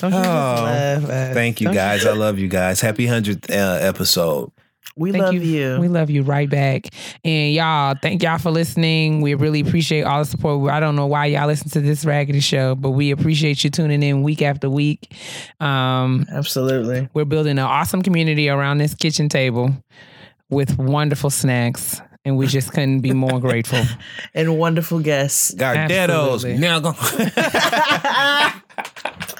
Don't 0.00 0.12
you 0.12 0.18
just 0.18 0.28
Oh, 0.28 0.62
laugh 0.64 1.10
at- 1.10 1.34
Thank 1.34 1.60
you 1.60 1.66
don't 1.66 1.74
guys. 1.74 2.06
I 2.06 2.12
love 2.12 2.38
you 2.38 2.48
guys. 2.48 2.80
Happy 2.80 3.06
100th 3.06 3.50
uh, 3.50 3.78
episode. 3.86 4.50
We 4.96 5.12
Thank 5.12 5.24
love 5.24 5.34
you. 5.34 5.40
you. 5.40 5.78
We 5.80 5.88
love 5.88 6.10
you 6.10 6.22
right 6.22 6.50
back. 6.50 6.88
And 7.24 7.54
y'all, 7.54 7.94
thank 8.02 8.22
y'all 8.22 8.36
for 8.38 8.50
listening. 8.50 9.20
We 9.22 9.32
really 9.34 9.60
appreciate 9.60 10.02
all 10.02 10.18
the 10.18 10.24
support. 10.26 10.70
I 10.70 10.80
don't 10.80 10.94
know 10.96 11.06
why 11.06 11.26
y'all 11.26 11.46
listen 11.46 11.70
to 11.70 11.80
this 11.80 12.04
raggedy 12.04 12.40
show, 12.40 12.74
but 12.74 12.90
we 12.90 13.10
appreciate 13.10 13.64
you 13.64 13.70
tuning 13.70 14.02
in 14.02 14.22
week 14.22 14.42
after 14.42 14.68
week. 14.68 15.14
Um, 15.60 16.26
Absolutely. 16.30 17.08
we're 17.14 17.24
building 17.24 17.52
an 17.52 17.58
awesome 17.60 18.02
community 18.02 18.50
around 18.50 18.78
this 18.78 18.94
kitchen 18.94 19.28
table 19.30 19.72
with 20.50 20.76
wonderful 20.76 21.30
snacks. 21.30 22.00
And 22.26 22.36
we 22.36 22.46
just 22.46 22.72
couldn't 22.72 23.00
be 23.00 23.14
more 23.14 23.40
grateful. 23.48 23.80
And 24.34 24.58
wonderful 24.58 25.00
guests. 25.00 25.54
Garderos. 25.54 26.44
Absolutely. 26.44 26.58
Now 26.58 26.80
go. 26.80 26.92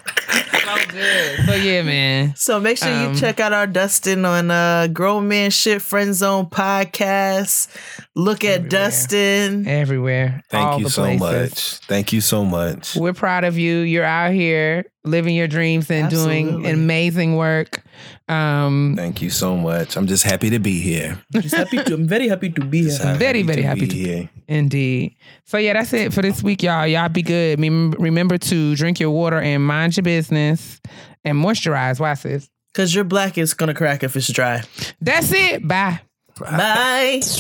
so 1.47 1.55
yeah, 1.55 1.83
man. 1.83 2.35
So 2.37 2.61
make 2.61 2.79
sure 2.79 2.89
Um, 2.93 3.15
you 3.15 3.21
check 3.21 3.41
out 3.41 3.53
our 3.53 3.67
Dustin 3.67 4.25
on 4.25 4.51
uh 4.51 4.89
Grown 4.89 5.29
Man 5.29 5.51
Shit 5.51 5.83
Friend 5.83 6.15
Zone 6.15 6.47
podcast. 6.47 7.69
Look 8.15 8.45
at 8.45 8.51
Everywhere. 8.51 8.69
Dustin. 8.69 9.67
Everywhere. 9.69 10.43
Thank 10.51 10.81
you 10.81 10.89
so 10.89 11.03
places. 11.03 11.21
much. 11.21 11.79
Thank 11.87 12.13
you 12.13 12.21
so 12.21 12.45
much. 12.45 12.97
We're 12.97 13.13
proud 13.13 13.45
of 13.45 13.59
you. 13.59 13.79
You're 13.79 14.05
out 14.05 14.33
here 14.33 14.85
living 15.05 15.35
your 15.35 15.49
dreams 15.49 15.91
and 15.91 16.11
doing 16.11 16.67
amazing 16.67 17.37
work. 17.37 17.83
Um, 18.31 18.95
Thank 18.97 19.23
you 19.23 19.31
so 19.31 19.57
much. 19.57 19.97
I'm 19.97 20.07
just 20.07 20.23
happy 20.23 20.51
to 20.51 20.61
be 20.61 20.79
here. 20.81 21.21
Just 21.33 21.55
happy 21.55 21.79
to, 21.83 21.95
I'm 21.95 22.07
very 22.07 22.29
happy 22.29 22.49
to 22.51 22.65
be 22.65 22.83
Just 22.85 23.03
here. 23.03 23.15
Very, 23.17 23.43
very 23.43 23.63
happy 23.63 23.81
be 23.81 23.87
to- 23.89 23.95
be 23.95 24.05
here. 24.05 24.31
Indeed. 24.47 25.17
So 25.47 25.59
yeah, 25.59 25.73
that's 25.73 25.93
it 25.93 26.13
for 26.13 26.23
this 26.23 26.41
week, 26.43 26.63
y'all. 26.63 26.87
Y'all 26.87 27.09
be 27.09 27.23
good. 27.23 27.59
Remember 27.61 28.39
to 28.39 28.77
drink 28.77 29.01
your 29.01 29.11
water 29.11 29.41
and 29.41 29.67
mind 29.67 29.97
your 29.97 30.03
business 30.05 30.81
and 31.25 31.37
moisturize. 31.39 31.99
Why, 31.99 32.15
sis? 32.15 32.49
Cause 32.73 32.95
your 32.95 33.03
black 33.05 33.37
is 33.37 33.53
gonna 33.53 33.75
crack 33.75 34.05
if 34.05 34.15
it's 34.15 34.33
dry. 34.33 34.63
That's 35.01 35.33
it. 35.33 35.67
Bye. 35.67 36.01
Bye. 36.39 37.21